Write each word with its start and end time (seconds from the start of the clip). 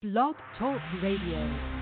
Blog 0.00 0.36
Talk 0.56 0.80
Radio. 1.02 1.77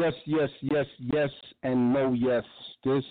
Yes, 0.00 0.14
yes, 0.24 0.48
yes, 0.62 0.86
yes, 0.98 1.30
and 1.62 1.92
no 1.92 2.14
yes. 2.14 2.42
This 2.86 3.04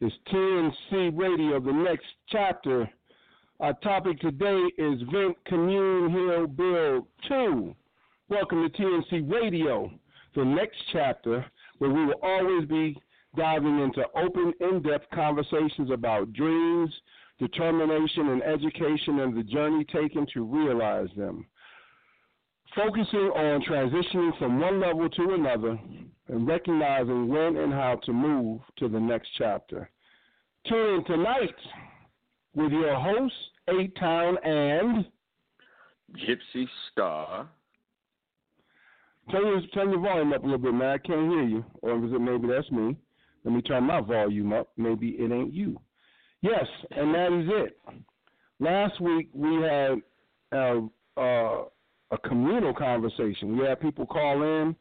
is 0.00 0.12
TNC 0.32 1.16
Radio, 1.16 1.60
the 1.60 1.72
next 1.72 2.06
chapter. 2.28 2.90
Our 3.60 3.74
topic 3.74 4.18
today 4.18 4.60
is 4.76 5.00
Vent 5.12 5.36
Commune 5.46 6.10
Heal 6.10 6.48
Build 6.48 7.06
2. 7.28 7.76
Welcome 8.28 8.68
to 8.68 8.82
TNC 8.82 9.30
Radio, 9.30 9.88
the 10.34 10.44
next 10.44 10.78
chapter, 10.92 11.46
where 11.78 11.90
we 11.90 12.04
will 12.06 12.20
always 12.24 12.66
be 12.66 13.00
diving 13.36 13.78
into 13.78 14.02
open, 14.16 14.52
in 14.60 14.82
depth 14.82 15.06
conversations 15.14 15.92
about 15.92 16.32
dreams, 16.32 16.90
determination, 17.38 18.30
and 18.30 18.42
education, 18.42 19.20
and 19.20 19.38
the 19.38 19.44
journey 19.44 19.84
taken 19.84 20.26
to 20.34 20.42
realize 20.42 21.08
them 21.16 21.46
focusing 22.74 23.30
on 23.34 23.62
transitioning 23.62 24.38
from 24.38 24.60
one 24.60 24.80
level 24.80 25.08
to 25.08 25.34
another 25.34 25.78
and 26.28 26.46
recognizing 26.46 27.28
when 27.28 27.56
and 27.56 27.72
how 27.72 27.98
to 28.04 28.12
move 28.12 28.60
to 28.78 28.88
the 28.88 29.00
next 29.00 29.28
chapter. 29.36 29.90
Tune 30.68 30.96
in 30.96 31.04
tonight 31.04 31.54
with 32.54 32.72
your 32.72 32.94
hosts, 32.94 33.36
A-Town 33.68 34.36
and 34.44 35.06
Gypsy 36.16 36.66
Starr. 36.90 37.48
Turn 39.30 39.46
your, 39.46 39.60
turn 39.72 39.90
your 39.90 40.00
volume 40.00 40.32
up 40.32 40.42
a 40.42 40.44
little 40.44 40.58
bit, 40.58 40.74
man. 40.74 40.90
I 40.90 40.98
can't 40.98 41.30
hear 41.30 41.44
you. 41.44 41.64
Or 41.82 42.04
is 42.04 42.12
it 42.12 42.20
maybe 42.20 42.48
that's 42.48 42.70
me? 42.70 42.96
Let 43.44 43.54
me 43.54 43.62
turn 43.62 43.84
my 43.84 44.00
volume 44.00 44.52
up. 44.52 44.68
Maybe 44.76 45.10
it 45.10 45.30
ain't 45.32 45.52
you. 45.52 45.80
Yes, 46.42 46.66
and 46.90 47.14
that 47.14 47.32
is 47.32 47.48
it. 47.48 47.78
Last 48.58 49.00
week 49.00 49.28
we 49.32 49.62
had 49.62 50.00
uh, 50.52 50.80
uh, 51.20 51.64
a 52.10 52.18
communal 52.18 52.74
conversation. 52.74 53.56
We 53.56 53.66
had 53.66 53.80
people 53.80 54.06
call 54.06 54.42
in, 54.42 54.76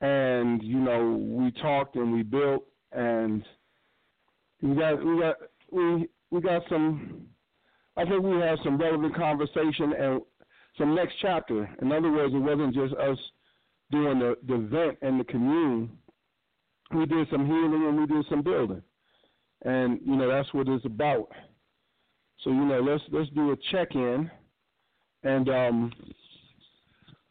and 0.00 0.62
you 0.62 0.78
know 0.78 1.16
we 1.18 1.50
talked 1.60 1.96
and 1.96 2.12
we 2.12 2.22
built, 2.22 2.64
and 2.92 3.44
we 4.62 4.74
got 4.74 5.04
we 5.04 5.20
got 5.20 5.36
we 5.70 6.08
we 6.30 6.40
got 6.40 6.62
some. 6.68 7.26
I 7.96 8.04
think 8.04 8.22
we 8.22 8.38
had 8.38 8.58
some 8.62 8.78
relevant 8.78 9.16
conversation 9.16 9.92
and 9.98 10.20
some 10.76 10.94
next 10.94 11.14
chapter. 11.20 11.68
In 11.82 11.90
other 11.90 12.12
words, 12.12 12.32
it 12.32 12.38
wasn't 12.38 12.74
just 12.74 12.94
us 12.94 13.18
doing 13.90 14.20
the 14.20 14.36
the 14.46 14.58
vent 14.58 14.98
and 15.02 15.18
the 15.18 15.24
commune. 15.24 15.90
We 16.94 17.04
did 17.04 17.28
some 17.30 17.46
healing 17.46 17.86
and 17.86 18.00
we 18.00 18.06
did 18.06 18.24
some 18.30 18.42
building, 18.42 18.82
and 19.64 20.00
you 20.04 20.16
know 20.16 20.28
that's 20.28 20.52
what 20.54 20.68
it's 20.68 20.84
about. 20.84 21.28
So 22.44 22.50
you 22.50 22.64
know 22.64 22.80
let's 22.80 23.02
let's 23.10 23.30
do 23.30 23.50
a 23.50 23.56
check 23.72 23.88
in, 23.94 24.30
and 25.24 25.48
um, 25.48 25.92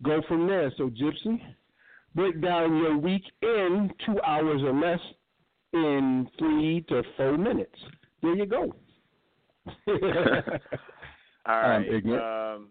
go 0.03 0.21
from 0.27 0.47
there. 0.47 0.71
So, 0.77 0.89
Gypsy, 0.89 1.39
break 2.15 2.41
down 2.41 2.77
your 2.77 2.97
week 2.97 3.23
in 3.41 3.91
two 4.05 4.19
hours 4.21 4.61
or 4.63 4.73
less 4.73 4.99
in 5.73 6.27
three 6.39 6.85
to 6.89 7.03
four 7.15 7.37
minutes. 7.37 7.75
There 8.21 8.35
you 8.35 8.45
go. 8.45 8.73
All 11.47 11.61
right. 11.61 12.55
Um, 12.55 12.69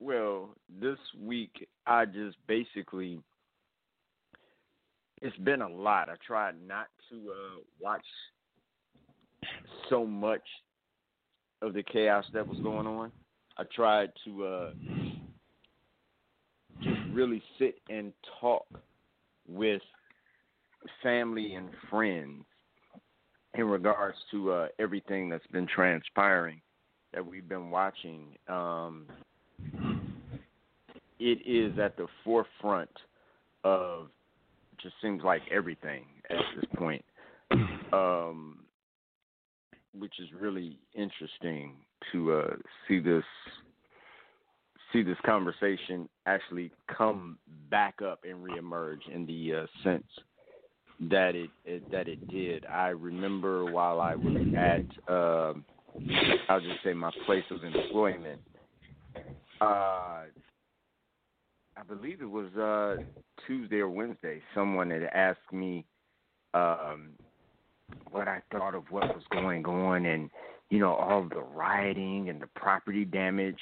well, 0.00 0.50
this 0.80 0.98
week 1.18 1.66
I 1.86 2.04
just 2.04 2.36
basically 2.46 3.20
it's 5.22 5.36
been 5.38 5.62
a 5.62 5.68
lot. 5.68 6.08
I 6.08 6.14
tried 6.26 6.54
not 6.66 6.88
to 7.10 7.16
uh, 7.30 7.60
watch 7.80 8.04
so 9.88 10.06
much 10.06 10.42
of 11.62 11.72
the 11.72 11.82
chaos 11.82 12.26
that 12.34 12.46
was 12.46 12.58
going 12.60 12.86
on. 12.86 13.10
I 13.56 13.64
tried 13.74 14.10
to 14.24 14.44
uh, 14.44 14.70
really 17.14 17.42
sit 17.58 17.76
and 17.88 18.12
talk 18.40 18.66
with 19.48 19.82
family 21.02 21.54
and 21.54 21.68
friends 21.90 22.44
in 23.54 23.66
regards 23.66 24.16
to 24.32 24.52
uh, 24.52 24.68
everything 24.78 25.28
that's 25.28 25.46
been 25.48 25.66
transpiring 25.66 26.60
that 27.12 27.24
we've 27.24 27.48
been 27.48 27.70
watching, 27.70 28.36
um, 28.48 29.06
it 31.20 31.38
is 31.46 31.78
at 31.78 31.96
the 31.96 32.06
forefront 32.24 32.90
of 33.62 34.08
just 34.82 34.94
seems 35.00 35.22
like 35.22 35.42
everything 35.50 36.04
at 36.28 36.36
this 36.56 36.64
point, 36.76 37.04
um, 37.92 38.58
which 39.96 40.14
is 40.18 40.28
really 40.38 40.76
interesting 40.94 41.76
to 42.12 42.32
uh, 42.32 42.56
see 42.88 42.98
this 42.98 43.24
see 44.94 45.02
this 45.02 45.18
conversation 45.26 46.08
actually 46.24 46.70
come 46.96 47.36
back 47.70 48.00
up 48.00 48.20
and 48.24 48.38
reemerge 48.42 49.06
in 49.12 49.26
the 49.26 49.62
uh, 49.62 49.66
sense 49.82 50.06
that 51.10 51.34
it, 51.34 51.50
it, 51.66 51.82
that 51.90 52.08
it 52.08 52.26
did. 52.30 52.64
I 52.66 52.88
remember 52.88 53.70
while 53.70 54.00
I 54.00 54.14
was 54.14 54.40
at 54.56 55.12
uh, 55.12 55.52
I'll 56.48 56.60
just 56.60 56.82
say 56.82 56.92
my 56.92 57.10
place 57.26 57.44
of 57.50 57.62
employment. 57.62 58.40
Uh, 59.60 60.24
I 61.76 61.82
believe 61.88 62.20
it 62.20 62.30
was 62.30 62.52
uh, 62.56 63.02
Tuesday 63.46 63.78
or 63.78 63.88
Wednesday. 63.88 64.40
Someone 64.54 64.90
had 64.90 65.04
asked 65.14 65.52
me 65.52 65.84
um, 66.52 67.10
what 68.10 68.28
I 68.28 68.40
thought 68.52 68.74
of 68.74 68.84
what 68.90 69.14
was 69.14 69.24
going 69.30 69.64
on, 69.66 70.06
and 70.06 70.30
you 70.70 70.78
know 70.78 70.94
all 70.94 71.28
the 71.28 71.42
rioting 71.42 72.28
and 72.28 72.40
the 72.40 72.48
property 72.54 73.04
damage. 73.04 73.60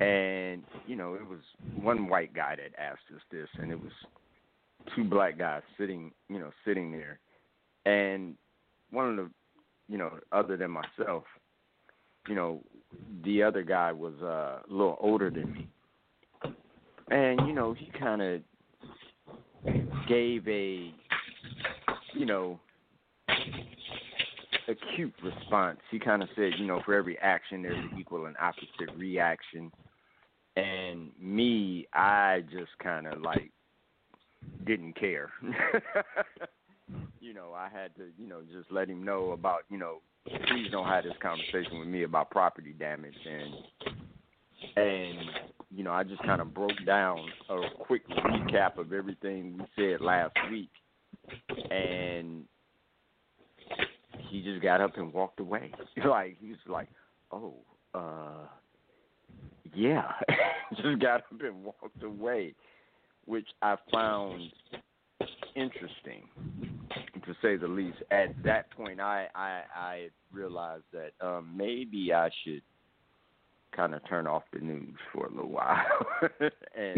And 0.00 0.62
you 0.86 0.96
know, 0.96 1.14
it 1.14 1.26
was 1.26 1.40
one 1.80 2.08
white 2.08 2.34
guy 2.34 2.56
that 2.56 2.80
asked 2.80 3.02
us 3.14 3.22
this, 3.30 3.48
and 3.60 3.70
it 3.70 3.80
was 3.80 3.92
two 4.94 5.04
black 5.04 5.38
guys 5.38 5.62
sitting, 5.78 6.10
you 6.28 6.38
know, 6.38 6.50
sitting 6.64 6.90
there, 6.90 7.20
and 7.84 8.34
one 8.90 9.10
of 9.10 9.16
the, 9.16 9.30
you 9.88 9.98
know, 9.98 10.12
other 10.32 10.56
than 10.56 10.70
myself, 10.70 11.24
you 12.28 12.34
know, 12.34 12.62
the 13.24 13.42
other 13.42 13.62
guy 13.62 13.92
was 13.92 14.14
uh, 14.22 14.60
a 14.68 14.70
little 14.70 14.96
older 15.00 15.30
than 15.30 15.52
me, 15.52 15.68
and 17.10 17.46
you 17.46 17.52
know, 17.52 17.72
he 17.72 17.90
kind 17.98 18.22
of 18.22 18.40
gave 20.08 20.46
a, 20.48 20.92
you 22.14 22.26
know, 22.26 22.58
a 24.72 24.96
cute 24.96 25.14
response. 25.22 25.78
He 25.90 25.98
kind 25.98 26.22
of 26.22 26.28
said, 26.34 26.52
you 26.58 26.66
know, 26.66 26.80
for 26.84 26.94
every 26.94 27.18
action 27.18 27.62
there's 27.62 27.76
an 27.76 27.98
equal 27.98 28.26
and 28.26 28.36
opposite 28.40 28.96
reaction. 28.96 29.70
And 30.56 31.10
me, 31.20 31.86
I 31.94 32.44
just 32.50 32.76
kind 32.82 33.06
of 33.06 33.22
like 33.22 33.50
didn't 34.66 34.98
care. 34.98 35.30
you 37.20 37.32
know, 37.32 37.52
I 37.54 37.68
had 37.72 37.94
to, 37.96 38.08
you 38.18 38.28
know, 38.28 38.42
just 38.52 38.70
let 38.70 38.88
him 38.88 39.04
know 39.04 39.30
about, 39.30 39.60
you 39.70 39.78
know, 39.78 39.98
please 40.26 40.70
don't 40.70 40.86
have 40.86 41.04
this 41.04 41.14
conversation 41.22 41.78
with 41.78 41.88
me 41.88 42.02
about 42.04 42.30
property 42.30 42.74
damage 42.78 43.16
and 43.26 43.54
and 44.76 45.18
you 45.74 45.82
know, 45.82 45.90
I 45.90 46.04
just 46.04 46.22
kind 46.22 46.40
of 46.40 46.54
broke 46.54 46.84
down 46.86 47.18
a 47.48 47.60
quick 47.80 48.06
recap 48.08 48.78
of 48.78 48.92
everything 48.92 49.58
we 49.58 49.64
said 49.74 50.00
last 50.00 50.34
week 50.50 50.70
and 51.70 52.44
he 54.32 54.42
just 54.42 54.62
got 54.62 54.80
up 54.80 54.96
and 54.96 55.12
walked 55.12 55.40
away. 55.40 55.72
like 56.04 56.36
he 56.40 56.48
was 56.48 56.58
like, 56.66 56.88
"Oh, 57.30 57.54
uh 57.94 58.46
yeah." 59.74 60.12
just 60.76 61.00
got 61.00 61.20
up 61.20 61.40
and 61.40 61.64
walked 61.64 62.02
away 62.02 62.54
which 63.24 63.46
I 63.60 63.76
found 63.92 64.52
interesting, 65.54 66.28
to 67.24 67.34
say 67.40 67.56
the 67.56 67.68
least. 67.68 67.98
At 68.10 68.34
that 68.44 68.70
point, 68.72 69.00
I 69.00 69.28
I, 69.34 69.62
I 69.74 70.08
realized 70.32 70.84
that 70.92 71.12
um, 71.24 71.52
maybe 71.56 72.12
I 72.12 72.30
should 72.44 72.62
kind 73.74 73.94
of 73.94 74.06
turn 74.08 74.26
off 74.26 74.42
the 74.52 74.60
news 74.60 74.96
for 75.12 75.26
a 75.26 75.30
little 75.30 75.50
while, 75.50 75.84
and 76.76 76.96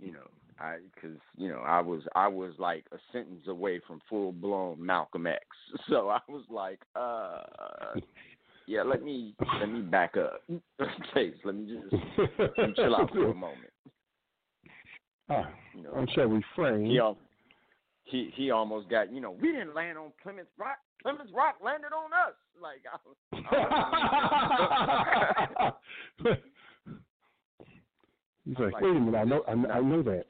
you 0.00 0.12
know, 0.12 0.28
I 0.60 0.76
because 0.94 1.18
you 1.36 1.48
know 1.48 1.60
I 1.60 1.80
was 1.80 2.02
I 2.14 2.28
was 2.28 2.52
like 2.58 2.84
a 2.92 2.98
sentence 3.12 3.46
away 3.48 3.80
from 3.86 4.00
full 4.08 4.32
blown 4.32 4.84
Malcolm 4.84 5.26
X, 5.26 5.44
so 5.88 6.08
I 6.08 6.20
was 6.28 6.44
like, 6.50 6.80
uh, 6.96 7.98
yeah, 8.66 8.82
let 8.82 9.02
me 9.02 9.34
let 9.60 9.68
me 9.70 9.80
back 9.80 10.16
up. 10.16 10.42
Chase, 11.14 11.34
let 11.44 11.54
me 11.54 11.66
just 11.66 11.92
let 12.38 12.68
me 12.68 12.74
chill 12.74 12.96
out 12.96 13.10
for 13.12 13.30
a 13.30 13.34
moment. 13.34 13.72
Uh, 15.30 15.44
you 15.76 15.82
know, 15.82 15.92
I 15.94 16.06
shall 16.14 16.26
refrain. 16.26 16.86
He, 16.86 17.00
he 18.04 18.30
he 18.34 18.50
almost 18.50 18.88
got 18.88 19.12
you 19.12 19.20
know 19.20 19.30
we 19.30 19.52
didn't 19.52 19.74
land 19.74 19.98
on 19.98 20.12
Plymouth 20.22 20.46
Rock. 20.56 20.78
Plymouth 21.02 21.28
Rock 21.34 21.56
landed 21.62 21.92
on 21.92 22.12
us. 22.12 22.34
Like 22.60 22.82
I, 22.92 22.98
I 25.58 26.36
He's 28.44 28.58
like, 28.58 28.72
like, 28.72 28.82
wait 28.82 28.96
a 28.96 29.00
minute, 29.00 29.18
I 29.18 29.24
know 29.24 29.42
I, 29.46 29.52
I 29.52 29.80
know 29.80 30.02
that. 30.02 30.24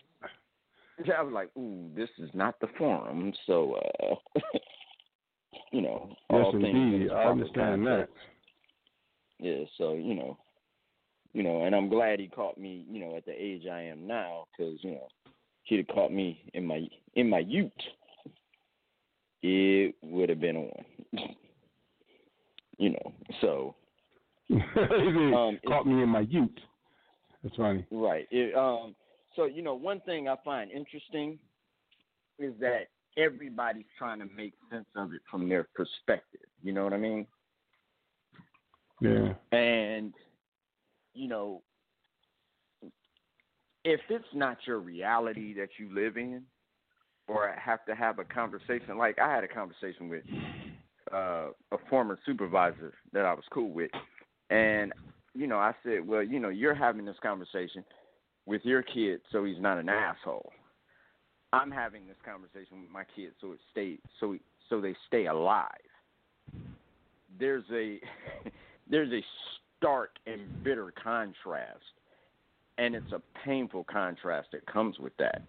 I 1.17 1.23
was 1.23 1.33
like, 1.33 1.50
ooh, 1.56 1.91
this 1.95 2.09
is 2.19 2.31
not 2.35 2.59
the 2.61 2.69
forum, 2.77 3.33
so 3.47 3.75
uh 3.75 4.15
you 5.73 5.81
know, 5.83 6.09
yes, 6.11 6.19
all 6.31 6.55
indeed. 6.55 7.11
I 7.11 7.25
understand 7.25 7.87
that. 7.87 8.09
Yeah, 9.39 9.65
so 9.77 9.95
you 9.95 10.15
know, 10.15 10.39
you 11.33 11.43
know, 11.43 11.65
and 11.65 11.75
I'm 11.75 11.89
glad 11.89 12.21
he 12.21 12.29
caught 12.29 12.59
me, 12.59 12.85
you 12.91 13.00
know, 13.00 13.17
at 13.17 13.25
the 13.25 13.33
age 13.33 13.67
I 13.71 13.83
am 13.83 14.06
now, 14.06 14.47
because 14.56 14.79
you 14.83 14.93
know, 14.93 15.09
he'd 15.65 15.79
have 15.79 15.89
caught 15.89 16.12
me 16.12 16.43
in 16.55 16.67
my 16.67 16.87
in 17.15 17.29
my 17.29 17.41
youth, 17.41 17.71
it 19.43 19.94
would 20.03 20.29
have 20.29 20.41
been 20.41 20.56
on. 20.56 20.85
you 22.79 22.91
know, 22.91 23.12
so. 23.41 23.75
um, 24.51 25.59
caught 25.67 25.87
me 25.87 26.03
in 26.03 26.09
my 26.09 26.21
youth. 26.21 26.49
That's 27.43 27.56
funny. 27.56 27.87
Right. 27.91 28.27
It, 28.31 28.55
um. 28.55 28.94
So 29.37 29.45
you 29.45 29.63
know, 29.63 29.75
one 29.75 30.01
thing 30.01 30.29
I 30.29 30.37
find 30.45 30.71
interesting 30.71 31.39
is 32.39 32.55
that 32.61 32.89
everybody's 33.17 33.87
trying 33.99 34.21
to 34.21 34.27
make 34.37 34.55
sense 34.71 34.87
of 34.97 35.13
it 35.13 35.21
from 35.31 35.49
their 35.49 35.69
perspective. 35.75 36.49
You 36.63 36.73
know 36.73 36.85
what 36.85 36.93
I 36.93 36.99
mean? 36.99 37.27
Yeah. 39.01 39.35
And 39.53 40.13
you 41.15 41.29
know, 41.29 41.63
if 43.85 44.01
it's 44.09 44.25
not 44.35 44.59
your 44.67 44.79
reality 44.79 45.55
that 45.55 45.71
you 45.79 45.95
live 45.95 46.17
in, 46.17 46.43
or 47.27 47.55
have 47.59 47.85
to 47.87 47.95
have 47.95 48.19
a 48.19 48.25
conversation, 48.25 48.97
like 48.97 49.19
I 49.19 49.33
had 49.33 49.45
a 49.45 49.49
conversation 49.49 50.09
with 50.09 50.23
uh, 51.13 51.49
a 51.73 51.79
former 51.91 52.19
supervisor 52.25 52.95
that 53.13 53.25
I 53.25 53.35
was 53.35 53.45
cool 53.53 53.70
with, 53.70 53.91
and 54.51 54.93
you 55.35 55.47
know, 55.47 55.58
I 55.58 55.73
said, 55.85 56.06
well, 56.06 56.23
you 56.23 56.41
know, 56.41 56.49
you're 56.49 56.75
having 56.75 57.05
this 57.05 57.17
conversation 57.23 57.85
with 58.48 58.64
your 58.64 58.82
kid, 58.82 59.20
so 59.31 59.44
he's 59.44 59.60
not 59.60 59.78
an 59.78 59.90
asshole. 59.90 60.50
I'm 61.52 61.70
having 61.70 62.06
this 62.06 62.17
conversation 62.24 62.81
with 62.81 62.90
my 62.90 63.05
kids 63.14 63.34
so 63.40 63.52
it 63.52 63.58
stay 63.70 63.98
so 64.19 64.36
so 64.69 64.81
they 64.81 64.94
stay 65.06 65.26
alive. 65.26 65.69
There's 67.38 67.64
a 67.72 68.00
there's 68.90 69.12
a 69.12 69.22
stark 69.76 70.17
and 70.26 70.64
bitter 70.64 70.93
contrast, 71.02 71.84
and 72.78 72.94
it's 72.94 73.12
a 73.12 73.20
painful 73.44 73.84
contrast 73.84 74.48
that 74.52 74.67
comes 74.67 74.98
with 74.98 75.17
that. 75.19 75.43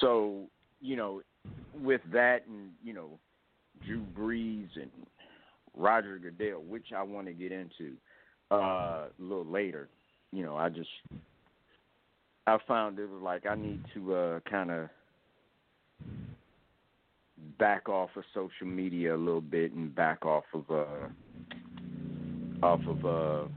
So 0.00 0.48
you 0.80 0.96
know, 0.96 1.22
with 1.80 2.02
that 2.12 2.46
and 2.48 2.70
you 2.82 2.92
know, 2.92 3.18
Drew 3.86 4.04
Brees 4.16 4.68
and 4.74 4.90
Roger 5.76 6.18
Goodell, 6.18 6.62
which 6.62 6.88
I 6.96 7.02
want 7.02 7.28
to 7.28 7.32
get 7.32 7.52
into 7.52 7.94
uh, 8.50 8.54
a 8.56 9.10
little 9.18 9.46
later. 9.46 9.88
You 10.32 10.44
know, 10.44 10.56
I 10.56 10.68
just 10.68 10.88
I 12.46 12.58
found 12.66 12.98
it 12.98 13.08
was 13.08 13.22
like 13.22 13.46
I 13.46 13.54
need 13.54 13.84
to 13.94 14.14
uh, 14.14 14.40
kind 14.48 14.70
of 14.70 14.88
back 17.58 17.88
off 17.88 18.10
of 18.16 18.24
social 18.34 18.66
media 18.66 19.14
a 19.14 19.16
little 19.16 19.40
bit 19.40 19.72
and 19.72 19.94
back 19.94 20.24
off 20.24 20.44
of 20.54 20.64
uh 20.70 21.08
off 22.64 22.80
of 22.86 23.04
uh 23.04 23.48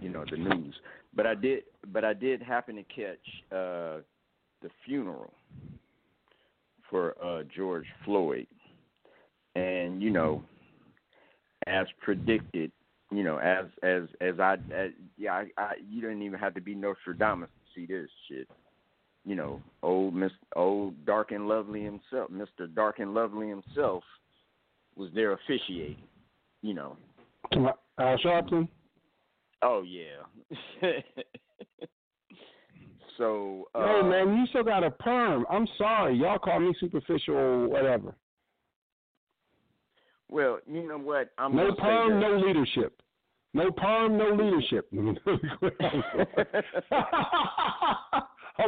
you 0.00 0.08
know 0.08 0.24
the 0.30 0.36
news. 0.36 0.74
But 1.14 1.26
I 1.26 1.34
did 1.34 1.64
but 1.92 2.04
I 2.04 2.14
did 2.14 2.42
happen 2.42 2.76
to 2.76 2.82
catch 2.84 3.18
uh 3.52 4.00
the 4.62 4.70
funeral 4.84 5.32
for 6.88 7.14
uh 7.22 7.42
George 7.54 7.86
Floyd. 8.04 8.46
And 9.54 10.02
you 10.02 10.10
know 10.10 10.42
as 11.66 11.86
predicted, 12.00 12.72
you 13.10 13.22
know, 13.22 13.38
as 13.38 13.66
as 13.82 14.04
as 14.20 14.40
I 14.40 14.54
as, 14.74 14.90
yeah, 15.16 15.32
I, 15.32 15.46
I 15.56 15.72
you 15.88 16.00
didn't 16.00 16.22
even 16.22 16.38
have 16.38 16.54
to 16.54 16.60
be 16.60 16.74
Nostradamus 16.74 17.50
see 17.78 17.86
this 17.86 18.10
shit 18.28 18.48
you 19.28 19.34
know, 19.34 19.60
old 19.82 20.14
Miss 20.14 20.32
old 20.56 21.04
Dark 21.04 21.32
and 21.32 21.48
Lovely 21.48 21.82
himself, 21.82 22.30
Mister 22.30 22.66
Dark 22.66 22.98
and 22.98 23.12
Lovely 23.12 23.48
himself, 23.48 24.02
was 24.96 25.10
there 25.14 25.32
officiating. 25.32 26.02
You 26.62 26.74
know. 26.74 26.96
Al 27.52 28.18
Sharpton. 28.24 28.68
Oh 29.62 29.84
yeah. 29.86 30.22
so. 33.18 33.68
Uh, 33.74 33.86
hey 33.86 34.08
man, 34.08 34.36
you 34.38 34.46
still 34.46 34.64
got 34.64 34.82
a 34.82 34.90
perm. 34.90 35.44
I'm 35.50 35.68
sorry, 35.76 36.16
y'all 36.16 36.38
call 36.38 36.60
me 36.60 36.74
superficial 36.80 37.34
or 37.34 37.68
whatever. 37.68 38.14
Well, 40.30 40.58
you 40.66 40.88
know 40.88 40.98
what? 40.98 41.32
I'm 41.36 41.54
no 41.54 41.74
perm, 41.74 42.18
no 42.18 42.38
leadership. 42.38 43.02
No 43.58 43.70
perm, 43.72 44.16
no 44.16 44.30
leadership. 44.30 44.86
I'm 44.92 45.18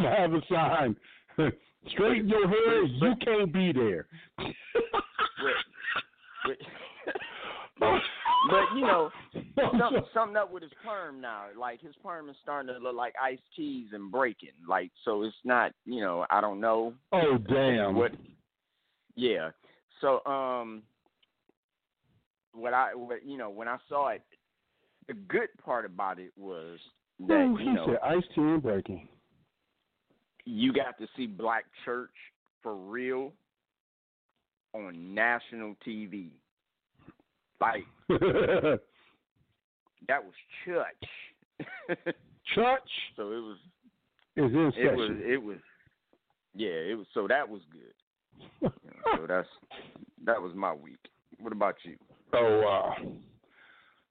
gonna 0.03 0.17
have 0.17 0.35
a 0.35 0.41
sign. 0.51 0.97
Straighten 1.93 2.29
your 2.29 2.49
hair. 2.49 2.83
You 2.83 3.15
can't 3.25 3.53
be 3.53 3.73
there. 3.73 4.09
but, 7.79 7.79
but 7.79 7.99
you 8.75 8.81
know, 8.81 9.11
some, 9.79 9.95
something 10.13 10.37
up 10.37 10.53
with 10.53 10.65
his 10.65 10.73
perm 10.85 11.21
now. 11.21 11.45
Like 11.57 11.81
his 11.81 11.95
perm 12.05 12.29
is 12.29 12.35
starting 12.43 12.75
to 12.75 12.81
look 12.81 12.97
like 12.97 13.15
iced 13.23 13.43
teas 13.55 13.91
and 13.93 14.11
breaking. 14.11 14.51
Like 14.69 14.91
so, 15.05 15.23
it's 15.23 15.37
not. 15.45 15.71
You 15.85 16.01
know, 16.01 16.27
I 16.31 16.41
don't 16.41 16.61
know 16.61 16.95
oh 17.13 17.39
damn. 17.49 17.95
what. 17.95 18.11
Yeah. 19.15 19.51
So 20.01 20.25
um, 20.27 20.83
what 22.53 22.75
I 22.75 22.97
what 22.97 23.25
you 23.25 23.39
know 23.39 23.51
when 23.51 23.69
I 23.69 23.77
saw 23.89 24.09
it, 24.09 24.23
the 25.11 25.17
good 25.27 25.49
part 25.65 25.85
about 25.85 26.21
it 26.21 26.31
was 26.39 26.79
that 27.27 27.57
you 27.59 27.73
know 27.73 27.87
said 27.87 27.99
ice 28.05 28.23
tea 28.33 28.43
and 28.43 28.63
breaking. 28.63 29.09
you 30.45 30.73
got 30.73 30.97
to 30.99 31.09
see 31.17 31.27
Black 31.27 31.65
Church 31.85 32.15
for 32.63 32.77
real 32.77 33.33
on 34.73 35.13
national 35.13 35.75
TV. 35.85 36.29
Like 37.61 37.83
that 38.09 38.79
was 40.23 40.35
church. 40.65 40.87
Church 42.55 42.89
so 43.17 43.33
it 43.33 43.43
was 43.43 43.57
is 44.37 44.53
it 44.77 44.97
was 44.97 45.11
it 45.25 45.43
was 45.43 45.59
yeah, 46.55 46.69
it 46.69 46.97
was 46.97 47.09
so 47.15 47.27
that 47.27 47.49
was 47.49 47.63
good. 47.73 47.93
So 49.17 49.27
that's 49.27 49.49
that 50.25 50.41
was 50.41 50.55
my 50.55 50.73
week. 50.73 51.01
What 51.41 51.53
about 51.53 51.75
you? 51.83 51.97
Oh 52.33 52.39
uh, 52.39 52.61
wow. 52.65 52.95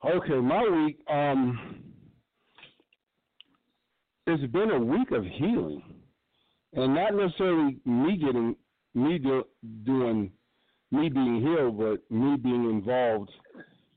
Okay, 0.06 0.36
my 0.36 0.64
week. 0.64 0.98
Um, 1.10 1.84
it's 4.28 4.50
been 4.54 4.72
a 4.72 4.80
week 4.80 5.12
of 5.12 5.26
healing, 5.26 5.84
and 6.72 6.96
not 6.96 7.14
necessarily 7.14 7.80
me 7.84 8.16
getting 8.16 8.56
me 8.94 9.18
do, 9.18 9.44
doing 9.84 10.32
me 10.92 11.10
being 11.10 11.42
healed, 11.42 11.78
but 11.78 12.10
me 12.10 12.38
being 12.38 12.70
involved 12.70 13.30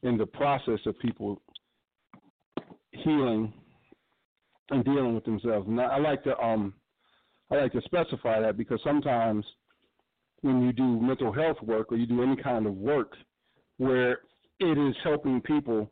in 0.02 0.18
the 0.18 0.26
process 0.26 0.80
of 0.86 0.98
people 0.98 1.40
healing 2.90 3.52
and 4.70 4.84
dealing 4.84 5.14
with 5.14 5.24
themselves. 5.24 5.68
I, 5.70 5.82
I 5.82 5.98
like 6.00 6.24
to 6.24 6.36
um, 6.40 6.74
I 7.52 7.58
like 7.58 7.72
to 7.72 7.82
specify 7.82 8.40
that 8.40 8.56
because 8.56 8.80
sometimes 8.82 9.44
when 10.40 10.62
you 10.62 10.72
do 10.72 11.00
mental 11.00 11.32
health 11.32 11.58
work 11.62 11.92
or 11.92 11.96
you 11.96 12.06
do 12.06 12.24
any 12.24 12.34
kind 12.34 12.66
of 12.66 12.74
work 12.74 13.12
where 13.76 14.18
it 14.62 14.78
is 14.78 14.94
helping 15.02 15.40
people 15.40 15.90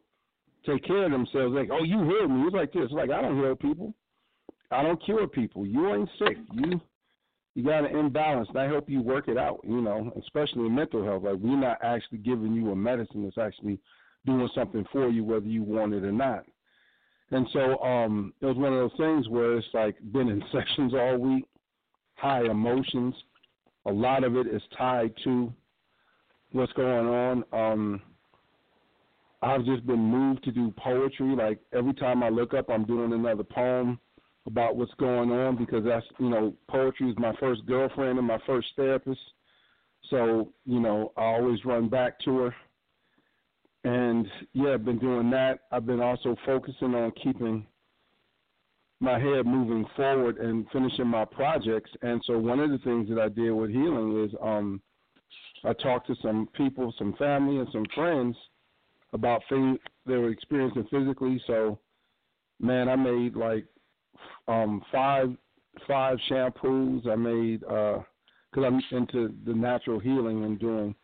take 0.66 0.84
care 0.84 1.04
of 1.04 1.10
themselves. 1.10 1.54
Like, 1.54 1.70
oh, 1.72 1.84
you 1.84 1.98
healed 2.04 2.30
me. 2.30 2.46
It's 2.46 2.54
like 2.54 2.72
this. 2.72 2.90
Like, 2.90 3.10
I 3.10 3.22
don't 3.22 3.38
heal 3.38 3.54
people. 3.56 3.94
I 4.70 4.82
don't 4.82 5.02
cure 5.04 5.26
people. 5.26 5.66
You 5.66 5.94
ain't 5.94 6.08
sick. 6.18 6.36
You 6.52 6.80
you 7.56 7.64
got 7.64 7.84
an 7.84 7.96
imbalance. 7.96 8.48
And 8.50 8.58
I 8.58 8.66
help 8.66 8.88
you 8.88 9.02
work 9.02 9.28
it 9.28 9.36
out. 9.36 9.60
You 9.64 9.80
know, 9.80 10.12
especially 10.18 10.66
in 10.66 10.74
mental 10.74 11.04
health. 11.04 11.24
Like, 11.24 11.36
we're 11.36 11.60
not 11.60 11.78
actually 11.82 12.18
giving 12.18 12.54
you 12.54 12.70
a 12.70 12.76
medicine 12.76 13.24
that's 13.24 13.38
actually 13.38 13.78
doing 14.26 14.48
something 14.54 14.84
for 14.92 15.08
you, 15.08 15.24
whether 15.24 15.46
you 15.46 15.62
want 15.62 15.94
it 15.94 16.04
or 16.04 16.12
not. 16.12 16.44
And 17.32 17.46
so, 17.52 17.78
um, 17.82 18.34
it 18.40 18.46
was 18.46 18.56
one 18.56 18.72
of 18.72 18.78
those 18.78 18.98
things 18.98 19.28
where 19.28 19.56
it's 19.56 19.66
like 19.72 19.96
been 20.12 20.28
in 20.28 20.42
sessions 20.52 20.94
all 20.94 21.16
week, 21.18 21.46
high 22.14 22.44
emotions. 22.44 23.14
A 23.86 23.92
lot 23.92 24.24
of 24.24 24.36
it 24.36 24.46
is 24.46 24.62
tied 24.76 25.12
to 25.24 25.52
what's 26.52 26.72
going 26.74 27.06
on. 27.06 27.44
Um, 27.52 28.02
I've 29.42 29.64
just 29.64 29.86
been 29.86 30.00
moved 30.00 30.44
to 30.44 30.52
do 30.52 30.72
poetry. 30.76 31.34
Like 31.34 31.60
every 31.72 31.94
time 31.94 32.22
I 32.22 32.28
look 32.28 32.54
up, 32.54 32.68
I'm 32.68 32.84
doing 32.84 33.12
another 33.12 33.44
poem 33.44 33.98
about 34.46 34.76
what's 34.76 34.92
going 34.94 35.30
on 35.30 35.56
because 35.56 35.84
that's 35.84 36.06
you 36.18 36.28
know 36.28 36.54
poetry 36.68 37.10
is 37.10 37.16
my 37.18 37.34
first 37.40 37.64
girlfriend 37.66 38.18
and 38.18 38.26
my 38.26 38.38
first 38.46 38.68
therapist. 38.76 39.20
So 40.10 40.52
you 40.66 40.80
know 40.80 41.12
I 41.16 41.22
always 41.22 41.64
run 41.64 41.88
back 41.88 42.18
to 42.20 42.38
her. 42.38 42.54
And 43.82 44.26
yeah, 44.52 44.74
I've 44.74 44.84
been 44.84 44.98
doing 44.98 45.30
that. 45.30 45.60
I've 45.72 45.86
been 45.86 46.00
also 46.00 46.36
focusing 46.44 46.94
on 46.94 47.12
keeping 47.22 47.66
my 49.00 49.18
head 49.18 49.46
moving 49.46 49.86
forward 49.96 50.36
and 50.36 50.66
finishing 50.70 51.06
my 51.06 51.24
projects. 51.24 51.90
And 52.02 52.20
so 52.26 52.38
one 52.38 52.60
of 52.60 52.70
the 52.70 52.76
things 52.78 53.08
that 53.08 53.18
I 53.18 53.30
did 53.30 53.52
with 53.52 53.70
healing 53.70 54.22
is 54.22 54.34
um 54.42 54.82
I 55.64 55.72
talked 55.72 56.06
to 56.08 56.14
some 56.22 56.48
people, 56.54 56.92
some 56.98 57.14
family, 57.14 57.58
and 57.58 57.68
some 57.72 57.86
friends 57.94 58.36
about 59.12 59.42
things 59.48 59.78
they 60.06 60.16
were 60.16 60.30
experiencing 60.30 60.86
physically. 60.90 61.40
So, 61.46 61.78
man, 62.60 62.88
I 62.88 62.96
made 62.96 63.36
like 63.36 63.66
um, 64.48 64.82
five 64.92 65.30
five 65.86 66.18
shampoos. 66.30 67.08
I 67.08 67.16
made 67.16 67.60
because 67.60 68.64
I'm 68.64 68.80
into 68.90 69.34
the 69.44 69.54
natural 69.54 69.98
healing 69.98 70.44
and 70.44 70.58
doing 70.58 70.94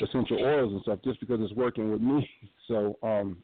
essential 0.00 0.38
oils 0.40 0.72
and 0.72 0.82
stuff, 0.82 0.98
just 1.04 1.20
because 1.20 1.40
it's 1.40 1.54
working 1.54 1.90
with 1.90 2.00
me. 2.00 2.28
So, 2.68 2.98
um, 3.04 3.36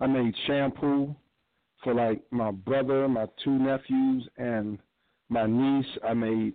I 0.00 0.08
made 0.08 0.34
shampoo 0.48 1.14
for 1.84 1.94
like 1.94 2.20
my 2.32 2.50
brother, 2.50 3.06
my 3.06 3.26
two 3.44 3.56
nephews, 3.56 4.28
and 4.38 4.80
my 5.28 5.46
niece. 5.46 5.86
I 6.04 6.14
made 6.14 6.54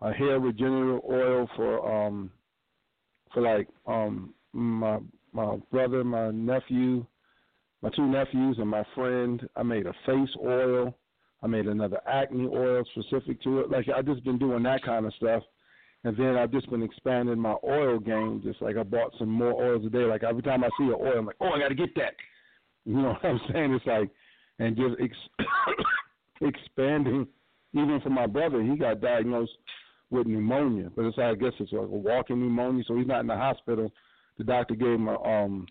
a 0.00 0.12
hair 0.14 0.40
regenerative 0.40 1.02
oil 1.08 1.46
for 1.54 2.06
um 2.06 2.30
for 3.34 3.42
like 3.42 3.68
um 3.86 4.32
my 4.54 4.98
my 5.32 5.56
brother, 5.70 6.04
my 6.04 6.30
nephew, 6.30 7.04
my 7.82 7.90
two 7.90 8.06
nephews, 8.06 8.56
and 8.58 8.68
my 8.68 8.84
friend. 8.94 9.48
I 9.56 9.62
made 9.62 9.86
a 9.86 9.92
face 10.06 10.34
oil. 10.42 10.94
I 11.42 11.46
made 11.46 11.66
another 11.66 12.00
acne 12.06 12.46
oil 12.46 12.84
specific 12.92 13.42
to 13.42 13.60
it. 13.60 13.70
Like 13.70 13.86
I 13.94 14.02
just 14.02 14.24
been 14.24 14.38
doing 14.38 14.62
that 14.62 14.82
kind 14.84 15.06
of 15.06 15.14
stuff, 15.14 15.42
and 16.04 16.16
then 16.16 16.36
I've 16.36 16.52
just 16.52 16.70
been 16.70 16.82
expanding 16.82 17.38
my 17.38 17.56
oil 17.64 17.98
game. 17.98 18.40
Just 18.44 18.62
like 18.62 18.76
I 18.76 18.82
bought 18.82 19.12
some 19.18 19.28
more 19.28 19.52
oils 19.52 19.84
a 19.84 19.90
day. 19.90 20.04
Like 20.04 20.22
every 20.22 20.42
time 20.42 20.62
I 20.62 20.68
see 20.78 20.84
an 20.84 20.96
oil, 21.00 21.18
I'm 21.18 21.26
like, 21.26 21.36
oh, 21.40 21.50
I 21.50 21.58
got 21.58 21.68
to 21.68 21.74
get 21.74 21.94
that. 21.96 22.14
You 22.84 22.96
know 22.96 23.10
what 23.10 23.24
I'm 23.24 23.40
saying? 23.52 23.74
It's 23.74 23.86
like, 23.86 24.10
and 24.58 24.76
just 24.76 24.96
ex- 25.00 25.46
expanding. 26.40 27.28
Even 27.74 28.00
for 28.02 28.10
my 28.10 28.26
brother, 28.26 28.60
he 28.60 28.76
got 28.76 29.00
diagnosed 29.00 29.52
with 30.10 30.26
pneumonia, 30.26 30.90
but 30.96 31.04
it's 31.04 31.16
like, 31.16 31.26
I 31.26 31.34
guess 31.36 31.52
it's 31.60 31.72
like 31.72 31.82
a 31.82 31.86
walking 31.86 32.40
pneumonia, 32.40 32.82
so 32.88 32.96
he's 32.96 33.06
not 33.06 33.20
in 33.20 33.28
the 33.28 33.36
hospital. 33.36 33.92
The 34.38 34.44
doctor 34.44 34.74
gave 34.74 34.94
him 34.94 35.08
a, 35.08 35.22
um 35.22 35.66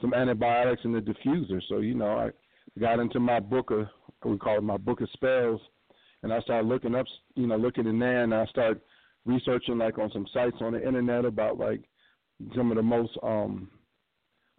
some 0.00 0.14
antibiotics 0.14 0.82
and 0.84 0.94
the 0.94 1.00
diffuser. 1.00 1.60
So 1.68 1.78
you 1.78 1.94
know, 1.94 2.18
I 2.18 2.30
got 2.78 3.00
into 3.00 3.20
my 3.20 3.40
book 3.40 3.70
of 3.70 3.86
we 4.24 4.36
call 4.38 4.58
it 4.58 4.62
my 4.62 4.76
book 4.76 5.00
of 5.00 5.08
spells, 5.12 5.60
and 6.22 6.32
I 6.32 6.40
started 6.40 6.68
looking 6.68 6.94
up, 6.94 7.06
you 7.34 7.46
know, 7.46 7.56
looking 7.56 7.86
in 7.86 7.98
there, 7.98 8.24
and 8.24 8.34
I 8.34 8.46
started 8.46 8.80
researching 9.24 9.78
like 9.78 9.98
on 9.98 10.10
some 10.12 10.26
sites 10.32 10.56
on 10.60 10.72
the 10.72 10.86
internet 10.86 11.24
about 11.24 11.58
like 11.58 11.82
some 12.56 12.70
of 12.70 12.76
the 12.76 12.82
most 12.82 13.16
um 13.22 13.68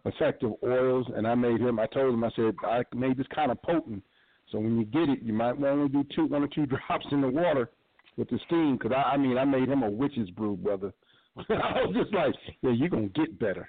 effective 0.04 0.52
oils, 0.64 1.06
and 1.14 1.26
I 1.26 1.34
made 1.34 1.60
him. 1.60 1.78
I 1.78 1.86
told 1.86 2.14
him 2.14 2.24
I 2.24 2.30
said 2.36 2.54
I 2.64 2.82
made 2.94 3.16
this 3.16 3.26
kind 3.34 3.50
of 3.50 3.60
potent. 3.62 4.02
So 4.50 4.58
when 4.58 4.78
you 4.78 4.84
get 4.84 5.08
it, 5.08 5.22
you 5.22 5.32
might 5.32 5.56
want 5.58 5.92
to 5.92 6.02
do 6.02 6.08
two, 6.14 6.26
one 6.26 6.42
or 6.42 6.48
two 6.48 6.66
drops 6.88 7.06
in 7.12 7.20
the 7.20 7.28
water 7.28 7.70
with 8.16 8.28
the 8.28 8.38
steam, 8.46 8.76
because 8.76 8.92
I, 8.92 9.12
I 9.12 9.16
mean, 9.16 9.38
I 9.38 9.44
made 9.44 9.68
him 9.68 9.82
a 9.82 9.90
witch's 9.90 10.30
brew, 10.30 10.56
brother. 10.56 10.92
I 11.48 11.82
was 11.84 11.94
just 11.94 12.14
like, 12.14 12.34
yeah, 12.62 12.72
you're 12.72 12.88
gonna 12.88 13.08
get 13.08 13.38
better, 13.38 13.68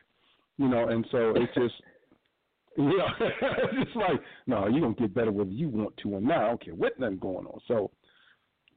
you 0.58 0.68
know. 0.68 0.90
And 0.90 1.06
so 1.12 1.34
it's 1.36 1.54
just, 1.54 1.76
you 2.78 2.84
know, 2.98 3.08
it's 3.20 3.86
just 3.86 3.96
like, 3.96 4.20
no, 4.48 4.68
you're 4.68 4.82
gonna 4.82 4.94
get 4.96 5.14
better 5.14 5.32
whether 5.32 5.50
you 5.50 5.70
want 5.70 5.96
to 5.98 6.16
or 6.16 6.22
not. 6.22 6.38
I 6.38 6.48
don't 6.48 6.64
care 6.64 6.76
what 6.76 7.00
nothing 7.00 7.18
going 7.18 7.46
on. 7.46 7.60
So, 7.68 7.92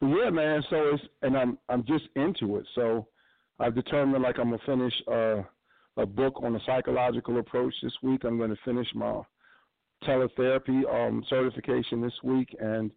but 0.00 0.08
yeah, 0.08 0.30
man. 0.30 0.62
So 0.70 0.76
it's, 0.94 1.02
and 1.22 1.36
I'm, 1.36 1.58
I'm 1.68 1.84
just 1.84 2.04
into 2.16 2.56
it. 2.56 2.66
So 2.74 3.06
I've 3.58 3.74
determined 3.74 4.22
like 4.22 4.38
I'm 4.38 4.50
gonna 4.50 4.58
finish 4.66 4.94
uh, 5.10 5.42
a 5.96 6.06
book 6.06 6.42
on 6.42 6.52
the 6.52 6.60
psychological 6.66 7.38
approach 7.38 7.74
this 7.82 7.94
week. 8.02 8.24
I'm 8.24 8.38
gonna 8.38 8.56
finish 8.64 8.88
my 8.94 9.22
teletherapy 10.06 10.82
um, 10.92 11.24
certification 11.28 12.00
this 12.02 12.14
week, 12.22 12.54
and 12.60 12.90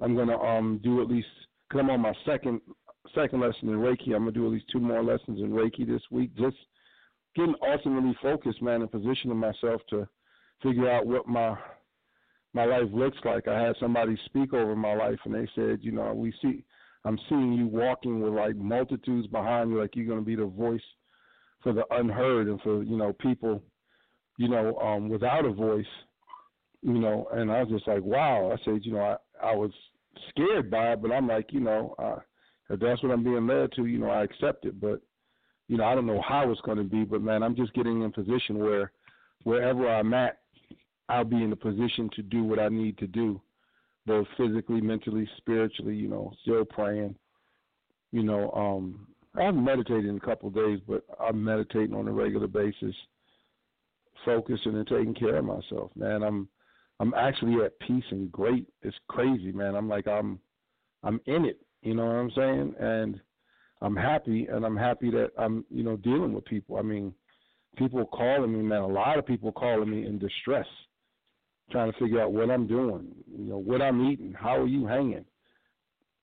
I'm 0.00 0.16
gonna 0.16 0.38
um, 0.38 0.80
do 0.82 1.02
at 1.02 1.08
least 1.08 1.28
because 1.68 1.82
I'm 1.82 1.90
on 1.90 2.00
my 2.00 2.14
second 2.24 2.60
second 3.14 3.40
lesson 3.40 3.68
in 3.68 3.76
Reiki. 3.76 4.14
I'm 4.14 4.20
gonna 4.20 4.32
do 4.32 4.46
at 4.46 4.52
least 4.52 4.66
two 4.72 4.80
more 4.80 5.02
lessons 5.02 5.40
in 5.40 5.50
Reiki 5.50 5.86
this 5.86 6.02
week. 6.10 6.34
Just 6.36 6.56
getting 7.34 7.54
ultimately 7.66 8.16
focused, 8.22 8.62
man, 8.62 8.82
and 8.82 8.90
positioning 8.90 9.36
myself 9.36 9.80
to 9.90 10.08
figure 10.62 10.90
out 10.90 11.06
what 11.06 11.26
my 11.26 11.56
my 12.54 12.64
life 12.64 12.88
looks 12.92 13.18
like. 13.24 13.46
I 13.48 13.60
had 13.60 13.76
somebody 13.78 14.18
speak 14.24 14.54
over 14.54 14.74
my 14.74 14.94
life, 14.94 15.18
and 15.24 15.34
they 15.34 15.46
said, 15.54 15.80
you 15.82 15.92
know, 15.92 16.14
we 16.14 16.32
see, 16.40 16.64
I'm 17.04 17.18
seeing 17.28 17.52
you 17.52 17.66
walking 17.66 18.20
with 18.20 18.32
like 18.32 18.56
multitudes 18.56 19.26
behind 19.26 19.70
you, 19.70 19.80
like 19.80 19.94
you're 19.94 20.06
gonna 20.06 20.22
be 20.22 20.36
the 20.36 20.46
voice 20.46 20.80
for 21.62 21.72
the 21.72 21.84
unheard 21.90 22.48
and 22.48 22.60
for 22.62 22.82
you 22.82 22.96
know 22.96 23.12
people, 23.12 23.62
you 24.38 24.48
know, 24.48 24.76
um, 24.78 25.08
without 25.08 25.44
a 25.44 25.52
voice, 25.52 25.84
you 26.82 26.94
know. 26.94 27.28
And 27.32 27.52
I 27.52 27.62
was 27.62 27.68
just 27.70 27.86
like, 27.86 28.02
wow. 28.02 28.52
I 28.52 28.64
said, 28.64 28.80
you 28.82 28.92
know, 28.92 29.18
I 29.42 29.48
I 29.48 29.54
was 29.54 29.70
scared 30.30 30.70
by 30.70 30.92
it, 30.92 31.02
but 31.02 31.12
I'm 31.12 31.28
like, 31.28 31.52
you 31.52 31.60
know, 31.60 31.94
uh, 31.98 32.20
if 32.70 32.80
that's 32.80 33.02
what 33.02 33.12
I'm 33.12 33.24
being 33.24 33.46
led 33.46 33.72
to, 33.72 33.86
you 33.86 33.98
know, 33.98 34.10
I 34.10 34.24
accept 34.24 34.64
it. 34.64 34.80
But 34.80 35.00
you 35.68 35.76
know, 35.76 35.84
I 35.84 35.94
don't 35.94 36.06
know 36.06 36.22
how 36.26 36.50
it's 36.50 36.60
going 36.62 36.78
to 36.78 36.84
be, 36.84 37.04
but 37.04 37.22
man, 37.22 37.42
I'm 37.42 37.56
just 37.56 37.74
getting 37.74 38.02
in 38.02 38.12
position 38.12 38.58
where 38.58 38.92
wherever 39.42 39.88
I'm 39.88 40.14
at, 40.14 40.38
I'll 41.08 41.24
be 41.24 41.42
in 41.42 41.52
a 41.52 41.56
position 41.56 42.10
to 42.16 42.22
do 42.22 42.44
what 42.44 42.58
I 42.58 42.68
need 42.68 42.98
to 42.98 43.06
do, 43.06 43.40
both 44.06 44.26
physically, 44.36 44.80
mentally, 44.80 45.28
spiritually. 45.38 45.94
You 45.94 46.08
know, 46.08 46.32
still 46.42 46.64
praying. 46.64 47.14
You 48.12 48.22
know, 48.22 48.50
um, 48.52 49.06
I 49.36 49.42
haven't 49.42 49.64
meditated 49.64 50.06
in 50.06 50.16
a 50.16 50.20
couple 50.20 50.48
of 50.48 50.54
days, 50.54 50.80
but 50.88 51.04
I'm 51.20 51.42
meditating 51.42 51.94
on 51.94 52.08
a 52.08 52.12
regular 52.12 52.46
basis, 52.46 52.94
focusing 54.24 54.76
and 54.76 54.86
taking 54.86 55.14
care 55.14 55.36
of 55.36 55.44
myself. 55.44 55.90
Man, 55.94 56.22
I'm 56.22 56.48
I'm 56.98 57.12
actually 57.14 57.62
at 57.64 57.78
peace 57.80 58.04
and 58.10 58.30
great. 58.32 58.66
It's 58.82 58.96
crazy, 59.08 59.52
man. 59.52 59.74
I'm 59.74 59.88
like 59.88 60.06
I'm 60.06 60.38
I'm 61.02 61.20
in 61.26 61.44
it. 61.44 61.60
You 61.86 61.94
know 61.94 62.04
what 62.04 62.16
I'm 62.16 62.30
saying? 62.34 62.74
And 62.80 63.20
I'm 63.80 63.94
happy, 63.94 64.48
and 64.50 64.66
I'm 64.66 64.76
happy 64.76 65.08
that 65.12 65.30
I'm 65.38 65.64
you 65.70 65.84
know 65.84 65.96
dealing 65.96 66.32
with 66.32 66.44
people. 66.44 66.78
I 66.78 66.82
mean, 66.82 67.14
people 67.76 68.04
calling 68.06 68.52
me, 68.52 68.60
man. 68.60 68.80
A 68.80 68.86
lot 68.88 69.20
of 69.20 69.26
people 69.26 69.52
calling 69.52 69.88
me 69.88 70.04
in 70.04 70.18
distress, 70.18 70.66
trying 71.70 71.92
to 71.92 71.98
figure 71.98 72.20
out 72.20 72.32
what 72.32 72.50
I'm 72.50 72.66
doing. 72.66 73.06
You 73.30 73.50
know, 73.50 73.58
what 73.58 73.82
I'm 73.82 74.10
eating. 74.10 74.32
How 74.32 74.56
are 74.60 74.66
you 74.66 74.84
hanging? 74.84 75.24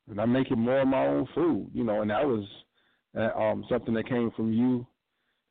And 0.09 0.19
I'm 0.19 0.33
making 0.33 0.59
more 0.59 0.81
of 0.81 0.87
my 0.89 1.07
own 1.07 1.29
food. 1.33 1.71
You 1.73 1.85
know, 1.85 2.01
and 2.01 2.11
that 2.11 2.25
was 2.27 2.45
uh, 3.17 3.39
um 3.39 3.63
something 3.69 3.93
that 3.93 4.09
came 4.09 4.31
from 4.35 4.51
you 4.51 4.85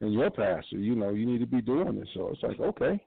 and 0.03 0.13
your 0.13 0.29
pastor. 0.31 0.77
You 0.77 0.95
know, 0.95 1.09
you 1.15 1.25
need 1.25 1.39
to 1.39 1.47
be 1.47 1.63
doing 1.63 1.99
this. 1.99 2.09
So 2.13 2.29
it's 2.29 2.43
like 2.43 2.61
okay. 2.61 3.03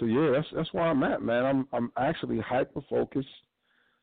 So 0.00 0.06
yeah, 0.06 0.30
that's 0.34 0.48
that's 0.56 0.72
where 0.72 0.84
I'm 0.84 1.02
at, 1.02 1.20
man. 1.20 1.44
I'm 1.44 1.68
I'm 1.74 1.92
actually 1.98 2.40
hyper 2.40 2.80
focused. 2.88 3.28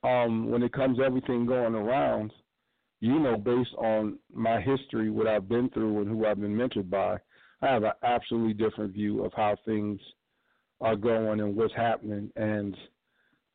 Um, 0.04 0.50
when 0.50 0.64
it 0.64 0.72
comes 0.72 0.98
to 0.98 1.04
everything 1.04 1.46
going 1.46 1.76
around, 1.76 2.32
you 3.02 3.20
know, 3.20 3.38
based 3.38 3.74
on 3.78 4.18
my 4.34 4.62
history, 4.62 5.10
what 5.10 5.28
I've 5.28 5.50
been 5.50 5.70
through, 5.70 6.02
and 6.02 6.10
who 6.10 6.26
I've 6.26 6.40
been 6.40 6.56
mentored 6.56 6.90
by, 6.90 7.18
I 7.62 7.68
have 7.68 7.84
an 7.84 7.92
absolutely 8.04 8.54
different 8.54 8.94
view 8.94 9.24
of 9.24 9.34
how 9.36 9.58
things 9.66 10.00
are 10.82 10.96
going 10.96 11.42
and 11.42 11.56
what's 11.56 11.76
happening 11.76 12.32
and 12.36 12.76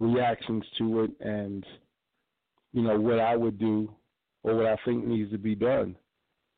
reactions 0.00 0.64
to 0.78 1.04
it, 1.04 1.10
and 1.20 1.64
you 2.72 2.82
know 2.82 2.98
what 3.00 3.20
I 3.20 3.36
would 3.36 3.58
do 3.58 3.94
or 4.42 4.54
what 4.56 4.66
I 4.66 4.76
think 4.84 5.06
needs 5.06 5.30
to 5.32 5.38
be 5.38 5.54
done. 5.54 5.96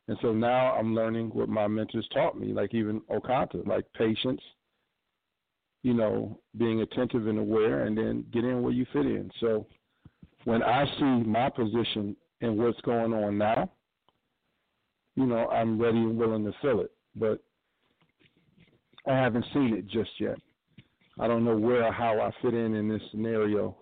And 0.09 0.19
so 0.23 0.33
now 0.33 0.73
I'm 0.75 0.95
learning 0.95 1.31
what 1.31 1.49
my 1.49 1.67
mentors 1.67 2.09
taught 2.13 2.39
me, 2.39 2.53
like 2.53 2.75
even 2.75 3.01
Okanta, 3.11 3.67
like 3.67 3.85
patience, 3.97 4.41
you 5.83 5.95
know, 5.95 6.41
being 6.57 6.81
attentive 6.81 7.27
and 7.27 7.39
aware, 7.39 7.85
and 7.85 7.97
then 7.97 8.25
get 8.33 8.45
in 8.45 8.63
where 8.63 8.73
you 8.73 8.87
fit 8.93 9.07
in. 9.07 9.31
So 9.41 9.67
when 10.47 10.63
I 10.63 10.85
see 11.01 11.29
my 11.29 11.51
position 11.51 12.17
and 12.41 12.57
what's 12.57 12.81
going 12.83 13.13
on 13.13 13.37
now, 13.37 13.69
you 15.17 15.27
know, 15.27 15.49
I'm 15.49 15.77
ready 15.77 15.99
and 15.99 16.17
willing 16.17 16.45
to 16.45 16.53
fill 16.63 16.83
it. 16.83 16.93
But 17.17 17.43
I 19.09 19.15
haven't 19.15 19.45
seen 19.53 19.75
it 19.77 19.89
just 19.89 20.11
yet. 20.21 20.37
I 21.19 21.27
don't 21.27 21.45
know 21.45 21.57
where 21.57 21.85
or 21.85 21.93
how 21.93 22.21
I 22.21 22.31
fit 22.43 22.55
in 22.55 22.77
in 22.77 22.89
this 22.89 23.03
scenario 23.11 23.77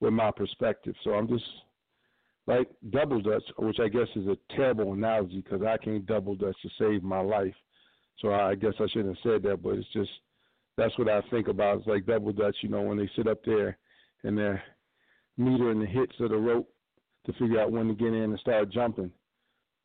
with 0.00 0.14
my 0.14 0.30
perspective. 0.30 0.94
So 1.04 1.12
I'm 1.12 1.28
just 1.28 1.44
like 2.46 2.68
double 2.88 3.20
dutch, 3.20 3.44
which 3.58 3.78
I 3.78 3.88
guess 3.88 4.08
is 4.16 4.28
a 4.28 4.38
terrible 4.56 4.94
analogy 4.94 5.42
because 5.42 5.60
I 5.62 5.76
can't 5.76 6.06
double 6.06 6.36
dutch 6.36 6.56
to 6.62 6.70
save 6.78 7.02
my 7.02 7.20
life. 7.20 7.54
So 8.20 8.32
I 8.32 8.54
guess 8.54 8.72
I 8.80 8.86
shouldn't 8.88 9.14
have 9.14 9.30
said 9.30 9.42
that, 9.42 9.62
but 9.62 9.74
it's 9.74 9.92
just 9.92 10.10
that's 10.78 10.96
what 10.96 11.10
I 11.10 11.20
think 11.30 11.48
about. 11.48 11.78
It's 11.78 11.86
like 11.86 12.06
double 12.06 12.32
dutch, 12.32 12.56
you 12.62 12.70
know, 12.70 12.80
when 12.80 12.96
they 12.96 13.10
sit 13.14 13.26
up 13.26 13.44
there 13.44 13.76
and 14.24 14.38
they're 14.38 14.62
metering 15.38 15.80
the 15.80 15.86
hits 15.86 16.14
of 16.20 16.30
the 16.30 16.36
rope 16.36 16.68
to 17.26 17.32
figure 17.34 17.60
out 17.60 17.72
when 17.72 17.88
to 17.88 17.94
get 17.94 18.08
in 18.08 18.14
and 18.14 18.38
start 18.40 18.70
jumping. 18.70 19.10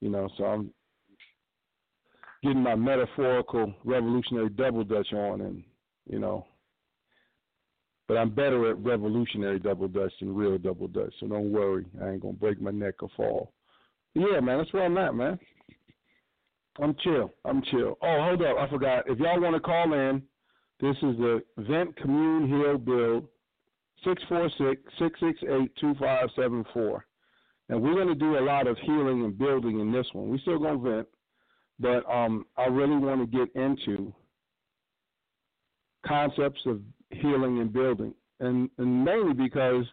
You 0.01 0.09
know, 0.09 0.29
so 0.37 0.45
I'm 0.45 0.71
getting 2.41 2.63
my 2.63 2.75
metaphorical 2.75 3.73
revolutionary 3.85 4.49
double 4.49 4.83
dutch 4.83 5.13
on, 5.13 5.41
and 5.41 5.63
you 6.09 6.19
know, 6.19 6.45
but 8.07 8.17
I'm 8.17 8.31
better 8.31 8.69
at 8.69 8.77
revolutionary 8.79 9.59
double 9.59 9.87
dutch 9.87 10.11
than 10.19 10.35
real 10.35 10.57
double 10.57 10.87
dutch. 10.87 11.13
So 11.19 11.27
don't 11.27 11.51
worry, 11.51 11.85
I 12.01 12.09
ain't 12.09 12.21
gonna 12.21 12.33
break 12.33 12.61
my 12.61 12.71
neck 12.71 12.95
or 13.01 13.09
fall. 13.15 13.53
yeah, 14.13 14.39
man, 14.39 14.57
that's 14.57 14.73
where 14.73 14.85
I'm 14.85 14.97
at, 14.97 15.15
man. 15.15 15.39
I'm 16.81 16.95
chill. 17.03 17.31
I'm 17.45 17.61
chill. 17.71 17.97
Oh, 18.01 18.17
hold 18.23 18.41
up, 18.41 18.57
I 18.57 18.69
forgot. 18.69 19.03
If 19.07 19.19
y'all 19.19 19.39
want 19.39 19.55
to 19.55 19.59
call 19.59 19.93
in, 19.93 20.23
this 20.79 20.95
is 20.97 21.17
the 21.17 21.43
Vent 21.57 21.95
Commune 21.97 22.47
Heal 22.47 22.77
Build 22.77 23.27
646-668-2574. 24.05 27.01
And 27.69 27.81
we're 27.81 27.95
going 27.95 28.07
to 28.07 28.15
do 28.15 28.37
a 28.37 28.43
lot 28.43 28.67
of 28.67 28.77
healing 28.79 29.23
and 29.23 29.37
building 29.37 29.79
in 29.79 29.91
this 29.91 30.07
one. 30.13 30.29
We're 30.29 30.39
still 30.39 30.59
going 30.59 30.83
to 30.83 30.89
vent, 30.89 31.07
but 31.79 32.03
um, 32.11 32.45
I 32.57 32.65
really 32.65 32.97
want 32.97 33.21
to 33.21 33.37
get 33.37 33.55
into 33.55 34.13
concepts 36.05 36.59
of 36.65 36.81
healing 37.11 37.59
and 37.59 37.71
building. 37.71 38.13
And, 38.39 38.69
and 38.77 39.05
mainly 39.05 39.33
because, 39.33 39.85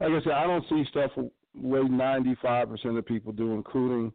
like 0.00 0.10
I 0.10 0.20
said, 0.22 0.32
I 0.32 0.46
don't 0.46 0.64
see 0.68 0.84
stuff 0.90 1.12
way 1.54 1.80
95% 1.80 2.98
of 2.98 3.06
people 3.06 3.32
do, 3.32 3.54
including 3.54 4.12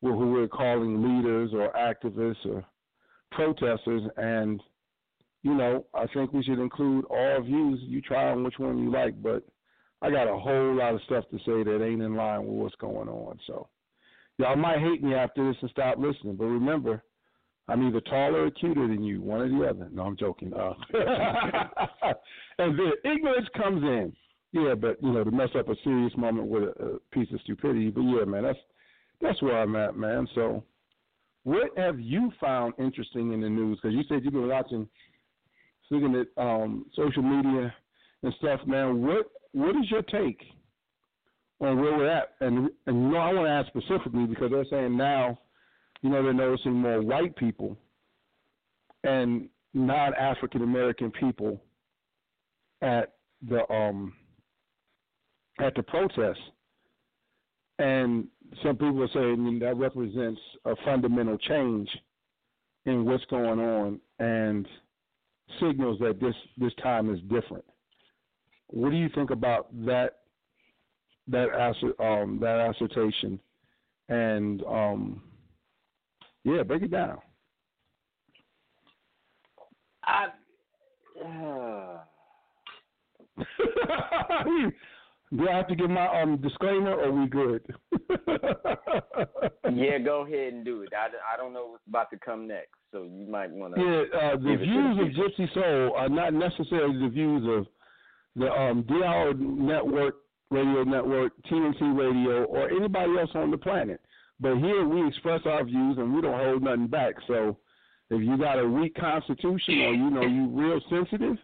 who 0.00 0.32
we're 0.32 0.48
calling 0.48 1.02
leaders 1.02 1.50
or 1.52 1.72
activists 1.72 2.46
or 2.46 2.64
protesters. 3.30 4.02
And, 4.16 4.60
you 5.42 5.54
know, 5.54 5.86
I 5.94 6.06
think 6.12 6.32
we 6.32 6.42
should 6.42 6.58
include 6.58 7.04
all 7.06 7.42
views. 7.42 7.80
You 7.82 8.00
try 8.00 8.30
on 8.30 8.44
which 8.44 8.58
one 8.58 8.78
you 8.78 8.92
like, 8.92 9.20
but– 9.22 9.42
I 10.00 10.10
got 10.10 10.28
a 10.28 10.38
whole 10.38 10.76
lot 10.76 10.94
of 10.94 11.02
stuff 11.02 11.24
to 11.30 11.38
say 11.38 11.64
that 11.64 11.84
ain't 11.84 12.02
in 12.02 12.14
line 12.14 12.44
with 12.44 12.54
what's 12.54 12.74
going 12.76 13.08
on. 13.08 13.38
So 13.46 13.68
y'all 14.38 14.56
might 14.56 14.78
hate 14.78 15.02
me 15.02 15.14
after 15.14 15.46
this 15.46 15.56
and 15.60 15.70
stop 15.70 15.98
listening, 15.98 16.36
but 16.36 16.44
remember, 16.44 17.02
I'm 17.66 17.86
either 17.86 18.00
taller 18.02 18.46
or 18.46 18.50
cuter 18.50 18.86
than 18.86 19.02
you, 19.02 19.20
one 19.20 19.40
or 19.40 19.48
the 19.48 19.68
other. 19.68 19.88
No, 19.92 20.04
I'm 20.04 20.16
joking. 20.16 20.54
Uh, 20.54 20.72
and 22.58 22.78
the 22.78 22.92
ignorance 23.04 23.48
comes 23.56 23.82
in. 23.82 24.12
Yeah, 24.52 24.74
but 24.74 25.02
you 25.02 25.12
know, 25.12 25.24
to 25.24 25.30
mess 25.30 25.50
up 25.58 25.68
a 25.68 25.74
serious 25.84 26.16
moment 26.16 26.48
with 26.48 26.62
a, 26.62 26.66
a 26.66 26.98
piece 27.12 27.28
of 27.34 27.40
stupidity. 27.42 27.90
But 27.90 28.02
yeah, 28.02 28.24
man, 28.24 28.44
that's 28.44 28.58
that's 29.20 29.42
where 29.42 29.60
I'm 29.60 29.76
at, 29.76 29.96
man. 29.96 30.26
So, 30.34 30.64
what 31.42 31.76
have 31.76 32.00
you 32.00 32.32
found 32.40 32.72
interesting 32.78 33.34
in 33.34 33.42
the 33.42 33.50
news? 33.50 33.78
Because 33.82 33.94
you 33.94 34.04
said 34.08 34.24
you've 34.24 34.32
been 34.32 34.48
watching, 34.48 34.88
looking 35.90 36.14
at 36.14 36.42
um, 36.42 36.86
social 36.94 37.22
media 37.22 37.74
and 38.22 38.34
stuff, 38.38 38.60
man. 38.66 39.02
What 39.02 39.30
what 39.52 39.76
is 39.76 39.90
your 39.90 40.02
take 40.02 40.40
on 41.60 41.80
where 41.80 41.96
we're 41.96 42.10
at? 42.10 42.34
And 42.40 42.70
and 42.86 43.02
you 43.02 43.08
know, 43.10 43.18
I 43.18 43.32
want 43.32 43.46
to 43.46 43.50
ask 43.50 43.68
specifically 43.68 44.26
because 44.26 44.50
they're 44.50 44.64
saying 44.70 44.96
now, 44.96 45.38
you 46.02 46.10
know, 46.10 46.22
they're 46.22 46.32
noticing 46.32 46.72
more 46.72 47.02
white 47.02 47.36
people 47.36 47.76
and 49.04 49.48
non 49.74 50.14
African 50.14 50.62
American 50.62 51.10
people 51.10 51.60
at 52.82 53.14
the 53.48 53.70
um 53.72 54.12
at 55.60 55.74
the 55.74 55.82
protest. 55.82 56.40
And 57.80 58.26
some 58.62 58.76
people 58.76 59.02
are 59.04 59.08
saying 59.14 59.60
that 59.60 59.76
represents 59.76 60.40
a 60.64 60.74
fundamental 60.84 61.38
change 61.38 61.88
in 62.86 63.04
what's 63.04 63.24
going 63.26 63.60
on 63.60 64.00
and 64.18 64.66
signals 65.60 65.98
that 66.00 66.20
this 66.20 66.34
this 66.56 66.72
time 66.82 67.12
is 67.12 67.20
different. 67.22 67.64
What 68.68 68.90
do 68.90 68.96
you 68.96 69.08
think 69.14 69.30
about 69.30 69.68
that 69.86 70.18
that 71.28 71.48
um, 72.00 72.38
that 72.40 72.74
assertion? 72.80 73.40
And 74.08 74.62
um, 74.64 75.22
yeah, 76.44 76.62
break 76.62 76.82
it 76.82 76.90
down. 76.90 77.18
I. 80.04 80.28
Uh... 81.24 81.98
Do 85.36 85.48
I 85.48 85.56
have 85.56 85.68
to 85.68 85.76
give 85.76 85.90
my 85.90 86.22
um 86.22 86.38
disclaimer, 86.38 86.94
or 86.94 87.12
we 87.12 87.28
good? 87.28 87.62
yeah, 89.74 89.98
go 89.98 90.24
ahead 90.26 90.54
and 90.54 90.64
do 90.64 90.82
it. 90.82 90.88
I, 90.94 91.08
I 91.34 91.36
don't 91.36 91.52
know 91.52 91.66
what's 91.66 91.86
about 91.86 92.10
to 92.10 92.18
come 92.18 92.48
next, 92.48 92.72
so 92.92 93.02
you 93.02 93.26
might 93.28 93.50
want 93.50 93.74
to. 93.74 93.80
Yeah, 93.80 94.04
uh, 94.18 94.36
the 94.36 94.56
views 94.56 94.98
of 94.98 95.08
Gypsy 95.08 95.52
Soul 95.52 95.94
are 95.96 96.08
not 96.08 96.32
necessarily 96.32 96.98
the 96.98 97.08
views 97.08 97.46
of 97.46 97.66
the 98.36 98.50
um, 98.50 98.82
DR 98.84 99.34
network, 99.34 100.16
radio 100.50 100.84
network, 100.84 101.32
TNC 101.50 101.98
radio, 101.98 102.44
or 102.44 102.70
anybody 102.70 103.18
else 103.18 103.30
on 103.34 103.50
the 103.50 103.58
planet. 103.58 104.00
But 104.40 104.56
here 104.58 104.86
we 104.86 105.06
express 105.06 105.40
our 105.44 105.64
views 105.64 105.98
and 105.98 106.14
we 106.14 106.22
don't 106.22 106.38
hold 106.38 106.62
nothing 106.62 106.86
back. 106.86 107.14
So 107.26 107.58
if 108.10 108.22
you 108.22 108.38
got 108.38 108.58
a 108.58 108.66
weak 108.66 108.94
constitution 108.94 109.80
or 109.80 109.92
you 109.92 110.10
know 110.10 110.22
you 110.22 110.48
real 110.48 110.80
sensitive, 110.88 111.36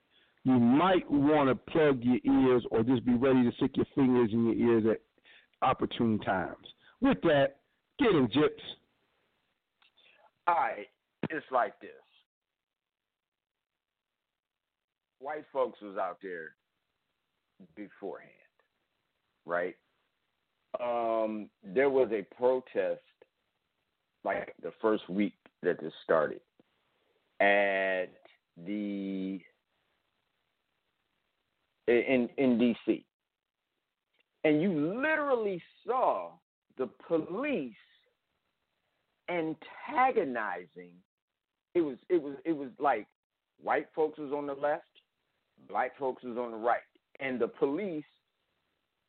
you 0.44 0.52
might 0.52 1.11
want 1.11 1.48
to 1.48 1.72
plug 1.72 2.02
your 2.02 2.18
ears 2.24 2.64
or 2.70 2.83
just 2.83 3.04
be 3.04 3.14
ready 3.14 3.42
to 3.42 3.57
stick 3.57 3.76
your 3.76 3.87
fingers 3.94 4.30
in 4.33 4.46
your 4.46 4.54
ears 4.54 4.85
at 4.90 5.66
opportune 5.66 6.18
times. 6.20 6.66
With 7.00 7.20
that, 7.22 7.57
get 7.98 8.11
in, 8.11 8.28
Gyps. 8.28 8.50
All 10.46 10.54
right, 10.54 10.87
it's 11.30 11.46
like 11.50 11.80
this. 11.80 11.90
White 15.18 15.44
folks 15.52 15.80
was 15.80 15.96
out 15.96 16.18
there 16.22 16.50
beforehand, 17.74 18.30
right? 19.46 19.74
Um, 20.80 21.48
there 21.62 21.88
was 21.88 22.11
a 22.12 22.22
protest 22.37 23.00
like 24.24 24.54
the 24.62 24.72
first 24.83 25.09
week 25.09 25.35
that 25.62 25.80
this 25.80 25.92
started 26.02 26.40
at 27.40 28.07
the 28.66 29.40
in 31.88 32.28
in 32.38 32.58
DC. 32.58 33.04
And 34.44 34.60
you 34.60 35.00
literally 35.00 35.62
saw 35.86 36.30
the 36.76 36.88
police 37.06 37.72
antagonizing 39.30 40.92
it 41.74 41.80
was 41.80 41.96
it 42.08 42.22
was 42.22 42.34
it 42.44 42.52
was 42.52 42.68
like 42.78 43.06
white 43.62 43.86
folks 43.94 44.18
was 44.18 44.32
on 44.32 44.46
the 44.46 44.54
left, 44.54 44.84
black 45.68 45.96
folks 45.98 46.22
was 46.22 46.36
on 46.36 46.52
the 46.52 46.56
right. 46.56 46.80
And 47.20 47.40
the 47.40 47.48
police 47.48 48.04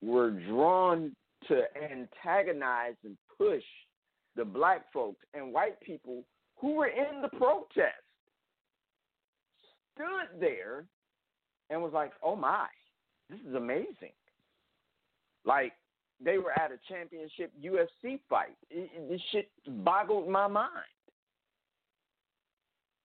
were 0.01 0.31
drawn 0.31 1.15
to 1.47 1.63
antagonize 1.75 2.95
and 3.03 3.17
push 3.37 3.63
the 4.35 4.45
black 4.45 4.91
folks 4.91 5.23
and 5.33 5.53
white 5.53 5.79
people 5.81 6.23
who 6.57 6.75
were 6.75 6.87
in 6.87 7.21
the 7.21 7.29
protest 7.29 7.93
stood 9.93 10.39
there 10.39 10.85
and 11.69 11.81
was 11.81 11.93
like, 11.93 12.11
"Oh 12.23 12.35
my, 12.35 12.67
this 13.29 13.39
is 13.47 13.55
amazing!" 13.55 14.13
Like 15.45 15.73
they 16.23 16.37
were 16.37 16.51
at 16.51 16.71
a 16.71 16.79
championship 16.87 17.51
UFC 17.61 18.19
fight. 18.29 18.57
It, 18.69 18.89
it, 18.95 19.09
this 19.09 19.21
shit 19.31 19.49
boggled 19.83 20.29
my 20.29 20.47
mind. 20.47 20.69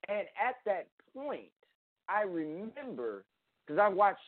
And 0.08 0.26
at 0.40 0.56
that 0.66 0.86
point, 1.14 1.50
I 2.08 2.22
remember 2.22 3.24
because 3.66 3.80
I 3.80 3.88
watched 3.88 4.20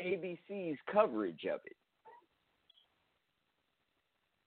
ABC's 0.00 0.78
coverage 0.90 1.44
of 1.52 1.60
it. 1.64 1.76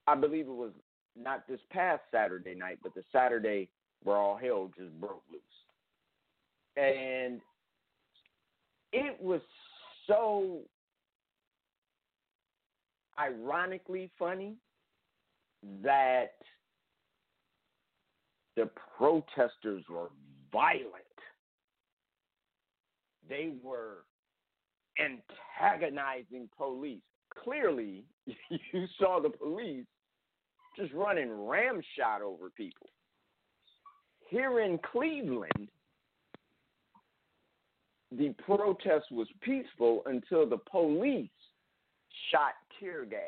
I 0.08 0.16
believe 0.16 0.48
it 0.48 0.52
was 0.52 0.72
not 1.16 1.48
this 1.48 1.60
past 1.70 2.02
Saturday 2.12 2.56
night, 2.56 2.80
but 2.82 2.94
the 2.96 3.04
Saturday 3.12 3.70
where 4.04 4.18
all 4.18 4.38
hell 4.38 4.72
just 4.76 5.00
broke 5.00 5.24
loose. 5.32 5.42
And 6.78 7.40
it 8.94 9.22
was 9.22 9.42
so 10.08 10.60
ironically 13.20 14.10
funny 14.18 14.56
that 15.84 16.34
the 18.56 18.70
protesters 18.98 19.84
were 19.90 20.10
violent. 20.52 20.88
They 23.30 23.54
were 23.64 24.04
antagonizing 25.00 26.50
police. 26.58 27.02
Clearly, 27.44 28.04
you 28.26 28.86
saw 29.00 29.22
the 29.22 29.30
police 29.30 29.86
just 30.78 30.94
running 30.94 31.32
ramshot 31.32 32.22
over 32.22 32.50
people. 32.50 32.90
Here 34.30 34.62
in 34.62 34.80
Cleveland, 34.92 35.70
the 38.12 38.34
protest 38.46 39.06
was 39.12 39.28
peaceful 39.42 40.04
until 40.06 40.48
the 40.48 40.58
police 40.58 41.30
shot 42.30 42.54
tear 42.80 43.06
gas. 43.06 43.20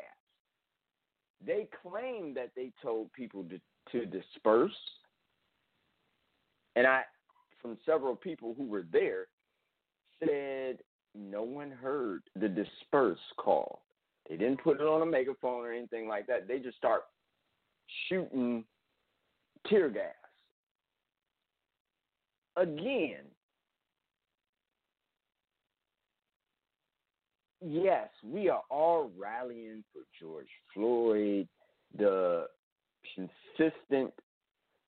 They 1.44 1.68
claimed 1.82 2.36
that 2.36 2.50
they 2.54 2.70
told 2.82 3.12
people 3.12 3.44
to, 3.44 3.60
to 3.92 4.06
disperse. 4.06 4.72
And 6.76 6.86
I, 6.86 7.02
from 7.60 7.78
several 7.86 8.16
people 8.16 8.54
who 8.56 8.66
were 8.66 8.84
there, 8.92 9.26
said 10.20 10.78
no 11.14 11.42
one 11.42 11.70
heard 11.70 12.22
the 12.38 12.48
disperse 12.48 13.18
call. 13.36 13.82
They 14.28 14.36
didn't 14.36 14.62
put 14.62 14.80
it 14.80 14.86
on 14.86 15.02
a 15.02 15.06
megaphone 15.06 15.64
or 15.64 15.72
anything 15.72 16.08
like 16.08 16.26
that. 16.26 16.48
They 16.48 16.58
just 16.58 16.76
start 16.76 17.02
shooting 18.08 18.64
tear 19.66 19.90
gas. 19.90 20.12
Again, 22.56 23.24
yes, 27.64 28.08
we 28.22 28.48
are 28.48 28.62
all 28.70 29.10
rallying 29.18 29.84
for 29.92 30.02
George 30.20 30.48
Floyd, 30.72 31.48
the 31.96 32.46
consistent 33.14 34.12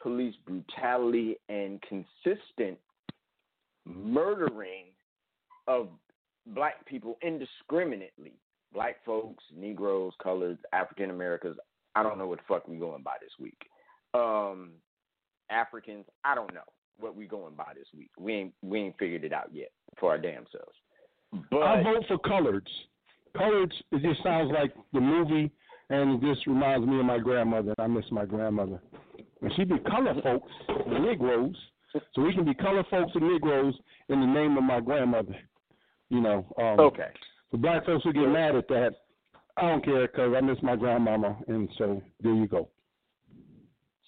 police 0.00 0.34
brutality 0.46 1.36
and 1.48 1.82
consistent 1.82 2.78
murdering 3.84 4.86
of 5.66 5.88
black 6.48 6.84
people 6.86 7.18
indiscriminately. 7.22 8.34
Black 8.72 8.96
folks, 9.04 9.42
Negroes, 9.56 10.12
coloreds, 10.24 10.58
African 10.72 11.10
Americans. 11.10 11.56
I 11.94 12.02
don't 12.02 12.18
know 12.18 12.26
what 12.26 12.38
the 12.38 12.44
fuck 12.46 12.68
we 12.68 12.76
going 12.76 13.02
by 13.02 13.14
this 13.20 13.30
week. 13.40 13.58
Um, 14.12 14.72
Africans, 15.50 16.04
I 16.24 16.34
don't 16.34 16.52
know 16.52 16.60
what 16.98 17.16
we 17.16 17.26
going 17.26 17.54
by 17.54 17.72
this 17.74 17.86
week. 17.96 18.10
We 18.18 18.34
ain't 18.34 18.54
we 18.62 18.80
ain't 18.80 18.98
figured 18.98 19.24
it 19.24 19.32
out 19.32 19.50
yet 19.52 19.70
for 19.98 20.10
our 20.10 20.18
damn 20.18 20.44
selves. 20.52 20.76
But 21.51 21.62
I 21.62 21.83
vote 21.83 22.05
for 22.09 22.18
Coloreds. 22.18 22.62
Coloreds, 23.37 23.72
it 23.92 24.03
just 24.03 24.22
sounds 24.22 24.53
like 24.53 24.72
the 24.92 25.01
movie, 25.01 25.51
and 25.90 26.22
it 26.22 26.35
just 26.35 26.46
reminds 26.46 26.87
me 26.87 26.99
of 26.99 27.05
my 27.05 27.18
grandmother. 27.18 27.75
I 27.79 27.87
miss 27.87 28.05
my 28.11 28.25
grandmother. 28.25 28.81
And 29.42 29.53
she'd 29.55 29.68
be 29.68 29.79
color 29.81 30.14
folks, 30.22 30.51
the 30.68 30.99
Negroes. 30.99 31.57
So 32.14 32.22
we 32.22 32.35
can 32.35 32.44
be 32.44 32.55
color 32.55 32.85
folks 32.90 33.12
and 33.14 33.29
Negroes 33.29 33.75
in 34.09 34.20
the 34.20 34.27
name 34.27 34.57
of 34.57 34.64
my 34.64 34.81
grandmother. 34.81 35.37
You 36.11 36.20
know. 36.20 36.46
Um, 36.59 36.81
okay. 36.81 37.09
The 37.53 37.59
black 37.59 37.87
folks 37.87 38.05
who 38.05 38.12
get 38.12 38.29
mad 38.29 38.57
at 38.57 38.68
that, 38.68 38.92
I 39.57 39.62
don't 39.62 39.85
care 39.85 40.07
because 40.07 40.35
I 40.37 40.40
miss 40.40 40.59
my 40.62 40.77
grandmama, 40.77 41.37
and 41.49 41.68
so 41.79 42.03
there 42.22 42.35
you 42.35 42.46
go. 42.46 42.68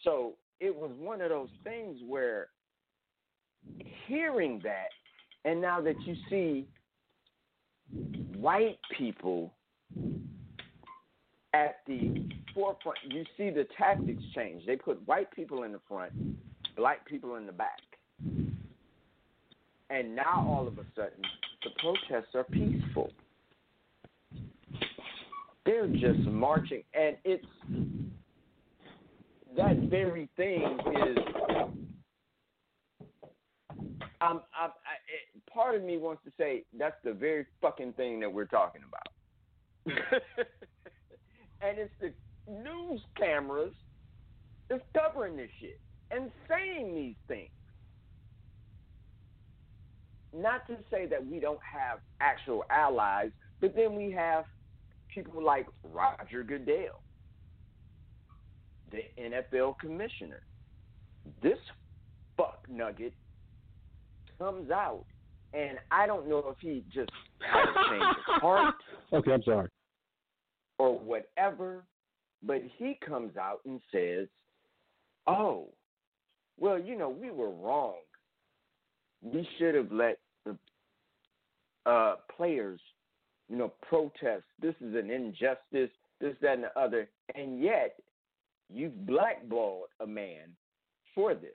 So 0.05 0.35
it 0.61 0.75
was 0.75 0.91
one 0.99 1.21
of 1.21 1.31
those 1.31 1.49
things 1.65 1.99
where 2.07 2.49
hearing 4.07 4.61
that, 4.65 4.89
and 5.45 5.61
now 5.61 5.81
that 5.81 6.01
you 6.05 6.15
see 6.29 6.67
white 8.37 8.79
people 8.97 9.53
at 11.55 11.77
the 11.87 12.29
forefront, 12.55 12.99
you 13.09 13.25
see 13.37 13.51
the 13.51 13.67
tactics 13.77 14.23
change. 14.35 14.65
They 14.67 14.77
put 14.77 15.07
white 15.07 15.31
people 15.31 15.63
in 15.63 15.73
the 15.73 15.81
front, 15.89 16.13
black 16.77 17.07
people 17.07 17.37
in 17.37 17.47
the 17.47 17.53
back. 17.53 17.81
And 19.91 20.15
now 20.15 20.47
all 20.49 20.69
of 20.69 20.79
a 20.79 20.85
sudden, 20.95 21.23
the 21.65 21.71
protests 21.79 22.35
are 22.35 22.45
peaceful. 22.45 23.11
They're 25.65 25.87
just 25.87 26.21
marching, 26.21 26.83
and 26.95 27.17
it's 27.25 27.45
that 29.57 29.77
very 29.91 30.29
thing 30.37 30.79
is. 31.09 31.19
I'm, 34.21 34.41
I'm, 34.53 34.71
part 35.59 35.75
of 35.75 35.83
me 35.83 35.97
wants 35.97 36.23
to 36.25 36.31
say 36.39 36.63
that's 36.79 36.95
the 37.03 37.13
very 37.13 37.45
fucking 37.61 37.93
thing 37.95 38.21
that 38.21 38.33
we're 38.33 38.45
talking 38.45 38.83
about, 38.87 39.99
and 41.61 41.79
it's 41.79 41.91
the 42.01 42.13
news 42.49 43.01
cameras 43.17 43.73
that's 44.71 44.85
covering 44.97 45.37
this 45.37 45.51
shit 45.61 45.81
and 46.13 46.31
saying 46.49 46.95
these 46.95 47.17
things. 47.27 47.51
Not 50.33 50.65
to 50.69 50.77
say 50.93 51.07
that 51.07 51.27
we 51.27 51.41
don't 51.41 51.59
have 51.61 51.99
actual 52.21 52.63
allies, 52.71 53.31
but 53.61 53.75
then 53.75 53.97
we 53.97 54.13
have 54.13 54.45
people 55.13 55.43
like 55.43 55.67
Roger 55.83 56.45
Goodell, 56.45 57.03
the 58.93 59.03
NFL 59.21 59.81
commissioner. 59.81 60.43
This 61.43 61.59
fuck 62.37 62.61
nugget 62.69 63.15
comes 64.39 64.71
out, 64.71 65.05
and 65.55 65.79
I 65.91 66.07
don't 66.07 66.29
know 66.29 66.45
if 66.49 66.57
he 66.61 66.85
just 66.93 67.11
had 67.41 67.65
to 67.65 67.91
change 67.91 68.17
his 68.17 68.43
heart. 68.43 68.75
Okay, 69.11 69.33
I'm 69.33 69.43
sorry. 69.43 69.71
Or 70.79 70.99
whatever, 70.99 71.85
but 72.43 72.61
he 72.77 72.99
comes 73.05 73.39
out 73.39 73.61
and 73.65 73.81
says, 73.91 74.29
"Oh, 75.27 75.69
well, 76.61 76.79
you 76.79 76.99
know, 76.99 77.09
we 77.09 77.31
were 77.31 77.51
wrong. 77.51 77.95
We 79.23 79.49
should 79.59 79.75
have 79.75 79.91
let 79.91 80.19
the 80.45 80.59
uh, 81.87 82.17
players, 82.37 82.81
you 83.49 83.57
know, 83.57 83.73
protest. 83.89 84.45
This 84.61 84.75
is 84.83 84.95
an 84.95 85.11
injustice. 85.11 85.91
This, 86.21 86.35
that, 86.43 86.55
and 86.55 86.65
the 86.65 86.79
other. 86.79 87.09
And 87.35 87.63
yet, 87.63 87.97
you've 88.69 89.07
blackballed 89.07 89.89
a 90.01 90.07
man 90.07 90.55
for 91.15 91.35
this. 91.35 91.51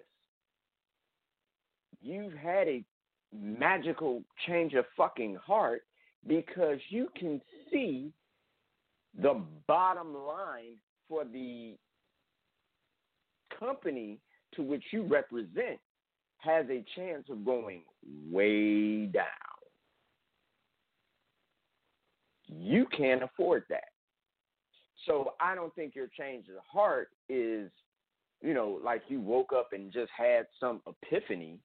You've 2.01 2.33
had 2.33 2.67
a 2.67 2.83
magical 3.33 4.23
change 4.47 4.73
of 4.73 4.85
fucking 4.95 5.35
heart 5.35 5.83
because 6.27 6.79
you 6.89 7.09
can 7.17 7.41
see 7.71 8.11
the 9.21 9.41
bottom 9.67 10.13
line 10.13 10.77
for 11.09 11.23
the 11.25 11.75
company 13.59 14.19
to 14.55 14.63
which 14.63 14.83
you 14.91 15.03
represent 15.03 15.79
has 16.37 16.65
a 16.69 16.83
chance 16.95 17.25
of 17.29 17.45
going 17.45 17.81
way 18.31 19.05
down. 19.05 19.25
You 22.47 22.85
can't 22.95 23.23
afford 23.23 23.63
that. 23.69 23.85
So 25.05 25.33
I 25.39 25.55
don't 25.55 25.73
think 25.75 25.95
your 25.95 26.07
change 26.17 26.45
of 26.47 26.55
heart 26.71 27.09
is 27.29 27.69
you 28.43 28.53
know, 28.53 28.79
like 28.83 29.03
you 29.07 29.21
woke 29.21 29.53
up 29.55 29.69
and 29.71 29.91
just 29.91 30.11
had 30.15 30.45
some 30.59 30.81
epiphany. 30.85 31.57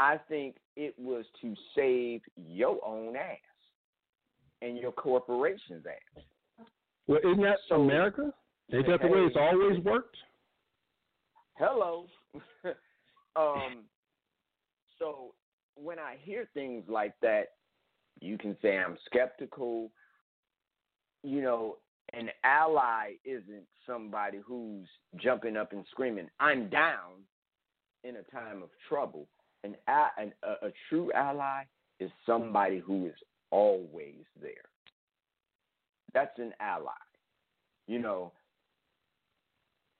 I 0.00 0.18
think 0.30 0.56
it 0.76 0.94
was 0.98 1.26
to 1.42 1.54
save 1.76 2.22
your 2.34 2.78
own 2.84 3.16
ass 3.16 3.36
and 4.62 4.78
your 4.78 4.92
corporation's 4.92 5.84
ass. 5.86 6.24
Well, 7.06 7.18
isn't 7.18 7.42
that 7.42 7.58
So- 7.68 7.82
America? 7.82 8.32
Ain't 8.72 8.86
that 8.86 9.02
the 9.02 9.08
way 9.08 9.20
it's 9.26 9.36
always 9.36 9.78
worked? 9.84 10.16
Hello. 11.56 12.06
um 13.36 13.84
so 14.98 15.34
when 15.74 15.98
I 15.98 16.16
hear 16.22 16.46
things 16.54 16.88
like 16.88 17.14
that, 17.20 17.56
you 18.20 18.38
can 18.38 18.56
say 18.62 18.78
I'm 18.78 18.96
skeptical. 19.04 19.90
You 21.22 21.42
know, 21.42 21.78
an 22.14 22.30
ally 22.42 23.16
isn't 23.24 23.66
somebody 23.86 24.38
who's 24.38 24.88
jumping 25.16 25.56
up 25.56 25.72
and 25.72 25.84
screaming, 25.90 26.30
"I'm 26.38 26.68
down" 26.70 27.24
in 28.04 28.16
a 28.16 28.22
time 28.24 28.62
of 28.62 28.70
trouble. 28.88 29.26
An, 29.64 29.76
a- 29.88 30.20
an 30.20 30.32
a, 30.42 30.66
a 30.68 30.70
true 30.88 31.12
ally 31.12 31.62
is 31.98 32.10
somebody 32.24 32.78
who 32.78 33.06
is 33.06 33.14
always 33.50 34.24
there. 34.40 34.52
That's 36.14 36.38
an 36.38 36.52
ally. 36.60 36.92
You 37.86 37.98
know, 37.98 38.32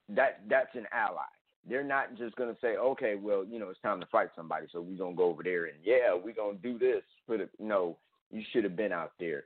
that 0.09 0.41
that's 0.49 0.75
an 0.75 0.85
ally. 0.91 1.21
They're 1.69 1.83
not 1.83 2.15
just 2.17 2.35
gonna 2.37 2.57
say, 2.59 2.75
okay, 2.77 3.15
well, 3.15 3.45
you 3.45 3.59
know, 3.59 3.69
it's 3.69 3.79
time 3.81 3.99
to 3.99 4.07
fight 4.07 4.29
somebody, 4.35 4.65
so 4.71 4.81
we're 4.81 4.97
gonna 4.97 5.15
go 5.15 5.25
over 5.25 5.43
there 5.43 5.65
and 5.65 5.75
yeah, 5.83 6.13
we're 6.13 6.33
gonna 6.33 6.57
do 6.57 6.79
this. 6.79 7.03
For 7.27 7.37
the 7.37 7.49
no, 7.59 7.97
you 8.31 8.41
should 8.51 8.63
have 8.63 8.75
been 8.75 8.91
out 8.91 9.11
there 9.19 9.43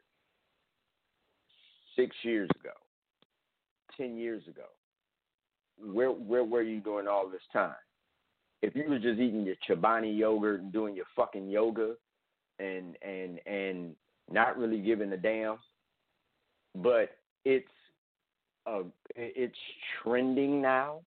six 1.95 2.15
years 2.23 2.49
ago, 2.59 2.71
ten 3.97 4.17
years 4.17 4.43
ago. 4.47 4.65
Where 5.77 6.09
where 6.11 6.43
were 6.45 6.61
you 6.61 6.79
doing 6.79 7.07
all 7.07 7.27
this 7.27 7.41
time? 7.51 7.75
If 8.65 8.75
you 8.75 8.89
were 8.89 8.97
just 8.97 9.19
eating 9.19 9.45
your 9.45 9.55
Chobani 9.69 10.17
yogurt 10.17 10.59
and 10.59 10.73
doing 10.73 10.95
your 10.95 11.05
fucking 11.15 11.47
yoga, 11.47 11.93
and 12.57 12.97
and 13.03 13.39
and 13.45 13.95
not 14.31 14.57
really 14.57 14.79
giving 14.81 15.13
a 15.13 15.17
damn, 15.17 15.59
but 16.73 17.11
it's 17.43 17.69
uh, 18.65 18.81
it's 19.15 19.55
trending 20.01 20.63
now. 20.63 21.01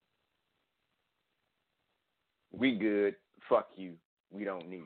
We 2.57 2.77
good. 2.77 3.17
Fuck 3.49 3.71
you. 3.75 3.95
We 4.31 4.45
don't 4.45 4.69
need 4.71 4.85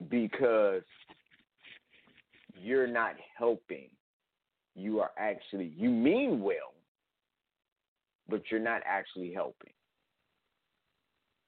you. 0.00 0.06
Because 0.10 0.82
you're 2.60 2.86
not 2.86 3.14
helping. 3.38 3.88
You 4.74 5.00
are 5.00 5.12
actually, 5.16 5.72
you 5.74 5.88
mean 5.88 6.42
well, 6.42 6.74
but 8.28 8.42
you're 8.50 8.60
not 8.60 8.82
actually 8.84 9.32
helping. 9.32 9.72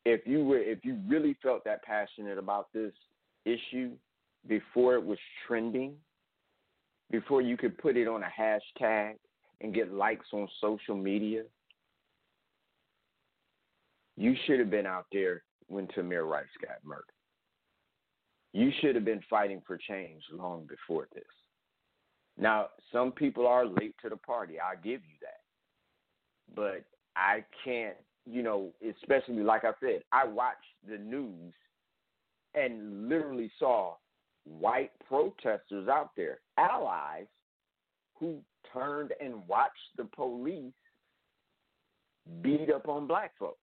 If 0.04 0.26
you 0.26 0.44
were, 0.44 0.58
if 0.58 0.84
you 0.84 0.98
really 1.06 1.36
felt 1.42 1.64
that 1.64 1.82
passionate 1.82 2.38
about 2.38 2.68
this 2.72 2.92
issue 3.44 3.92
before 4.46 4.94
it 4.94 5.04
was 5.04 5.18
trending, 5.46 5.94
before 7.10 7.42
you 7.42 7.56
could 7.56 7.76
put 7.78 7.96
it 7.96 8.08
on 8.08 8.22
a 8.22 8.40
hashtag 8.40 9.14
and 9.60 9.74
get 9.74 9.92
likes 9.92 10.26
on 10.32 10.48
social 10.60 10.96
media, 10.96 11.42
you 14.16 14.34
should 14.46 14.58
have 14.58 14.70
been 14.70 14.86
out 14.86 15.06
there 15.12 15.42
when 15.68 15.86
Tamir 15.88 16.28
Rice 16.28 16.46
got 16.62 16.84
murdered. 16.84 17.04
You 18.52 18.70
should 18.80 18.94
have 18.94 19.04
been 19.04 19.22
fighting 19.28 19.62
for 19.66 19.76
change 19.76 20.22
long 20.32 20.66
before 20.66 21.08
this. 21.14 21.24
Now, 22.38 22.68
some 22.92 23.12
people 23.12 23.46
are 23.46 23.66
late 23.66 23.94
to 24.02 24.08
the 24.08 24.16
party. 24.16 24.54
I 24.60 24.76
give 24.76 25.00
you 25.02 25.16
that. 25.22 25.37
But 26.54 26.84
I 27.16 27.44
can't, 27.64 27.96
you 28.26 28.42
know, 28.42 28.72
especially 28.88 29.42
like 29.42 29.64
I 29.64 29.72
said, 29.80 30.02
I 30.12 30.26
watched 30.26 30.58
the 30.88 30.98
news 30.98 31.52
and 32.54 33.08
literally 33.08 33.50
saw 33.58 33.94
white 34.44 34.92
protesters 35.06 35.88
out 35.88 36.10
there, 36.16 36.40
allies, 36.56 37.26
who 38.18 38.38
turned 38.72 39.12
and 39.20 39.46
watched 39.46 39.96
the 39.96 40.04
police 40.04 40.72
beat 42.42 42.70
up 42.70 42.88
on 42.88 43.06
black 43.06 43.32
folks 43.38 43.58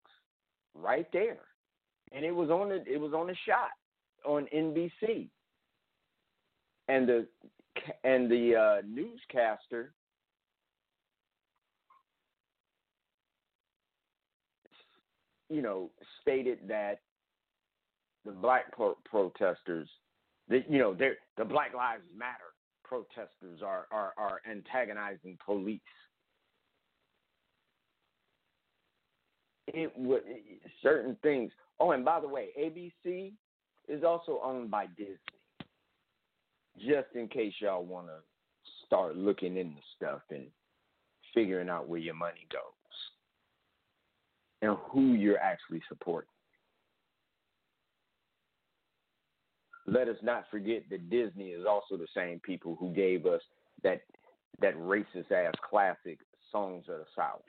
right 0.74 1.08
there. 1.12 1.40
And 2.12 2.24
it 2.24 2.32
was 2.32 2.50
on 2.50 2.70
the 2.70 2.84
it 2.86 3.00
was 3.00 3.14
on 3.14 3.28
the 3.28 3.36
shot 3.46 3.72
on 4.26 4.48
NBC. 4.56 5.28
And 6.88 7.08
the 7.08 7.28
and 8.04 8.30
the 8.30 8.56
uh, 8.56 8.82
newscaster 8.88 9.92
you 15.50 15.62
know 15.62 15.90
stated 16.22 16.60
that 16.68 17.00
the 18.26 18.32
black 18.32 18.72
pro- 18.72 18.98
protesters 19.06 19.88
that 20.50 20.70
you 20.70 20.80
know 20.80 20.94
they're 20.94 21.18
the 21.38 21.46
black 21.46 21.74
lives 21.74 22.04
matter 22.18 22.54
protesters 22.84 23.62
are 23.64 23.88
are 23.92 24.14
are 24.18 24.42
antagonizing 24.50 25.38
police. 25.44 25.80
It 29.68 29.92
would 29.98 30.22
certain 30.82 31.18
things. 31.24 31.52
Oh 31.80 31.92
and 31.92 32.06
by 32.06 32.20
the 32.20 32.28
way 32.28 32.50
abc 32.60 33.34
is 33.88 34.04
also 34.04 34.40
owned 34.44 34.72
by 34.72 34.88
disney. 34.98 35.18
Just 36.78 37.08
in 37.16 37.28
case 37.28 37.54
y'all 37.60 37.86
want 37.86 38.08
to 38.08 38.20
start 38.86 39.16
looking 39.16 39.58
into 39.58 39.82
stuff 39.96 40.22
and 40.30 40.46
figuring 41.34 41.70
out 41.70 41.88
where 41.88 42.00
your 42.00 42.14
money 42.14 42.48
goes 42.52 42.75
and 44.62 44.78
who 44.92 45.14
you're 45.14 45.40
actually 45.40 45.82
supporting 45.88 46.30
let 49.88 50.08
us 50.08 50.18
not 50.24 50.46
forget 50.50 50.84
that 50.90 51.10
Disney 51.10 51.50
is 51.50 51.66
also 51.68 51.98
the 51.98 52.08
same 52.16 52.40
people 52.40 52.76
who 52.80 52.92
gave 52.92 53.26
us 53.26 53.42
that 53.84 54.02
that 54.62 54.76
racist 54.78 55.32
ass 55.32 55.54
classic 55.70 56.20
Songs 56.52 56.86
of 56.90 57.00
the 57.00 57.06
South. 57.16 57.42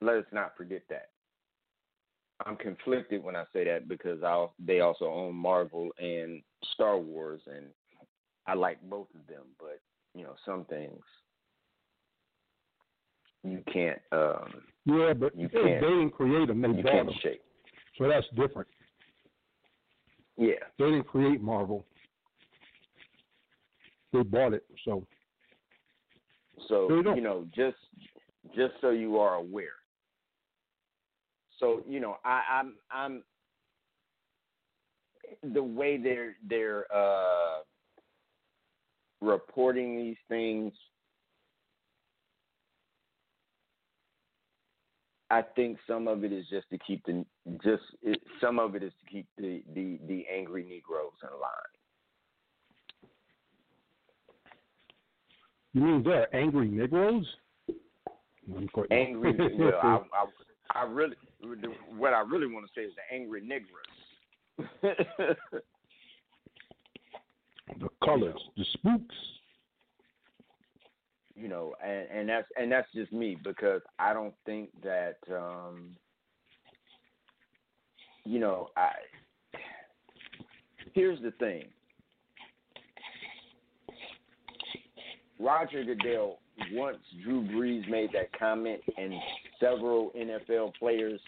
Let 0.00 0.16
us 0.16 0.24
not 0.32 0.56
forget 0.56 0.82
that. 0.90 1.10
I'm 2.44 2.56
conflicted 2.56 3.22
when 3.22 3.36
I 3.36 3.44
say 3.52 3.64
that 3.64 3.88
because 3.88 4.22
I 4.22 4.46
they 4.58 4.80
also 4.80 5.06
own 5.06 5.34
Marvel 5.34 5.90
and 5.98 6.42
Star 6.74 6.98
Wars, 6.98 7.40
and 7.46 7.66
I 8.46 8.54
like 8.54 8.82
both 8.82 9.08
of 9.14 9.26
them. 9.26 9.44
But 9.58 9.80
you 10.14 10.22
know, 10.24 10.34
some 10.46 10.64
things 10.66 11.00
you 13.42 13.62
can't 13.72 13.98
um, 14.12 14.62
Yeah, 14.86 15.12
but 15.12 15.36
You 15.36 15.48
they, 15.48 15.60
can't- 15.60 15.80
they 15.80 15.88
didn't 15.88 16.10
create 16.12 16.48
them; 16.48 16.62
they 16.62 16.68
you 16.68 16.82
bought 16.82 17.06
them. 17.06 17.14
shake. 17.22 17.42
So 17.98 18.08
that's 18.08 18.26
different. 18.36 18.68
Yeah, 20.36 20.54
They 20.78 20.86
didn't 20.86 21.04
create 21.06 21.40
Marvel; 21.40 21.84
they 24.12 24.22
bought 24.22 24.52
it. 24.54 24.64
So 24.84 25.06
So 26.68 26.88
you 26.88 27.14
you 27.16 27.20
know, 27.20 27.46
just 27.54 27.76
just 28.56 28.74
so 28.80 28.90
you 28.90 29.18
are 29.18 29.34
aware. 29.36 29.76
So 31.60 31.82
you 31.88 32.00
know, 32.00 32.16
I, 32.24 32.42
I'm 32.50 32.74
I'm 32.90 33.22
the 35.52 35.62
way 35.62 35.96
they're 35.98 36.34
they're 36.48 36.86
uh, 36.92 37.60
reporting 39.24 39.96
these 39.96 40.16
things. 40.28 40.72
I 45.30 45.42
think 45.56 45.78
some 45.88 46.06
of 46.06 46.22
it 46.22 46.32
is 46.32 46.44
just 46.50 46.68
to 46.70 46.78
keep 46.78 47.04
the 47.06 47.24
just 47.64 47.82
it, 48.02 48.20
some 48.40 48.58
of 48.58 48.76
it 48.76 48.82
is 48.82 48.92
to 49.04 49.10
keep 49.10 49.26
the 49.36 49.62
the 49.74 49.98
the 50.06 50.24
angry 50.32 50.62
Negroes 50.62 51.12
in 51.22 51.40
line. 51.40 51.74
you 55.74 55.80
mean 55.82 56.02
they're 56.02 56.34
angry 56.34 56.68
Negroes? 56.68 57.26
Angry. 58.90 59.34
well, 59.58 59.72
I, 59.82 59.98
I, 60.72 60.82
I 60.82 60.82
really, 60.84 61.16
what 61.96 62.12
I 62.12 62.20
really 62.20 62.46
want 62.46 62.66
to 62.66 62.72
say 62.80 62.86
is 62.86 62.92
the 62.94 63.14
angry 63.14 63.42
niggers. 63.42 63.90
the 67.80 67.88
colors, 68.04 68.40
the 68.56 68.64
spooks. 68.74 69.14
you 71.34 71.48
know, 71.48 71.74
and, 71.84 72.06
and 72.10 72.28
that's 72.28 72.46
and 72.56 72.70
that's 72.70 72.88
just 72.94 73.12
me 73.12 73.36
because 73.42 73.80
I 73.98 74.12
don't 74.12 74.34
think 74.46 74.70
that, 74.82 75.16
um, 75.32 75.96
you 78.24 78.38
know, 78.38 78.68
I. 78.76 78.90
Here's 80.92 81.20
the 81.22 81.32
thing. 81.32 81.64
Roger 85.40 85.82
Goodell, 85.82 86.38
once 86.72 86.98
Drew 87.24 87.42
Brees 87.42 87.88
made 87.90 88.10
that 88.12 88.32
comment, 88.38 88.80
and 88.96 89.12
several 89.58 90.12
NFL 90.16 90.74
players, 90.78 91.20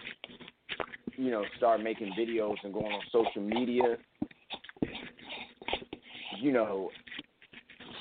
you 1.16 1.33
know, 1.33 1.44
start 1.57 1.83
making 1.83 2.12
videos 2.18 2.55
and 2.62 2.72
going 2.72 2.87
on 2.87 3.01
social 3.11 3.42
media, 3.42 3.96
you 6.40 6.53
know, 6.53 6.90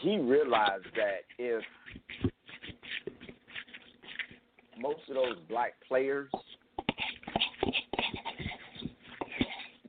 he 0.01 0.17
realized 0.17 0.85
that 0.95 1.23
if 1.37 1.63
most 4.79 4.99
of 5.09 5.15
those 5.15 5.37
black 5.49 5.73
players 5.87 6.29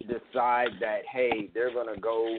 decide 0.01 0.69
that 0.81 1.01
hey, 1.13 1.51
they're 1.55 1.75
gonna 1.75 1.99
go 1.99 2.39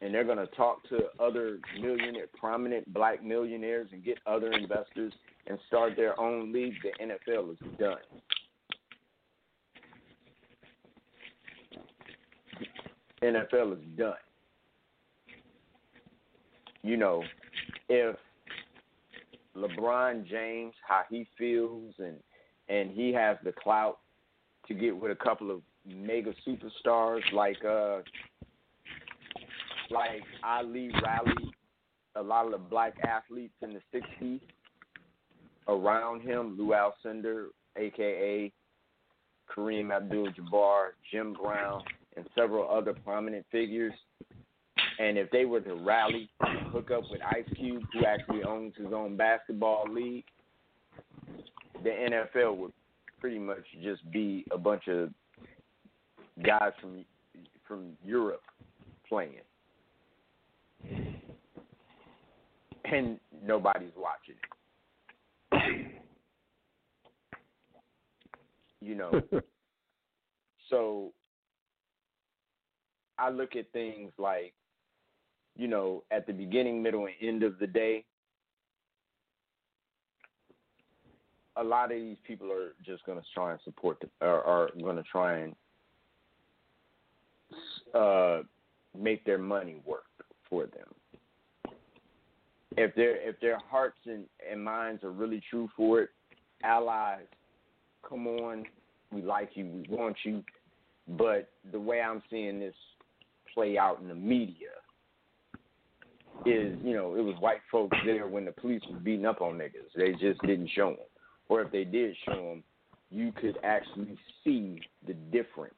and 0.00 0.14
they're 0.14 0.24
gonna 0.24 0.46
talk 0.56 0.86
to 0.88 1.04
other 1.20 1.58
millionaire, 1.80 2.26
prominent 2.38 2.92
black 2.92 3.22
millionaires 3.22 3.88
and 3.92 4.04
get 4.04 4.18
other 4.26 4.52
investors 4.52 5.12
and 5.46 5.58
start 5.68 5.94
their 5.96 6.18
own 6.20 6.52
league, 6.52 6.74
the 6.82 7.04
NFL 7.04 7.52
is 7.52 7.58
done. 7.78 7.98
NFL 13.22 13.72
is 13.74 13.84
done. 13.96 14.14
You 16.86 16.96
know, 16.96 17.24
if 17.88 18.14
LeBron 19.56 20.24
James, 20.28 20.72
how 20.86 21.02
he 21.10 21.26
feels 21.36 21.94
and 21.98 22.16
and 22.68 22.92
he 22.92 23.12
has 23.12 23.36
the 23.42 23.50
clout 23.50 23.98
to 24.68 24.74
get 24.74 24.96
with 24.96 25.10
a 25.10 25.16
couple 25.16 25.50
of 25.50 25.62
mega 25.84 26.32
superstars 26.46 27.22
like 27.32 27.56
uh 27.64 28.02
like 29.90 30.22
Ali 30.44 30.90
rallied 31.02 31.54
a 32.14 32.22
lot 32.22 32.46
of 32.46 32.52
the 32.52 32.58
black 32.58 32.94
athletes 33.04 33.54
in 33.62 33.74
the 33.74 33.80
sixties 33.92 34.40
around 35.66 36.20
him, 36.20 36.56
Lew 36.56 36.72
Alcindor, 36.72 37.46
aka 37.76 38.52
Kareem 39.50 39.92
Abdul 39.92 40.28
Jabbar, 40.34 40.90
Jim 41.10 41.34
Brown, 41.34 41.82
and 42.16 42.26
several 42.36 42.70
other 42.70 42.94
prominent 42.94 43.44
figures. 43.50 43.92
And 44.98 45.18
if 45.18 45.30
they 45.30 45.44
were 45.44 45.60
to 45.60 45.74
rally 45.74 46.30
hook 46.40 46.90
up 46.90 47.04
with 47.10 47.20
Ice 47.22 47.44
Cube, 47.56 47.82
who 47.92 48.04
actually 48.06 48.42
owns 48.44 48.74
his 48.76 48.92
own 48.92 49.16
basketball 49.16 49.84
league, 49.90 50.24
the 51.82 51.90
NFL 51.90 52.56
would 52.56 52.72
pretty 53.20 53.38
much 53.38 53.64
just 53.82 54.10
be 54.10 54.44
a 54.52 54.58
bunch 54.58 54.88
of 54.88 55.10
guys 56.44 56.72
from 56.80 57.04
from 57.66 57.92
Europe 58.04 58.42
playing, 59.08 59.32
and 62.84 63.18
nobody's 63.44 63.90
watching 63.96 64.36
it. 65.52 65.92
You 68.80 68.94
know, 68.94 69.20
so 70.70 71.12
I 73.18 73.30
look 73.30 73.56
at 73.56 73.70
things 73.72 74.12
like, 74.18 74.52
you 75.56 75.68
know, 75.68 76.02
at 76.10 76.26
the 76.26 76.32
beginning, 76.32 76.82
middle, 76.82 77.06
and 77.06 77.14
end 77.20 77.42
of 77.42 77.58
the 77.58 77.66
day, 77.66 78.04
a 81.56 81.64
lot 81.64 81.90
of 81.90 81.98
these 81.98 82.18
people 82.26 82.52
are 82.52 82.74
just 82.84 83.04
going 83.06 83.18
to 83.18 83.24
try 83.34 83.52
and 83.52 83.60
support, 83.64 83.98
the, 84.00 84.08
or 84.26 84.42
are 84.42 84.70
going 84.80 84.96
to 84.96 85.02
try 85.02 85.38
and 85.38 85.54
uh, 87.94 88.42
make 88.98 89.24
their 89.24 89.38
money 89.38 89.76
work 89.84 90.04
for 90.48 90.66
them. 90.66 91.74
If 92.76 92.94
their 92.94 93.16
if 93.26 93.40
their 93.40 93.58
hearts 93.70 93.98
and, 94.04 94.24
and 94.50 94.62
minds 94.62 95.02
are 95.02 95.10
really 95.10 95.42
true 95.48 95.70
for 95.74 96.02
it, 96.02 96.10
allies, 96.62 97.24
come 98.06 98.26
on, 98.26 98.64
we 99.10 99.22
like 99.22 99.50
you, 99.54 99.64
we 99.64 99.86
want 99.88 100.16
you. 100.24 100.44
But 101.16 101.48
the 101.72 101.80
way 101.80 102.02
I'm 102.02 102.22
seeing 102.28 102.60
this 102.60 102.74
play 103.54 103.78
out 103.78 104.00
in 104.02 104.08
the 104.08 104.14
media 104.14 104.68
is, 106.48 106.78
you 106.82 106.94
know, 106.94 107.14
it 107.14 107.22
was 107.22 107.34
white 107.40 107.60
folks 107.70 107.96
there 108.04 108.26
when 108.26 108.44
the 108.44 108.52
police 108.52 108.82
was 108.90 109.00
beating 109.02 109.26
up 109.26 109.40
on 109.40 109.54
niggas. 109.54 109.90
They 109.96 110.12
just 110.12 110.40
didn't 110.42 110.70
show 110.74 110.90
them, 110.90 111.06
or 111.48 111.62
if 111.62 111.72
they 111.72 111.84
did 111.84 112.16
show 112.24 112.50
them, 112.50 112.64
you 113.10 113.32
could 113.32 113.58
actually 113.62 114.16
see 114.42 114.80
the 115.06 115.14
difference 115.14 115.74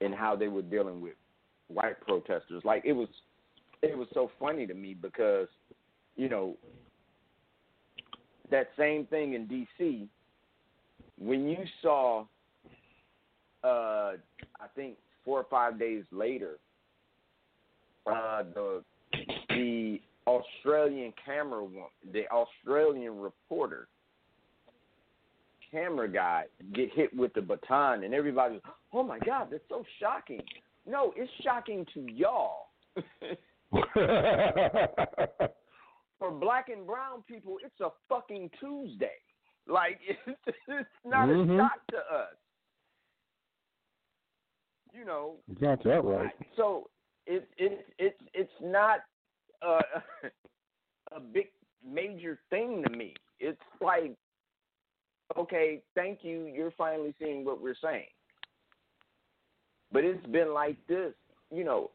in 0.00 0.12
how 0.12 0.36
they 0.36 0.48
were 0.48 0.62
dealing 0.62 1.00
with 1.00 1.14
white 1.68 2.00
protesters. 2.00 2.62
Like 2.64 2.82
it 2.84 2.92
was, 2.92 3.08
it 3.82 3.96
was 3.96 4.08
so 4.14 4.30
funny 4.38 4.66
to 4.66 4.74
me 4.74 4.94
because, 4.94 5.48
you 6.16 6.28
know, 6.28 6.56
that 8.50 8.68
same 8.78 9.06
thing 9.06 9.34
in 9.34 9.46
D.C. 9.46 10.08
When 11.18 11.48
you 11.48 11.58
saw, 11.82 12.26
uh, 13.62 14.12
I 14.60 14.66
think 14.76 14.96
four 15.24 15.38
or 15.38 15.46
five 15.50 15.78
days 15.78 16.04
later, 16.12 16.58
uh, 18.06 18.42
the 18.54 18.84
the 19.54 20.00
Australian 20.26 21.12
camera 21.24 21.62
woman, 21.64 21.82
the 22.12 22.26
Australian 22.28 23.18
reporter, 23.20 23.88
camera 25.70 26.08
guy 26.08 26.44
get 26.72 26.90
hit 26.92 27.14
with 27.16 27.32
the 27.34 27.42
baton, 27.42 28.04
and 28.04 28.14
everybody's, 28.14 28.60
oh 28.92 29.02
my 29.02 29.18
god, 29.20 29.48
that's 29.50 29.64
so 29.68 29.84
shocking. 30.00 30.40
No, 30.86 31.12
it's 31.16 31.30
shocking 31.42 31.86
to 31.94 32.06
y'all. 32.12 32.68
For 36.18 36.30
black 36.30 36.68
and 36.68 36.86
brown 36.86 37.22
people, 37.26 37.56
it's 37.64 37.80
a 37.80 37.90
fucking 38.08 38.50
Tuesday. 38.60 39.16
Like 39.66 39.98
it's, 40.06 40.38
it's 40.68 40.88
not 41.04 41.28
Mhm. 41.28 41.54
a 41.54 41.58
shock 41.58 41.86
to 41.90 41.96
us. 41.96 42.36
You 44.92 45.04
know, 45.04 45.36
You 45.48 45.54
got 45.56 45.82
that 45.82 46.04
right. 46.04 46.30
so 46.56 46.88
it 47.26 47.48
it 47.56 47.86
it's 47.98 48.20
it's 48.32 48.52
not 48.62 49.00
Uh, 49.64 49.80
a 50.22 51.16
a 51.16 51.20
big 51.20 51.46
major 51.86 52.38
thing 52.50 52.82
to 52.86 52.96
me. 52.96 53.14
It's 53.40 53.60
like, 53.80 54.16
okay, 55.36 55.82
thank 55.94 56.20
you. 56.22 56.46
You're 56.54 56.72
finally 56.72 57.14
seeing 57.20 57.44
what 57.44 57.60
we're 57.60 57.76
saying. 57.80 58.06
But 59.92 60.04
it's 60.04 60.24
been 60.26 60.52
like 60.52 60.76
this, 60.88 61.12
you 61.52 61.64
know. 61.64 61.90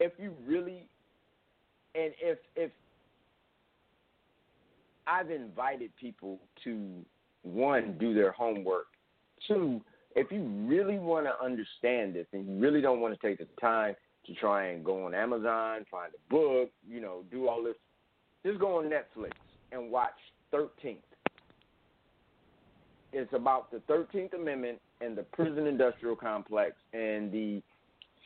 If 0.00 0.12
you 0.18 0.34
really, 0.46 0.88
and 1.94 2.12
if 2.20 2.38
if 2.54 2.70
I've 5.06 5.30
invited 5.30 5.90
people 5.98 6.40
to 6.64 7.04
one 7.42 7.96
do 7.98 8.12
their 8.12 8.32
homework, 8.32 8.86
two 9.46 9.80
if 10.16 10.32
you 10.32 10.42
really 10.66 10.98
want 10.98 11.26
to 11.26 11.44
understand 11.44 12.14
this 12.14 12.26
and 12.32 12.48
you 12.48 12.58
really 12.58 12.80
don't 12.80 13.00
want 13.00 13.18
to 13.18 13.26
take 13.26 13.38
the 13.38 13.46
time 13.60 13.94
to 14.26 14.34
try 14.34 14.68
and 14.68 14.84
go 14.84 15.06
on 15.06 15.14
Amazon, 15.14 15.84
find 15.90 16.12
a 16.14 16.32
book, 16.32 16.70
you 16.88 17.00
know, 17.00 17.24
do 17.30 17.48
all 17.48 17.62
this, 17.62 17.76
just 18.44 18.58
go 18.58 18.78
on 18.78 18.84
Netflix 18.84 19.32
and 19.72 19.90
watch 19.90 20.14
13th. 20.52 20.98
It's 23.12 23.32
about 23.32 23.70
the 23.70 23.78
13th 23.90 24.34
Amendment 24.34 24.78
and 25.00 25.16
the 25.16 25.22
prison 25.22 25.66
industrial 25.66 26.16
complex 26.16 26.72
and 26.92 27.32
the 27.32 27.62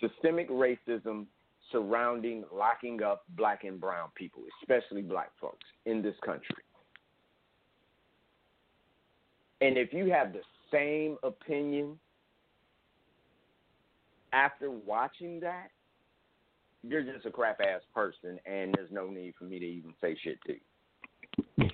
systemic 0.00 0.48
racism 0.50 1.26
surrounding 1.70 2.44
locking 2.52 3.02
up 3.02 3.24
black 3.36 3.64
and 3.64 3.80
brown 3.80 4.08
people, 4.14 4.42
especially 4.62 5.02
black 5.02 5.30
folks 5.40 5.64
in 5.86 6.02
this 6.02 6.14
country. 6.24 6.64
And 9.60 9.76
if 9.76 9.92
you 9.92 10.10
have 10.10 10.32
the 10.32 10.40
same 10.72 11.18
opinion 11.22 11.98
after 14.32 14.70
watching 14.70 15.40
that, 15.40 15.68
you're 16.82 17.02
just 17.02 17.26
a 17.26 17.30
crap 17.30 17.60
ass 17.60 17.82
person, 17.94 18.38
and 18.46 18.74
there's 18.74 18.90
no 18.90 19.08
need 19.08 19.34
for 19.38 19.44
me 19.44 19.58
to 19.58 19.66
even 19.66 19.92
say 20.00 20.16
shit 20.22 20.38
to 20.46 20.52
you. 20.52 20.60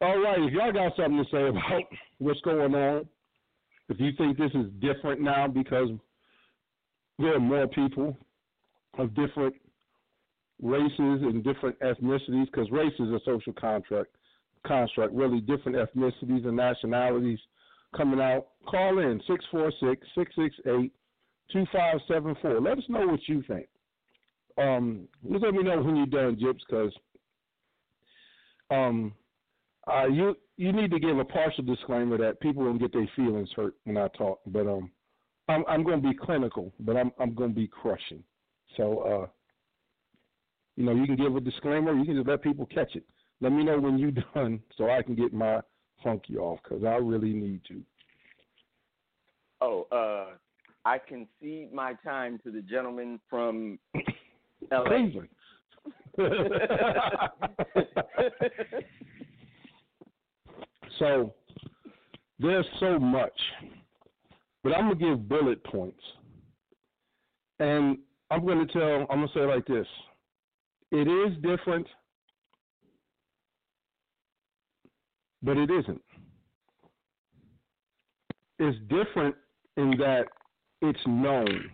All 0.00 0.18
right, 0.18 0.40
if 0.40 0.52
y'all 0.52 0.72
got 0.72 0.96
something 0.96 1.24
to 1.24 1.30
say 1.30 1.46
about 1.48 1.84
what's 2.18 2.40
going 2.40 2.74
on, 2.74 3.08
if 3.88 4.00
you 4.00 4.10
think 4.18 4.36
this 4.36 4.50
is 4.54 4.66
different 4.80 5.20
now 5.20 5.46
because 5.46 5.90
there 7.18 7.36
are 7.36 7.40
more 7.40 7.68
people 7.68 8.16
of 8.98 9.14
different 9.14 9.54
races 10.60 10.90
and 10.98 11.44
different 11.44 11.78
ethnicities, 11.80 12.46
because 12.46 12.70
race 12.70 12.92
is 12.98 13.10
a 13.10 13.20
social 13.24 13.52
contract 13.52 14.10
construct, 14.66 15.14
really 15.14 15.40
different 15.40 15.76
ethnicities 15.76 16.46
and 16.46 16.56
nationalities 16.56 17.38
coming 17.96 18.20
out. 18.20 18.48
Call 18.66 18.98
in 18.98 19.20
646-668-2574. 19.54 20.90
Let 22.64 22.78
us 22.78 22.84
know 22.88 23.06
what 23.06 23.20
you 23.28 23.42
think. 23.46 23.68
Um, 24.58 25.08
just 25.30 25.44
let 25.44 25.54
me 25.54 25.62
know 25.62 25.82
when 25.82 25.96
you're 25.96 26.06
done, 26.06 26.36
Jips, 26.36 26.60
because 26.68 26.92
um, 28.70 29.12
uh, 29.86 30.06
you 30.06 30.36
you 30.56 30.72
need 30.72 30.90
to 30.90 31.00
give 31.00 31.18
a 31.18 31.24
partial 31.24 31.64
disclaimer 31.64 32.18
that 32.18 32.40
people 32.40 32.64
don't 32.64 32.78
get 32.78 32.92
their 32.92 33.08
feelings 33.16 33.48
hurt 33.56 33.74
when 33.84 33.96
I 33.96 34.08
talk. 34.08 34.40
But 34.46 34.66
um, 34.66 34.90
I'm 35.48 35.64
I'm 35.66 35.82
going 35.82 36.02
to 36.02 36.08
be 36.08 36.14
clinical, 36.14 36.72
but 36.80 36.96
I'm 36.96 37.12
I'm 37.18 37.34
going 37.34 37.50
to 37.50 37.56
be 37.56 37.66
crushing. 37.66 38.22
So 38.76 39.00
uh, 39.00 39.26
you 40.76 40.84
know, 40.84 40.92
you 40.92 41.06
can 41.06 41.16
give 41.16 41.34
a 41.34 41.40
disclaimer. 41.40 41.94
You 41.94 42.04
can 42.04 42.16
just 42.16 42.28
let 42.28 42.42
people 42.42 42.66
catch 42.66 42.94
it. 42.94 43.04
Let 43.42 43.52
me 43.52 43.64
know 43.64 43.78
when 43.78 43.98
you're 43.98 44.12
done, 44.34 44.60
so 44.78 44.88
I 44.88 45.02
can 45.02 45.14
get 45.16 45.34
my 45.34 45.60
funky 46.02 46.38
off 46.38 46.60
because 46.62 46.84
I 46.84 46.94
really 46.94 47.34
need 47.34 47.60
to. 47.68 47.82
Oh, 49.60 49.86
uh, 49.92 50.36
I 50.84 50.98
concede 50.98 51.72
my 51.72 51.94
time 52.04 52.40
to 52.44 52.50
the 52.52 52.62
gentleman 52.62 53.20
from 53.28 53.78
LA. 54.70 54.84
Cleveland. 54.84 55.28
so 60.98 61.34
there's 62.38 62.66
so 62.78 62.98
much, 62.98 63.32
but 64.62 64.72
I'm 64.74 64.92
gonna 64.92 64.94
give 64.94 65.28
bullet 65.28 65.64
points, 65.64 66.02
and 67.58 67.98
I'm 68.30 68.46
gonna 68.46 68.66
tell. 68.66 69.06
I'm 69.10 69.20
gonna 69.20 69.28
say 69.34 69.40
like 69.40 69.66
this: 69.66 69.86
It 70.92 71.08
is 71.08 71.34
different, 71.42 71.88
but 75.42 75.56
it 75.56 75.70
isn't. 75.70 76.02
It's 78.58 78.78
different 78.88 79.34
in 79.76 79.96
that 79.98 80.24
it's 80.80 81.00
known 81.06 81.70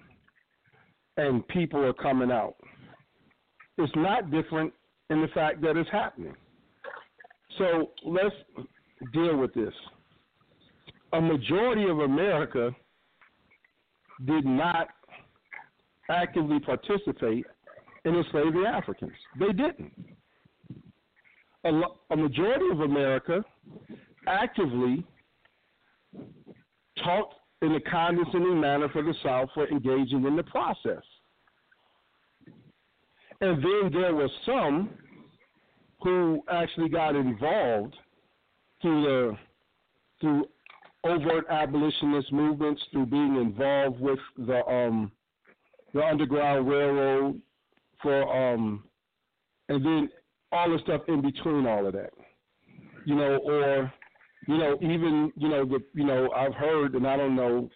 and 1.18 1.46
people 1.48 1.84
are 1.84 1.92
coming 1.92 2.30
out. 2.30 2.54
It's 3.76 3.92
not 3.96 4.30
different 4.30 4.72
in 5.10 5.20
the 5.20 5.28
fact 5.28 5.60
that 5.62 5.76
it's 5.76 5.90
happening. 5.90 6.34
So 7.58 7.90
let's 8.04 8.34
deal 9.12 9.36
with 9.36 9.52
this. 9.52 9.74
A 11.12 11.20
majority 11.20 11.88
of 11.88 12.00
America 12.00 12.70
did 14.26 14.44
not 14.44 14.88
actively 16.10 16.60
participate 16.60 17.44
in 18.04 18.14
enslaving 18.14 18.64
Africans. 18.64 19.12
They 19.38 19.48
didn't. 19.48 19.92
A, 21.64 21.70
a 22.10 22.16
majority 22.16 22.66
of 22.70 22.80
America 22.80 23.44
actively 24.26 25.04
talked 27.02 27.34
in 27.62 27.74
a 27.74 27.80
condescending 27.80 28.60
manner 28.60 28.88
for 28.90 29.02
the 29.02 29.14
South 29.22 29.48
for 29.54 29.66
engaging 29.68 30.24
in 30.24 30.36
the 30.36 30.42
process. 30.44 31.02
And 33.40 33.62
then 33.62 33.92
there 33.92 34.14
were 34.14 34.28
some 34.44 34.90
who 36.00 36.42
actually 36.50 36.88
got 36.88 37.16
involved 37.16 37.94
through 38.80 39.02
the 39.02 39.36
through 40.20 40.46
overt 41.04 41.44
abolitionist 41.48 42.32
movements, 42.32 42.82
through 42.90 43.06
being 43.06 43.36
involved 43.36 44.00
with 44.00 44.18
the 44.36 44.64
um 44.66 45.12
the 45.94 46.04
Underground 46.04 46.68
Railroad 46.68 47.40
for 48.02 48.54
um 48.54 48.84
and 49.68 49.84
then 49.84 50.08
all 50.52 50.70
the 50.70 50.78
stuff 50.82 51.02
in 51.08 51.20
between 51.20 51.66
all 51.66 51.86
of 51.86 51.92
that. 51.94 52.10
You 53.04 53.14
know, 53.14 53.38
or 53.44 53.92
you 54.46 54.58
know, 54.58 54.76
even 54.80 55.32
you 55.36 55.48
know 55.48 55.64
the 55.64 55.80
you 55.94 56.04
know 56.04 56.30
I've 56.34 56.54
heard, 56.54 56.94
and 56.94 57.06
I 57.06 57.16
don't 57.16 57.36
know 57.36 57.68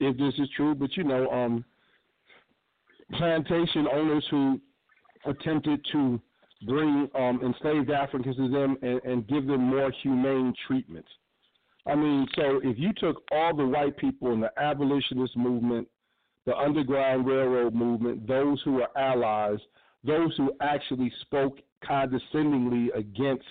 if 0.00 0.16
this 0.16 0.34
is 0.38 0.48
true, 0.56 0.74
but 0.74 0.96
you 0.96 1.04
know, 1.04 1.28
um, 1.30 1.64
plantation 3.16 3.86
owners 3.92 4.24
who 4.30 4.60
attempted 5.26 5.80
to 5.92 6.20
bring 6.66 7.08
um, 7.14 7.40
enslaved 7.42 7.90
Africans 7.90 8.36
to 8.36 8.48
them 8.48 8.76
and, 8.82 9.00
and 9.04 9.28
give 9.28 9.46
them 9.46 9.62
more 9.62 9.92
humane 10.02 10.52
treatment. 10.66 11.06
I 11.86 11.94
mean, 11.94 12.26
so 12.36 12.60
if 12.62 12.78
you 12.78 12.92
took 12.98 13.22
all 13.32 13.56
the 13.56 13.66
white 13.66 13.96
people 13.96 14.32
in 14.32 14.40
the 14.40 14.50
abolitionist 14.58 15.36
movement, 15.36 15.88
the 16.46 16.56
Underground 16.56 17.26
Railroad 17.26 17.74
movement, 17.74 18.26
those 18.26 18.60
who 18.64 18.72
were 18.72 18.88
allies, 18.96 19.58
those 20.04 20.34
who 20.36 20.52
actually 20.60 21.12
spoke 21.22 21.58
condescendingly 21.84 22.90
against 22.94 23.44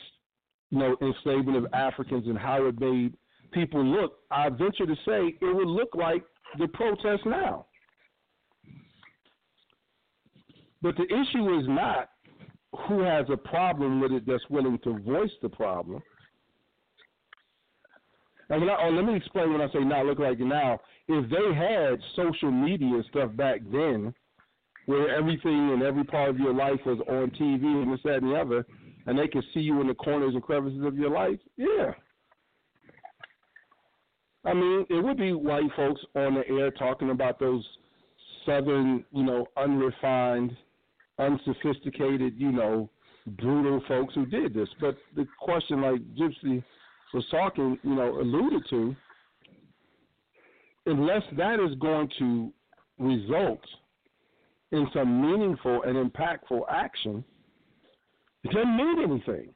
you 0.72 0.80
know, 0.80 0.96
enslavement 1.02 1.58
of 1.58 1.68
Africans 1.74 2.28
and 2.28 2.38
how 2.38 2.66
it 2.66 2.80
made 2.80 3.16
people 3.52 3.84
look, 3.84 4.20
I 4.32 4.50
venture 4.50 4.86
to 4.86 4.96
say 5.06 5.36
it 5.42 5.56
would 5.56 5.68
look 5.68 5.96
like 5.96 6.24
the 6.58 6.68
protest 6.68 7.26
now. 7.26 7.66
But 10.82 10.96
the 10.96 11.04
issue 11.04 11.60
is 11.60 11.68
not 11.68 12.10
who 12.88 13.02
has 13.02 13.26
a 13.32 13.38
problem 13.38 14.00
with 14.00 14.12
it 14.12 14.26
that's 14.26 14.44
willing 14.50 14.80
to 14.84 15.00
voice 15.00 15.32
the 15.42 15.50
problem. 15.50 16.02
And 18.50 18.70
I, 18.70 18.78
oh, 18.84 18.90
let 18.90 19.06
me 19.06 19.16
explain 19.16 19.52
when 19.52 19.62
I 19.62 19.72
say 19.72 19.80
now 19.80 20.04
look 20.04 20.20
like 20.20 20.40
it 20.40 20.46
now. 20.46 20.80
If 21.08 21.30
they 21.30 21.54
had 21.54 22.00
social 22.16 22.52
media 22.52 23.02
stuff 23.10 23.36
back 23.36 23.62
then, 23.72 24.14
where 24.90 25.16
everything 25.16 25.70
and 25.72 25.84
every 25.84 26.04
part 26.04 26.32
of 26.32 26.40
your 26.40 26.52
life 26.52 26.80
was 26.84 26.98
on 27.08 27.30
TV 27.40 27.64
and 27.64 27.94
this, 27.94 28.00
that, 28.04 28.24
and 28.24 28.32
the 28.32 28.36
other, 28.36 28.66
and 29.06 29.20
they 29.20 29.28
can 29.28 29.44
see 29.54 29.60
you 29.60 29.80
in 29.82 29.88
the 29.88 29.94
corners 29.94 30.34
and 30.34 30.42
crevices 30.42 30.84
of 30.84 30.98
your 30.98 31.12
life, 31.12 31.38
yeah. 31.58 31.92
I 34.46 34.56
mean, 34.56 34.88
it 34.90 35.04
would 35.04 35.18
be 35.18 35.32
white 35.32 35.70
folks 35.76 36.02
on 36.16 36.34
the 36.34 36.48
air 36.50 36.72
talking 36.72 37.12
about 37.12 37.40
those 37.40 37.64
southern, 38.48 39.06
you 39.12 39.22
know, 39.22 39.46
unrefined, 39.58 40.58
unsophisticated, 41.20 42.34
you 42.38 42.52
know, 42.52 42.90
brutal 43.28 43.84
folks 43.88 44.16
who 44.16 44.26
did 44.26 44.56
this. 44.56 44.70
But 44.82 44.98
the 45.16 45.28
question, 45.40 45.84
like 45.84 46.02
Gypsy 46.16 46.64
was 47.14 47.28
talking, 47.30 47.78
you 47.84 47.94
know, 47.94 48.20
alluded 48.20 48.64
to, 48.72 48.96
unless 50.88 51.22
that 51.38 51.60
is 51.60 51.78
going 51.78 52.10
to 52.18 52.52
result 52.98 53.62
in 54.72 54.88
some 54.94 55.22
meaningful 55.22 55.84
and 55.84 56.12
impactful 56.12 56.62
action– 56.70 57.24
it 58.44 58.52
doesn't 58.52 58.78
mean 58.78 59.02
anything. 59.04 59.50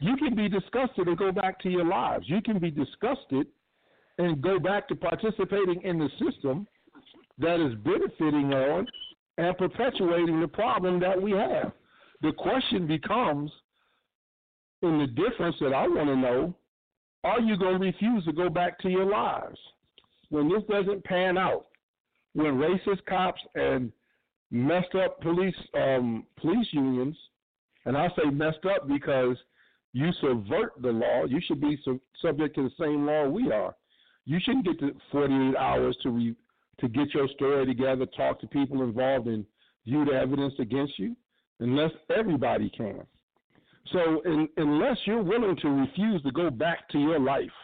You 0.00 0.16
can 0.16 0.34
be 0.34 0.48
disgusted 0.48 1.08
and 1.08 1.16
go 1.16 1.32
back 1.32 1.60
to 1.60 1.70
your 1.70 1.84
lives. 1.84 2.26
You 2.28 2.42
can 2.42 2.58
be 2.58 2.70
disgusted 2.70 3.46
and 4.18 4.42
go 4.42 4.58
back 4.58 4.88
to 4.88 4.96
participating 4.96 5.80
in 5.82 5.98
the 5.98 6.08
system 6.18 6.66
that 7.38 7.60
is 7.60 7.74
benefiting 7.84 8.52
on 8.52 8.86
and 9.38 9.56
perpetuating 9.56 10.40
the 10.40 10.48
problem 10.48 10.98
that 11.00 11.20
we 11.20 11.32
have. 11.32 11.72
The 12.22 12.32
question 12.32 12.86
becomes 12.86 13.50
in 14.82 14.98
the 14.98 15.06
difference 15.06 15.56
that 15.60 15.72
I 15.72 15.86
want 15.86 16.08
to 16.08 16.16
know 16.16 16.54
are 17.24 17.40
you 17.40 17.56
going 17.56 17.80
to 17.80 17.86
refuse 17.86 18.24
to 18.24 18.32
go 18.32 18.48
back 18.48 18.78
to 18.80 18.88
your 18.88 19.04
lives 19.04 19.58
when 20.28 20.48
this 20.48 20.62
doesn't 20.70 21.04
pan 21.04 21.36
out? 21.36 21.66
When 22.36 22.56
racist 22.58 23.02
cops 23.06 23.40
and 23.54 23.90
messed 24.50 24.94
up 24.94 25.22
police 25.22 25.54
um, 25.74 26.24
police 26.38 26.66
unions, 26.70 27.16
and 27.86 27.96
I 27.96 28.08
say 28.08 28.28
messed 28.30 28.66
up 28.66 28.86
because 28.86 29.38
you 29.94 30.10
subvert 30.20 30.72
the 30.82 30.90
law. 30.90 31.24
You 31.24 31.40
should 31.46 31.62
be 31.62 31.78
su- 31.82 32.00
subject 32.20 32.54
to 32.56 32.64
the 32.64 32.74
same 32.78 33.06
law 33.06 33.26
we 33.26 33.50
are. 33.50 33.74
You 34.26 34.38
shouldn't 34.44 34.66
get 34.66 34.78
to 34.80 34.94
48 35.10 35.56
hours 35.56 35.96
to 36.02 36.10
re- 36.10 36.36
to 36.80 36.88
get 36.88 37.14
your 37.14 37.26
story 37.28 37.64
together, 37.64 38.04
talk 38.04 38.38
to 38.40 38.46
people 38.46 38.82
involved, 38.82 39.28
and 39.28 39.46
view 39.86 40.04
the 40.04 40.12
evidence 40.12 40.52
against 40.58 40.98
you, 40.98 41.16
unless 41.60 41.92
everybody 42.14 42.68
can. 42.68 43.00
So, 43.92 44.20
in, 44.26 44.46
unless 44.58 44.98
you're 45.06 45.22
willing 45.22 45.56
to 45.62 45.68
refuse 45.70 46.22
to 46.24 46.32
go 46.32 46.50
back 46.50 46.86
to 46.90 46.98
your 46.98 47.18
life, 47.18 47.56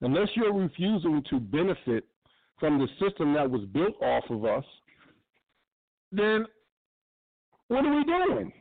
unless 0.00 0.28
you're 0.34 0.54
refusing 0.54 1.22
to 1.28 1.38
benefit 1.38 2.06
from 2.58 2.78
the 2.78 2.88
system 3.00 3.34
that 3.34 3.50
was 3.50 3.64
built 3.72 3.94
off 4.02 4.24
of 4.30 4.44
us, 4.44 4.64
then 6.12 6.46
what 7.68 7.84
are 7.84 7.94
we 7.94 8.04
doing? 8.04 8.52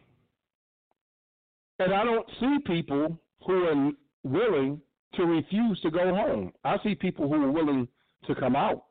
And 1.79 1.93
I 1.93 2.03
don't 2.03 2.27
see 2.39 2.57
people 2.65 3.19
who 3.45 3.63
are 3.65 3.91
willing 4.23 4.81
to 5.15 5.25
refuse 5.25 5.79
to 5.81 5.91
go 5.91 6.13
home. 6.13 6.51
I 6.63 6.77
see 6.83 6.95
people 6.95 7.27
who 7.27 7.35
are 7.35 7.51
willing 7.51 7.87
to 8.25 8.35
come 8.35 8.55
out. 8.55 8.83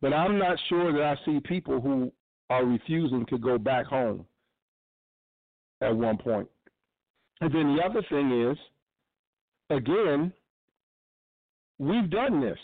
But 0.00 0.12
I'm 0.12 0.38
not 0.38 0.58
sure 0.68 0.92
that 0.92 1.02
I 1.02 1.16
see 1.24 1.40
people 1.40 1.80
who 1.80 2.12
are 2.50 2.64
refusing 2.64 3.24
to 3.26 3.38
go 3.38 3.58
back 3.58 3.86
home 3.86 4.26
at 5.80 5.94
one 5.94 6.18
point. 6.18 6.48
And 7.40 7.52
then 7.54 7.76
the 7.76 7.82
other 7.82 8.02
thing 8.08 8.50
is, 8.50 8.58
again, 9.70 10.32
we've 11.78 12.10
done 12.10 12.40
this. 12.40 12.58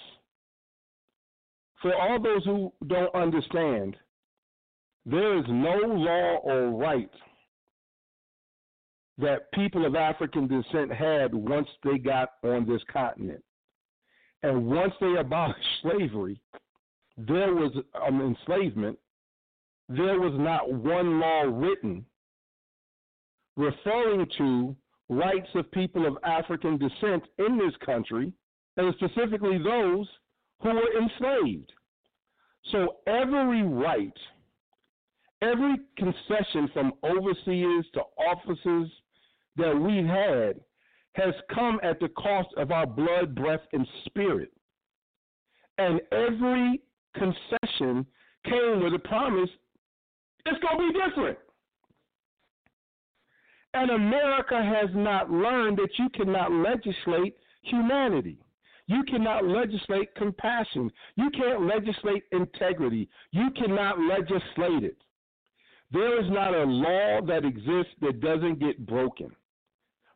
For 1.82 1.94
all 1.94 2.20
those 2.20 2.44
who 2.44 2.72
don't 2.86 3.14
understand, 3.14 3.96
there 5.06 5.38
is 5.38 5.44
no 5.48 5.76
law 5.76 6.36
or 6.42 6.70
right 6.70 7.10
that 9.18 9.50
people 9.52 9.84
of 9.84 9.96
African 9.96 10.46
descent 10.46 10.92
had 10.92 11.34
once 11.34 11.68
they 11.82 11.98
got 11.98 12.30
on 12.44 12.66
this 12.66 12.82
continent. 12.92 13.42
And 14.42 14.66
once 14.66 14.92
they 15.00 15.16
abolished 15.18 15.66
slavery, 15.82 16.40
there 17.16 17.52
was 17.54 17.72
um, 18.06 18.20
enslavement. 18.20 18.96
There 19.88 20.20
was 20.20 20.34
not 20.36 20.72
one 20.72 21.18
law 21.18 21.42
written 21.42 22.04
referring 23.58 24.24
to 24.38 24.74
rights 25.08 25.48
of 25.56 25.70
people 25.72 26.06
of 26.06 26.16
African 26.22 26.78
descent 26.78 27.24
in 27.38 27.58
this 27.58 27.74
country, 27.84 28.32
and 28.76 28.94
specifically 28.94 29.58
those 29.58 30.06
who 30.60 30.70
were 30.70 31.00
enslaved. 31.00 31.72
So 32.70 32.96
every 33.06 33.62
right 33.62 34.12
Every 35.40 35.76
concession 35.96 36.68
from 36.72 36.92
overseers 37.04 37.86
to 37.94 38.02
officers 38.18 38.90
that 39.56 39.78
we've 39.78 40.06
had 40.06 40.60
has 41.12 41.34
come 41.54 41.78
at 41.82 42.00
the 42.00 42.08
cost 42.08 42.48
of 42.56 42.72
our 42.72 42.86
blood, 42.86 43.34
breath, 43.34 43.60
and 43.72 43.86
spirit. 44.06 44.50
And 45.78 46.00
every 46.10 46.80
concession 47.14 48.04
came 48.44 48.82
with 48.82 48.94
a 48.94 48.98
promise 49.04 49.50
it's 50.44 50.58
going 50.60 50.88
to 50.88 50.92
be 50.92 50.98
different. 51.06 51.38
And 53.74 53.90
America 53.90 54.60
has 54.60 54.88
not 54.94 55.30
learned 55.30 55.78
that 55.78 55.90
you 55.98 56.08
cannot 56.10 56.50
legislate 56.50 57.36
humanity. 57.62 58.38
You 58.88 59.04
cannot 59.04 59.44
legislate 59.44 60.14
compassion. 60.14 60.90
You 61.16 61.30
can't 61.30 61.66
legislate 61.66 62.24
integrity. 62.32 63.08
You 63.32 63.50
cannot 63.50 64.00
legislate 64.00 64.82
it. 64.82 64.96
There 65.92 66.18
is 66.20 66.30
not 66.30 66.54
a 66.54 66.64
law 66.64 67.20
that 67.26 67.44
exists 67.44 67.92
that 68.00 68.20
doesn't 68.20 68.58
get 68.58 68.86
broken, 68.86 69.30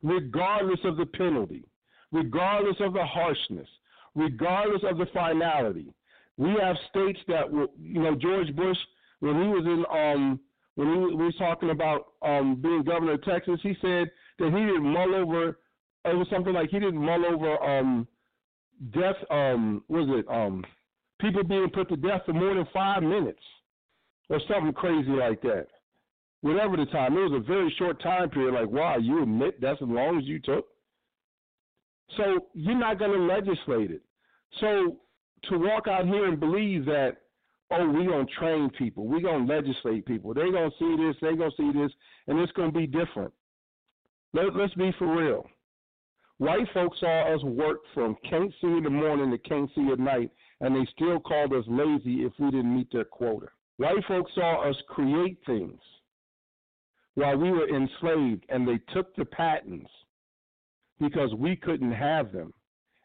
regardless 0.03 0.81
of 0.85 0.97
the 0.97 1.07
penalty, 1.07 1.65
regardless 2.13 2.77
of 2.81 2.95
the 2.95 3.05
harshness, 3.05 3.69
regardless 4.15 4.83
of 4.85 4.97
the 4.97 5.07
finality. 5.13 5.93
We 6.39 6.55
have 6.61 6.77
states 6.89 7.21
that, 7.29 7.53
you 7.79 8.03
know, 8.03 8.15
George 8.15 8.55
Bush, 8.57 8.79
when 9.21 9.35
he 9.41 9.49
was 9.49 9.65
in, 9.67 9.85
um, 9.91 10.41
when 10.77 10.89
he 10.89 11.15
was 11.15 11.35
talking 11.39 11.71
about 11.71 12.07
um, 12.23 12.57
being 12.57 12.85
governor 12.85 13.13
of 13.13 13.25
Texas, 13.25 13.61
he 13.63 13.77
said 13.83 14.11
that 14.39 14.47
he 14.47 14.65
didn't 14.65 14.83
mull 14.83 15.15
over. 15.15 15.59
It 16.07 16.17
was 16.17 16.27
something 16.31 16.55
like 16.55 16.71
he 16.71 16.81
didn't 16.81 17.01
mull 17.01 17.25
over 17.27 17.63
um, 17.63 18.09
death. 18.93 19.17
Um, 19.31 19.83
was 19.89 20.09
it 20.11 20.27
um, 20.29 20.65
people 21.21 21.45
being 21.45 21.71
put 21.73 21.89
to 21.89 21.97
death 21.97 22.23
for 22.27 22.33
more 22.33 22.55
than 22.55 22.67
five 22.73 23.03
minutes? 23.03 23.41
or 24.33 24.41
something 24.49 24.73
crazy 24.73 25.11
like 25.11 25.41
that. 25.43 25.67
Whatever 26.41 26.77
the 26.77 26.87
time, 26.87 27.17
it 27.17 27.21
was 27.21 27.41
a 27.41 27.47
very 27.47 27.73
short 27.79 28.03
time 28.03 28.31
period. 28.31 28.55
Like, 28.55 28.69
wow, 28.69 28.97
you 28.97 29.23
admit 29.23 29.61
that's 29.61 29.81
as 29.81 29.89
long 29.89 30.19
as 30.19 30.25
you 30.25 30.41
took. 30.41 30.67
So 32.17 32.47
you're 32.55 32.79
not 32.79 32.99
going 32.99 33.13
to 33.13 33.19
legislate 33.19 33.91
it. 33.91 34.03
So 34.61 34.97
to 35.45 35.59
walk 35.59 35.87
out 35.87 36.07
here 36.07 36.27
and 36.27 36.41
believe 36.41 36.85
that, 36.87 37.19
oh, 37.71 37.89
we're 37.89 38.07
going 38.07 38.27
to 38.27 38.33
train 38.33 38.71
people, 38.71 39.07
we're 39.07 39.21
going 39.21 39.47
to 39.47 39.55
legislate 39.55 40.05
people, 40.05 40.35
they're 40.35 40.51
going 40.51 40.71
to 40.71 40.77
see 40.79 41.03
this, 41.03 41.17
they're 41.21 41.37
going 41.37 41.51
to 41.51 41.57
see 41.57 41.79
this, 41.79 41.93
and 42.27 42.39
it's 42.39 42.53
going 42.53 42.73
to 42.73 42.79
be 42.79 42.87
different. 42.87 43.33
Let, 44.35 44.55
let's 44.57 44.75
be 44.75 44.93
for 44.99 45.15
real. 45.17 45.47
White 46.43 46.67
folks 46.75 46.99
saw 46.99 47.33
us 47.33 47.41
work 47.45 47.83
from 47.95 48.17
can't 48.29 48.53
see 48.61 48.67
in 48.67 48.83
the 48.83 48.91
morning 48.91 49.31
to 49.31 49.39
can't 49.49 49.71
see 49.77 49.89
at 49.93 50.01
night, 50.01 50.29
and 50.61 50.75
they 50.75 50.85
still 50.91 51.21
called 51.21 51.53
us 51.53 51.63
lazy 51.69 52.25
if 52.25 52.33
we 52.41 52.47
didn't 52.51 52.75
meet 52.75 52.91
their 52.91 53.05
quota. 53.05 53.47
White 53.77 54.05
folks 54.09 54.33
saw 54.35 54.69
us 54.69 54.75
create 54.89 55.39
things 55.47 55.79
while 57.15 57.37
we 57.37 57.53
were 57.53 57.69
enslaved, 57.69 58.45
and 58.49 58.67
they 58.67 58.81
took 58.93 59.15
the 59.15 59.25
patents 59.25 59.89
because 60.99 61.33
we 61.35 61.55
couldn't 61.55 61.93
have 61.93 62.33
them. 62.33 62.53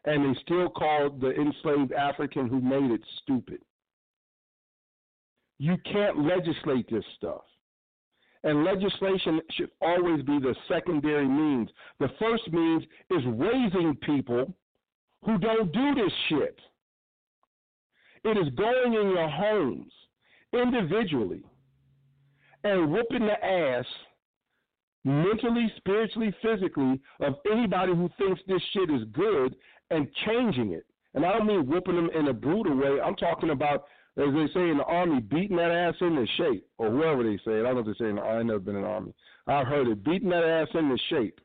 And 0.04 0.24
they 0.24 0.40
still 0.40 0.68
called 0.68 1.20
the 1.20 1.30
enslaved 1.30 1.92
African 1.92 2.48
who 2.48 2.60
made 2.60 2.90
it 2.90 3.02
stupid. 3.22 3.60
You 5.58 5.76
can't 5.92 6.26
legislate 6.26 6.90
this 6.90 7.04
stuff. 7.16 7.42
And 8.48 8.64
legislation 8.64 9.42
should 9.50 9.68
always 9.82 10.22
be 10.22 10.38
the 10.38 10.54
secondary 10.68 11.28
means. 11.28 11.68
The 12.00 12.08
first 12.18 12.50
means 12.50 12.82
is 13.10 13.22
raising 13.26 13.94
people 14.00 14.54
who 15.22 15.36
don't 15.36 15.70
do 15.70 15.94
this 15.94 16.12
shit. 16.30 16.58
It 18.24 18.38
is 18.38 18.48
going 18.54 18.94
in 18.94 19.10
your 19.10 19.28
homes 19.28 19.92
individually 20.54 21.42
and 22.64 22.90
whooping 22.90 23.26
the 23.26 23.44
ass 23.44 23.84
mentally, 25.04 25.70
spiritually, 25.76 26.34
physically 26.40 26.98
of 27.20 27.34
anybody 27.52 27.94
who 27.94 28.08
thinks 28.16 28.40
this 28.48 28.62
shit 28.72 28.88
is 28.88 29.02
good 29.12 29.56
and 29.90 30.08
changing 30.24 30.72
it. 30.72 30.86
And 31.12 31.26
I 31.26 31.32
don't 31.32 31.46
mean 31.46 31.66
whooping 31.66 31.96
them 31.96 32.08
in 32.18 32.28
a 32.28 32.32
brutal 32.32 32.76
way. 32.76 32.98
I'm 32.98 33.16
talking 33.16 33.50
about, 33.50 33.84
as 34.18 34.34
they 34.34 34.46
say 34.52 34.68
in 34.68 34.78
the 34.78 34.84
army, 34.84 35.20
beating 35.20 35.56
that 35.56 35.70
ass 35.70 35.94
into 36.00 36.26
shape, 36.36 36.66
or 36.76 36.90
whoever 36.90 37.22
they 37.22 37.36
say 37.44 37.52
it. 37.52 37.60
I 37.60 37.72
don't 37.72 37.74
know 37.76 37.92
if 37.92 37.98
they 37.98 38.04
say 38.04 38.12
the 38.12 38.20
I've 38.20 38.44
never 38.44 38.58
been 38.58 38.76
in 38.76 38.82
the 38.82 38.88
army. 38.88 39.14
I've 39.46 39.66
heard 39.66 39.86
it, 39.86 40.04
beating 40.04 40.30
that 40.30 40.44
ass 40.44 40.68
into 40.74 40.98
shape. 41.08 41.40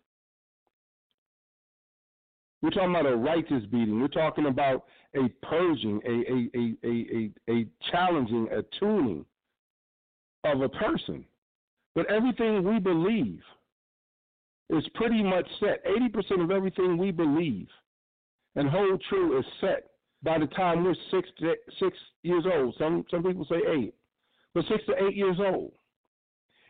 We're 2.61 2.71
talking 2.71 2.89
about 2.89 3.05
a 3.05 3.15
righteous 3.15 3.63
beating. 3.71 3.99
We're 3.99 4.07
talking 4.07 4.47
about 4.47 4.85
a 5.15 5.27
purging, 5.45 6.01
a 6.05 6.09
a 6.09 6.49
a 6.57 6.75
a 6.83 7.31
a, 7.51 7.59
a 7.59 7.65
challenging, 7.91 8.47
a 8.51 8.63
tuning 8.79 9.25
of 10.43 10.61
a 10.61 10.69
person. 10.69 11.25
But 11.93 12.09
everything 12.09 12.63
we 12.63 12.79
believe 12.79 13.41
is 14.69 14.83
pretty 14.95 15.21
much 15.21 15.47
set. 15.59 15.83
Eighty 15.85 16.09
percent 16.09 16.41
of 16.41 16.51
everything 16.51 16.97
we 16.97 17.11
believe 17.11 17.67
and 18.55 18.69
hold 18.69 19.03
true 19.09 19.37
is 19.37 19.45
set 19.59 19.92
by 20.23 20.39
the 20.39 20.47
time 20.47 20.83
we're 20.83 20.95
six 21.11 21.29
to, 21.39 21.53
six 21.79 21.97
years 22.23 22.45
old. 22.51 22.75
Some 22.77 23.05
some 23.11 23.23
people 23.23 23.45
say 23.49 23.61
eight, 23.69 23.93
but 24.53 24.65
six 24.69 24.83
to 24.87 25.05
eight 25.05 25.15
years 25.15 25.37
old. 25.39 25.73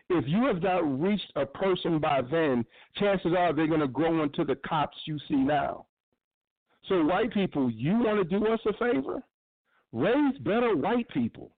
If 0.09 0.25
you 0.27 0.45
have 0.47 0.61
not 0.61 1.01
reached 1.01 1.31
a 1.35 1.45
person 1.45 1.99
by 1.99 2.21
then, 2.29 2.65
chances 2.97 3.31
are 3.37 3.53
they're 3.53 3.67
going 3.67 3.79
to 3.79 3.87
grow 3.87 4.21
into 4.23 4.43
the 4.43 4.55
cops 4.55 4.97
you 5.05 5.17
see 5.27 5.35
now. 5.35 5.85
So, 6.89 7.03
white 7.05 7.31
people, 7.31 7.71
you 7.71 7.93
want 7.93 8.17
to 8.17 8.39
do 8.39 8.45
us 8.47 8.59
a 8.67 8.73
favor? 8.73 9.23
Raise 9.93 10.37
better 10.39 10.75
white 10.75 11.07
people. 11.09 11.51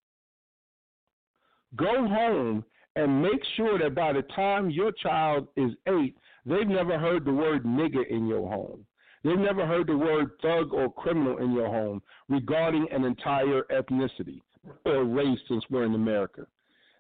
Go 1.76 2.08
home 2.08 2.64
and 2.96 3.22
make 3.22 3.42
sure 3.58 3.80
that 3.80 3.96
by 3.96 4.14
the 4.14 4.22
time 4.36 4.70
your 4.70 4.92
child 4.92 5.48
is 5.58 5.72
eight, 5.88 6.16
they've 6.46 6.68
never 6.68 7.00
heard 7.00 7.26
the 7.26 7.34
word 7.34 7.64
nigger 7.66 8.08
in 8.08 8.28
your 8.28 8.48
home. 8.48 8.86
They've 9.26 9.40
never 9.40 9.66
heard 9.66 9.88
the 9.88 9.98
word 9.98 10.34
thug 10.40 10.72
or 10.72 10.94
criminal 10.94 11.40
in 11.40 11.52
your 11.52 11.66
home 11.68 12.04
regarding 12.30 12.88
an 12.92 13.06
entire 13.06 13.64
ethnicity 13.72 14.40
or 14.86 15.04
race 15.04 15.40
since 15.48 15.64
we're 15.72 15.86
in 15.86 15.96
America. 15.96 16.46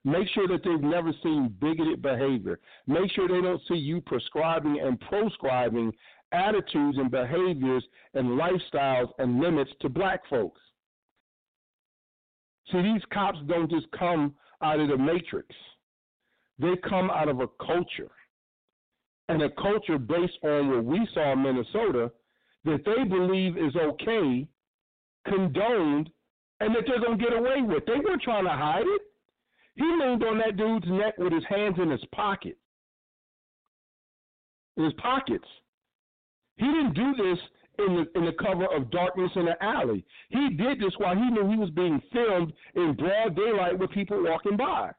Make 0.03 0.27
sure 0.29 0.47
that 0.47 0.63
they've 0.63 0.81
never 0.81 1.11
seen 1.21 1.55
bigoted 1.61 2.01
behavior. 2.01 2.59
Make 2.87 3.11
sure 3.11 3.27
they 3.27 3.41
don't 3.41 3.61
see 3.67 3.75
you 3.75 4.01
prescribing 4.01 4.79
and 4.79 4.99
proscribing 5.01 5.93
attitudes 6.31 6.97
and 6.97 7.11
behaviors 7.11 7.85
and 8.15 8.29
lifestyles 8.29 9.09
and 9.19 9.39
limits 9.39 9.71
to 9.81 9.89
black 9.89 10.27
folks. 10.27 10.61
See, 12.71 12.81
these 12.81 13.03
cops 13.13 13.37
don't 13.45 13.69
just 13.69 13.85
come 13.91 14.33
out 14.63 14.79
of 14.79 14.87
the 14.87 14.97
matrix. 14.97 15.55
They 16.57 16.73
come 16.89 17.11
out 17.11 17.27
of 17.27 17.41
a 17.41 17.47
culture. 17.63 18.09
And 19.27 19.41
a 19.41 19.49
culture 19.49 19.97
based 19.97 20.37
on 20.43 20.69
what 20.69 20.85
we 20.85 21.07
saw 21.13 21.33
in 21.33 21.41
Minnesota 21.41 22.11
that 22.65 22.83
they 22.85 23.03
believe 23.03 23.57
is 23.57 23.75
okay, 23.75 24.47
condoned, 25.27 26.09
and 26.59 26.75
that 26.75 26.83
they're 26.87 26.99
going 26.99 27.17
to 27.17 27.23
get 27.23 27.33
away 27.33 27.61
with. 27.61 27.85
They 27.85 27.93
weren't 27.93 28.21
trying 28.21 28.45
to 28.45 28.51
hide 28.51 28.85
it. 28.85 29.01
He 29.75 29.83
leaned 29.83 30.23
on 30.23 30.37
that 30.39 30.57
dude's 30.57 30.87
neck 30.87 31.17
with 31.17 31.33
his 31.33 31.43
hands 31.49 31.75
in 31.81 31.89
his 31.89 32.03
pocket. 32.13 32.57
In 34.77 34.85
his 34.85 34.93
pockets. 34.93 35.47
He 36.57 36.65
didn't 36.65 36.93
do 36.93 37.13
this 37.15 37.39
in 37.79 37.95
the 37.95 38.19
in 38.19 38.25
the 38.25 38.31
cover 38.33 38.65
of 38.73 38.89
darkness 38.91 39.31
in 39.35 39.47
an 39.47 39.55
alley. 39.61 40.05
He 40.29 40.49
did 40.51 40.79
this 40.79 40.93
while 40.97 41.15
he 41.15 41.29
knew 41.29 41.49
he 41.49 41.57
was 41.57 41.69
being 41.71 42.01
filmed 42.13 42.53
in 42.75 42.95
broad 42.95 43.35
daylight 43.35 43.77
with 43.77 43.91
people 43.91 44.23
walking 44.23 44.55
by. 44.55 44.91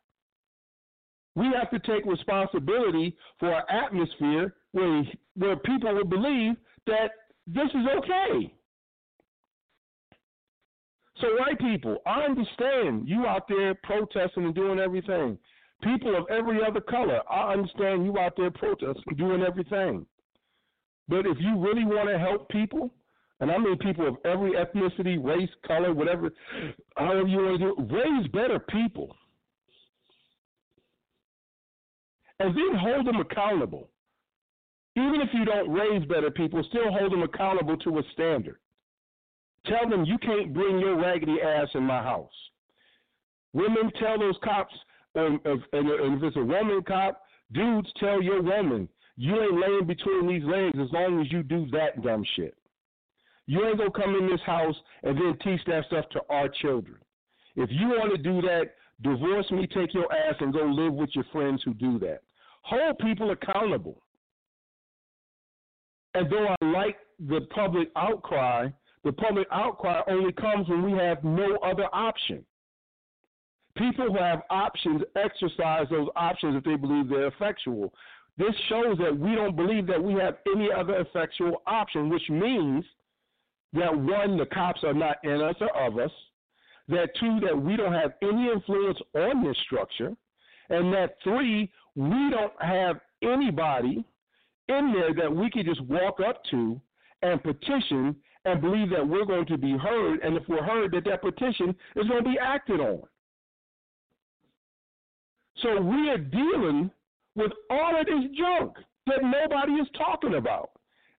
We 1.37 1.47
have 1.55 1.71
to 1.71 1.79
take 1.81 2.05
responsibility 2.07 3.15
for 3.39 3.53
our 3.53 3.71
atmosphere 3.71 4.55
where 4.73 5.05
where 5.37 5.57
people 5.57 5.95
will 5.95 6.05
believe 6.05 6.57
that 6.87 7.11
this 7.47 7.69
is 7.69 7.87
okay. 7.99 8.53
So 11.21 11.29
white 11.39 11.59
people, 11.59 11.99
I 12.07 12.23
understand 12.23 13.09
you 13.09 13.27
out 13.27 13.49
there 13.49 13.75
protesting 13.83 14.45
and 14.45 14.55
doing 14.55 14.79
everything. 14.79 15.39
People 15.83 16.17
of 16.17 16.27
every 16.31 16.59
other 16.67 16.81
color, 16.81 17.21
I 17.31 17.53
understand 17.53 18.05
you 18.05 18.19
out 18.19 18.35
there 18.37 18.51
protesting, 18.51 19.03
and 19.07 19.17
doing 19.17 19.43
everything. 19.43 20.07
But 21.09 21.27
if 21.27 21.39
you 21.39 21.59
really 21.59 21.85
want 21.85 22.09
to 22.09 22.19
help 22.19 22.49
people, 22.49 22.91
and 23.41 23.51
I 23.51 23.59
mean 23.59 23.77
people 23.79 24.09
of 24.09 24.17
every 24.25 24.53
ethnicity, 24.53 25.23
race, 25.23 25.51
color, 25.67 25.93
whatever, 25.93 26.31
however 26.97 27.29
you 27.29 27.39
want 27.39 27.61
to 27.61 27.85
do 27.89 27.95
raise 27.95 28.27
better 28.29 28.59
people. 28.59 29.15
And 32.39 32.55
then 32.55 32.79
hold 32.79 33.07
them 33.07 33.17
accountable. 33.17 33.89
Even 34.97 35.21
if 35.21 35.29
you 35.33 35.45
don't 35.45 35.71
raise 35.71 36.05
better 36.07 36.31
people, 36.31 36.65
still 36.69 36.91
hold 36.91 37.13
them 37.13 37.23
accountable 37.23 37.77
to 37.79 37.99
a 37.99 38.03
standard. 38.13 38.59
Tell 39.67 39.89
them 39.89 40.05
you 40.05 40.19
can't 40.19 40.55
bring 40.55 40.79
your 40.79 40.97
raggedy 40.97 41.37
ass 41.43 41.69
in 41.75 41.83
my 41.83 42.03
house. 42.03 42.31
Women 43.53 43.91
tell 43.99 44.19
those 44.19 44.37
cops, 44.45 44.75
um, 45.17 45.41
and 45.45 45.61
if, 45.61 45.61
and 45.73 46.17
if 46.17 46.23
it's 46.23 46.37
a 46.37 46.45
woman 46.45 46.83
cop, 46.87 47.23
dudes 47.53 47.89
tell 47.99 48.23
your 48.23 48.43
woman 48.43 48.89
you 49.17 49.41
ain't 49.41 49.61
laying 49.61 49.87
between 49.87 50.29
these 50.29 50.45
legs 50.45 50.77
as 50.81 50.93
long 50.93 51.21
as 51.21 51.33
you 51.33 51.43
do 51.43 51.67
that 51.73 52.03
dumb 52.03 52.25
shit. 52.37 52.55
You 53.47 53.67
ain't 53.67 53.79
gonna 53.79 53.91
come 53.91 54.15
in 54.15 54.29
this 54.29 54.41
house 54.45 54.75
and 55.03 55.17
then 55.17 55.39
teach 55.43 55.65
that 55.67 55.85
stuff 55.87 56.05
to 56.11 56.21
our 56.29 56.49
children. 56.49 56.99
If 57.55 57.71
you 57.73 57.89
want 57.89 58.15
to 58.15 58.23
do 58.23 58.43
that, 58.43 58.75
divorce 59.03 59.51
me, 59.51 59.67
take 59.67 59.95
your 59.95 60.13
ass, 60.13 60.35
and 60.41 60.53
go 60.53 60.65
live 60.65 60.93
with 60.93 61.11
your 61.15 61.25
friends 61.33 61.63
who 61.65 61.73
do 61.75 61.99
that. 62.01 62.23
Hold 62.67 62.99
people 62.99 63.31
accountable. 63.31 64.03
And 66.15 66.29
though 66.29 66.49
I 66.61 66.65
like 66.65 66.97
the 67.21 67.43
public 67.55 67.91
outcry, 67.95 68.69
the 69.05 69.13
public 69.13 69.47
outcry 69.53 70.01
only 70.09 70.33
comes 70.33 70.69
when 70.69 70.83
we 70.83 70.99
have 70.99 71.23
no 71.23 71.59
other 71.59 71.87
option. 71.93 72.45
People 73.77 74.07
who 74.07 74.19
have 74.19 74.43
options 74.51 75.03
exercise 75.15 75.87
those 75.91 76.09
options 76.17 76.57
if 76.57 76.65
they 76.65 76.75
believe 76.75 77.09
they're 77.09 77.29
effectual. 77.29 77.93
This 78.37 78.55
shows 78.69 78.99
that 78.99 79.17
we 79.17 79.37
don't 79.37 79.55
believe 79.55 79.87
that 79.87 80.03
we 80.03 80.15
have 80.15 80.39
any 80.53 80.69
other 80.73 80.99
effectual 80.99 81.63
option, 81.69 82.09
which 82.09 82.29
means 82.29 82.85
that 83.75 83.97
one, 83.97 84.37
the 84.37 84.47
cops 84.47 84.83
are 84.83 84.95
not 84.95 85.19
in 85.23 85.41
us 85.41 85.55
or 85.61 85.77
of 85.77 85.99
us, 85.99 86.11
that 86.89 87.11
two, 87.21 87.39
that 87.47 87.57
we 87.57 87.77
don't 87.77 87.93
have 87.93 88.15
any 88.23 88.51
influence 88.51 88.99
on 89.15 89.45
this 89.45 89.57
structure, 89.67 90.17
and 90.71 90.93
that 90.93 91.17
three, 91.23 91.71
we 91.95 92.31
don't 92.31 92.53
have 92.61 92.97
anybody 93.23 94.05
in 94.69 94.93
there 94.93 95.15
that 95.15 95.35
we 95.35 95.51
can 95.51 95.65
just 95.65 95.81
walk 95.83 96.21
up 96.21 96.43
to 96.51 96.81
and 97.23 97.43
petition 97.43 98.17
and 98.45 98.61
believe 98.61 98.91
that 98.91 99.07
we're 99.07 99.25
going 99.25 99.47
to 99.47 99.59
be 99.59 99.77
heard, 99.77 100.21
and 100.21 100.37
if 100.37 100.43
we're 100.49 100.63
heard, 100.63 100.93
that 100.93 101.05
that 101.05 101.21
petition 101.21 101.75
is 101.97 102.07
going 102.07 102.23
to 102.23 102.31
be 102.31 102.39
acted 102.41 102.81
on. 102.81 103.03
So 105.63 105.81
we 105.81 106.11
are 106.11 106.19
dealing 106.19 106.91
with 107.35 107.53
all 107.71 107.99
of 107.99 108.07
this 108.07 108.31
junk 108.39 108.75
that 109.07 109.23
nobody 109.23 109.73
is 109.73 109.89
talking 109.97 110.35
about. 110.35 110.71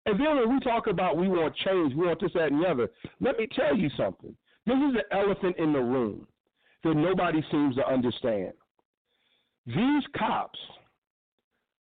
And 0.06 0.20
then 0.20 0.38
when 0.38 0.54
we 0.54 0.60
talk 0.62 0.88
about 0.88 1.18
we 1.18 1.28
want 1.28 1.56
change, 1.58 1.93
we 1.93 2.06
want 2.08 2.22
this, 2.22 2.32
that, 2.34 2.52
and 2.52 2.64
the 2.64 2.68
other, 2.68 2.89
let 3.20 3.38
me 3.38 3.48
tell 3.54 3.76
you 3.76 3.89
something. 3.98 4.36
This 4.66 4.76
is 4.76 4.95
an 4.95 5.02
elephant 5.12 5.58
in 5.58 5.74
the 5.74 5.80
room 5.80 6.28
that 6.84 6.93
nobody 6.93 7.43
seems 7.52 7.76
to 7.76 7.88
understand. 7.88 8.54
These 9.68 10.03
cops, 10.18 10.59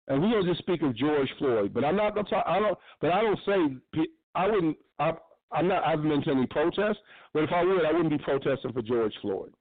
and 0.08 0.22
we 0.22 0.32
don't 0.32 0.46
just 0.46 0.60
speak 0.60 0.82
of 0.82 0.96
George 0.96 1.30
Floyd, 1.38 1.74
but 1.74 1.84
I'm 1.84 1.96
not. 1.96 2.18
I'm 2.18 2.26
talking, 2.26 2.44
I 2.46 2.60
don't. 2.60 2.78
But 3.02 3.12
I 3.12 3.22
don't 3.22 3.40
say 3.46 4.02
I 4.36 4.48
wouldn't. 4.50 4.78
I, 5.00 5.14
I'm 5.52 5.68
not. 5.68 5.84
I 5.84 5.92
haven't 5.92 6.10
been 6.10 6.24
to 6.24 6.32
any 6.32 6.48
protests, 6.48 7.00
but 7.34 7.44
if 7.44 7.52
I 7.52 7.64
would, 7.64 7.86
I 7.86 7.92
wouldn't 7.92 8.10
be 8.10 8.18
protesting 8.18 8.72
for 8.74 8.82
George 8.82 9.14
Floyd. 9.22 9.54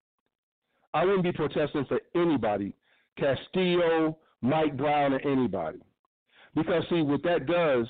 I 0.94 1.04
wouldn't 1.04 1.24
be 1.24 1.32
protesting 1.32 1.84
for 1.86 2.00
anybody, 2.14 2.74
Castillo, 3.18 4.18
Mike 4.40 4.76
Brown, 4.76 5.14
or 5.14 5.20
anybody, 5.20 5.80
because 6.54 6.84
see 6.90 7.02
what 7.02 7.22
that 7.24 7.46
does 7.46 7.86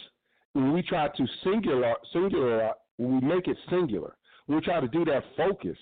when 0.53 0.73
we 0.73 0.83
try 0.83 1.09
to 1.09 1.27
singular, 1.45 1.95
singular, 2.13 2.73
when 2.97 3.21
we 3.21 3.27
make 3.27 3.49
it 3.49 3.57
singular, 3.71 4.17
we 4.47 4.61
try 4.61 4.81
to 4.81 4.89
do 4.89 5.05
that 5.07 5.25
focus, 5.37 5.77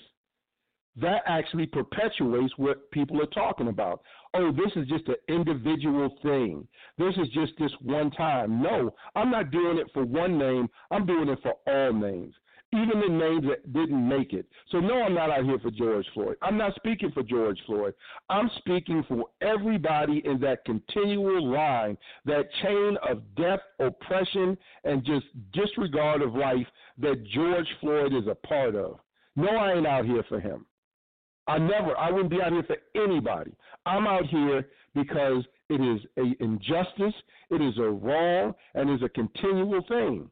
that 0.96 1.22
actually 1.26 1.66
perpetuates 1.66 2.52
what 2.56 2.90
people 2.90 3.20
are 3.20 3.26
talking 3.26 3.68
about. 3.68 4.02
Oh, 4.34 4.52
this 4.52 4.70
is 4.76 4.88
just 4.88 5.08
an 5.08 5.16
individual 5.28 6.16
thing. 6.22 6.66
This 6.98 7.14
is 7.16 7.28
just 7.34 7.52
this 7.58 7.72
one 7.82 8.10
time. 8.12 8.62
No, 8.62 8.94
I'm 9.16 9.30
not 9.30 9.50
doing 9.50 9.78
it 9.78 9.88
for 9.92 10.04
one 10.04 10.38
name. 10.38 10.68
I'm 10.90 11.04
doing 11.04 11.28
it 11.28 11.38
for 11.42 11.54
all 11.66 11.92
names 11.92 12.34
even 12.72 13.00
the 13.00 13.08
names 13.08 13.44
that 13.48 13.72
didn't 13.72 14.08
make 14.08 14.32
it. 14.32 14.46
So, 14.70 14.78
no, 14.78 15.02
I'm 15.02 15.14
not 15.14 15.30
out 15.30 15.44
here 15.44 15.58
for 15.58 15.70
George 15.70 16.06
Floyd. 16.14 16.36
I'm 16.40 16.56
not 16.56 16.74
speaking 16.76 17.10
for 17.10 17.22
George 17.22 17.58
Floyd. 17.66 17.94
I'm 18.28 18.48
speaking 18.58 19.04
for 19.08 19.24
everybody 19.40 20.22
in 20.24 20.38
that 20.40 20.64
continual 20.64 21.50
line, 21.50 21.98
that 22.26 22.44
chain 22.62 22.96
of 23.08 23.22
death, 23.36 23.60
oppression, 23.80 24.56
and 24.84 25.04
just 25.04 25.26
disregard 25.52 26.22
of 26.22 26.34
life 26.34 26.66
that 26.98 27.24
George 27.34 27.66
Floyd 27.80 28.12
is 28.14 28.28
a 28.28 28.34
part 28.46 28.76
of. 28.76 29.00
No, 29.34 29.48
I 29.48 29.74
ain't 29.74 29.86
out 29.86 30.04
here 30.04 30.24
for 30.28 30.38
him. 30.38 30.66
I 31.48 31.58
never, 31.58 31.96
I 31.98 32.10
wouldn't 32.12 32.30
be 32.30 32.40
out 32.40 32.52
here 32.52 32.62
for 32.62 32.76
anybody. 32.94 33.52
I'm 33.86 34.06
out 34.06 34.26
here 34.26 34.68
because 34.94 35.44
it 35.68 35.80
is 35.80 36.00
an 36.16 36.36
injustice, 36.40 37.14
it 37.50 37.62
is 37.62 37.78
a 37.78 37.88
wrong, 37.88 38.54
and 38.74 38.90
is 38.90 39.02
a 39.02 39.08
continual 39.08 39.82
thing. 39.88 40.30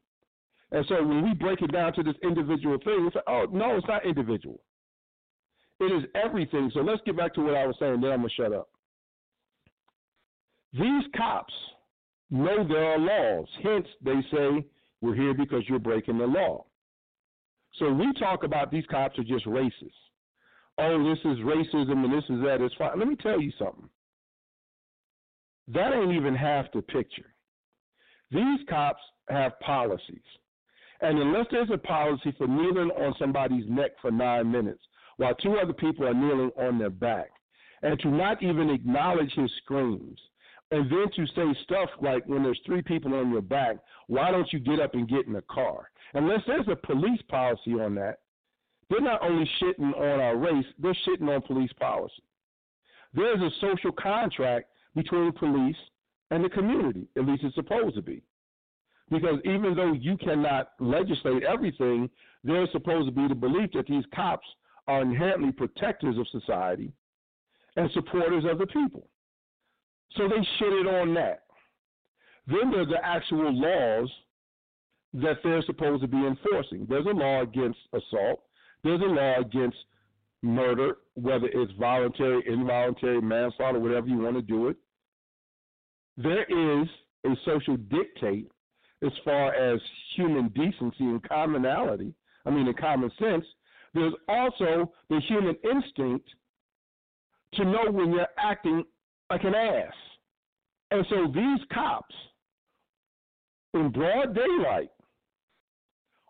And 0.71 0.85
so 0.89 1.03
when 1.03 1.23
we 1.25 1.35
break 1.35 1.63
it 1.63 1.73
down 1.73 1.95
to 1.95 2.03
this 2.03 2.17
individual 2.23 2.79
thing, 2.85 3.07
it's 3.07 3.15
like, 3.15 3.25
oh, 3.27 3.47
no, 3.51 3.77
it's 3.77 3.87
not 3.87 4.05
individual. 4.05 4.61
It 5.81 5.93
is 5.93 6.05
everything. 6.15 6.71
So 6.75 6.81
let's 6.81 7.01
get 7.07 7.17
back 7.17 7.35
to 7.35 7.41
what 7.41 7.55
I 7.55 7.67
was 7.67 7.77
saying, 7.79 8.01
then 8.01 8.11
I'm 8.11 8.19
going 8.19 8.29
to 8.29 8.35
shut 8.35 8.53
up. 8.53 8.69
These 10.73 11.05
cops 11.17 11.55
know 12.31 12.67
there 12.67 12.93
are 12.93 12.99
laws. 12.99 13.49
Hence, 13.63 13.87
they 14.05 14.21
say, 14.31 14.67
we're 15.01 15.15
here 15.15 15.33
because 15.33 15.63
you're 15.69 15.79
breaking 15.79 16.19
the 16.19 16.27
law. 16.27 16.67
So 17.79 17.93
we 17.93 18.13
talk 18.19 18.43
about 18.43 18.71
these 18.71 18.85
cops 18.91 19.19
are 19.19 19.25
just 19.25 19.47
racist. 19.47 19.93
Oh, 20.79 21.03
this 21.09 21.19
is 21.25 21.39
racism 21.39 22.05
and 22.05 22.13
this 22.13 22.25
is 22.31 22.41
that. 22.45 22.61
It's 22.61 22.75
fine. 22.77 22.99
Let 22.99 23.09
me 23.09 23.17
tell 23.17 23.41
you 23.41 23.53
something. 23.59 23.89
That 25.69 25.93
ain't 25.93 26.13
even 26.13 26.35
half 26.35 26.67
the 26.73 26.83
picture. 26.83 27.35
These 28.31 28.61
cops 28.69 29.03
have 29.29 29.59
policies. 29.61 30.23
And 31.01 31.19
unless 31.19 31.47
there's 31.51 31.71
a 31.73 31.79
policy 31.79 32.35
for 32.39 32.47
kneeling 32.47 32.91
on 32.91 33.15
somebody's 33.19 33.69
neck 33.69 33.93
for 34.01 34.11
nine 34.11 34.51
minutes 34.51 34.83
while 35.17 35.35
two 35.35 35.59
other 35.59 35.73
people 35.73 36.07
are 36.07 36.15
kneeling 36.15 36.51
on 36.57 36.79
their 36.79 36.91
back, 36.91 37.29
and 37.83 37.99
to 38.01 38.09
not 38.09 38.43
even 38.43 38.71
acknowledge 38.71 39.33
his 39.35 39.51
screams, 39.63 40.19
and 40.71 40.91
then 40.91 41.07
to 41.17 41.27
say 41.35 41.61
stuff 41.65 41.89
like, 42.01 42.25
when 42.27 42.43
there's 42.43 42.61
three 42.65 42.83
people 42.83 43.15
on 43.15 43.31
your 43.31 43.43
back, 43.43 43.77
why 44.07 44.31
don't 44.31 44.53
you 44.53 44.59
get 44.59 44.81
up 44.81 44.95
and 44.95 45.09
get 45.09 45.27
in 45.27 45.33
the 45.33 45.43
car? 45.51 45.91
Unless 46.15 46.43
there's 46.47 46.69
a 46.69 46.87
police 46.87 47.21
policy 47.29 47.73
on 47.73 47.95
that, 47.97 48.19
they're 48.91 49.01
not 49.01 49.23
only 49.23 49.49
shitting 49.61 49.95
on 49.97 50.21
our 50.21 50.37
race, 50.37 50.65
they're 50.79 50.97
shitting 51.07 51.35
on 51.35 51.43
police 51.43 51.73
policy. 51.79 52.23
There's 53.15 53.41
a 53.41 53.51
social 53.61 53.93
contract 53.93 54.71
between 54.95 55.33
police 55.33 55.77
and 56.31 56.45
the 56.45 56.49
community, 56.49 57.09
at 57.17 57.27
least 57.27 57.45
it's 57.45 57.55
supposed 57.55 57.97
to 57.97 58.03
be. 58.03 58.23
Because 59.11 59.39
even 59.45 59.75
though 59.75 59.93
you 59.93 60.17
cannot 60.19 60.73
legislate 60.81 61.43
everything, 61.43 62.11
there's 62.45 62.71
supposed 62.73 63.09
to 63.09 63.13
be 63.13 63.27
the 63.27 63.35
belief 63.35 63.71
that 63.73 63.87
these 63.87 64.05
cops 64.15 64.47
are 64.87 65.03
inherently 65.03 65.53
protectors 65.53 66.17
of 66.19 66.27
society 66.29 66.93
and 67.77 67.91
supporters 67.93 68.45
of 68.51 68.59
the 68.59 68.67
people. 68.67 69.09
So 70.17 70.29
they 70.29 70.47
shit 70.59 70.73
it 70.73 70.87
on 70.87 71.15
that. 71.15 71.45
Then 72.47 72.71
there's 72.71 72.89
the 72.89 73.05
actual 73.05 73.53
laws 73.53 74.11
that 75.15 75.37
they're 75.43 75.63
supposed 75.63 76.03
to 76.03 76.09
be 76.09 76.17
enforcing. 76.17 76.87
There's 76.89 77.07
a 77.07 77.11
law 77.11 77.43
against 77.43 77.79
assault. 77.93 78.43
There's 78.85 79.01
a 79.01 79.05
law 79.05 79.39
against 79.41 79.77
murder, 80.43 80.99
whether 81.15 81.47
it's 81.47 81.73
voluntary, 81.79 82.43
involuntary, 82.47 83.21
manslaughter, 83.21 83.81
whatever 83.81 84.07
you 84.07 84.19
want 84.19 84.37
to 84.37 84.43
do 84.43 84.69
it. 84.69 84.77
There 86.17 86.45
is 86.45 86.89
a 87.27 87.35
social 87.45 87.77
dictate 87.77 88.51
as 89.05 89.13
far 89.25 89.55
as 89.55 89.81
human 90.17 90.49
decency 90.49 91.05
and 91.05 91.23
commonality, 91.23 92.15
I 92.45 92.51
mean, 92.51 92.67
in 92.67 92.75
common 92.75 93.11
sense, 93.19 93.45
there's 93.95 94.15
also 94.29 94.93
the 95.11 95.21
human 95.29 95.57
instinct 95.65 96.29
to 97.55 97.65
know 97.65 97.91
when 97.91 98.13
you're 98.13 98.27
acting 98.39 98.85
like 99.31 99.45
an 99.45 99.55
ass. 99.55 99.93
And 100.91 101.05
so 101.11 101.27
these 101.27 101.61
cops, 101.73 102.15
in 103.75 103.91
broad 103.91 104.35
daylight, 104.35 104.91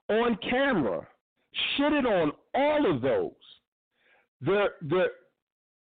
on 0.09 0.37
camera, 0.51 1.07
shitted 1.77 2.05
on 2.05 2.33
all 2.55 2.95
of 2.95 3.03
those. 3.03 3.33
The, 4.41 4.67
the, 4.83 5.07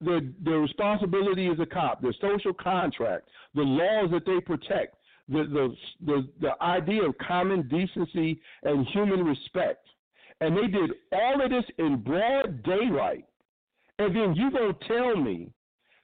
the, 0.01 0.33
the 0.43 0.51
responsibility 0.51 1.47
is 1.47 1.59
a 1.59 1.65
cop, 1.65 2.01
the 2.01 2.13
social 2.21 2.53
contract, 2.53 3.29
the 3.53 3.61
laws 3.61 4.11
that 4.11 4.25
they 4.25 4.39
protect, 4.39 4.95
the, 5.27 5.43
the, 5.43 5.75
the, 6.05 6.27
the 6.41 6.63
idea 6.63 7.03
of 7.03 7.17
common 7.17 7.67
decency 7.67 8.39
and 8.63 8.87
human 8.87 9.23
respect. 9.25 9.85
And 10.41 10.55
they 10.55 10.67
did 10.67 10.91
all 11.11 11.43
of 11.43 11.49
this 11.49 11.65
in 11.77 11.97
broad 11.97 12.63
daylight. 12.63 13.25
And 13.99 14.15
then 14.15 14.33
you're 14.35 14.51
going 14.51 14.73
to 14.73 14.87
tell 14.87 15.15
me 15.17 15.49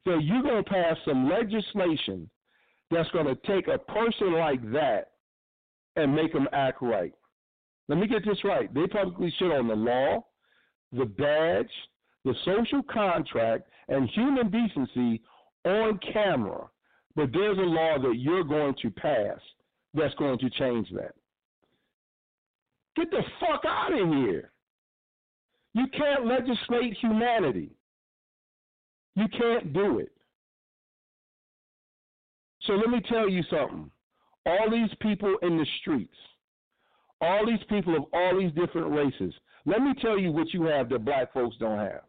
that 0.06 0.22
you're 0.24 0.44
going 0.44 0.64
to 0.64 0.70
pass 0.70 0.98
some 1.06 1.30
legislation 1.30 2.30
that's 2.92 3.10
going 3.12 3.26
to 3.26 3.36
take 3.48 3.68
a 3.68 3.78
person 3.78 4.34
like 4.34 4.62
that 4.74 5.12
and 5.96 6.14
make 6.14 6.34
them 6.34 6.48
act 6.52 6.82
right. 6.82 7.14
Let 7.88 8.00
me 8.00 8.08
get 8.08 8.26
this 8.26 8.44
right. 8.44 8.74
They 8.74 8.88
publicly 8.88 9.34
shit 9.38 9.52
on 9.52 9.68
the 9.68 9.76
law, 9.76 10.26
the 10.92 11.06
badge, 11.06 11.72
the 12.24 12.34
social 12.44 12.82
contract, 12.92 13.70
and 13.90 14.10
human 14.10 14.50
decency 14.50 15.22
on 15.66 16.00
camera 16.12 16.68
but 17.16 17.32
there's 17.32 17.58
a 17.58 17.62
law 17.62 17.98
that 17.98 18.18
you're 18.18 18.44
going 18.44 18.76
to 18.82 18.92
pass 18.92 19.40
that's 19.94 20.14
going 20.16 20.38
to 20.40 20.50
change 20.52 20.88
that. 20.94 21.16
Get 22.98 23.10
the 23.10 23.22
fuck 23.40 23.64
out 23.66 23.94
of 23.94 24.08
here. 24.10 24.52
You 25.74 25.86
can't 25.98 26.26
legislate 26.26 26.96
humanity. 27.02 27.72
You 29.16 29.26
can't 29.38 29.74
do 29.74 30.00
it. 30.00 30.12
So 32.64 32.74
let 32.74 32.90
me 32.90 33.02
tell 33.10 33.30
you 33.30 33.44
something. 33.50 33.90
All 34.46 34.70
these 34.70 34.90
people 35.02 35.36
in 35.42 35.58
the 35.58 35.66
streets, 35.82 36.16
all 37.26 37.46
these 37.46 37.64
people 37.70 37.96
of 37.96 38.04
all 38.14 38.40
these 38.40 38.52
different 38.54 38.92
races, 38.92 39.34
let 39.66 39.82
me 39.82 39.94
tell 40.02 40.18
you 40.18 40.32
what 40.32 40.54
you 40.54 40.64
have 40.64 40.90
that 40.90 41.06
black 41.06 41.34
folks 41.34 41.56
don't 41.60 41.80
have. 41.80 42.02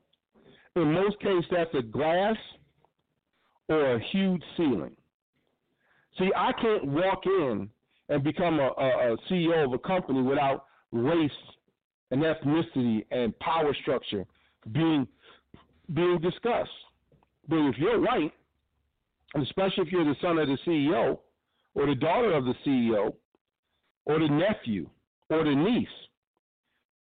In 0.76 0.92
most 0.92 1.18
cases, 1.20 1.44
that's 1.50 1.74
a 1.74 1.82
glass 1.82 2.36
or 3.68 3.96
a 3.96 4.00
huge 4.12 4.42
ceiling. 4.56 4.94
See, 6.18 6.30
I 6.36 6.52
can't 6.52 6.84
walk 6.86 7.24
in 7.26 7.68
and 8.08 8.22
become 8.22 8.60
a, 8.60 8.70
a, 8.78 9.14
a 9.14 9.16
CEO 9.30 9.64
of 9.64 9.72
a 9.72 9.78
company 9.78 10.22
without 10.22 10.66
race 10.92 11.30
and 12.10 12.22
ethnicity 12.22 13.04
and 13.10 13.36
power 13.40 13.74
structure 13.82 14.24
being 14.72 15.06
being 15.94 16.18
discussed. 16.20 16.70
But 17.48 17.58
if 17.68 17.78
you're 17.78 18.00
white, 18.00 18.32
and 19.34 19.42
especially 19.42 19.84
if 19.84 19.92
you're 19.92 20.04
the 20.04 20.16
son 20.20 20.38
of 20.38 20.48
the 20.48 20.58
CEO 20.66 21.18
or 21.74 21.86
the 21.86 21.94
daughter 21.94 22.32
of 22.32 22.44
the 22.44 22.54
CEO 22.66 23.14
or 24.04 24.18
the 24.18 24.28
nephew 24.28 24.88
or 25.30 25.44
the 25.44 25.54
niece, 25.54 25.88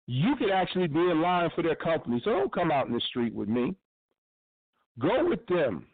you 0.08 0.36
could 0.36 0.52
actually 0.52 0.88
be 0.88 1.00
in 1.00 1.22
line 1.22 1.50
for 1.56 1.64
their 1.64 1.76
company. 1.76 2.22
So 2.24 2.32
don't 2.32 2.54
come 2.54 2.72
out 2.72 2.88
in 2.88 2.94
the 2.94 3.02
street 3.02 3.34
with 3.34 3.48
me. 3.48 3.76
Go 5.00 5.26
with 5.28 5.46
them. 5.48 5.86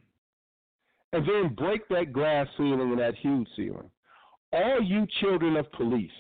And 1.14 1.28
then 1.28 1.56
break 1.56 1.88
that 1.90 2.12
glass 2.14 2.48
ceiling 2.58 2.82
and 2.82 3.00
that 3.00 3.16
huge 3.16 3.48
ceiling. 3.56 3.90
All 4.52 4.82
you 4.82 5.06
children 5.22 5.56
of 5.58 5.72
police 5.74 6.12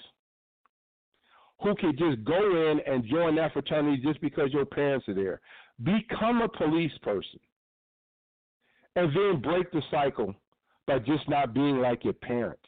who 1.61 1.75
can 1.75 1.97
just 1.97 2.23
go 2.23 2.71
in 2.71 2.79
and 2.85 3.03
join 3.05 3.35
that 3.35 3.53
fraternity 3.53 4.01
just 4.03 4.21
because 4.21 4.53
your 4.53 4.65
parents 4.65 5.07
are 5.07 5.13
there, 5.13 5.41
become 5.83 6.41
a 6.41 6.49
police 6.49 6.91
person. 7.01 7.39
And 8.95 9.15
then 9.15 9.41
break 9.41 9.71
the 9.71 9.81
cycle 9.91 10.33
by 10.87 10.99
just 10.99 11.27
not 11.27 11.53
being 11.53 11.79
like 11.79 12.03
your 12.03 12.13
parents. 12.13 12.61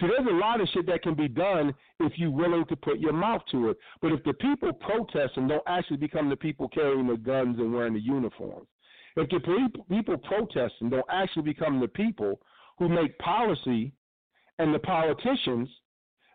See, 0.00 0.06
there's 0.08 0.28
a 0.28 0.34
lot 0.34 0.60
of 0.60 0.68
shit 0.74 0.86
that 0.86 1.02
can 1.02 1.14
be 1.14 1.28
done 1.28 1.72
if 2.00 2.12
you're 2.16 2.30
willing 2.30 2.64
to 2.66 2.76
put 2.76 2.98
your 2.98 3.12
mouth 3.12 3.42
to 3.52 3.70
it. 3.70 3.76
But 4.02 4.12
if 4.12 4.24
the 4.24 4.34
people 4.34 4.72
protest 4.72 5.36
and 5.36 5.48
don't 5.48 5.62
actually 5.68 5.98
become 5.98 6.28
the 6.28 6.36
people 6.36 6.68
carrying 6.68 7.06
the 7.06 7.16
guns 7.16 7.58
and 7.58 7.72
wearing 7.72 7.94
the 7.94 8.00
uniforms, 8.00 8.66
if 9.16 9.28
the 9.28 9.70
people 9.88 10.16
protest 10.18 10.74
and 10.80 10.90
don't 10.90 11.06
actually 11.08 11.42
become 11.42 11.80
the 11.80 11.86
people 11.88 12.40
who 12.78 12.88
make 12.88 13.16
policy 13.18 13.92
and 14.58 14.74
the 14.74 14.80
politicians, 14.80 15.68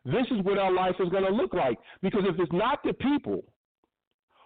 this 0.05 0.26
is 0.32 0.41
what 0.43 0.57
our 0.57 0.72
life 0.72 0.95
is 0.99 1.10
going 1.10 1.26
to 1.26 1.32
look 1.32 1.53
like. 1.53 1.78
Because 2.01 2.24
if 2.26 2.39
it's 2.39 2.53
not 2.53 2.82
the 2.84 2.93
people 2.93 3.43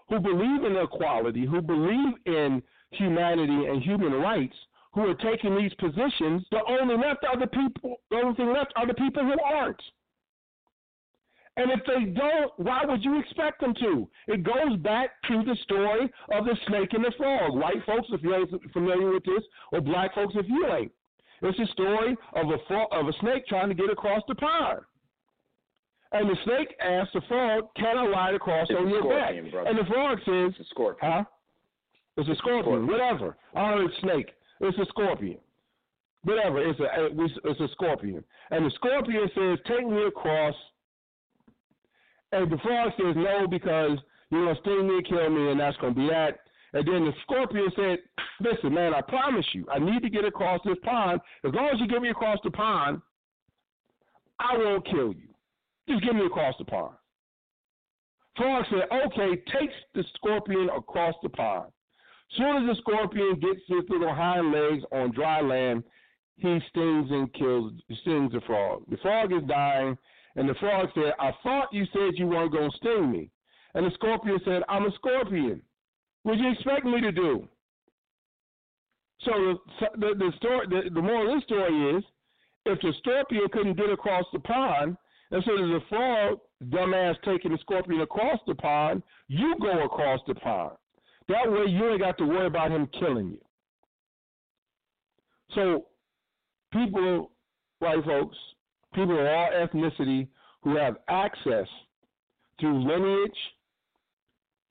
who 0.09 0.19
believe 0.19 0.63
in 0.63 0.75
equality, 0.75 1.45
who 1.45 1.61
believe 1.61 2.15
in 2.25 2.63
humanity 2.91 3.67
and 3.67 3.83
human 3.83 4.13
rights, 4.13 4.55
who 4.93 5.09
are 5.09 5.15
taking 5.15 5.55
these 5.55 5.73
positions, 5.75 6.45
the 6.51 6.61
only 6.67 6.95
left 6.95 7.25
are 7.25 7.39
the 7.39 7.47
people. 7.47 7.97
The 8.11 8.17
only 8.17 8.35
thing 8.35 8.53
left 8.53 8.73
are 8.75 8.87
the 8.87 8.93
people 8.93 9.23
who 9.23 9.35
aren't. 9.43 9.81
And 11.55 11.69
if 11.71 11.81
they 11.85 12.05
don't, 12.11 12.51
why 12.57 12.83
would 12.83 13.03
you 13.03 13.19
expect 13.19 13.61
them 13.61 13.75
to? 13.75 14.09
It 14.27 14.43
goes 14.43 14.75
back 14.79 15.11
to 15.27 15.43
the 15.43 15.55
story 15.63 16.11
of 16.31 16.45
the 16.45 16.57
snake 16.67 16.93
and 16.93 17.05
the 17.05 17.13
frog. 17.15 17.53
White 17.53 17.85
folks, 17.85 18.07
if 18.11 18.23
you 18.23 18.33
ain't 18.35 18.49
familiar 18.71 19.11
with 19.11 19.23
this, 19.23 19.43
or 19.71 19.81
black 19.81 20.15
folks, 20.15 20.33
if 20.35 20.47
you 20.47 20.67
ain't. 20.67 20.91
It's 21.41 21.59
a 21.59 21.71
story 21.73 22.15
of 22.33 22.49
a 22.49 22.57
frog, 22.67 22.87
of 22.91 23.07
a 23.07 23.13
snake 23.19 23.45
trying 23.47 23.69
to 23.69 23.75
get 23.75 23.91
across 23.91 24.23
the 24.27 24.35
pond. 24.35 24.79
And 26.11 26.29
the 26.29 26.37
snake 26.43 26.73
asks 26.79 27.13
the 27.13 27.21
frog, 27.21 27.73
"Can 27.75 27.97
I 27.97 28.05
ride 28.07 28.35
across 28.35 28.69
it's 28.69 28.79
on 28.79 28.87
your 28.89 29.03
back?" 29.09 29.35
Brother. 29.51 29.69
And 29.69 29.77
the 29.77 29.85
frog 29.85 30.19
says, 30.25 30.51
"It's 30.51 30.59
a 30.59 30.63
scorpion." 30.65 31.11
Huh? 31.11 31.23
It's 32.17 32.29
a 32.29 32.35
scorpion, 32.35 32.63
scorpion. 32.63 32.87
whatever. 32.87 33.37
Oh, 33.55 33.85
it's 33.85 33.97
snake. 33.97 34.33
It's 34.63 34.77
a 34.77 34.85
scorpion. 34.85 35.39
Whatever. 36.23 36.65
It's 36.65 36.79
a 36.79 37.09
it's 37.49 37.59
a 37.59 37.67
scorpion. 37.73 38.23
And 38.49 38.65
the 38.65 38.71
scorpion 38.71 39.29
says, 39.35 39.59
"Take 39.65 39.85
me 39.85 40.03
across." 40.03 40.55
And 42.31 42.49
the 42.49 42.57
frog 42.59 42.93
says, 42.97 43.13
"No, 43.17 43.45
because 43.45 43.99
you're 44.29 44.45
gonna 44.45 44.59
sting 44.61 44.87
me 44.87 45.03
kill 45.03 45.29
me, 45.29 45.51
and 45.51 45.59
that's 45.59 45.75
gonna 45.77 45.93
be 45.93 46.07
that." 46.07 46.39
And 46.71 46.87
then 46.87 47.03
the 47.05 47.13
scorpion 47.23 47.69
said, 47.75 47.99
"Listen, 48.39 48.73
man, 48.73 48.95
I 48.95 49.01
promise 49.01 49.45
you, 49.53 49.67
I 49.69 49.79
need 49.79 50.01
to 50.01 50.09
get 50.09 50.23
across 50.23 50.61
this 50.63 50.79
pond. 50.79 51.19
As 51.43 51.53
long 51.53 51.67
as 51.67 51.81
you 51.81 51.87
get 51.87 52.01
me 52.01 52.09
across 52.09 52.39
the 52.41 52.51
pond, 52.51 53.01
I 54.39 54.57
won't 54.57 54.85
kill 54.85 55.11
you. 55.13 55.27
Just 55.89 56.03
get 56.03 56.15
me 56.15 56.25
across 56.25 56.57
the 56.57 56.65
pond." 56.65 56.95
Frog 58.37 58.65
said, 58.69 58.89
"Okay." 58.89 59.35
Takes 59.35 59.75
the 59.93 60.03
scorpion 60.15 60.69
across 60.69 61.15
the 61.21 61.29
pond. 61.29 61.69
Soon 62.31 62.63
as 62.67 62.75
the 62.75 62.81
scorpion 62.81 63.39
gets 63.39 63.61
his 63.67 63.83
little 63.89 64.13
hind 64.13 64.51
legs 64.51 64.83
on 64.91 65.11
dry 65.11 65.41
land, 65.41 65.83
he 66.35 66.59
stings 66.69 67.11
and 67.11 67.31
kills, 67.33 67.73
stings 68.01 68.31
the 68.31 68.41
frog. 68.47 68.83
The 68.89 68.97
frog 68.97 69.31
is 69.31 69.43
dying, 69.47 69.97
and 70.35 70.49
the 70.49 70.55
frog 70.55 70.89
said, 70.95 71.13
I 71.19 71.31
thought 71.43 71.71
you 71.71 71.85
said 71.93 72.13
you 72.15 72.27
weren't 72.27 72.53
to 72.53 72.69
sting 72.77 73.11
me. 73.11 73.29
And 73.75 73.85
the 73.85 73.91
scorpion 73.93 74.39
said, 74.43 74.63
I'm 74.67 74.85
a 74.85 74.91
scorpion. 74.95 75.61
What 76.23 76.37
do 76.37 76.43
you 76.43 76.51
expect 76.51 76.85
me 76.85 77.01
to 77.01 77.11
do? 77.11 77.47
So 79.21 79.31
the, 79.79 79.87
the, 79.99 80.15
the 80.17 80.31
story, 80.37 80.67
the, 80.69 80.89
the 80.89 81.01
moral 81.01 81.33
of 81.33 81.37
this 81.37 81.43
story 81.45 81.97
is, 81.97 82.03
if 82.65 82.79
the 82.81 82.93
scorpion 82.99 83.47
couldn't 83.51 83.77
get 83.77 83.89
across 83.89 84.25
the 84.33 84.39
pond, 84.39 84.97
instead 85.31 85.59
of 85.59 85.69
the 85.69 85.81
frog, 85.89 86.39
dumbass, 86.65 87.15
taking 87.23 87.51
the 87.51 87.57
scorpion 87.59 88.01
across 88.01 88.39
the 88.47 88.55
pond, 88.55 89.03
you 89.27 89.55
go 89.61 89.83
across 89.85 90.19
the 90.27 90.35
pond. 90.35 90.75
That 91.27 91.51
way 91.51 91.65
you 91.67 91.89
ain't 91.89 92.01
got 92.01 92.17
to 92.17 92.25
worry 92.25 92.47
about 92.47 92.71
him 92.71 92.87
killing 92.99 93.31
you. 93.31 93.41
So 95.55 95.85
people, 96.71 97.31
white 97.79 98.03
folks, 98.03 98.37
people 98.93 99.19
of 99.19 99.25
all 99.25 99.49
ethnicity 99.51 100.27
who 100.63 100.75
have 100.75 100.97
access 101.07 101.67
through 102.59 102.87
lineage, 102.87 103.31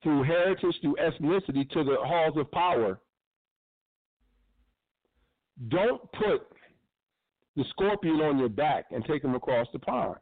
through 0.01 0.23
heritage, 0.23 0.75
through 0.81 0.95
ethnicity 0.95 1.69
to 1.71 1.83
the 1.83 1.97
halls 2.03 2.37
of 2.37 2.51
power, 2.51 2.99
don't 5.69 6.01
put 6.13 6.47
the 7.55 7.63
scorpion 7.69 8.15
on 8.21 8.39
your 8.39 8.49
back 8.49 8.85
and 8.91 9.05
take 9.05 9.23
him 9.23 9.35
across 9.35 9.67
the 9.71 9.79
pond. 9.79 10.15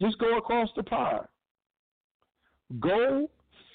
Just 0.00 0.18
go 0.18 0.36
across 0.38 0.68
the 0.76 0.82
pond. 0.82 1.26
Go 2.78 3.28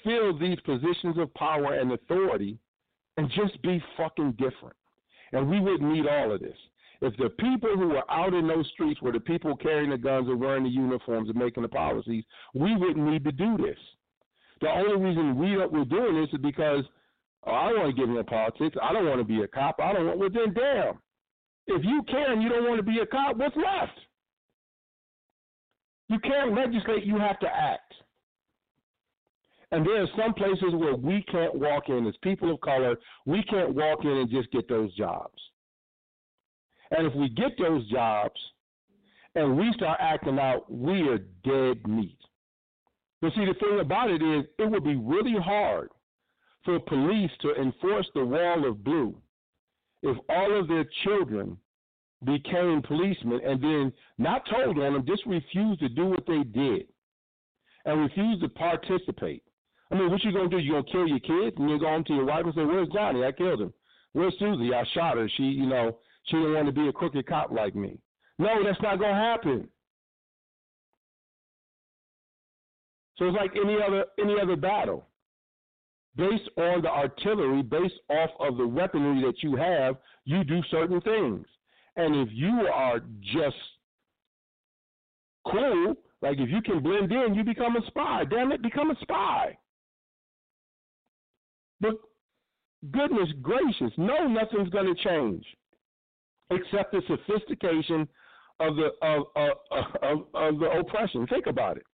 fill 0.06 0.38
these 0.38 0.58
positions 0.60 1.18
of 1.18 1.34
power 1.34 1.74
and 1.74 1.92
authority 1.92 2.56
and 3.16 3.28
just 3.30 3.60
be 3.62 3.82
fucking 3.96 4.32
different. 4.32 4.76
And 5.32 5.50
we 5.50 5.60
wouldn't 5.60 5.92
need 5.92 6.06
all 6.06 6.32
of 6.32 6.40
this. 6.40 6.56
If 7.02 7.16
the 7.18 7.28
people 7.28 7.76
who 7.76 7.88
were 7.88 8.10
out 8.10 8.32
in 8.32 8.46
those 8.46 8.66
streets 8.72 9.02
were 9.02 9.12
the 9.12 9.20
people 9.20 9.54
carrying 9.56 9.90
the 9.90 9.98
guns 9.98 10.28
and 10.28 10.40
wearing 10.40 10.64
the 10.64 10.70
uniforms 10.70 11.28
and 11.28 11.36
making 11.36 11.62
the 11.62 11.68
policies, 11.68 12.24
we 12.54 12.74
wouldn't 12.76 13.06
need 13.06 13.24
to 13.24 13.32
do 13.32 13.56
this. 13.58 13.76
The 14.60 14.68
only 14.68 14.96
reason 14.96 15.36
we 15.36 15.56
we're 15.58 15.84
doing 15.84 16.18
this 16.18 16.32
is 16.32 16.40
because 16.42 16.84
oh, 17.46 17.52
I 17.52 17.68
don't 17.68 17.80
want 17.80 17.96
to 17.96 18.00
get 18.00 18.08
into 18.08 18.24
politics. 18.24 18.76
I 18.82 18.92
don't 18.92 19.04
want 19.04 19.18
to 19.18 19.24
be 19.24 19.42
a 19.42 19.48
cop. 19.48 19.78
I 19.80 19.92
don't 19.92 20.06
want. 20.06 20.18
Well, 20.18 20.30
then, 20.32 20.54
damn. 20.54 20.98
If 21.66 21.84
you 21.84 22.02
can, 22.08 22.40
you 22.40 22.48
don't 22.48 22.64
want 22.64 22.78
to 22.78 22.82
be 22.82 23.00
a 23.00 23.06
cop. 23.06 23.36
What's 23.36 23.56
left? 23.56 23.98
You 26.08 26.18
can't 26.20 26.54
legislate. 26.54 27.04
You 27.04 27.18
have 27.18 27.38
to 27.40 27.48
act. 27.48 27.92
And 29.76 29.84
there 29.84 30.02
are 30.02 30.08
some 30.16 30.32
places 30.32 30.72
where 30.72 30.96
we 30.96 31.22
can't 31.30 31.54
walk 31.54 31.90
in 31.90 32.06
as 32.06 32.14
people 32.22 32.50
of 32.50 32.58
color. 32.62 32.96
We 33.26 33.42
can't 33.42 33.74
walk 33.74 34.04
in 34.04 34.10
and 34.10 34.30
just 34.30 34.50
get 34.50 34.66
those 34.70 34.90
jobs. 34.94 35.38
And 36.92 37.06
if 37.06 37.14
we 37.14 37.28
get 37.28 37.58
those 37.58 37.86
jobs 37.90 38.40
and 39.34 39.54
we 39.54 39.70
start 39.74 39.98
acting 40.00 40.38
out, 40.38 40.72
we 40.72 41.06
are 41.10 41.18
dead 41.44 41.86
meat. 41.86 42.16
But 43.20 43.34
see, 43.34 43.44
the 43.44 43.52
thing 43.52 43.78
about 43.78 44.10
it 44.10 44.22
is, 44.22 44.46
it 44.58 44.70
would 44.70 44.82
be 44.82 44.96
really 44.96 45.38
hard 45.38 45.90
for 46.64 46.80
police 46.80 47.30
to 47.42 47.54
enforce 47.56 48.08
the 48.14 48.24
wall 48.24 48.66
of 48.66 48.82
blue 48.82 49.14
if 50.02 50.16
all 50.30 50.58
of 50.58 50.68
their 50.68 50.86
children 51.04 51.54
became 52.24 52.80
policemen 52.80 53.42
and 53.44 53.62
then 53.62 53.92
not 54.16 54.48
told 54.48 54.78
on 54.78 54.94
them, 54.94 55.04
just 55.06 55.26
refused 55.26 55.80
to 55.80 55.90
do 55.90 56.06
what 56.06 56.24
they 56.26 56.44
did 56.44 56.86
and 57.84 58.00
refused 58.00 58.40
to 58.40 58.48
participate. 58.48 59.42
I 59.90 59.94
mean, 59.94 60.10
what 60.10 60.22
you 60.24 60.32
gonna 60.32 60.48
do? 60.48 60.58
You 60.58 60.72
gonna 60.72 60.84
kill 60.90 61.06
your 61.06 61.20
kids 61.20 61.56
and 61.58 61.70
you 61.70 61.78
go 61.78 61.86
home 61.86 62.04
to 62.04 62.14
your 62.14 62.24
wife 62.24 62.44
and 62.44 62.54
say, 62.54 62.64
"Where's 62.64 62.88
Johnny? 62.88 63.24
I 63.24 63.32
killed 63.32 63.60
him. 63.60 63.72
Where's 64.12 64.36
Susie? 64.38 64.74
I 64.74 64.84
shot 64.94 65.16
her. 65.16 65.28
She, 65.36 65.44
you 65.44 65.66
know, 65.66 65.96
she 66.24 66.36
didn't 66.36 66.54
want 66.54 66.66
to 66.66 66.72
be 66.72 66.88
a 66.88 66.92
crooked 66.92 67.26
cop 67.26 67.50
like 67.52 67.74
me." 67.74 67.98
No, 68.38 68.62
that's 68.64 68.80
not 68.82 68.98
gonna 68.98 69.14
happen. 69.14 69.68
So 73.16 73.26
it's 73.26 73.36
like 73.36 73.52
any 73.56 73.80
other 73.80 74.06
any 74.18 74.40
other 74.40 74.56
battle. 74.56 75.06
Based 76.16 76.48
on 76.56 76.82
the 76.82 76.90
artillery, 76.90 77.62
based 77.62 78.00
off 78.08 78.30
of 78.40 78.56
the 78.56 78.66
weaponry 78.66 79.22
that 79.22 79.42
you 79.42 79.54
have, 79.54 79.96
you 80.24 80.44
do 80.44 80.62
certain 80.70 81.00
things. 81.02 81.46
And 81.96 82.16
if 82.16 82.28
you 82.32 82.68
are 82.72 83.00
just 83.20 83.56
cool, 85.46 85.94
like 86.22 86.38
if 86.38 86.48
you 86.48 86.62
can 86.62 86.82
blend 86.82 87.12
in, 87.12 87.34
you 87.34 87.44
become 87.44 87.76
a 87.76 87.86
spy. 87.86 88.24
Damn 88.28 88.50
it, 88.52 88.62
become 88.62 88.90
a 88.90 88.96
spy. 89.02 89.56
But 91.80 91.94
goodness 92.90 93.28
gracious, 93.42 93.92
no, 93.96 94.26
nothing's 94.26 94.70
going 94.70 94.94
to 94.94 95.02
change 95.02 95.44
except 96.50 96.92
the 96.92 97.02
sophistication 97.08 98.08
of 98.60 98.76
the 98.76 98.90
of, 99.02 99.24
of, 99.36 99.84
of, 100.02 100.18
of 100.34 100.58
the 100.58 100.70
oppression. 100.78 101.26
Think 101.26 101.46
about 101.46 101.76
it. 101.76 101.84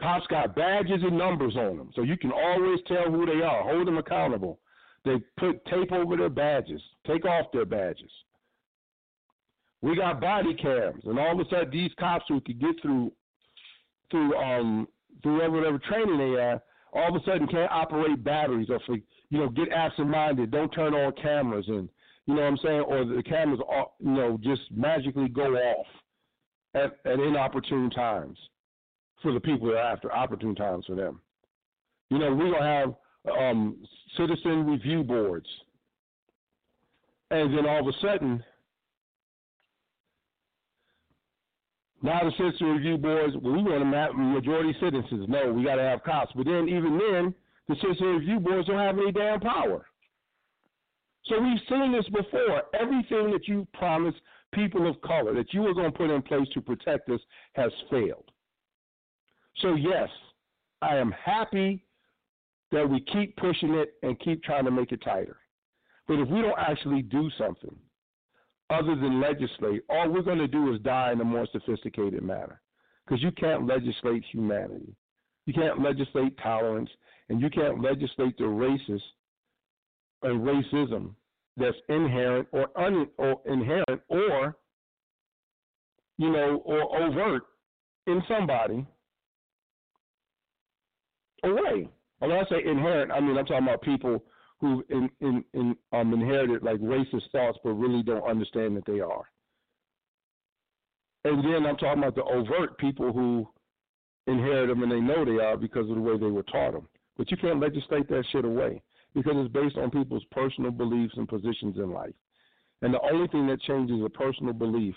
Cops 0.00 0.26
got 0.28 0.54
badges 0.54 1.02
and 1.02 1.18
numbers 1.18 1.56
on 1.56 1.76
them, 1.76 1.90
so 1.94 2.02
you 2.02 2.16
can 2.16 2.32
always 2.32 2.78
tell 2.86 3.10
who 3.10 3.26
they 3.26 3.42
are. 3.42 3.62
Hold 3.64 3.86
them 3.86 3.98
accountable. 3.98 4.58
They 5.04 5.16
put 5.38 5.64
tape 5.66 5.92
over 5.92 6.16
their 6.16 6.30
badges, 6.30 6.80
take 7.06 7.24
off 7.24 7.46
their 7.52 7.64
badges. 7.64 8.10
We 9.82 9.96
got 9.96 10.20
body 10.20 10.54
cams, 10.54 11.02
and 11.04 11.18
all 11.18 11.32
of 11.32 11.46
a 11.46 11.50
sudden 11.50 11.70
these 11.70 11.90
cops 11.98 12.24
who 12.28 12.40
could 12.40 12.60
get 12.60 12.80
through 12.82 13.12
through 14.10 14.36
um 14.36 14.88
through 15.22 15.50
whatever 15.50 15.78
training 15.78 16.18
they 16.18 16.40
have, 16.40 16.60
all 16.92 17.14
of 17.14 17.20
a 17.20 17.24
sudden 17.24 17.46
can't 17.46 17.70
operate 17.70 18.22
batteries 18.24 18.68
or 18.70 18.80
for 18.86 18.96
you 18.96 19.38
know 19.38 19.48
get 19.48 19.70
absent 19.72 20.08
minded, 20.08 20.50
don't 20.50 20.70
turn 20.70 20.94
on 20.94 21.12
cameras, 21.20 21.66
and 21.68 21.88
you 22.26 22.34
know 22.34 22.42
what 22.42 22.48
I'm 22.48 22.58
saying, 22.58 22.80
or 22.80 23.04
the 23.04 23.22
cameras 23.22 23.60
are, 23.68 23.88
you 23.98 24.10
know 24.10 24.38
just 24.42 24.62
magically 24.70 25.28
go 25.28 25.54
off 25.54 25.86
at, 26.74 26.98
at 27.04 27.20
inopportune 27.20 27.90
times 27.90 28.38
for 29.22 29.32
the 29.32 29.40
people 29.40 29.68
that 29.68 29.76
are 29.76 29.92
after 29.92 30.12
opportune 30.12 30.54
times 30.54 30.86
for 30.86 30.94
them. 30.94 31.20
You 32.08 32.18
know, 32.18 32.34
we're 32.34 32.52
gonna 32.52 32.64
have 32.64 32.94
um, 33.38 33.76
citizen 34.16 34.66
review 34.66 35.02
boards, 35.02 35.46
and 37.30 37.56
then 37.56 37.66
all 37.66 37.80
of 37.80 37.86
a 37.86 37.98
sudden, 38.00 38.42
now 42.02 42.20
the 42.24 42.30
citizen 42.38 42.68
review 42.68 42.96
boards, 42.96 43.34
well, 43.40 43.54
we 43.54 43.62
want 43.62 43.90
to 43.90 43.96
have 43.96 44.14
majority 44.14 44.74
citizens. 44.80 45.26
No, 45.28 45.52
we 45.52 45.64
got 45.64 45.76
to 45.76 45.82
have 45.82 46.02
cops. 46.02 46.32
But 46.34 46.46
then, 46.46 46.68
even 46.68 46.98
then, 46.98 47.34
the 47.68 47.76
citizen 47.82 48.06
review 48.06 48.40
boards 48.40 48.68
don't 48.68 48.78
have 48.78 48.98
any 48.98 49.12
damn 49.12 49.40
power. 49.40 49.86
So 51.26 51.38
we've 51.38 51.60
seen 51.68 51.92
this 51.92 52.06
before. 52.06 52.62
Everything 52.72 53.30
that 53.32 53.46
you 53.46 53.66
promised 53.74 54.18
people 54.52 54.88
of 54.88 55.00
color 55.02 55.34
that 55.34 55.52
you 55.52 55.60
were 55.60 55.74
going 55.74 55.92
to 55.92 55.96
put 55.96 56.10
in 56.10 56.22
place 56.22 56.48
to 56.54 56.60
protect 56.62 57.08
us 57.10 57.20
has 57.52 57.70
failed. 57.90 58.30
So, 59.58 59.74
yes, 59.74 60.08
I 60.80 60.96
am 60.96 61.12
happy 61.12 61.84
that 62.72 62.88
we 62.88 63.00
keep 63.12 63.36
pushing 63.36 63.74
it 63.74 63.94
and 64.02 64.18
keep 64.20 64.42
trying 64.42 64.64
to 64.64 64.70
make 64.70 64.92
it 64.92 65.02
tighter. 65.04 65.36
But 66.08 66.14
if 66.14 66.28
we 66.28 66.40
don't 66.40 66.58
actually 66.58 67.02
do 67.02 67.30
something 67.36 67.76
other 68.70 68.94
than 68.94 69.20
legislate, 69.20 69.82
all 69.88 70.08
we're 70.08 70.22
going 70.22 70.38
to 70.38 70.48
do 70.48 70.72
is 70.72 70.80
die 70.80 71.12
in 71.12 71.20
a 71.20 71.24
more 71.24 71.46
sophisticated 71.52 72.22
manner. 72.22 72.60
Because 73.04 73.22
you 73.22 73.32
can't 73.32 73.66
legislate 73.66 74.24
humanity. 74.30 74.94
You 75.46 75.52
can't 75.52 75.82
legislate 75.82 76.38
tolerance, 76.42 76.90
and 77.28 77.40
you 77.40 77.50
can't 77.50 77.82
legislate 77.82 78.38
the 78.38 78.44
racist 78.44 79.02
and 80.22 80.42
racism 80.42 81.14
that's 81.56 81.76
inherent 81.88 82.48
or, 82.52 82.68
un, 82.78 83.08
or 83.18 83.40
inherent 83.46 84.00
or 84.08 84.56
you 86.18 86.30
know 86.30 86.62
or 86.64 87.02
overt 87.02 87.42
in 88.06 88.22
somebody 88.28 88.86
away. 91.44 91.88
When 92.18 92.32
I 92.32 92.42
say 92.50 92.62
inherent, 92.64 93.10
I 93.10 93.20
mean 93.20 93.36
I'm 93.36 93.46
talking 93.46 93.66
about 93.66 93.82
people 93.82 94.22
who 94.60 94.84
in, 94.90 95.08
in, 95.20 95.44
in 95.54 95.76
um, 95.92 96.12
inherited 96.12 96.62
like 96.62 96.80
racist 96.80 97.30
thoughts, 97.32 97.58
but 97.64 97.70
really 97.70 98.02
don't 98.02 98.28
understand 98.28 98.76
that 98.76 98.86
they 98.86 99.00
are. 99.00 99.24
And 101.24 101.44
then 101.44 101.66
I'm 101.66 101.76
talking 101.76 102.02
about 102.02 102.14
the 102.14 102.24
overt 102.24 102.78
people 102.78 103.12
who 103.12 103.48
inherit 104.26 104.68
them 104.68 104.82
and 104.82 104.92
they 104.92 105.00
know 105.00 105.24
they 105.24 105.42
are 105.42 105.56
because 105.56 105.88
of 105.88 105.96
the 105.96 106.00
way 106.00 106.18
they 106.18 106.26
were 106.26 106.42
taught 106.44 106.72
them. 106.72 106.88
But 107.16 107.30
you 107.30 107.36
can't 107.36 107.60
legislate 107.60 108.08
that 108.08 108.24
shit 108.32 108.44
away 108.44 108.82
because 109.14 109.34
it's 109.36 109.52
based 109.52 109.76
on 109.76 109.90
people's 109.90 110.24
personal 110.30 110.70
beliefs 110.70 111.14
and 111.16 111.28
positions 111.28 111.76
in 111.76 111.90
life. 111.90 112.14
And 112.82 112.94
the 112.94 113.00
only 113.00 113.28
thing 113.28 113.46
that 113.48 113.60
changes 113.62 114.00
a 114.04 114.08
personal 114.08 114.52
belief 114.52 114.94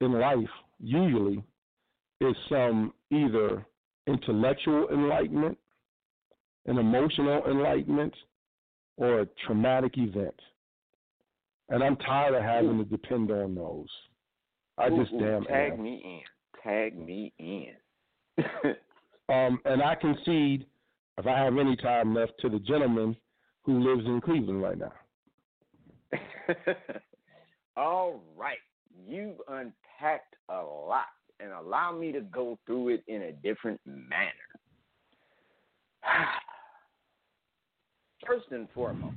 in 0.00 0.12
life, 0.12 0.48
usually, 0.78 1.42
is 2.20 2.36
some 2.48 2.92
either 3.10 3.64
intellectual 4.06 4.88
enlightenment, 4.90 5.56
an 6.66 6.78
emotional 6.78 7.42
enlightenment, 7.46 8.14
or 8.96 9.20
a 9.20 9.26
traumatic 9.46 9.96
event. 9.96 10.34
And 11.70 11.82
I'm 11.82 11.96
tired 11.96 12.34
of 12.34 12.42
having 12.42 12.78
to 12.78 12.84
depend 12.84 13.30
on 13.30 13.54
those. 13.54 13.88
I 14.76 14.88
just 14.90 15.12
ooh, 15.12 15.20
damn 15.20 15.44
tag 15.44 15.72
am. 15.72 15.82
me 15.82 16.02
in. 16.04 16.20
Tag 16.62 16.98
me 16.98 17.32
in. 17.38 17.72
um, 19.28 19.58
and 19.64 19.82
I 19.82 19.94
concede, 19.94 20.66
if 21.18 21.26
I 21.26 21.38
have 21.38 21.56
any 21.58 21.76
time 21.76 22.14
left, 22.14 22.32
to 22.40 22.48
the 22.48 22.60
gentleman 22.60 23.16
who 23.62 23.80
lives 23.80 24.06
in 24.06 24.20
Cleveland 24.20 24.62
right 24.62 24.78
now. 24.78 24.92
All 27.76 28.22
right. 28.36 28.58
You've 29.06 29.36
unpacked 29.48 30.36
a 30.48 30.62
lot 30.62 31.06
and 31.40 31.52
allow 31.52 31.92
me 31.92 32.12
to 32.12 32.20
go 32.20 32.58
through 32.66 32.88
it 32.88 33.04
in 33.06 33.22
a 33.22 33.32
different 33.32 33.80
manner. 33.84 34.32
First 38.26 38.46
and 38.50 38.68
foremost, 38.74 39.16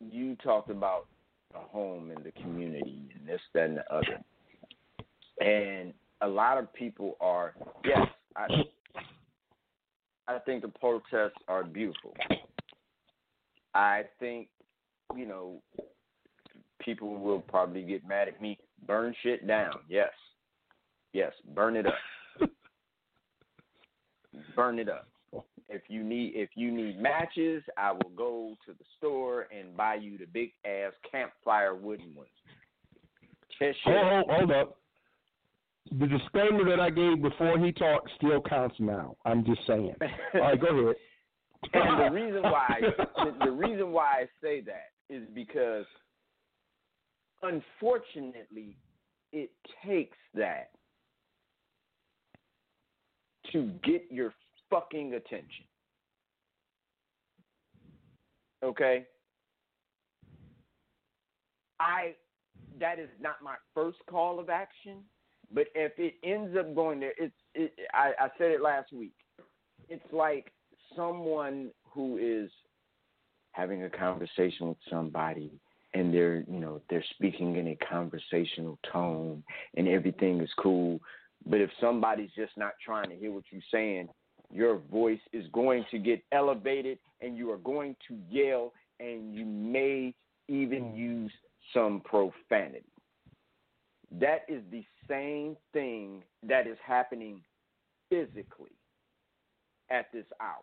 you 0.00 0.36
talked 0.36 0.70
about 0.70 1.06
a 1.54 1.58
home 1.58 2.10
and 2.10 2.24
the 2.24 2.32
community 2.42 3.10
and 3.18 3.28
this, 3.28 3.40
that, 3.54 3.64
and 3.64 3.78
the 3.78 3.94
other. 3.94 4.20
And 5.40 5.92
a 6.20 6.28
lot 6.28 6.58
of 6.58 6.72
people 6.72 7.16
are, 7.20 7.54
yes, 7.84 8.06
I, 8.36 8.46
I 10.28 10.38
think 10.40 10.62
the 10.62 10.68
protests 10.68 11.38
are 11.48 11.64
beautiful. 11.64 12.14
I 13.74 14.04
think, 14.20 14.48
you 15.16 15.26
know, 15.26 15.60
people 16.80 17.18
will 17.18 17.40
probably 17.40 17.82
get 17.82 18.06
mad 18.06 18.28
at 18.28 18.40
me. 18.40 18.58
Burn 18.86 19.14
shit 19.22 19.46
down, 19.46 19.74
yes. 19.88 20.10
Yes, 21.12 21.32
burn 21.54 21.76
it 21.76 21.86
up. 21.86 21.94
burn 24.56 24.78
it 24.78 24.88
up. 24.88 25.08
If 25.72 25.82
you 25.88 26.04
need 26.04 26.32
if 26.34 26.50
you 26.54 26.70
need 26.70 27.00
matches, 27.00 27.62
I 27.78 27.92
will 27.92 28.12
go 28.14 28.54
to 28.66 28.72
the 28.72 28.84
store 28.98 29.46
and 29.56 29.76
buy 29.76 29.94
you 29.94 30.18
the 30.18 30.26
big 30.26 30.52
ass 30.64 30.92
campfire 31.10 31.74
wooden 31.74 32.14
ones. 32.14 32.28
Hold, 33.58 33.76
hold, 33.84 34.24
hold 34.28 34.50
up. 34.52 34.76
The 35.98 36.06
disclaimer 36.06 36.64
that 36.68 36.80
I 36.80 36.90
gave 36.90 37.22
before 37.22 37.58
he 37.58 37.72
talked 37.72 38.10
still 38.16 38.40
counts 38.40 38.76
now. 38.78 39.16
I'm 39.24 39.44
just 39.44 39.60
saying. 39.66 39.94
All 40.34 40.40
right, 40.40 40.60
go 40.60 40.66
ahead. 40.66 40.96
and 41.72 42.00
the 42.00 42.20
reason 42.20 42.42
why 42.42 42.80
the, 43.16 43.44
the 43.44 43.50
reason 43.50 43.92
why 43.92 44.22
I 44.22 44.26
say 44.42 44.60
that 44.62 44.90
is 45.08 45.22
because 45.34 45.84
unfortunately 47.42 48.76
it 49.32 49.50
takes 49.86 50.16
that 50.34 50.70
to 53.52 53.70
get 53.84 54.04
your 54.10 54.32
fucking 54.72 55.14
attention. 55.14 55.66
Okay? 58.64 59.04
I 61.78 62.14
that 62.80 62.98
is 62.98 63.08
not 63.20 63.36
my 63.42 63.56
first 63.74 63.98
call 64.08 64.40
of 64.40 64.48
action, 64.48 64.98
but 65.52 65.66
if 65.74 65.92
it 65.98 66.14
ends 66.24 66.56
up 66.58 66.74
going 66.74 67.00
there, 67.00 67.12
it's 67.18 67.34
it, 67.54 67.72
I, 67.92 68.12
I 68.18 68.28
said 68.38 68.52
it 68.52 68.62
last 68.62 68.92
week. 68.92 69.14
It's 69.88 70.12
like 70.12 70.52
someone 70.96 71.70
who 71.84 72.18
is 72.18 72.50
having 73.50 73.82
a 73.82 73.90
conversation 73.90 74.68
with 74.68 74.78
somebody 74.88 75.50
and 75.92 76.14
they're 76.14 76.44
you 76.50 76.58
know 76.58 76.80
they're 76.88 77.04
speaking 77.14 77.56
in 77.56 77.68
a 77.68 77.76
conversational 77.86 78.78
tone 78.90 79.42
and 79.76 79.86
everything 79.88 80.40
is 80.40 80.48
cool 80.58 81.00
but 81.46 81.60
if 81.60 81.70
somebody's 81.80 82.30
just 82.36 82.56
not 82.56 82.72
trying 82.84 83.10
to 83.10 83.16
hear 83.16 83.32
what 83.32 83.44
you're 83.50 83.62
saying, 83.72 84.08
your 84.52 84.78
voice 84.90 85.20
is 85.32 85.46
going 85.52 85.84
to 85.90 85.98
get 85.98 86.22
elevated 86.32 86.98
and 87.20 87.36
you 87.36 87.50
are 87.50 87.58
going 87.58 87.96
to 88.08 88.16
yell 88.30 88.72
and 89.00 89.34
you 89.34 89.44
may 89.44 90.14
even 90.48 90.94
use 90.94 91.32
some 91.72 92.02
profanity. 92.04 92.84
That 94.20 94.44
is 94.48 94.62
the 94.70 94.84
same 95.08 95.56
thing 95.72 96.22
that 96.46 96.66
is 96.66 96.76
happening 96.86 97.40
physically 98.10 98.72
at 99.90 100.12
this 100.12 100.26
hour. 100.40 100.58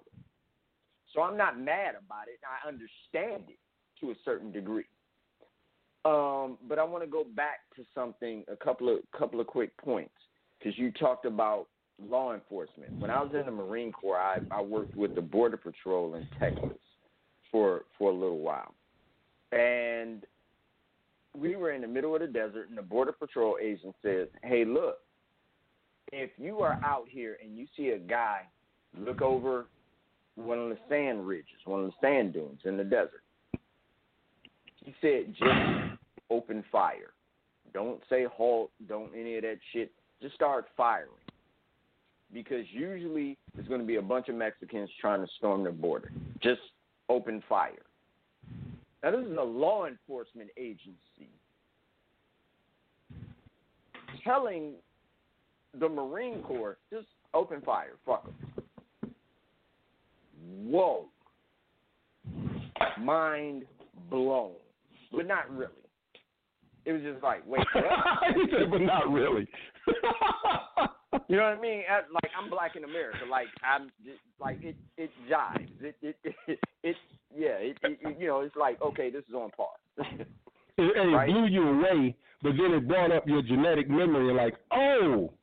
So 1.13 1.21
I'm 1.21 1.37
not 1.37 1.59
mad 1.59 1.95
about 1.95 2.27
it. 2.27 2.39
I 2.45 2.67
understand 2.67 3.43
it 3.49 3.57
to 3.99 4.11
a 4.11 4.15
certain 4.23 4.51
degree. 4.51 4.85
Um, 6.05 6.57
but 6.67 6.79
I 6.79 6.83
want 6.83 7.03
to 7.03 7.09
go 7.09 7.25
back 7.35 7.61
to 7.75 7.83
something, 7.93 8.43
a 8.47 8.55
couple 8.55 8.89
of 8.89 8.99
couple 9.17 9.41
of 9.41 9.47
quick 9.47 9.75
points 9.77 10.13
because 10.57 10.77
you 10.77 10.91
talked 10.91 11.25
about 11.25 11.67
law 12.08 12.34
enforcement. 12.34 13.00
When 13.00 13.10
I 13.10 13.22
was 13.22 13.32
in 13.34 13.45
the 13.45 13.52
Marine 13.52 13.91
Corps, 13.91 14.18
I, 14.18 14.38
I 14.52 14.62
worked 14.62 14.95
with 14.95 15.16
the 15.16 15.22
Border 15.22 15.58
Patrol 15.58 16.16
in 16.16 16.28
Texas 16.39 16.78
for 17.52 17.84
for 17.97 18.12
a 18.12 18.14
little 18.14 18.39
while, 18.39 18.74
and 19.52 20.26
we 21.38 21.56
were 21.56 21.72
in 21.72 21.82
the 21.82 21.88
middle 21.88 22.14
of 22.16 22.22
the 22.22 22.28
desert, 22.28 22.70
and 22.70 22.78
the 22.78 22.84
Border 22.84 23.12
Patrol 23.12 23.58
agent 23.62 23.95
says, 24.02 24.28
"Hey, 24.43 24.66
look, 24.66 25.00
if 26.12 26.32
you 26.38 26.62
are 26.62 26.80
out 26.84 27.08
here 27.10 27.38
and 27.43 27.58
you 27.58 27.68
see 27.76 27.89
a 27.89 28.00
guy 28.00 28.41
look 28.97 29.22
over 29.22 29.66
one 30.36 30.60
of 30.60 30.70
the 30.70 30.78
sand 30.88 31.28
ridges, 31.28 31.60
one 31.66 31.84
of 31.84 31.88
the 31.88 31.95
sand 32.02 32.34
dunes 32.34 32.62
in 32.66 32.78
the 32.78 32.84
desert," 32.84 33.24
he 34.84 34.93
said, 35.02 35.34
"Just 35.38 36.00
open 36.30 36.64
fire. 36.72 37.14
Don't 37.74 38.02
say 38.10 38.26
halt. 38.26 38.72
Don't 38.88 39.12
any 39.16 39.36
of 39.38 39.43
that 39.43 39.58
shit 39.74 39.91
just 40.22 40.36
start 40.36 40.66
firing. 40.76 41.10
Because 42.34 42.65
usually 42.71 43.38
there's 43.55 43.67
going 43.67 43.82
to 43.82 43.88
be 43.88 43.95
a 43.95 44.01
bunch 44.01 44.30
of 44.30 44.36
Mexicans 44.36 44.89
trying 45.01 45.21
to 45.21 45.27
storm 45.38 45.63
the 45.63 45.71
border. 45.71 46.11
Just 46.41 46.61
open 47.09 47.41
fire. 47.49 47.73
Now, 49.03 49.11
this 49.11 49.25
is 49.25 49.38
a 49.38 49.43
law 49.43 49.86
enforcement 49.88 50.49
agency 50.57 51.30
telling 54.23 54.73
the 55.80 55.88
Marine 55.88 56.41
Corps 56.41 56.77
just 56.91 57.07
open 57.34 57.61
fire, 57.61 57.93
fuck 58.05 58.25
them. 58.25 58.36
Whoa, 60.65 61.05
mind 62.99 63.63
blown, 64.09 64.51
but 65.11 65.27
not 65.27 65.49
really. 65.55 65.71
It 66.86 66.93
was 66.93 67.01
just 67.01 67.21
like, 67.23 67.45
wait, 67.45 67.65
what? 67.73 67.86
but 68.71 68.82
not 68.82 69.11
really. 69.11 69.47
You 71.28 71.38
know 71.38 71.43
what 71.43 71.57
I 71.57 71.62
mean? 71.62 71.82
At- 71.89 72.12
Like 72.14 72.32
I'm 72.38 72.49
black 72.49 72.76
in 72.76 72.84
America. 72.84 73.20
Like 73.30 73.47
I'm 73.64 73.89
just, 74.05 74.20
like 74.39 74.64
it. 74.64 74.76
It 74.97 75.10
jives. 75.30 75.70
It. 75.82 75.95
It. 76.01 76.16
It. 76.47 76.60
it 76.84 76.95
yeah. 77.36 77.57
It, 77.60 77.78
it, 77.84 78.18
You 78.20 78.28
know. 78.28 78.41
It's 78.41 78.55
like 78.55 78.82
okay, 78.82 79.10
this 79.10 79.24
is 79.28 79.34
on 79.34 79.49
par. 79.51 79.70
it, 79.97 80.28
it 80.78 81.14
Right. 81.14 81.30
blew 81.30 81.47
you 81.47 81.68
away, 81.68 82.16
but 82.43 82.51
then 82.57 82.74
it 82.74 82.88
brought 82.88 83.12
up 83.12 83.28
your 83.28 83.41
genetic 83.41 83.89
memory, 83.89 84.34
like, 84.34 84.55
oh, 84.72 85.34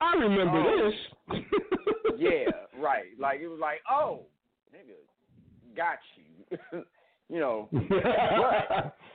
I 0.00 0.14
remember 0.16 0.58
Oh. 0.58 0.90
this. 1.30 1.44
yeah. 2.18 2.50
Right. 2.78 3.06
Like 3.18 3.40
it 3.40 3.48
was 3.48 3.60
like, 3.60 3.80
oh, 3.90 4.26
nigga, 4.74 5.76
got 5.76 5.98
you. 6.16 6.84
you 7.28 7.40
know. 7.40 7.68
But 7.72 8.96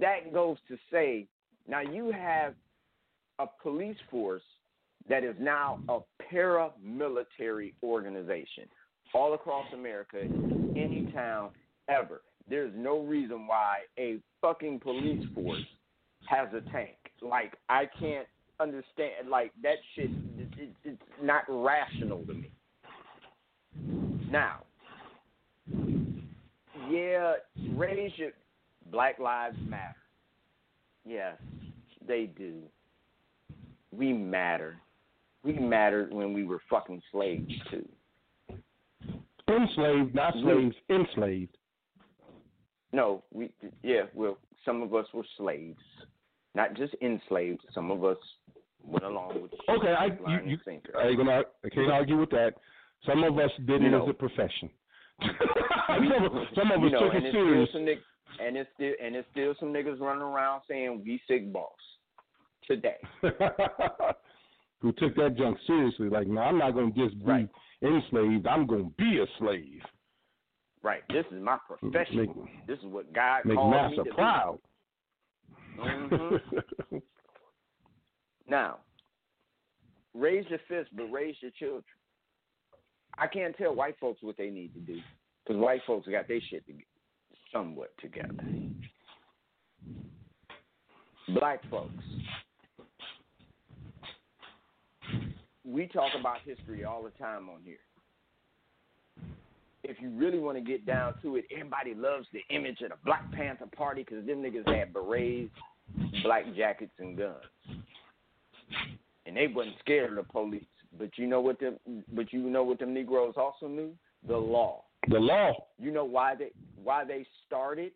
That 0.00 0.32
goes 0.32 0.56
to 0.68 0.76
say, 0.90 1.26
now 1.68 1.80
you 1.82 2.10
have 2.10 2.54
a 3.38 3.46
police 3.62 3.96
force 4.10 4.42
that 5.08 5.24
is 5.24 5.34
now 5.38 5.80
a 5.88 6.00
paramilitary 6.32 7.72
organization 7.82 8.64
all 9.14 9.34
across 9.34 9.66
America, 9.72 10.18
any 10.20 11.08
town 11.14 11.50
ever. 11.88 12.22
There's 12.48 12.72
no 12.76 13.00
reason 13.00 13.46
why 13.46 13.78
a 13.98 14.18
fucking 14.40 14.80
police 14.80 15.24
force 15.34 15.64
has 16.26 16.48
a 16.52 16.60
tank. 16.70 16.96
Like 17.22 17.54
I 17.68 17.88
can't 17.98 18.26
understand. 18.60 19.28
Like 19.30 19.52
that 19.62 19.76
shit. 19.94 20.10
It, 20.38 20.48
it, 20.58 20.70
it's 20.84 21.02
not 21.22 21.44
rational 21.48 22.24
to 22.26 22.34
me. 22.34 22.50
Now, 24.30 24.64
yeah, 26.90 27.34
raise 27.74 28.12
your 28.16 28.30
Black 28.90 29.18
Lives 29.18 29.56
Matter. 29.68 29.94
Yes, 31.06 31.36
they 32.06 32.30
do. 32.36 32.62
We 33.96 34.12
matter. 34.12 34.76
We 35.44 35.52
mattered 35.54 36.12
when 36.12 36.32
we 36.32 36.44
were 36.44 36.60
fucking 36.70 37.02
slaves 37.12 37.50
too. 37.70 37.86
enslaved, 39.48 40.14
not 40.14 40.34
slaves, 40.42 40.74
enslaved. 40.90 41.56
No, 42.92 43.22
we 43.32 43.50
yeah, 43.82 44.02
well, 44.14 44.38
some 44.64 44.82
of 44.82 44.94
us 44.94 45.06
were 45.12 45.24
slaves, 45.36 45.78
not 46.54 46.74
just 46.74 46.94
enslaved. 47.02 47.60
Some 47.74 47.90
of 47.90 48.04
us 48.04 48.16
went 48.82 49.04
along 49.04 49.42
with 49.42 49.50
the 49.50 49.72
Okay, 49.72 49.92
I 49.92 50.06
you, 50.06 50.50
you 50.52 50.58
sinker. 50.64 50.96
I 50.98 51.08
ain't 51.08 51.16
gonna 51.18 51.42
I 51.64 51.68
can't 51.68 51.90
argue 51.90 52.18
with 52.18 52.30
that. 52.30 52.54
Some 53.06 53.22
of 53.22 53.38
us 53.38 53.50
did 53.66 53.82
You 53.82 53.88
it 53.88 53.90
know. 53.90 54.04
as 54.04 54.10
a 54.10 54.14
profession. 54.14 54.70
We- 55.20 55.28
some, 56.08 56.24
of, 56.24 56.32
some 56.56 56.70
of 56.72 56.78
us 56.78 56.84
you 56.84 56.90
know, 56.90 57.00
took 57.10 57.14
it 57.14 57.32
serious. 57.32 57.68
and 57.74 58.56
it's 58.56 58.70
still 58.74 58.92
and 59.02 59.14
it's 59.14 59.28
still 59.32 59.54
some 59.60 59.72
niggas 59.72 60.00
running 60.00 60.22
around 60.22 60.62
saying 60.68 61.02
we 61.04 61.20
sick 61.28 61.52
boss 61.52 61.70
today. 62.66 62.96
Who 64.80 64.92
took 64.92 65.14
that 65.16 65.36
junk 65.38 65.56
seriously? 65.66 66.08
Like, 66.08 66.26
no, 66.26 66.40
I'm 66.42 66.58
not 66.58 66.72
gonna 66.72 66.90
just 66.92 67.18
be 67.18 67.24
Right. 67.24 67.48
enslaved. 67.82 68.46
I'm 68.46 68.66
gonna 68.66 68.90
be 68.98 69.18
a 69.22 69.26
slave. 69.38 69.80
Right. 70.82 71.02
This 71.08 71.24
is 71.32 71.42
my 71.42 71.56
profession. 71.66 72.16
Make, 72.16 72.66
this 72.66 72.78
is 72.80 72.84
what 72.86 73.10
God 73.14 73.46
make 73.46 73.56
called 73.56 73.90
me 73.90 73.96
to 73.96 74.04
be. 74.04 74.10
proud. 74.10 74.58
Mhm. 75.78 76.40
Now, 78.46 78.80
raise 80.12 80.44
your 80.50 80.58
fist, 80.68 80.90
but 80.94 81.04
raise 81.10 81.34
your 81.40 81.50
children. 81.52 81.84
I 83.16 83.26
can't 83.26 83.56
tell 83.56 83.74
white 83.74 83.98
folks 83.98 84.22
what 84.22 84.36
they 84.36 84.50
need 84.50 84.74
to 84.74 84.80
do 84.80 85.00
because 85.42 85.58
white 85.60 85.80
folks 85.86 86.06
got 86.08 86.28
their 86.28 86.40
shit 86.50 86.66
to 86.66 86.74
somewhat 87.52 87.96
together. 87.98 88.44
Black 91.28 91.60
folks, 91.70 92.04
we 95.64 95.86
talk 95.86 96.12
about 96.18 96.38
history 96.44 96.84
all 96.84 97.02
the 97.02 97.10
time 97.10 97.48
on 97.48 97.60
here. 97.64 97.76
If 99.82 100.00
you 100.00 100.10
really 100.10 100.38
want 100.38 100.56
to 100.56 100.64
get 100.64 100.86
down 100.86 101.14
to 101.22 101.36
it, 101.36 101.44
everybody 101.52 101.94
loves 101.94 102.26
the 102.32 102.40
image 102.54 102.80
of 102.80 102.90
the 102.90 102.96
Black 103.04 103.30
Panther 103.32 103.68
Party 103.76 104.02
because 104.02 104.26
them 104.26 104.42
niggas 104.42 104.66
had 104.74 104.94
berets, 104.94 105.50
black 106.22 106.44
jackets, 106.56 106.92
and 106.98 107.18
guns 107.18 107.44
and 109.26 109.36
they 109.36 109.46
wasn't 109.46 109.76
scared 109.80 110.10
of 110.10 110.16
the 110.16 110.32
police. 110.32 110.64
But 110.98 111.10
you 111.16 111.26
know 111.26 111.40
what 111.40 111.58
them 111.58 111.76
but 112.12 112.32
you 112.32 112.40
know 112.42 112.62
what 112.62 112.78
them 112.78 112.94
Negroes 112.94 113.34
also 113.36 113.66
knew? 113.66 113.92
The 114.26 114.36
law. 114.36 114.84
the 115.08 115.18
law. 115.18 115.52
You 115.78 115.90
know 115.90 116.04
why 116.04 116.34
they 116.34 116.50
why 116.82 117.04
they 117.04 117.26
started 117.46 117.92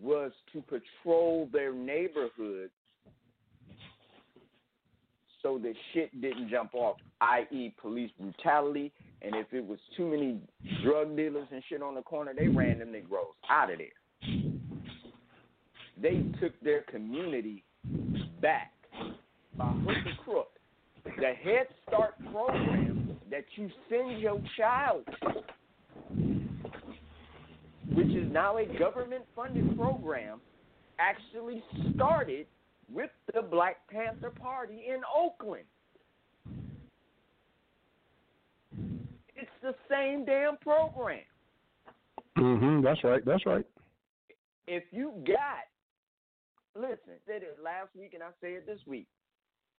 was 0.00 0.32
to 0.52 0.62
patrol 0.62 1.48
their 1.52 1.74
neighborhood 1.74 2.70
so 5.42 5.58
that 5.62 5.74
shit 5.92 6.20
didn't 6.20 6.50
jump 6.50 6.74
off, 6.74 6.96
i.e. 7.20 7.74
police 7.80 8.10
brutality, 8.18 8.92
and 9.22 9.34
if 9.34 9.52
it 9.52 9.66
was 9.66 9.78
too 9.96 10.06
many 10.06 10.38
drug 10.82 11.16
dealers 11.16 11.48
and 11.52 11.62
shit 11.68 11.82
on 11.82 11.94
the 11.94 12.02
corner, 12.02 12.32
they 12.36 12.48
ran 12.48 12.78
them 12.78 12.92
Negroes 12.92 13.34
out 13.48 13.70
of 13.70 13.78
there. 13.78 14.32
They 16.00 16.24
took 16.40 16.58
their 16.60 16.82
community 16.82 17.64
back 18.40 18.72
by 19.56 19.66
hook 19.66 19.96
or 20.06 20.24
crook. 20.24 20.48
The 21.04 21.32
Head 21.42 21.66
Start 21.86 22.14
program 22.32 23.16
that 23.30 23.44
you 23.56 23.70
send 23.88 24.20
your 24.20 24.40
child 24.56 25.04
which 27.94 28.08
is 28.08 28.32
now 28.32 28.58
a 28.58 28.66
government 28.78 29.24
funded 29.34 29.76
program, 29.76 30.40
actually 30.98 31.62
started 31.94 32.46
with 32.92 33.10
the 33.34 33.42
Black 33.42 33.76
Panther 33.88 34.30
Party 34.30 34.84
in 34.88 35.00
Oakland. 35.14 35.64
It's 39.36 39.50
the 39.62 39.74
same 39.88 40.24
damn 40.24 40.56
program. 40.58 41.20
Mhm. 42.36 42.82
That's 42.82 43.02
right. 43.04 43.24
That's 43.24 43.44
right. 43.46 43.66
if 44.66 44.84
you 44.92 45.12
got 45.26 45.66
listen, 46.76 47.14
I 47.14 47.18
said 47.26 47.42
it 47.42 47.58
last 47.62 47.94
week 47.96 48.14
and 48.14 48.22
I 48.22 48.28
say 48.40 48.52
it 48.52 48.66
this 48.66 48.78
week. 48.86 49.08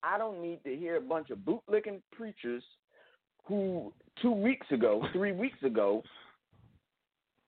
I 0.03 0.17
don't 0.17 0.41
need 0.41 0.63
to 0.65 0.75
hear 0.75 0.97
a 0.97 1.01
bunch 1.01 1.29
of 1.29 1.39
bootlicking 1.39 2.01
preachers 2.11 2.63
who 3.45 3.93
two 4.21 4.31
weeks 4.31 4.67
ago, 4.71 5.07
three 5.13 5.31
weeks 5.31 5.61
ago, 5.63 6.03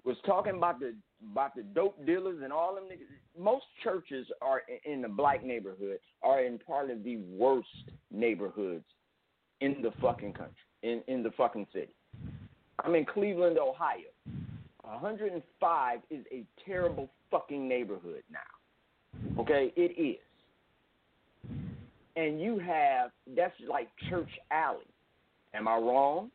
was 0.06 0.18
talking 0.26 0.58
about 0.58 0.80
the 0.80 0.94
about 1.32 1.56
the 1.56 1.64
dope 1.64 2.06
dealers 2.06 2.42
and 2.44 2.52
all 2.52 2.76
them 2.76 2.86
niggas. 2.86 3.08
Most 3.42 3.66
churches 3.84 4.28
are 4.42 4.62
in 4.86 5.02
the 5.02 5.08
black 5.08 5.44
neighborhood 5.44 6.00
are 6.22 6.44
in 6.44 6.60
part 6.60 6.90
of 6.90 7.04
the 7.04 7.18
worst 7.18 7.92
neighborhoods 8.12 8.86
in 9.62 9.82
the 9.82 9.92
fucking 10.02 10.34
country, 10.34 10.56
in 10.84 11.02
in 11.08 11.24
the 11.24 11.32
fucking 11.32 11.68
city. 11.74 11.94
I'm 12.84 12.96
in 12.96 13.06
Cleveland, 13.06 13.58
Ohio. 13.58 14.10
105 14.82 16.00
is 16.10 16.26
a 16.32 16.44
terrible 16.66 17.10
fucking 17.32 17.68
neighborhood 17.68 18.24
now. 18.30 19.42
Okay, 19.42 19.72
it 19.76 19.98
is. 19.98 20.20
And 22.16 22.42
you 22.42 22.60
have 22.60 23.12
that's 23.36 23.56
like 23.70 23.90
Church 24.10 24.30
Alley. 24.52 24.86
Am 25.54 25.68
I 25.68 25.78
wrong? 25.78 26.32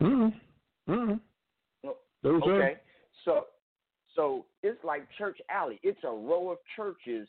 Mhm. 0.00 0.34
Mhm. 0.88 1.20
Okay. 2.58 2.76
So 3.24 3.46
so 4.14 4.44
it's 4.62 4.82
like 4.84 5.06
Church 5.18 5.38
Alley. 5.50 5.80
It's 5.82 6.02
a 6.04 6.10
row 6.10 6.50
of 6.50 6.58
churches 6.76 7.28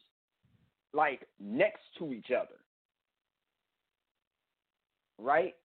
like 0.94 1.28
next 1.39 1.82
to 1.98 2.14
each 2.14 2.28
other. 2.32 2.60
Right? 5.20 5.56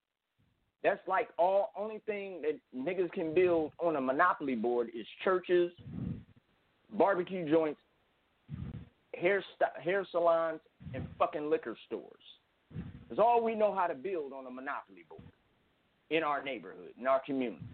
That's 0.84 1.00
like 1.08 1.28
all 1.38 1.72
only 1.76 2.00
thing 2.06 2.42
that 2.42 2.58
niggas 2.76 3.10
can 3.12 3.34
build 3.34 3.72
on 3.78 3.96
a 3.96 4.00
monopoly 4.00 4.54
board 4.54 4.88
is 4.94 5.06
churches, 5.24 5.72
barbecue 6.92 7.50
joints, 7.50 7.80
hair 9.14 9.42
st- 9.56 9.84
hair 9.84 10.06
salons, 10.12 10.60
and 10.94 11.04
fucking 11.18 11.50
liquor 11.50 11.76
stores. 11.86 12.22
That's 13.08 13.18
all 13.18 13.42
we 13.42 13.54
know 13.54 13.74
how 13.74 13.86
to 13.86 13.94
build 13.94 14.32
on 14.32 14.46
a 14.46 14.50
monopoly 14.50 15.04
board 15.08 15.22
in 16.10 16.22
our 16.22 16.42
neighborhood, 16.42 16.92
in 16.98 17.06
our 17.06 17.20
community. 17.26 17.64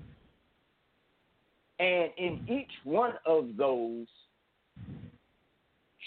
And 1.79 2.11
in 2.17 2.47
each 2.49 2.71
one 2.85 3.15
of 3.27 3.57
those 3.57 4.07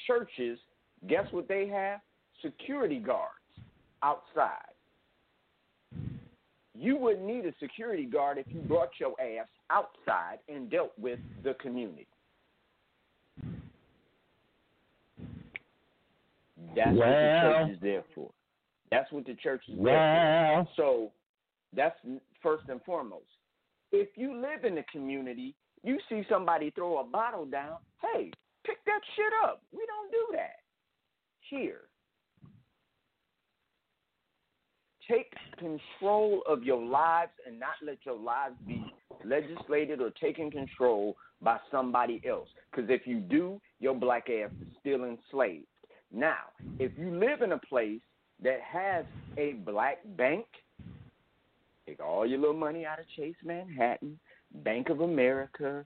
churches, 0.05 0.57
guess 1.07 1.25
what 1.31 1.47
they 1.47 1.67
have? 1.67 1.99
Security 2.41 2.99
guards 2.99 3.31
outside. 4.01 4.73
You 6.73 6.95
wouldn't 6.95 7.25
need 7.25 7.45
a 7.45 7.53
security 7.59 8.05
guard 8.05 8.37
if 8.37 8.45
you 8.49 8.61
brought 8.61 8.91
your 8.99 9.13
ass 9.19 9.47
outside 9.69 10.37
and 10.47 10.69
dealt 10.69 10.93
with 10.99 11.19
the 11.43 11.55
community. 11.55 12.07
That's 16.75 16.91
well, 16.91 16.97
what 16.97 17.05
the 17.07 17.39
church 17.41 17.71
is 17.71 17.77
there 17.81 18.03
for. 18.13 18.29
That's 18.91 19.11
what 19.11 19.25
the 19.25 19.33
church 19.35 19.63
is 19.67 19.75
well. 19.77 19.93
there 19.93 20.63
for. 20.63 20.69
So 20.75 21.11
that's 21.75 21.97
first 22.43 22.63
and 22.69 22.81
foremost. 22.83 23.23
If 23.91 24.09
you 24.15 24.35
live 24.35 24.65
in 24.65 24.75
the 24.75 24.83
community, 24.91 25.55
you 25.83 25.99
see 26.09 26.23
somebody 26.29 26.71
throw 26.71 26.99
a 26.99 27.03
bottle 27.03 27.45
down, 27.45 27.77
hey, 28.01 28.31
pick 28.65 28.77
that 28.85 29.01
shit 29.15 29.33
up. 29.43 29.61
We 29.71 29.85
don't 29.87 30.11
do 30.11 30.37
that 30.37 30.57
here. 31.49 31.81
Take 35.09 35.31
control 35.57 36.41
of 36.47 36.63
your 36.63 36.83
lives 36.83 37.31
and 37.45 37.57
not 37.57 37.75
let 37.85 37.99
your 38.05 38.19
lives 38.19 38.55
be 38.67 38.83
legislated 39.23 40.01
or 40.01 40.09
taken 40.09 40.51
control 40.51 41.15
by 41.41 41.57
somebody 41.71 42.21
else. 42.27 42.49
Because 42.69 42.89
if 42.89 43.07
you 43.07 43.19
do, 43.19 43.61
your 43.79 43.95
black 43.95 44.27
ass 44.29 44.51
is 44.61 44.67
still 44.81 45.05
enslaved. 45.05 45.65
Now, 46.11 46.51
if 46.79 46.91
you 46.97 47.17
live 47.17 47.41
in 47.41 47.53
a 47.53 47.57
place 47.57 48.01
that 48.43 48.59
has 48.61 49.05
a 49.37 49.53
black 49.53 49.99
bank, 50.17 50.45
take 51.87 51.99
all 52.03 52.25
your 52.25 52.39
little 52.39 52.55
money 52.55 52.85
out 52.85 52.99
of 52.99 53.05
Chase 53.15 53.35
Manhattan, 53.43 54.19
Bank 54.63 54.89
of 54.89 55.01
America, 55.01 55.85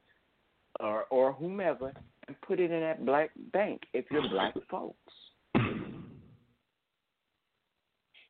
or 0.80 1.06
or 1.10 1.34
whomever, 1.34 1.94
and 2.28 2.42
put 2.42 2.60
it 2.60 2.72
in 2.72 2.80
that 2.82 3.06
black 3.06 3.32
bank 3.54 3.82
if 3.94 4.06
you're 4.12 4.28
black 4.30 4.54
folks. 4.70 4.98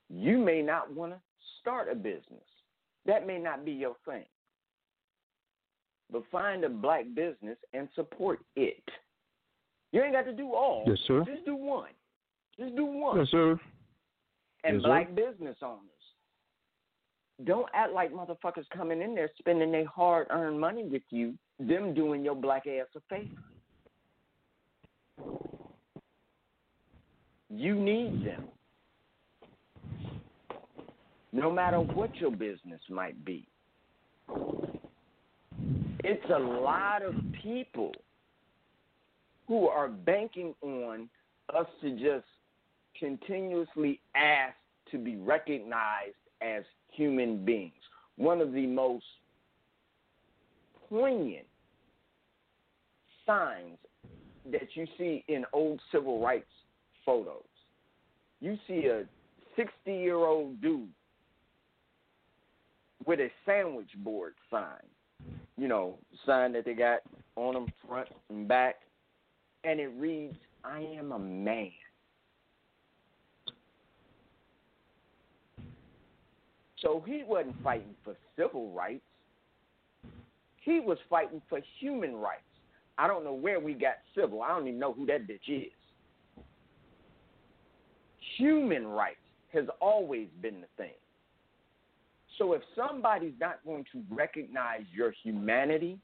You 0.10 0.38
may 0.38 0.62
not 0.62 0.94
want 0.94 1.14
to 1.14 1.20
start 1.62 1.88
a 1.90 1.96
business. 1.96 2.44
That 3.06 3.26
may 3.26 3.40
not 3.40 3.64
be 3.64 3.72
your 3.72 3.96
thing. 4.06 4.26
But 6.12 6.24
find 6.30 6.66
a 6.66 6.70
black 6.70 7.06
business 7.16 7.58
and 7.74 7.88
support 7.96 8.40
it. 8.58 8.84
You 9.94 10.04
ain't 10.04 10.14
got 10.14 10.26
to 10.26 10.34
do 10.34 10.54
all. 10.54 10.84
Yes, 10.86 10.98
sir. 11.08 11.24
Just 11.26 11.46
do 11.46 11.56
one. 11.56 11.92
Just 12.60 12.76
do 12.76 12.84
one. 12.86 13.20
Yes, 13.20 13.28
sir. 13.32 13.52
And 14.66 14.76
Yes, 14.76 14.84
sir. 14.84 14.88
black 14.88 15.16
business 15.16 15.58
owners. 15.62 15.91
Don't 17.46 17.68
act 17.74 17.94
like 17.94 18.12
motherfuckers 18.12 18.70
coming 18.76 19.02
in 19.02 19.16
there 19.16 19.32
spending 19.40 19.72
their 19.72 19.88
hard 19.88 20.28
earned 20.30 20.60
money 20.60 20.84
with 20.84 21.02
you, 21.10 21.34
them 21.60 21.94
doing 21.94 22.24
your 22.24 22.36
black 22.36 22.68
ass 22.68 22.88
a 22.96 23.00
favor. 23.10 23.42
You 27.50 27.76
need 27.76 28.26
them. 28.26 28.46
No 31.34 31.52
matter 31.52 31.80
what 31.80 32.16
your 32.18 32.32
business 32.32 32.82
might 32.90 33.24
be. 33.26 33.48
It's 36.04 36.30
a 36.30 36.40
lot 36.40 37.04
of 37.04 37.16
people 37.42 37.94
who 39.48 39.68
are 39.68 39.88
banking 39.88 40.54
on 40.62 41.10
us 41.56 41.68
to 41.82 41.92
just 41.92 42.26
continuously 42.98 44.00
ask 44.16 44.56
to 44.92 44.98
be 44.98 45.16
recognized 45.16 46.16
as 46.42 46.64
human 46.92 47.44
beings. 47.44 47.74
One 48.18 48.42
of 48.42 48.54
the 48.54 48.68
most 48.68 49.06
poignant 50.90 51.46
signs 53.26 53.78
that 54.52 54.68
you 54.74 54.86
see 54.98 55.24
in 55.28 55.46
old 55.54 55.80
civil 55.92 56.22
rights 56.22 56.50
photos. 57.06 57.44
You 58.40 58.58
see 58.68 58.88
a 58.88 59.04
60 59.56 59.72
year 59.86 60.18
old 60.18 60.62
dude 60.62 60.90
with 63.06 63.20
a 63.20 63.30
sandwich 63.46 63.90
board 63.98 64.34
sign, 64.50 64.64
you 65.58 65.68
know, 65.68 65.98
sign 66.26 66.54
that 66.54 66.66
they 66.66 66.74
got 66.74 67.00
on 67.36 67.54
them 67.54 67.68
front 67.88 68.10
and 68.30 68.48
back, 68.48 68.76
and 69.64 69.80
it 69.80 69.92
reads, 69.98 70.36
I 70.64 70.80
am 70.80 71.12
a 71.12 71.20
man. 71.20 71.72
So 76.82 77.04
he 77.06 77.24
wasn't 77.26 77.62
fighting 77.64 77.96
for 78.04 78.16
civil 78.36 78.72
rights. 78.72 79.04
He 80.62 80.80
was 80.80 80.98
fighting 81.10 81.42
for 81.50 81.60
human 81.80 82.16
rights. 82.16 82.42
I 82.98 83.08
don't 83.08 83.24
know 83.24 83.34
where 83.34 83.60
we 83.60 83.74
got 83.74 83.96
civil. 84.16 84.42
I 84.42 84.50
don't 84.50 84.68
even 84.68 84.80
know 84.80 84.94
who 84.94 85.06
that 85.08 85.28
bitch 85.28 85.48
is. 85.48 85.72
Human 88.38 88.88
rights 88.88 89.18
has 89.54 89.66
always 89.80 90.28
been 90.42 90.62
the 90.62 90.68
thing. 90.78 90.94
So 92.38 92.54
if 92.54 92.62
somebody's 92.76 93.34
not 93.40 93.60
going 93.66 93.86
to 93.92 94.02
recognize 94.10 94.84
your 94.94 95.14
humanity, 95.24 96.00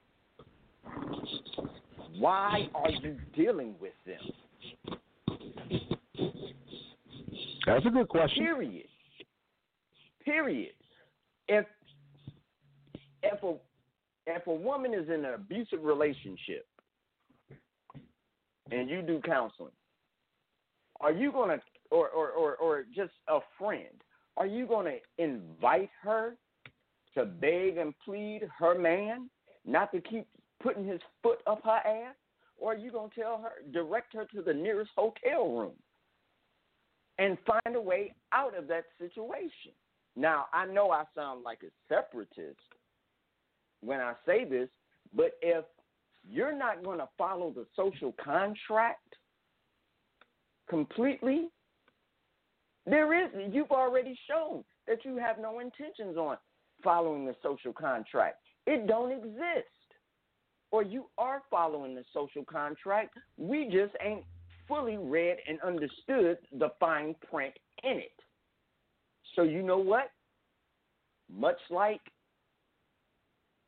why 2.19 2.67
are 2.75 2.91
you 2.91 3.17
dealing 3.36 3.75
with 3.80 3.93
them? 4.05 4.99
That's 7.65 7.86
a 7.86 7.89
good 7.89 8.07
question. 8.07 8.43
Period. 8.43 8.86
Period. 10.28 10.73
If 11.47 11.65
if 13.23 13.41
a 13.43 13.53
if 14.25 14.45
a 14.45 14.53
woman 14.53 14.93
is 14.93 15.07
in 15.07 15.23
an 15.23 15.34
abusive 15.34 15.82
relationship 15.82 16.67
and 18.69 18.89
you 18.89 19.01
do 19.01 19.21
counseling, 19.25 19.71
are 20.99 21.13
you 21.13 21.32
gonna 21.32 21.61
or 21.91 22.09
or, 22.09 22.32
or, 22.32 22.55
or 22.57 22.84
just 22.93 23.13
a 23.30 23.39
friend, 23.57 24.03
are 24.36 24.45
you 24.45 24.67
gonna 24.67 24.95
invite 25.17 25.91
her 26.03 26.36
to 27.13 27.23
beg 27.23 27.78
and 27.78 27.93
plead 28.03 28.41
her 28.59 28.78
man 28.78 29.30
not 29.65 29.93
to 29.93 30.01
keep 30.01 30.28
putting 30.61 30.86
his 30.86 30.99
foot 31.23 31.39
up 31.47 31.61
her 31.63 31.80
ass? 31.89 32.15
Or 32.57 32.73
are 32.73 32.78
you 32.78 32.91
gonna 32.91 33.07
tell 33.15 33.41
her 33.41 33.71
direct 33.71 34.13
her 34.13 34.25
to 34.36 34.41
the 34.41 34.53
nearest 34.53 34.91
hotel 34.93 35.49
room 35.53 35.75
and 37.17 37.38
find 37.45 37.78
a 37.78 37.82
way 37.82 38.13
out 38.34 38.57
of 38.57 38.67
that 38.67 38.84
situation? 38.99 39.71
Now, 40.18 40.47
I 40.51 40.65
know 40.65 40.89
I 40.89 41.03
sound 41.15 41.43
like 41.43 41.59
a 41.61 41.70
separatist 41.88 42.59
when 43.82 44.01
I 44.01 44.13
say 44.26 44.45
this, 44.45 44.68
but 45.13 45.34
if 45.43 45.63
you're 46.28 46.57
not 46.57 46.84
going 46.84 46.97
to 46.97 47.07
follow 47.20 47.51
the 47.51 47.68
social 47.76 48.15
contract 48.22 49.15
completely, 50.68 51.49
there 52.88 53.13
is, 53.24 53.30
you've 53.53 53.72
already 53.72 54.18
shown 54.27 54.64
that 54.88 55.06
you 55.06 55.18
have 55.18 55.38
no 55.39 55.60
intentions 55.60 56.18
on 56.18 56.38
following 56.84 57.26
the 57.26 57.35
social 57.44 57.72
contract. 57.72 58.38
It 58.65 58.88
don't 58.88 59.11
exist. 59.11 59.68
Or 60.72 60.81
you 60.81 61.06
are 61.18 61.44
following 61.49 61.94
the 61.94 62.03
social 62.11 62.44
contract. 62.44 63.14
We 63.38 63.65
just 63.65 63.94
ain't 64.03 64.23
fully 64.68 64.98
read 64.98 65.38
and 65.48 65.61
understood 65.61 66.39
the 66.57 66.69
fine 66.80 67.15
print 67.30 67.53
in 67.84 67.98
it. 67.98 68.11
So 69.38 69.43
you 69.43 69.61
know 69.61 69.77
what? 69.77 70.11
Much 71.31 71.59
like 71.69 72.01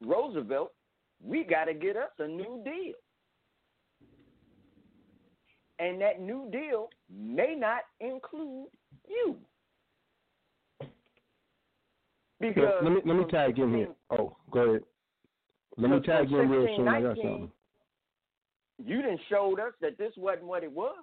Roosevelt, 0.03 0.71
we 1.23 1.43
got 1.43 1.65
to 1.65 1.73
get 1.75 1.95
us 1.95 2.09
a 2.17 2.27
new 2.27 2.61
deal. 2.65 2.95
And 5.77 6.01
that 6.01 6.19
new 6.19 6.49
deal 6.51 6.89
may 7.13 7.55
not 7.55 7.81
include 8.01 8.67
you. 9.07 9.35
Because 12.39 12.73
let 12.81 12.91
me 12.91 13.01
let 13.05 13.15
me 13.17 13.25
tag 13.29 13.59
in 13.59 13.73
here. 13.73 13.89
Oh, 14.09 14.35
go 14.51 14.59
ahead. 14.61 14.81
Let 15.77 15.91
me 15.91 15.99
tag 15.99 16.31
in 16.31 16.49
real 16.49 16.75
soon. 16.75 16.87
I 16.87 17.01
got 17.01 17.17
something. 17.17 17.51
you 18.83 19.01
didn't 19.01 19.21
showed 19.29 19.59
us 19.59 19.73
that 19.81 19.97
this 19.97 20.13
wasn't 20.17 20.45
what 20.45 20.63
it 20.63 20.71
was. 20.71 20.97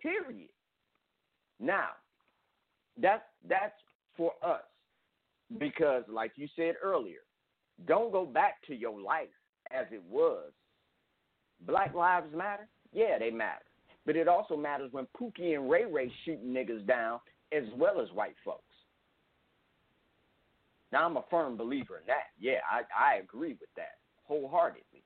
Period. 0.00 0.48
Now, 1.60 1.88
that's 3.00 3.22
that's 3.48 3.74
for 4.16 4.32
us 4.42 4.62
because, 5.58 6.04
like 6.08 6.32
you 6.36 6.48
said 6.56 6.74
earlier, 6.82 7.20
don't 7.86 8.12
go 8.12 8.24
back 8.24 8.62
to 8.66 8.74
your 8.74 9.00
life 9.00 9.28
as 9.70 9.86
it 9.90 10.02
was. 10.08 10.50
Black 11.66 11.94
lives 11.94 12.34
matter. 12.34 12.68
Yeah, 12.92 13.18
they 13.18 13.30
matter, 13.30 13.64
but 14.06 14.16
it 14.16 14.28
also 14.28 14.56
matters 14.56 14.92
when 14.92 15.06
Pookie 15.20 15.54
and 15.54 15.68
Ray 15.68 15.84
Ray 15.84 16.12
shooting 16.24 16.52
niggas 16.52 16.86
down 16.86 17.18
as 17.52 17.64
well 17.76 18.00
as 18.00 18.08
white 18.12 18.36
folks. 18.44 18.62
Now, 20.92 21.06
I'm 21.06 21.16
a 21.16 21.24
firm 21.28 21.56
believer 21.56 21.98
in 21.98 22.06
that. 22.06 22.30
Yeah, 22.38 22.60
I, 22.70 22.82
I 22.96 23.16
agree 23.16 23.56
with 23.60 23.70
that 23.76 23.98
wholeheartedly. 24.24 25.02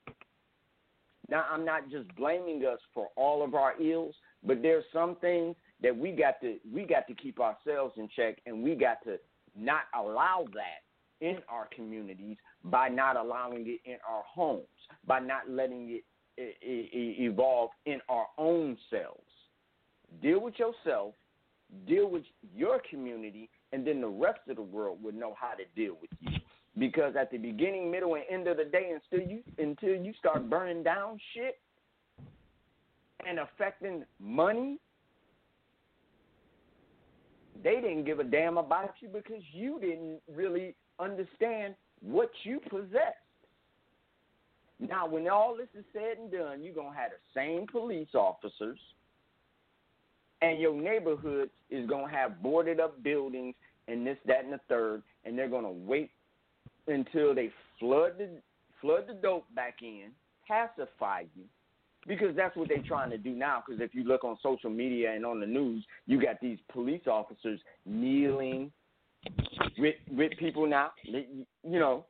Now, 1.30 1.44
I'm 1.50 1.64
not 1.64 1.90
just 1.90 2.14
blaming 2.16 2.64
us 2.64 2.78
for 2.92 3.08
all 3.16 3.42
of 3.42 3.54
our 3.54 3.80
ills, 3.80 4.14
but 4.44 4.62
there's 4.62 4.84
some 4.92 5.16
things 5.16 5.56
that 5.82 5.96
we 5.96 6.12
got 6.12 6.40
to 6.40 6.56
we 6.72 6.84
got 6.84 7.06
to 7.08 7.14
keep 7.14 7.40
ourselves 7.40 7.94
in 7.96 8.08
check, 8.14 8.38
and 8.46 8.62
we 8.62 8.74
got 8.74 9.02
to 9.04 9.18
not 9.56 9.82
allow 9.98 10.46
that 10.54 10.82
in 11.20 11.38
our 11.48 11.68
communities 11.74 12.36
by 12.64 12.88
not 12.88 13.16
allowing 13.16 13.66
it 13.66 13.80
in 13.84 13.96
our 14.08 14.22
homes, 14.26 14.66
by 15.06 15.18
not 15.18 15.48
letting 15.48 15.90
it 15.90 16.04
evolve 16.62 17.70
in 17.86 18.00
our 18.08 18.26
own 18.38 18.76
selves. 18.90 19.20
Deal 20.22 20.40
with 20.40 20.54
yourself, 20.58 21.14
deal 21.86 22.08
with 22.08 22.22
your 22.54 22.80
community, 22.88 23.50
and 23.72 23.86
then 23.86 24.00
the 24.00 24.08
rest 24.08 24.40
of 24.48 24.56
the 24.56 24.62
world 24.62 25.02
will 25.02 25.12
know 25.12 25.34
how 25.38 25.54
to 25.54 25.64
deal 25.74 25.96
with 26.00 26.10
you. 26.20 26.38
Because 26.78 27.14
at 27.18 27.30
the 27.32 27.38
beginning, 27.38 27.90
middle, 27.90 28.14
and 28.14 28.24
end 28.30 28.46
of 28.46 28.56
the 28.56 28.64
day, 28.64 28.92
until 28.94 29.26
you 29.28 29.40
until 29.58 29.96
you 29.96 30.12
start 30.18 30.48
burning 30.48 30.84
down 30.84 31.18
shit 31.34 31.58
and 33.26 33.40
affecting 33.40 34.04
money 34.20 34.78
they 37.62 37.76
didn't 37.76 38.04
give 38.04 38.20
a 38.20 38.24
damn 38.24 38.58
about 38.58 38.94
you 39.00 39.08
because 39.08 39.42
you 39.52 39.78
didn't 39.80 40.20
really 40.34 40.74
understand 40.98 41.74
what 42.00 42.30
you 42.44 42.60
possessed. 42.68 43.16
Now, 44.80 45.08
when 45.08 45.28
all 45.28 45.56
this 45.56 45.68
is 45.76 45.84
said 45.92 46.18
and 46.18 46.30
done, 46.30 46.62
you're 46.62 46.74
going 46.74 46.92
to 46.92 46.98
have 46.98 47.10
the 47.10 47.40
same 47.40 47.66
police 47.66 48.14
officers, 48.14 48.78
and 50.40 50.60
your 50.60 50.72
neighborhood 50.72 51.50
is 51.68 51.88
going 51.88 52.08
to 52.08 52.14
have 52.14 52.40
boarded 52.42 52.78
up 52.78 53.02
buildings 53.02 53.54
and 53.88 54.06
this, 54.06 54.18
that, 54.26 54.44
and 54.44 54.52
the 54.52 54.60
third, 54.68 55.02
and 55.24 55.36
they're 55.36 55.48
going 55.48 55.64
to 55.64 55.70
wait 55.70 56.10
until 56.86 57.34
they 57.34 57.50
flood 57.80 58.12
the, 58.18 58.28
flood 58.80 59.04
the 59.08 59.14
dope 59.14 59.46
back 59.54 59.78
in, 59.82 60.10
pacify 60.46 61.22
you, 61.34 61.44
because 62.08 62.34
that's 62.34 62.56
what 62.56 62.68
they're 62.68 62.82
trying 62.82 63.10
to 63.10 63.18
do 63.18 63.30
now. 63.30 63.62
Because 63.64 63.80
if 63.80 63.94
you 63.94 64.02
look 64.02 64.24
on 64.24 64.36
social 64.42 64.70
media 64.70 65.12
and 65.12 65.24
on 65.24 65.38
the 65.38 65.46
news, 65.46 65.84
you 66.06 66.20
got 66.20 66.40
these 66.40 66.58
police 66.72 67.06
officers 67.06 67.60
kneeling 67.84 68.72
with 69.76 69.94
with 70.10 70.32
people 70.38 70.66
now. 70.66 70.90
You 71.04 71.46
know, 71.64 72.06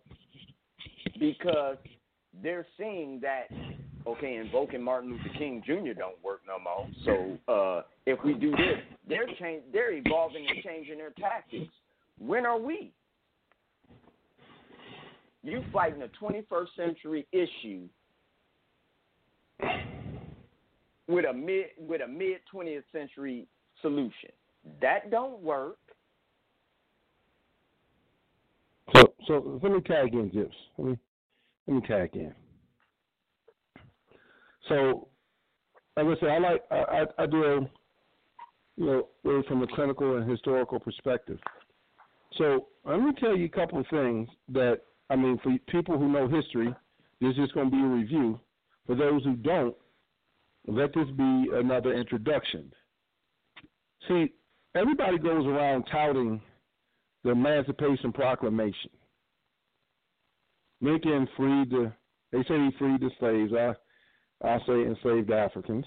because 1.18 1.76
they're 2.42 2.66
seeing 2.78 3.20
that 3.20 3.48
okay, 4.06 4.36
invoking 4.36 4.82
Martin 4.82 5.10
Luther 5.10 5.36
King 5.36 5.62
Jr. 5.66 5.92
don't 5.98 6.22
work 6.24 6.40
no 6.46 6.58
more. 6.58 6.88
So 7.04 7.52
uh, 7.52 7.82
if 8.06 8.18
we 8.24 8.34
do 8.34 8.52
this, 8.52 8.78
they're 9.08 9.26
change, 9.38 9.64
they're 9.72 9.92
evolving 9.92 10.46
and 10.48 10.62
changing 10.62 10.98
their 10.98 11.12
tactics. 11.18 11.72
When 12.18 12.46
are 12.46 12.58
we? 12.58 12.92
You 15.42 15.62
fighting 15.72 16.02
a 16.02 16.24
21st 16.24 16.66
century 16.76 17.26
issue 17.32 17.88
with 21.08 21.24
a 21.24 21.32
mid 21.32 21.66
with 21.78 22.02
a 22.02 22.06
mid 22.06 22.38
20th 22.52 22.84
century 22.92 23.46
solution. 23.80 24.30
That 24.80 25.10
don't 25.10 25.40
work. 25.40 25.78
So 28.94 29.14
so 29.26 29.60
let 29.62 29.72
me 29.72 29.80
tag 29.80 30.14
in, 30.14 30.30
Gyps. 30.30 30.50
Let 30.76 30.88
me 30.88 30.98
let 31.66 31.74
me 31.74 31.82
tag 31.86 32.10
in. 32.14 32.34
So, 34.68 35.08
like 35.96 36.06
I 36.06 36.20
said, 36.20 36.28
I 36.28 36.38
like 36.38 36.62
I, 36.70 36.76
I, 36.76 37.22
I 37.22 37.26
do 37.26 37.44
a 37.44 37.60
you 38.76 38.86
know 38.86 39.08
really 39.24 39.46
from 39.48 39.62
a 39.62 39.66
clinical 39.66 40.16
and 40.16 40.30
historical 40.30 40.78
perspective. 40.78 41.38
So 42.36 42.68
let 42.84 43.00
me 43.00 43.12
tell 43.18 43.36
you 43.36 43.46
a 43.46 43.48
couple 43.48 43.80
of 43.80 43.86
things 43.90 44.28
that 44.50 44.80
I 45.10 45.16
mean 45.16 45.38
for 45.42 45.56
people 45.68 45.98
who 45.98 46.08
know 46.08 46.28
history, 46.28 46.74
this 47.20 47.34
is 47.38 47.50
going 47.52 47.70
to 47.70 47.76
be 47.76 47.82
a 47.82 47.86
review. 47.86 48.38
For 48.88 48.96
those 48.96 49.22
who 49.22 49.36
don't, 49.36 49.76
let 50.66 50.94
this 50.94 51.08
be 51.16 51.50
another 51.52 51.92
introduction. 51.92 52.72
See, 54.08 54.32
everybody 54.74 55.18
goes 55.18 55.46
around 55.46 55.84
touting 55.92 56.40
the 57.22 57.30
Emancipation 57.30 58.12
Proclamation. 58.12 58.90
Lincoln 60.80 61.28
freed 61.36 61.70
the, 61.70 61.92
they 62.32 62.42
say 62.44 62.54
he 62.54 62.70
freed 62.78 63.00
the 63.00 63.10
slaves. 63.20 63.52
I, 63.52 64.48
I 64.48 64.58
say 64.66 64.86
enslaved 64.86 65.30
Africans. 65.30 65.84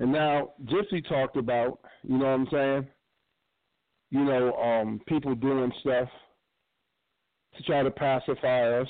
And 0.00 0.10
now 0.10 0.54
Gypsy 0.64 1.06
talked 1.08 1.36
about, 1.36 1.78
you 2.02 2.18
know 2.18 2.24
what 2.24 2.30
I'm 2.30 2.48
saying? 2.50 2.88
You 4.10 4.24
know, 4.24 4.52
um, 4.54 5.00
people 5.06 5.36
doing 5.36 5.72
stuff 5.80 6.08
to 7.56 7.62
try 7.62 7.84
to 7.84 7.90
pacify 7.90 8.80
us, 8.80 8.88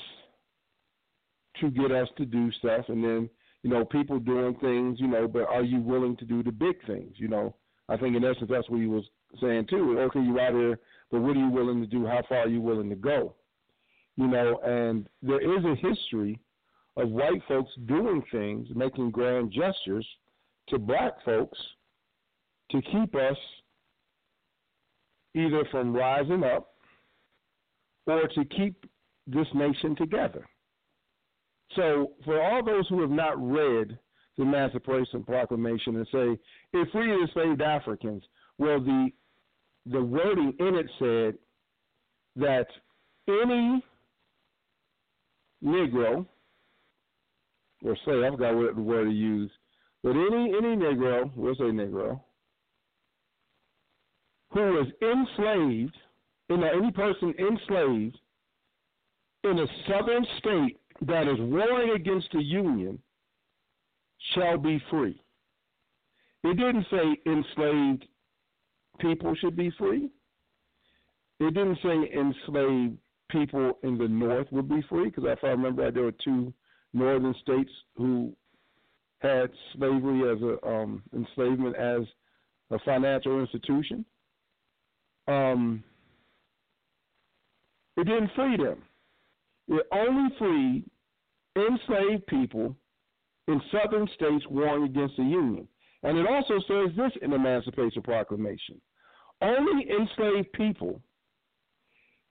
to 1.61 1.69
get 1.69 1.91
us 1.91 2.07
to 2.17 2.25
do 2.25 2.51
stuff, 2.53 2.85
and 2.89 3.03
then 3.03 3.29
you 3.65 3.71
know, 3.71 3.83
people 3.83 4.19
doing 4.19 4.53
things, 4.61 4.99
you 4.99 5.07
know, 5.07 5.27
but 5.27 5.49
are 5.49 5.63
you 5.63 5.79
willing 5.79 6.15
to 6.17 6.25
do 6.25 6.43
the 6.43 6.51
big 6.51 6.75
things? 6.85 7.13
You 7.15 7.29
know, 7.29 7.55
I 7.89 7.97
think 7.97 8.15
in 8.15 8.23
essence 8.23 8.47
that's 8.47 8.69
what 8.69 8.79
he 8.79 8.85
was 8.85 9.03
saying 9.41 9.65
too. 9.71 9.97
Okay, 10.01 10.19
you're 10.19 10.39
out 10.39 10.53
here, 10.53 10.79
but 11.09 11.21
what 11.21 11.35
are 11.35 11.39
you 11.39 11.49
willing 11.49 11.81
to 11.81 11.87
do? 11.87 12.05
How 12.05 12.21
far 12.29 12.41
are 12.41 12.47
you 12.47 12.61
willing 12.61 12.91
to 12.91 12.95
go? 12.95 13.33
You 14.17 14.27
know, 14.27 14.59
and 14.63 15.09
there 15.23 15.41
is 15.41 15.65
a 15.65 15.75
history 15.75 16.39
of 16.95 17.09
white 17.09 17.41
folks 17.47 17.71
doing 17.87 18.21
things, 18.31 18.67
making 18.75 19.09
grand 19.09 19.51
gestures 19.51 20.07
to 20.69 20.77
black 20.77 21.13
folks 21.25 21.57
to 22.69 22.83
keep 22.83 23.15
us 23.15 23.37
either 25.33 25.65
from 25.71 25.95
rising 25.95 26.43
up 26.43 26.75
or 28.05 28.27
to 28.27 28.45
keep 28.45 28.85
this 29.25 29.47
nation 29.55 29.95
together. 29.95 30.47
So, 31.73 32.11
for 32.23 32.41
all 32.41 32.63
those 32.63 32.87
who 32.87 33.01
have 33.01 33.09
not 33.09 33.41
read 33.41 33.97
the 34.37 34.43
Emancipation 34.43 35.23
Proclamation 35.23 35.95
and 35.95 36.07
say 36.11 36.39
it 36.73 36.87
freed 36.91 37.21
enslaved 37.21 37.61
Africans, 37.61 38.23
well, 38.57 38.79
the 38.79 39.09
the 39.87 40.01
wording 40.01 40.53
in 40.59 40.75
it 40.75 40.89
said 40.99 41.35
that 42.35 42.67
any 43.27 43.83
Negro 45.63 46.25
or 47.83 47.97
slave, 48.03 48.23
I 48.23 48.31
forgot 48.31 48.55
what 48.55 48.75
word 48.75 49.07
he 49.07 49.13
used, 49.13 49.53
but 50.03 50.11
any 50.11 50.53
any 50.55 50.75
Negro, 50.75 51.31
we'll 51.35 51.55
say 51.55 51.63
Negro, 51.65 52.19
who 54.51 54.59
was 54.59 54.87
enslaved, 55.01 55.95
any 56.49 56.91
person 56.91 57.33
enslaved 57.37 58.17
in 59.43 59.59
a 59.59 59.67
southern 59.87 60.25
state 60.39 60.77
that 61.01 61.27
is 61.27 61.39
warring 61.39 61.91
against 61.91 62.27
the 62.31 62.41
Union 62.41 62.99
shall 64.33 64.57
be 64.57 64.81
free. 64.89 65.21
It 66.43 66.57
didn't 66.57 66.85
say 66.89 67.17
enslaved 67.25 68.05
people 68.99 69.35
should 69.35 69.55
be 69.55 69.71
free. 69.77 70.09
It 71.39 71.53
didn't 71.53 71.79
say 71.83 72.11
enslaved 72.17 72.97
people 73.29 73.77
in 73.83 73.97
the 73.97 74.07
North 74.07 74.47
would 74.51 74.69
be 74.69 74.81
free, 74.87 75.05
because 75.05 75.25
if 75.27 75.43
I 75.43 75.47
remember 75.47 75.83
right, 75.83 75.93
there 75.93 76.03
were 76.03 76.13
two 76.23 76.53
northern 76.93 77.35
states 77.41 77.71
who 77.97 78.33
had 79.19 79.49
slavery 79.75 80.31
as 80.31 80.41
a 80.41 80.67
um, 80.67 81.03
enslavement 81.13 81.75
as 81.75 82.01
a 82.71 82.79
financial 82.79 83.41
institution. 83.41 84.05
Um, 85.27 85.83
it 87.97 88.05
didn't 88.05 88.31
free 88.35 88.57
them. 88.57 88.83
It 89.67 89.85
only 89.91 90.29
freed 90.37 90.83
enslaved 91.55 92.27
people 92.27 92.75
in 93.47 93.61
southern 93.71 94.07
states 94.15 94.45
warring 94.49 94.83
against 94.83 95.17
the 95.17 95.23
Union. 95.23 95.67
And 96.03 96.17
it 96.17 96.27
also 96.27 96.59
says 96.67 96.95
this 96.95 97.11
in 97.21 97.31
the 97.31 97.37
Emancipation 97.37 98.01
Proclamation 98.01 98.79
only 99.41 99.89
enslaved 99.89 100.51
people 100.53 101.01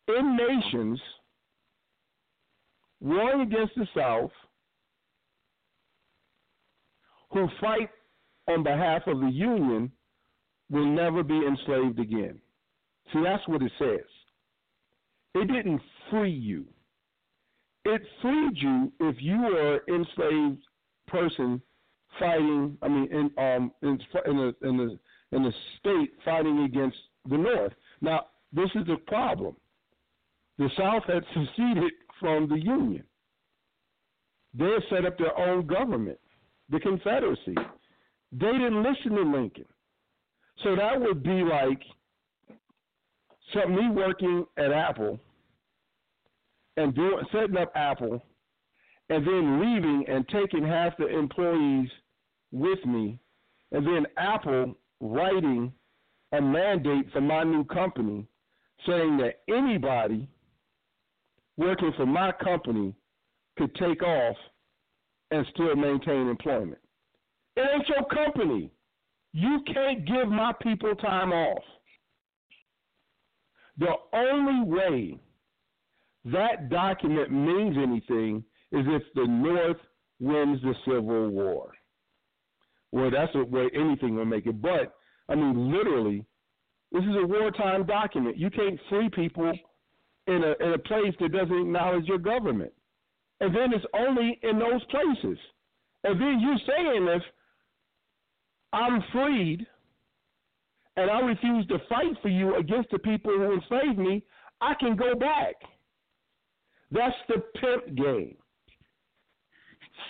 in 0.08 0.36
nations 0.36 1.00
warring 3.00 3.42
against 3.42 3.74
the 3.74 3.86
South 3.94 4.30
who 7.30 7.48
fight 7.60 7.90
on 8.48 8.62
behalf 8.62 9.02
of 9.06 9.20
the 9.20 9.30
Union 9.30 9.90
will 10.70 10.86
never 10.86 11.22
be 11.22 11.34
enslaved 11.34 11.98
again. 11.98 12.38
See, 13.12 13.22
that's 13.22 13.46
what 13.48 13.62
it 13.62 13.72
says. 13.78 14.06
It 15.34 15.48
didn't 15.48 15.82
free 16.10 16.30
you 16.30 16.64
it 17.84 18.02
freed 18.22 18.56
you 18.56 18.92
if 19.00 19.16
you 19.20 19.38
were 19.38 19.74
an 19.74 19.80
enslaved 19.88 20.62
person 21.06 21.60
fighting. 22.18 22.76
I 22.82 22.88
mean, 22.88 23.08
in 23.10 23.30
um 23.42 23.72
in 23.82 23.98
in 24.26 24.36
the 24.36 24.54
in 24.62 24.76
the 24.76 24.98
in 25.32 25.42
the 25.42 25.52
state 25.78 26.12
fighting 26.24 26.64
against 26.64 26.96
the 27.28 27.36
North. 27.36 27.72
Now, 28.00 28.26
this 28.52 28.70
is 28.74 28.86
the 28.86 28.96
problem. 29.06 29.56
The 30.58 30.68
South 30.76 31.02
had 31.06 31.24
seceded 31.34 31.92
from 32.20 32.48
the 32.48 32.58
Union. 32.58 33.04
They 34.56 34.76
set 34.88 35.04
up 35.04 35.18
their 35.18 35.36
own 35.36 35.66
government, 35.66 36.18
the 36.70 36.78
Confederacy. 36.78 37.56
They 38.32 38.52
didn't 38.52 38.82
listen 38.82 39.16
to 39.16 39.22
Lincoln. 39.22 39.64
So 40.62 40.76
that 40.76 41.00
would 41.00 41.24
be 41.24 41.42
like 41.42 41.82
something 43.52 43.74
me 43.74 43.90
working 43.90 44.46
at 44.56 44.70
Apple 44.70 45.18
and 46.76 46.94
doing 46.94 47.24
setting 47.32 47.56
up 47.56 47.72
Apple, 47.74 48.22
and 49.10 49.26
then 49.26 49.60
leaving 49.60 50.04
and 50.08 50.26
taking 50.28 50.66
half 50.66 50.96
the 50.96 51.06
employees 51.06 51.88
with 52.52 52.84
me, 52.86 53.18
and 53.72 53.86
then 53.86 54.06
Apple 54.16 54.74
writing 55.00 55.72
a 56.32 56.40
mandate 56.40 57.10
for 57.12 57.20
my 57.20 57.44
new 57.44 57.64
company 57.64 58.26
saying 58.86 59.18
that 59.18 59.40
anybody 59.48 60.28
working 61.56 61.92
for 61.96 62.06
my 62.06 62.32
company 62.32 62.94
could 63.56 63.74
take 63.76 64.02
off 64.02 64.36
and 65.30 65.46
still 65.52 65.76
maintain 65.76 66.28
employment. 66.28 66.80
It 67.56 67.68
ain't 67.72 67.88
your 67.88 68.04
company. 68.06 68.70
You 69.32 69.60
can't 69.72 70.04
give 70.06 70.28
my 70.28 70.52
people 70.62 70.94
time 70.96 71.32
off. 71.32 71.62
The 73.78 73.92
only 74.12 74.70
way 74.70 75.18
that 76.26 76.70
document 76.70 77.30
means 77.32 77.76
anything 77.76 78.44
is 78.72 78.84
if 78.88 79.02
the 79.14 79.26
North 79.26 79.76
wins 80.20 80.60
the 80.62 80.74
Civil 80.86 81.28
War. 81.30 81.72
Well, 82.92 83.10
that's 83.10 83.34
a 83.34 83.44
way 83.44 83.68
anything 83.74 84.16
will 84.16 84.24
make 84.24 84.46
it. 84.46 84.62
But 84.62 84.94
I 85.28 85.34
mean, 85.34 85.72
literally, 85.72 86.24
This 86.92 87.02
is 87.02 87.16
a 87.16 87.26
wartime 87.26 87.86
document. 87.86 88.38
You 88.38 88.50
can't 88.50 88.78
free 88.88 89.10
people 89.10 89.52
in 90.28 90.44
a 90.44 90.64
in 90.64 90.72
a 90.74 90.78
place 90.78 91.14
that 91.20 91.32
doesn't 91.32 91.58
acknowledge 91.60 92.06
your 92.06 92.18
government. 92.18 92.72
And 93.40 93.54
then 93.54 93.72
it's 93.74 93.84
only 93.94 94.38
in 94.42 94.58
those 94.60 94.82
places. 94.84 95.38
And 96.04 96.20
then 96.20 96.40
you're 96.40 96.58
saying 96.68 97.08
if 97.08 97.22
I'm 98.72 99.02
freed 99.12 99.66
and 100.96 101.10
I 101.10 101.20
refuse 101.20 101.66
to 101.66 101.78
fight 101.88 102.16
for 102.22 102.28
you 102.28 102.56
against 102.56 102.90
the 102.90 102.98
people 103.00 103.32
who 103.32 103.54
enslaved 103.54 103.98
me, 103.98 104.24
I 104.60 104.74
can 104.78 104.96
go 104.96 105.14
back. 105.16 105.56
That's 106.90 107.16
the 107.28 107.42
pimp 107.60 107.94
game. 107.96 108.36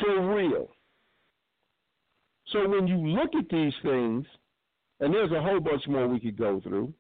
For 0.01 0.35
real. 0.35 0.69
So 2.53 2.69
when 2.69 2.87
you 2.87 2.97
look 2.97 3.35
at 3.39 3.49
these 3.49 3.73
things, 3.83 4.27
and 5.01 5.13
there's 5.13 5.33
a 5.33 5.43
whole 5.43 5.61
bunch 5.61 5.87
more 5.89 6.07
we 6.07 6.21
could 6.21 6.39
go 6.39 6.61
through, 6.61 6.93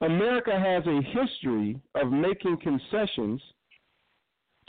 America 0.00 0.52
has 0.58 0.84
a 0.86 1.00
history 1.02 1.80
of 1.94 2.12
making 2.12 2.58
concessions 2.58 3.40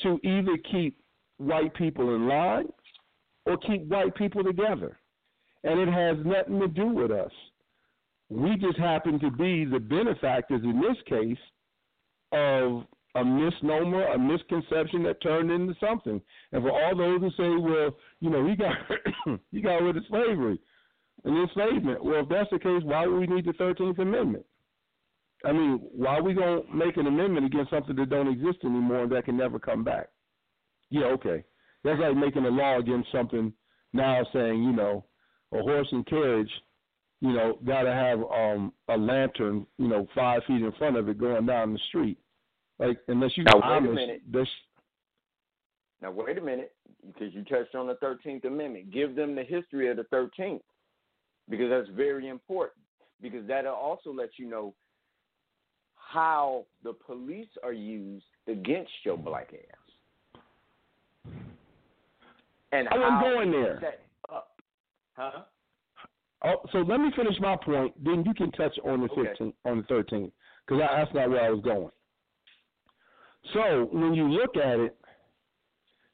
to 0.01 0.19
either 0.23 0.57
keep 0.71 0.97
white 1.37 1.73
people 1.73 2.15
in 2.15 2.27
line 2.27 2.67
or 3.45 3.57
keep 3.57 3.85
white 3.87 4.15
people 4.15 4.43
together. 4.43 4.97
And 5.63 5.79
it 5.79 5.89
has 5.89 6.17
nothing 6.25 6.59
to 6.59 6.67
do 6.67 6.87
with 6.87 7.11
us. 7.11 7.31
We 8.29 8.55
just 8.57 8.77
happen 8.77 9.19
to 9.19 9.31
be 9.31 9.65
the 9.65 9.79
benefactors 9.79 10.61
in 10.63 10.81
this 10.81 10.97
case 11.07 11.37
of 12.31 12.83
a 13.17 13.25
misnomer, 13.25 14.07
a 14.07 14.19
misconception 14.19 15.03
that 15.03 15.21
turned 15.21 15.51
into 15.51 15.73
something. 15.79 16.21
And 16.51 16.63
for 16.63 16.71
all 16.71 16.95
those 16.95 17.21
who 17.21 17.29
say, 17.31 17.49
well, 17.59 17.95
you 18.19 18.29
know, 18.29 18.47
he 18.47 18.55
got 18.55 18.73
he 19.51 19.61
got 19.61 19.81
rid 19.81 19.97
of 19.97 20.03
slavery 20.09 20.59
and 21.23 21.37
enslavement. 21.37 22.03
Well, 22.03 22.21
if 22.21 22.29
that's 22.29 22.49
the 22.51 22.59
case, 22.59 22.81
why 22.83 23.05
would 23.05 23.19
we 23.19 23.27
need 23.27 23.45
the 23.45 23.53
Thirteenth 23.53 23.99
Amendment? 23.99 24.45
I 25.45 25.51
mean, 25.51 25.79
why 25.91 26.17
are 26.17 26.23
we 26.23 26.33
gonna 26.33 26.61
make 26.73 26.97
an 26.97 27.07
amendment 27.07 27.45
against 27.45 27.71
something 27.71 27.95
that 27.95 28.09
don't 28.09 28.31
exist 28.31 28.59
anymore 28.63 29.03
and 29.03 29.11
that 29.11 29.25
can 29.25 29.37
never 29.37 29.59
come 29.59 29.83
back? 29.83 30.07
Yeah, 30.89 31.05
okay. 31.05 31.43
That's 31.83 31.99
like 31.99 32.15
making 32.15 32.45
a 32.45 32.49
law 32.49 32.79
against 32.79 33.11
something 33.11 33.53
now 33.93 34.25
saying, 34.33 34.63
you 34.63 34.73
know, 34.73 35.05
a 35.53 35.59
horse 35.59 35.87
and 35.91 36.05
carriage, 36.05 36.49
you 37.21 37.33
know, 37.33 37.57
gotta 37.65 37.91
have 37.91 38.19
um 38.19 38.73
a 38.89 38.97
lantern, 38.97 39.65
you 39.77 39.87
know, 39.87 40.07
five 40.15 40.41
feet 40.47 40.61
in 40.61 40.71
front 40.77 40.97
of 40.97 41.09
it 41.09 41.19
going 41.19 41.45
down 41.45 41.73
the 41.73 41.79
street. 41.89 42.17
Like 42.79 42.99
unless 43.07 43.31
you 43.35 43.43
now, 43.43 43.59
Amish, 43.59 43.81
wait 43.81 43.89
a 43.89 43.93
minute. 43.93 44.21
This, 44.31 44.47
now 46.01 46.11
wait 46.11 46.37
a 46.37 46.41
minute, 46.41 46.75
because 47.05 47.33
you 47.33 47.43
touched 47.43 47.73
on 47.75 47.87
the 47.87 47.95
Thirteenth 47.95 48.45
Amendment. 48.45 48.91
Give 48.91 49.15
them 49.15 49.35
the 49.35 49.43
history 49.43 49.89
of 49.89 49.97
the 49.97 50.03
Thirteenth, 50.05 50.61
because 51.49 51.69
that's 51.69 51.89
very 51.95 52.27
important. 52.27 52.83
Because 53.21 53.47
that'll 53.47 53.73
also 53.73 54.11
let 54.13 54.29
you 54.37 54.47
know 54.47 54.75
how 55.95 56.65
the 56.83 56.93
police 56.93 57.49
are 57.63 57.73
used 57.73 58.25
against 58.47 58.91
your 59.03 59.17
black 59.17 59.53
ass, 59.53 61.33
and 62.71 62.87
I'm 62.89 63.21
going 63.21 63.51
there. 63.51 63.81
Huh? 65.15 65.31
Oh, 66.45 66.61
so 66.71 66.77
let 66.79 66.99
me 66.99 67.09
finish 67.15 67.33
my 67.39 67.55
point. 67.55 67.91
Then 68.03 68.23
you 68.23 68.35
can 68.35 68.51
touch 68.51 68.77
on 68.85 69.01
the 69.01 69.09
Okay. 69.11 69.33
15th, 69.39 69.53
on 69.65 69.77
the 69.77 69.83
13th, 69.91 70.31
because 70.67 70.79
that's 70.79 71.13
not 71.15 71.29
where 71.31 71.41
I 71.41 71.49
was 71.49 71.61
going. 71.63 71.89
So 73.53 73.87
when 73.91 74.13
you 74.13 74.29
look 74.29 74.55
at 74.57 74.79
it, 74.79 74.97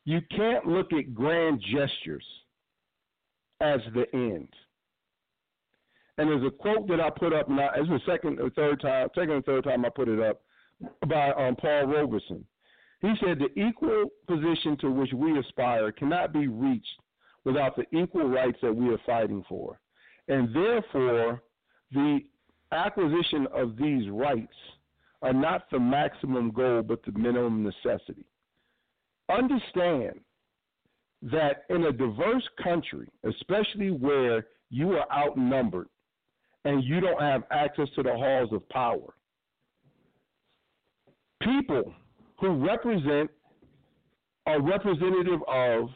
you 0.06 0.20
can't 0.36 0.68
look 0.68 0.92
at 0.94 1.14
grand 1.14 1.62
gestures 1.62 2.26
as 3.62 3.80
the 3.94 4.06
end. 4.14 4.50
And 6.18 6.30
there's 6.30 6.46
a 6.46 6.52
quote 6.52 6.88
that 6.90 7.00
I 7.00 7.10
put 7.10 7.34
up. 7.34 7.50
Now, 7.50 7.72
it's 7.76 7.90
the 7.90 8.00
second 8.06 8.40
or 8.40 8.50
third 8.52 8.82
time, 8.82 9.08
second 9.16 9.32
or 9.32 9.42
third 9.42 9.64
time 9.64 9.86
I 9.86 9.90
put 9.90 10.08
it 10.08 10.20
up 10.20 10.42
by 11.08 11.32
um, 11.32 11.56
Paul 11.56 11.88
Robeson. 11.88 12.46
He 13.02 13.14
said 13.20 13.40
the 13.40 13.60
equal 13.60 14.06
position 14.28 14.78
to 14.82 14.92
which 14.92 15.12
we 15.14 15.38
aspire 15.38 15.92
cannot 15.92 16.34
be 16.34 16.48
reached 16.48 17.02
without 17.44 17.76
the 17.76 17.86
equal 17.98 18.30
rights 18.30 18.58
that 18.62 18.74
we 18.74 18.94
are 18.94 19.00
fighting 19.06 19.44
for. 19.50 19.80
And 20.28 20.56
therefore, 20.56 21.42
the 21.92 22.20
acquisition 22.72 23.48
of 23.54 23.76
these 23.76 24.10
rights 24.10 24.54
are 25.24 25.34
not 25.34 25.70
the 25.72 25.80
maximum 25.80 26.52
goal, 26.52 26.84
but 26.84 27.04
the 27.06 27.12
minimum 27.14 27.64
necessity. 27.64 28.26
Understand 29.30 30.20
that 31.24 31.64
in 31.70 31.86
a 31.86 31.92
diverse 31.92 32.48
country, 32.62 33.08
especially 33.24 33.90
where 33.90 34.46
you 34.70 34.92
are 34.92 35.12
outnumbered 35.12 35.88
and 36.66 36.84
you 36.84 37.00
don't 37.00 37.22
have 37.22 37.44
access 37.52 37.88
to 37.96 38.04
the 38.04 38.12
halls 38.12 38.52
of 38.52 38.68
power, 38.70 39.14
people 41.42 41.94
who 42.40 42.66
represent, 42.66 43.32
are 44.46 44.62
representative 44.62 45.40
of, 45.48 45.88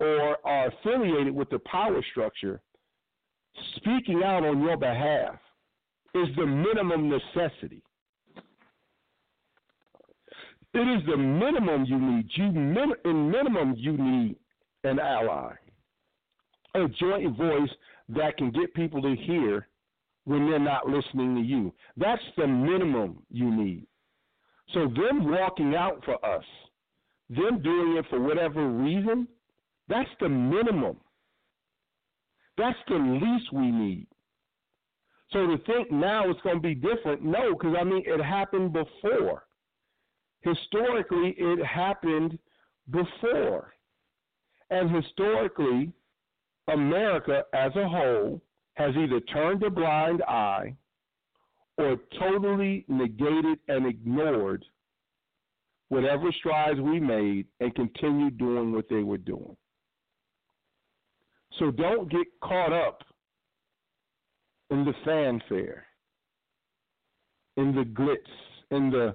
or 0.00 0.36
are 0.44 0.66
affiliated 0.66 1.32
with 1.32 1.48
the 1.50 1.60
power 1.60 2.02
structure 2.10 2.60
speaking 3.76 4.22
out 4.24 4.44
on 4.44 4.60
your 4.60 4.76
behalf 4.76 5.36
is 6.14 6.26
the 6.36 6.46
minimum 6.46 7.08
necessity. 7.08 7.82
It 10.74 10.78
is 10.78 11.06
the 11.06 11.16
minimum 11.16 11.84
you 11.84 11.98
need. 11.98 12.26
You 12.34 12.50
min- 12.50 12.94
in 13.04 13.30
minimum 13.30 13.74
you 13.76 13.96
need 13.96 14.36
an 14.82 14.98
ally, 14.98 15.52
a 16.74 16.88
joint 16.88 17.36
voice 17.36 17.70
that 18.08 18.36
can 18.36 18.50
get 18.50 18.74
people 18.74 19.00
to 19.00 19.14
hear 19.14 19.68
when 20.24 20.50
they're 20.50 20.58
not 20.58 20.88
listening 20.88 21.36
to 21.36 21.42
you. 21.42 21.72
That's 21.96 22.22
the 22.36 22.46
minimum 22.46 23.22
you 23.30 23.50
need. 23.50 23.86
So 24.72 24.88
them 24.88 25.30
walking 25.30 25.76
out 25.76 26.02
for 26.04 26.22
us, 26.24 26.44
them 27.30 27.62
doing 27.62 27.96
it 27.96 28.06
for 28.10 28.20
whatever 28.20 28.68
reason, 28.68 29.28
that's 29.88 30.10
the 30.18 30.28
minimum. 30.28 30.96
That's 32.56 32.78
the 32.88 32.96
least 32.96 33.52
we 33.52 33.70
need. 33.70 34.06
So 35.30 35.46
to 35.46 35.58
think 35.66 35.92
now 35.92 36.28
it's 36.30 36.40
going 36.42 36.56
to 36.56 36.62
be 36.62 36.74
different, 36.74 37.22
no, 37.22 37.52
because 37.52 37.76
I 37.78 37.84
mean 37.84 38.02
it 38.06 38.22
happened 38.22 38.72
before. 38.72 39.44
Historically, 40.44 41.34
it 41.38 41.64
happened 41.64 42.38
before. 42.90 43.72
And 44.70 44.94
historically, 44.94 45.92
America 46.68 47.44
as 47.54 47.72
a 47.76 47.88
whole 47.88 48.42
has 48.74 48.94
either 48.96 49.20
turned 49.20 49.62
a 49.62 49.70
blind 49.70 50.22
eye 50.22 50.74
or 51.78 51.96
totally 52.18 52.84
negated 52.88 53.58
and 53.68 53.86
ignored 53.86 54.64
whatever 55.88 56.30
strides 56.38 56.80
we 56.80 57.00
made 57.00 57.46
and 57.60 57.74
continued 57.74 58.38
doing 58.38 58.72
what 58.72 58.88
they 58.88 59.02
were 59.02 59.18
doing. 59.18 59.56
So 61.58 61.70
don't 61.70 62.10
get 62.10 62.26
caught 62.42 62.72
up 62.72 63.02
in 64.70 64.84
the 64.84 64.94
fanfare, 65.04 65.86
in 67.56 67.74
the 67.74 67.84
glitz, 67.84 68.16
in 68.70 68.90
the 68.90 69.14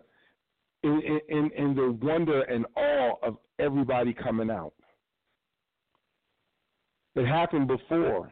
in, 0.84 1.19
in, 1.30 1.51
in 1.57 1.76
the 1.76 1.91
wonder 2.01 2.41
and 2.43 2.65
awe 2.76 3.14
of 3.23 3.38
everybody 3.60 4.14
coming 4.14 4.49
out. 4.49 4.73
It 7.15 7.26
happened 7.26 7.68
before. 7.68 8.31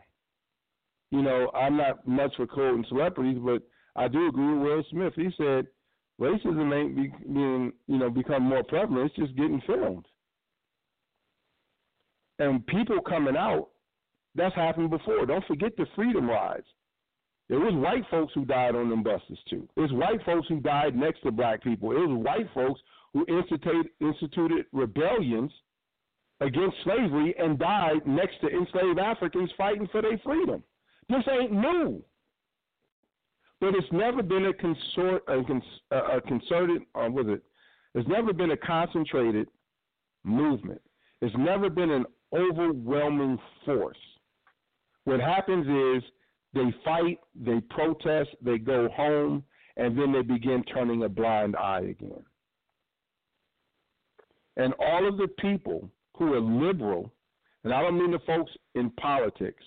You 1.12 1.22
know, 1.22 1.52
I'm 1.54 1.78
not 1.78 2.08
much 2.08 2.36
for 2.36 2.48
quoting 2.48 2.86
celebrities, 2.90 3.40
but 3.44 3.62
I 3.96 4.08
do 4.08 4.28
agree 4.28 4.54
with 4.54 4.64
Will 4.64 4.84
Smith. 4.92 5.14
He 5.16 5.30
said 5.38 5.68
racism 6.20 6.74
ain't 6.74 6.96
be, 6.96 7.12
being, 7.34 7.74
you 7.88 7.98
know, 7.98 8.10
become 8.10 8.44
more 8.44 8.64
prevalent. 8.64 9.12
It's 9.12 9.16
just 9.16 9.38
getting 9.38 9.62
filmed. 9.66 10.06
And 12.40 12.66
people 12.68 13.00
coming 13.02 13.36
out, 13.36 13.70
that's 14.36 14.56
happened 14.56 14.92
before. 14.92 15.26
Don't 15.26 15.46
forget 15.46 15.76
the 15.76 15.88
freedom 15.96 16.30
rides. 16.30 16.68
There 17.50 17.60
was 17.60 17.74
white 17.76 18.04
folks 18.12 18.34
who 18.34 18.44
died 18.44 18.76
on 18.76 18.90
them 18.90 19.04
buses 19.04 19.40
too. 19.50 19.68
It 19.78 19.80
was 19.80 19.94
white 19.94 20.24
folks 20.26 20.48
who 20.50 20.60
died 20.60 20.96
next 20.96 21.22
to 21.22 21.32
black 21.32 21.64
people. 21.64 21.92
It 21.92 22.08
was 22.08 22.24
white 22.24 22.48
folks 22.54 22.82
who 23.14 23.26
instituted, 23.28 23.88
instituted 24.02 24.66
rebellions 24.74 25.52
against 26.42 26.76
slavery 26.84 27.34
and 27.40 27.58
died 27.58 28.06
next 28.06 28.42
to 28.42 28.50
enslaved 28.50 29.00
Africans 29.00 29.50
fighting 29.58 29.88
for 29.92 30.02
their 30.02 30.18
freedom. 30.20 30.62
This 31.10 31.24
ain't 31.32 31.54
new. 31.54 32.04
But 33.60 33.76
it's 33.76 33.92
never 33.92 34.22
been 34.22 34.46
a, 34.46 34.54
consort, 34.54 35.24
a, 35.28 35.40
a 35.96 36.22
concerted, 36.22 36.82
uh, 36.94 37.00
or 37.00 37.12
was 37.12 37.26
it? 37.28 37.42
It's 37.96 38.08
never 38.08 38.34
been 38.34 38.52
a 38.52 38.58
concentrated 38.58 39.48
movement. 40.24 40.82
It's 41.22 41.36
never 41.38 41.70
been 41.70 41.90
an 41.90 42.06
overwhelming 42.34 43.40
force. 43.66 43.98
What 45.06 45.20
happens 45.20 45.66
is 45.66 46.10
they 46.54 46.74
fight, 46.84 47.20
they 47.36 47.60
protest, 47.70 48.30
they 48.42 48.58
go 48.58 48.90
home, 48.90 49.44
and 49.76 49.98
then 49.98 50.12
they 50.12 50.22
begin 50.22 50.64
turning 50.64 51.04
a 51.04 51.10
blind 51.10 51.56
eye 51.56 51.82
again. 51.82 52.24
And 54.56 54.74
all 54.80 55.08
of 55.08 55.18
the 55.18 55.28
people 55.40 55.90
who 56.18 56.34
are 56.34 56.40
liberal, 56.40 57.12
and 57.64 57.74
I 57.74 57.82
don't 57.82 57.98
mean 57.98 58.12
the 58.12 58.20
folks 58.26 58.52
in 58.76 58.90
politics, 58.92 59.64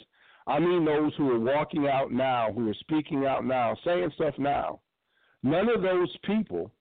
I 0.47 0.59
mean 0.59 0.85
those 0.85 1.13
who 1.17 1.31
are 1.31 1.39
walking 1.39 1.87
out 1.87 2.11
now, 2.13 2.51
who 2.53 2.69
are 2.69 2.75
speaking 2.81 3.25
out 3.25 3.45
now, 3.45 3.77
saying 3.85 4.11
stuff 4.17 4.35
now. 4.37 4.81
None 5.43 5.69
of 5.69 5.83
those 5.83 6.15
people, 6.25 6.73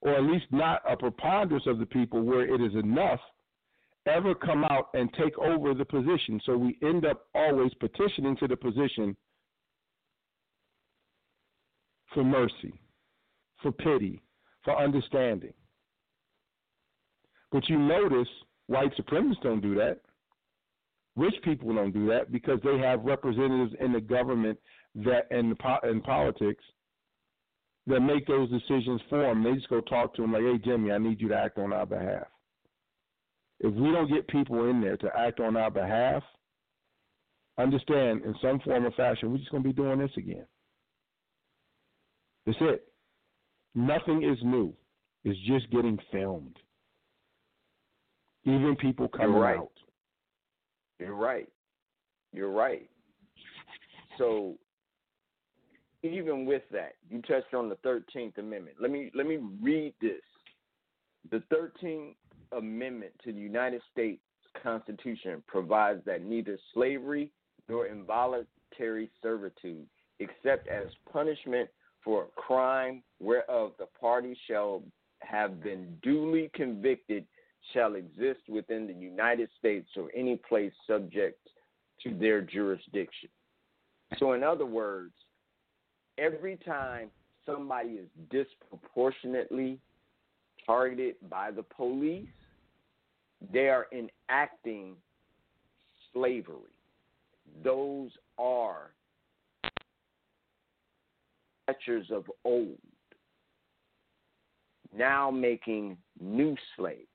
or 0.00 0.14
at 0.14 0.24
least 0.24 0.46
not 0.50 0.82
a 0.88 0.96
preponderance 0.96 1.66
of 1.66 1.78
the 1.78 1.86
people 1.86 2.22
where 2.22 2.42
it 2.42 2.60
is 2.60 2.74
enough, 2.74 3.20
ever 4.06 4.34
come 4.34 4.64
out 4.64 4.88
and 4.94 5.12
take 5.14 5.38
over 5.38 5.74
the 5.74 5.84
position. 5.84 6.40
So 6.44 6.56
we 6.56 6.78
end 6.82 7.04
up 7.06 7.26
always 7.34 7.72
petitioning 7.74 8.36
to 8.38 8.48
the 8.48 8.56
position 8.56 9.16
for 12.12 12.24
mercy, 12.24 12.74
for 13.62 13.72
pity, 13.72 14.22
for 14.64 14.76
understanding. 14.76 15.52
But 17.50 17.68
you 17.68 17.78
notice 17.78 18.28
white 18.66 18.94
supremacists 18.96 19.42
don't 19.42 19.60
do 19.60 19.74
that. 19.76 20.00
Rich 21.16 21.34
people 21.44 21.74
don't 21.74 21.92
do 21.92 22.06
that 22.08 22.32
because 22.32 22.58
they 22.64 22.78
have 22.78 23.04
representatives 23.04 23.74
in 23.80 23.92
the 23.92 24.00
government 24.00 24.58
that 24.94 25.26
and 25.30 25.54
in 25.84 26.00
politics 26.00 26.64
that 27.86 28.00
make 28.00 28.26
those 28.26 28.48
decisions 28.50 29.00
for 29.08 29.22
them. 29.22 29.42
They 29.42 29.54
just 29.54 29.68
go 29.68 29.80
talk 29.82 30.14
to 30.14 30.22
them 30.22 30.32
like, 30.32 30.42
"Hey, 30.42 30.58
Jimmy, 30.58 30.92
I 30.92 30.98
need 30.98 31.20
you 31.20 31.28
to 31.28 31.36
act 31.36 31.58
on 31.58 31.72
our 31.72 31.84
behalf." 31.84 32.26
If 33.62 33.72
we 33.74 33.92
don't 33.92 34.12
get 34.12 34.26
people 34.28 34.68
in 34.68 34.80
there 34.80 34.96
to 34.98 35.08
act 35.16 35.40
on 35.40 35.56
our 35.56 35.70
behalf, 35.70 36.22
understand 37.58 38.22
in 38.24 38.34
some 38.42 38.60
form 38.60 38.84
or 38.84 38.90
fashion, 38.92 39.30
we're 39.30 39.38
just 39.38 39.50
going 39.50 39.62
to 39.62 39.68
be 39.68 39.72
doing 39.72 39.98
this 39.98 40.10
again. 40.16 40.46
That's 42.44 42.58
it. 42.60 42.84
Nothing 43.74 44.24
is 44.24 44.38
new. 44.42 44.74
It's 45.24 45.38
just 45.46 45.70
getting 45.70 45.98
filmed. 46.10 46.56
Even 48.44 48.74
people 48.76 49.08
coming 49.08 49.32
You're 49.32 49.40
right. 49.40 49.58
out. 49.58 49.70
You're 50.98 51.14
right. 51.14 51.48
You're 52.32 52.50
right. 52.50 52.88
So 54.18 54.54
even 56.02 56.44
with 56.44 56.62
that, 56.72 56.94
you 57.08 57.22
touched 57.22 57.54
on 57.54 57.68
the 57.68 57.76
Thirteenth 57.76 58.38
Amendment. 58.38 58.76
Let 58.80 58.90
me 58.90 59.12
let 59.14 59.26
me 59.26 59.38
read 59.62 59.94
this. 60.00 60.20
The 61.30 61.42
Thirteenth 61.50 62.16
Amendment 62.56 63.12
to 63.24 63.32
the 63.32 63.40
United 63.40 63.82
States 63.90 64.20
Constitution 64.62 65.42
provides 65.46 66.04
that 66.04 66.22
neither 66.22 66.58
slavery 66.74 67.30
nor 67.68 67.86
involuntary 67.86 69.10
servitude, 69.22 69.86
except 70.18 70.68
as 70.68 70.86
punishment 71.10 71.68
for 72.04 72.24
a 72.24 72.40
crime 72.40 73.02
whereof 73.20 73.72
the 73.78 73.86
party 73.98 74.36
shall 74.48 74.82
have 75.20 75.62
been 75.62 75.96
duly 76.02 76.50
convicted, 76.54 77.24
shall 77.72 77.94
exist 77.94 78.40
within 78.48 78.86
the 78.86 78.92
United 78.92 79.48
States 79.58 79.88
or 79.96 80.10
any 80.14 80.36
place 80.36 80.72
subject 80.86 81.38
to 82.02 82.12
their 82.18 82.42
jurisdiction. 82.42 83.28
So, 84.18 84.32
in 84.32 84.42
other 84.42 84.66
words, 84.66 85.12
every 86.18 86.56
time 86.56 87.10
somebody 87.46 87.90
is 87.90 88.08
disproportionately 88.30 89.78
targeted 90.66 91.14
by 91.30 91.50
the 91.50 91.62
police, 91.62 92.28
they 93.52 93.68
are 93.68 93.86
enacting 93.92 94.94
slavery. 96.12 96.72
Those 97.64 98.10
are 98.38 98.90
catchers 101.66 102.06
of 102.10 102.24
old 102.44 102.78
now 104.96 105.30
making 105.30 105.96
new 106.20 106.56
slaves. 106.76 107.06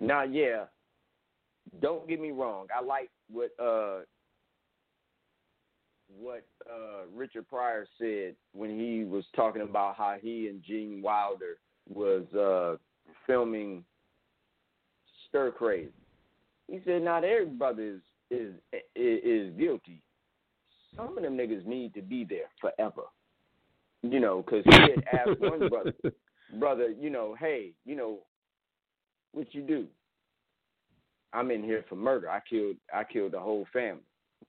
Now, 0.00 0.24
yeah, 0.24 0.64
don't 1.80 2.06
get 2.08 2.20
me 2.20 2.30
wrong. 2.30 2.66
I 2.76 2.84
like 2.84 3.10
what 3.30 3.50
uh, 3.58 4.00
what 6.18 6.44
uh, 6.70 7.06
Richard 7.14 7.48
Pryor 7.48 7.86
said 7.98 8.34
when 8.52 8.78
he 8.78 9.04
was 9.04 9.24
talking 9.34 9.62
about 9.62 9.96
how 9.96 10.16
he 10.20 10.48
and 10.48 10.62
Gene 10.62 11.00
Wilder 11.02 11.58
was 11.88 12.24
uh, 12.34 12.76
filming 13.26 13.84
Stir 15.36 15.50
Crazy. 15.50 15.92
He 16.66 16.80
said 16.86 17.02
not 17.02 17.22
everybody 17.22 17.82
is 17.82 18.00
is 18.30 18.54
is, 18.94 19.20
is 19.22 19.58
guilty. 19.58 20.02
Some 20.96 21.18
of 21.18 21.22
them 21.22 21.36
niggas 21.36 21.66
need 21.66 21.92
to 21.92 22.00
be 22.00 22.24
there 22.24 22.48
forever. 22.58 23.02
You 24.02 24.18
know, 24.18 24.42
because 24.42 24.64
he 24.64 24.80
had 24.80 25.04
asked 25.12 25.38
one 25.40 25.68
brother, 25.68 25.92
brother, 26.58 26.88
you 26.98 27.10
know, 27.10 27.36
hey, 27.38 27.72
you 27.84 27.96
know, 27.96 28.20
what 29.32 29.54
you 29.54 29.60
do? 29.60 29.86
I'm 31.34 31.50
in 31.50 31.62
here 31.62 31.84
for 31.86 31.96
murder. 31.96 32.30
I 32.30 32.40
killed 32.48 32.76
I 32.94 33.04
killed 33.04 33.32
the 33.32 33.40
whole 33.40 33.66
family. 33.74 34.00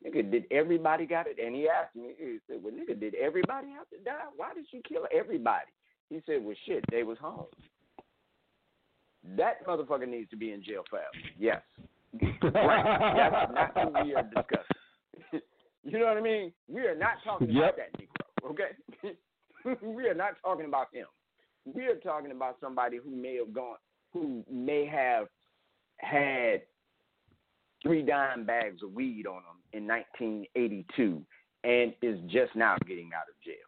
Nigga, 0.05 0.31
did 0.31 0.45
everybody 0.51 1.05
got 1.05 1.27
it? 1.27 1.37
And 1.43 1.53
he 1.53 1.67
asked 1.67 1.97
me, 1.97 2.13
he 2.17 2.37
said, 2.47 2.63
Well 2.63 2.73
nigga, 2.73 2.97
did 2.97 3.13
everybody 3.15 3.67
have 3.71 3.89
to 3.89 3.97
die? 4.05 4.29
Why 4.37 4.53
did 4.53 4.67
you 4.71 4.81
kill 4.87 5.05
everybody? 5.13 5.67
He 6.09 6.21
said, 6.25 6.45
Well 6.45 6.55
shit, 6.65 6.85
they 6.89 7.03
was 7.03 7.17
home. 7.17 7.47
That 9.35 9.65
motherfucker 9.67 10.07
needs 10.07 10.29
to 10.29 10.35
be 10.37 10.51
in 10.51 10.63
jail 10.63 10.83
forever. 10.89 11.07
Yes. 11.37 11.61
right. 12.21 12.35
That's 12.41 13.53
not 13.53 13.71
who 13.93 14.05
we 14.05 14.15
are 14.15 14.23
discussing. 14.23 15.41
you 15.83 15.99
know 15.99 16.05
what 16.05 16.17
I 16.17 16.21
mean? 16.21 16.53
We 16.67 16.81
are 16.81 16.95
not 16.95 17.15
talking 17.23 17.49
Yep. 17.49 17.63
about 17.63 17.77
that 17.77 17.93
Negro, 17.99 18.51
okay? 18.51 19.77
we 19.85 20.07
are 20.07 20.13
not 20.13 20.33
talking 20.43 20.65
about 20.65 20.87
him. 20.93 21.07
We 21.65 21.83
are 21.85 21.95
talking 21.95 22.31
about 22.31 22.57
somebody 22.61 22.97
who 23.03 23.09
may 23.11 23.35
have 23.37 23.53
gone 23.53 23.77
who 24.13 24.43
may 24.49 24.85
have 24.85 25.27
had 25.97 26.61
three 27.83 28.01
dime 28.01 28.45
bags 28.45 28.81
of 28.83 28.93
weed 28.93 29.27
on 29.27 29.35
them 29.43 29.57
in 29.73 29.85
1982 29.87 31.21
and 31.63 31.93
is 32.01 32.19
just 32.31 32.55
now 32.55 32.77
getting 32.87 33.09
out 33.15 33.27
of 33.29 33.35
jail. 33.43 33.66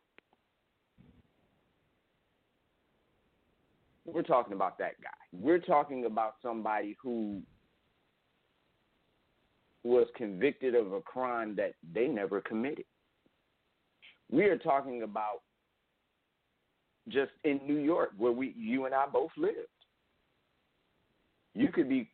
We're 4.13 4.23
talking 4.23 4.53
about 4.53 4.77
that 4.79 5.01
guy. 5.01 5.09
We're 5.31 5.59
talking 5.59 6.05
about 6.05 6.35
somebody 6.41 6.97
who 7.01 7.41
was 9.83 10.07
convicted 10.15 10.75
of 10.75 10.91
a 10.93 11.01
crime 11.01 11.55
that 11.55 11.73
they 11.93 12.07
never 12.07 12.41
committed. 12.41 12.85
We 14.31 14.45
are 14.45 14.57
talking 14.57 15.03
about 15.03 15.41
just 17.07 17.31
in 17.43 17.59
New 17.65 17.77
York 17.77 18.11
where 18.17 18.31
we 18.31 18.53
you 18.57 18.85
and 18.85 18.93
I 18.93 19.05
both 19.07 19.31
lived. 19.37 19.55
You 21.55 21.69
could 21.69 21.89
be 21.89 22.09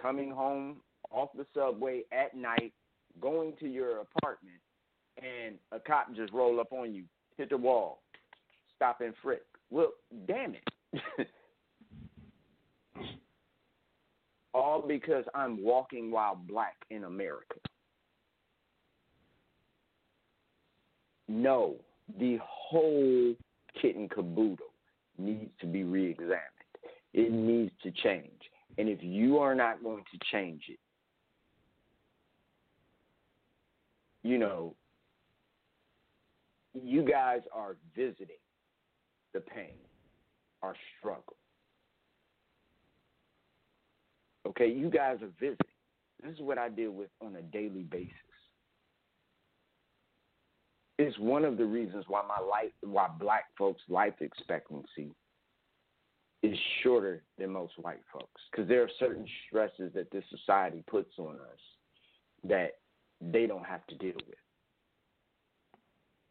coming 0.00 0.30
home 0.30 0.76
off 1.10 1.30
the 1.36 1.46
subway 1.54 2.02
at 2.12 2.36
night, 2.36 2.72
going 3.20 3.54
to 3.60 3.66
your 3.66 4.00
apartment, 4.00 4.58
and 5.18 5.56
a 5.72 5.80
cop 5.80 6.14
just 6.14 6.32
roll 6.32 6.60
up 6.60 6.72
on 6.72 6.94
you, 6.94 7.04
hit 7.38 7.50
the 7.50 7.56
wall, 7.56 8.02
stop 8.74 9.00
and 9.00 9.14
frisk. 9.22 9.42
Well, 9.70 9.92
damn 10.26 10.54
it. 10.54 10.62
All 14.54 14.82
because 14.86 15.24
I'm 15.34 15.62
walking 15.62 16.10
while 16.10 16.34
black 16.34 16.76
in 16.90 17.04
America. 17.04 17.56
No, 21.28 21.76
the 22.18 22.38
whole 22.42 23.34
kit 23.80 23.96
and 23.96 24.10
caboodle 24.10 24.72
needs 25.18 25.50
to 25.60 25.66
be 25.66 25.84
re 25.84 26.10
examined. 26.10 26.40
It 27.12 27.32
needs 27.32 27.72
to 27.82 27.90
change. 27.90 28.30
And 28.78 28.88
if 28.88 28.98
you 29.02 29.38
are 29.38 29.54
not 29.54 29.82
going 29.82 30.04
to 30.12 30.18
change 30.30 30.64
it, 30.68 30.78
you 34.22 34.38
know, 34.38 34.74
you 36.74 37.02
guys 37.02 37.40
are 37.54 37.76
visiting 37.94 38.36
the 39.32 39.40
pain, 39.40 39.76
our 40.66 40.74
struggle. 40.98 41.36
Okay, 44.46 44.68
you 44.68 44.90
guys 44.90 45.18
are 45.22 45.30
visiting. 45.40 45.56
This 46.22 46.34
is 46.34 46.40
what 46.40 46.58
I 46.58 46.68
deal 46.68 46.90
with 46.90 47.10
on 47.24 47.36
a 47.36 47.42
daily 47.42 47.82
basis. 47.82 48.12
It's 50.98 51.18
one 51.18 51.44
of 51.44 51.56
the 51.58 51.64
reasons 51.64 52.04
why 52.08 52.22
my 52.26 52.44
life, 52.44 52.72
why 52.82 53.08
black 53.20 53.44
folks' 53.58 53.82
life 53.88 54.14
expectancy 54.20 55.14
is 56.42 56.56
shorter 56.82 57.22
than 57.38 57.50
most 57.50 57.74
white 57.78 58.02
folks, 58.12 58.40
because 58.50 58.68
there 58.68 58.82
are 58.82 58.90
certain 58.98 59.26
stresses 59.46 59.92
that 59.94 60.10
this 60.10 60.24
society 60.30 60.82
puts 60.86 61.12
on 61.18 61.34
us 61.34 61.60
that 62.44 62.78
they 63.20 63.46
don't 63.46 63.66
have 63.66 63.86
to 63.88 63.94
deal 63.96 64.14
with. 64.26 64.36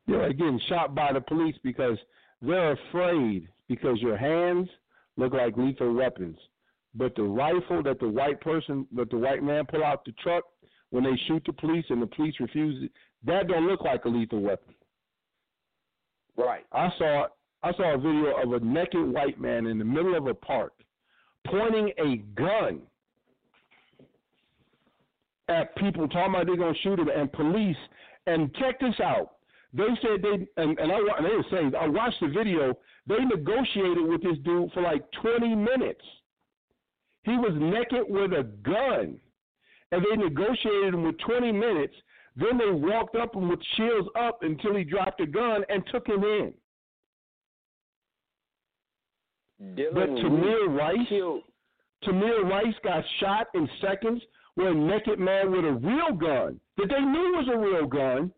You're 0.08 0.34
getting 0.34 0.62
shot 0.68 0.96
by 0.96 1.14
the 1.14 1.22
police 1.22 1.56
because 1.64 1.98
they're 2.42 2.74
afraid 2.74 3.50
because 3.68 4.02
your 4.02 4.18
hands 4.18 4.70
look 5.18 5.34
like 5.34 5.58
lethal 5.58 5.94
weapons. 5.94 6.38
But 6.94 7.16
the 7.16 7.24
rifle 7.24 7.84
that 7.84 8.00
the 8.00 8.08
white 8.08 8.40
person, 8.42 8.88
that 8.96 9.10
the 9.10 9.18
white 9.18 9.44
man 9.44 9.66
pull 9.66 9.84
out 9.84 10.06
the 10.06 10.14
truck 10.14 10.44
when 10.92 11.04
they 11.04 11.20
shoot 11.28 11.44
the 11.46 11.54
police 11.54 11.86
and 11.90 12.02
the 12.02 12.08
police 12.08 12.36
refuse 12.40 12.84
it, 12.84 12.92
that 13.26 13.48
don't 13.48 13.68
look 13.68 13.82
like 13.82 14.06
a 14.06 14.10
lethal 14.10 14.42
weapon. 14.42 14.74
Right. 16.38 16.66
I 16.72 16.90
saw 16.98 17.28
I 17.64 17.74
saw 17.74 17.96
a 17.96 17.98
video 17.98 18.36
of 18.42 18.54
a 18.54 18.64
naked 18.64 19.12
white 19.12 19.40
man 19.40 19.66
in 19.66 19.80
the 19.80 19.86
middle 19.86 20.16
of 20.16 20.28
a 20.28 20.34
park 20.34 20.74
pointing 21.48 21.92
a 21.98 22.18
gun 22.40 22.82
at 25.48 25.76
people 25.76 26.08
talking 26.08 26.34
about 26.34 26.48
they're 26.48 26.58
gonna 26.58 26.74
shoot 26.84 27.00
him 27.00 27.10
and 27.10 27.32
police. 27.32 27.78
And 28.28 28.54
check 28.56 28.80
this 28.80 29.00
out. 29.04 29.34
They 29.74 29.88
said 30.02 30.22
they 30.24 30.48
and, 30.62 30.80
and 30.80 30.92
I 30.92 30.98
and 31.18 31.26
they 31.26 31.36
were 31.36 31.46
saying 31.52 31.74
I 31.80 31.88
watched 31.88 32.20
the 32.22 32.28
video. 32.28 32.74
They 33.08 33.24
negotiated 33.24 34.08
with 34.08 34.24
this 34.24 34.38
dude 34.44 34.72
for 34.72 34.82
like 34.82 35.04
20 35.22 35.56
minutes. 35.56 36.02
He 37.24 37.32
was 37.32 37.54
naked 37.56 38.06
with 38.08 38.34
a 38.34 38.44
gun, 38.64 39.18
and 39.92 40.06
they 40.06 40.16
negotiated 40.16 40.94
him 40.94 41.04
with 41.04 41.18
20 41.20 41.52
minutes. 41.52 41.96
Then 42.36 42.58
they 42.58 42.72
walked 42.72 43.16
up 43.16 43.36
him 43.36 43.50
with 43.50 43.60
shields 43.78 44.08
up 44.20 44.44
until 44.44 44.76
he 44.76 44.84
dropped 44.84 45.20
the 45.20 45.26
gun 45.26 45.64
and 45.70 45.84
took 45.92 46.08
him 46.08 46.24
in. 46.24 46.54
Dylan 49.62 49.94
But 49.94 50.10
Tamir 50.10 50.78
Rice, 50.78 51.08
killed. 51.08 51.44
Tamir 52.04 52.44
Rice 52.50 52.76
got 52.84 53.04
shot 53.20 53.48
in 53.54 53.70
seconds 53.82 54.22
with 54.56 54.68
a 54.68 54.74
naked 54.74 55.20
man 55.20 55.52
with 55.52 55.66
a 55.66 55.74
real 55.74 56.14
gun 56.16 56.60
that 56.78 56.90
they 56.90 57.02
knew 57.02 57.34
was 57.38 57.50
a 57.54 57.58
real 57.58 57.88
gun 57.88 58.32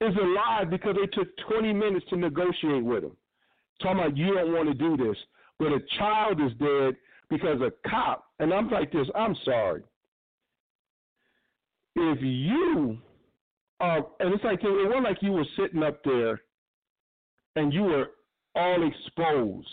is 0.00 0.14
alive 0.16 0.70
because 0.70 0.96
they 1.00 1.06
took 1.06 1.28
20 1.48 1.72
minutes 1.72 2.06
to 2.10 2.16
negotiate 2.16 2.84
with 2.84 3.04
him. 3.04 3.16
Talking 3.82 4.00
about 4.00 4.16
you 4.16 4.34
don't 4.34 4.52
want 4.52 4.68
to 4.68 4.74
do 4.74 4.96
this, 4.96 5.16
but 5.58 5.68
a 5.68 5.80
child 5.98 6.40
is 6.40 6.52
dead 6.58 6.96
because 7.28 7.60
a 7.60 7.72
cop, 7.88 8.24
and 8.38 8.52
I'm 8.52 8.70
like 8.70 8.92
this, 8.92 9.06
I'm 9.14 9.36
sorry. 9.44 9.82
If 11.96 12.18
you 12.20 12.98
are, 13.80 14.06
and 14.20 14.34
it's 14.34 14.44
like, 14.44 14.62
it 14.62 14.86
wasn't 14.86 15.04
like 15.04 15.22
you 15.22 15.32
were 15.32 15.46
sitting 15.58 15.82
up 15.82 16.04
there 16.04 16.40
and 17.56 17.72
you 17.72 17.82
were 17.82 18.10
all 18.54 18.86
exposed. 18.86 19.68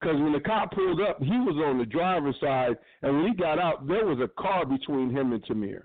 Because 0.00 0.16
when 0.20 0.32
the 0.32 0.40
cop 0.40 0.72
pulled 0.72 1.00
up, 1.00 1.18
he 1.20 1.30
was 1.30 1.56
on 1.66 1.78
the 1.78 1.84
driver's 1.84 2.36
side, 2.40 2.76
and 3.02 3.16
when 3.16 3.28
he 3.28 3.34
got 3.34 3.58
out, 3.58 3.86
there 3.88 4.06
was 4.06 4.20
a 4.20 4.40
car 4.40 4.64
between 4.64 5.10
him 5.10 5.32
and 5.32 5.44
Tamir. 5.44 5.82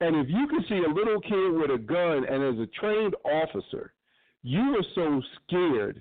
And 0.00 0.16
if 0.16 0.28
you 0.28 0.46
can 0.46 0.64
see 0.68 0.78
a 0.84 0.92
little 0.92 1.20
kid 1.20 1.52
with 1.52 1.70
a 1.70 1.78
gun, 1.78 2.24
and 2.24 2.42
as 2.42 2.60
a 2.60 2.66
trained 2.80 3.14
officer, 3.24 3.92
you 4.42 4.72
were 4.72 4.84
so 4.94 5.20
scared 5.42 6.00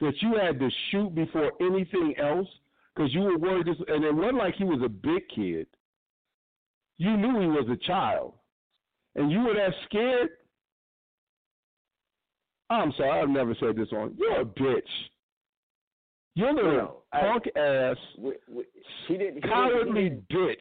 that 0.00 0.14
you 0.20 0.34
had 0.34 0.58
to 0.58 0.68
shoot 0.90 1.14
before 1.14 1.52
anything 1.60 2.14
else 2.18 2.48
because 2.94 3.14
you 3.14 3.20
were 3.20 3.38
worried. 3.38 3.66
This, 3.66 3.76
and 3.86 4.04
it 4.04 4.14
wasn't 4.14 4.38
like 4.38 4.54
he 4.56 4.64
was 4.64 4.80
a 4.84 4.88
big 4.88 5.22
kid. 5.34 5.66
You 6.98 7.16
knew 7.16 7.40
he 7.40 7.46
was 7.46 7.66
a 7.70 7.86
child, 7.86 8.34
and 9.14 9.30
you 9.30 9.40
were 9.40 9.54
that 9.54 9.72
scared. 9.84 10.30
I'm 12.70 12.92
sorry, 12.96 13.20
I've 13.20 13.28
never 13.28 13.54
said 13.60 13.76
this 13.76 13.88
on. 13.92 14.14
You're 14.18 14.40
a 14.40 14.44
bitch. 14.44 14.82
You're 16.34 16.50
a 16.50 16.54
little 16.54 16.72
No, 16.72 17.02
punk 17.12 17.44
ass, 17.56 17.96
We, 18.18 18.32
we, 18.48 18.64
he 19.06 19.16
didn't. 19.16 19.44
He 19.44 19.48
cowardly 19.48 20.10
didn't, 20.10 20.28
bitch. 20.28 20.56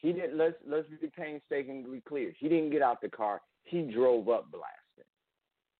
He 0.00 0.12
didn't. 0.12 0.36
Let's 0.38 0.56
let's 0.66 0.86
be 1.00 1.08
painstakingly 1.08 2.02
clear. 2.08 2.32
He 2.38 2.48
didn't 2.48 2.70
get 2.70 2.82
out 2.82 3.00
the 3.00 3.08
car. 3.08 3.42
He 3.64 3.82
drove 3.82 4.28
up 4.28 4.50
blasting. 4.50 5.04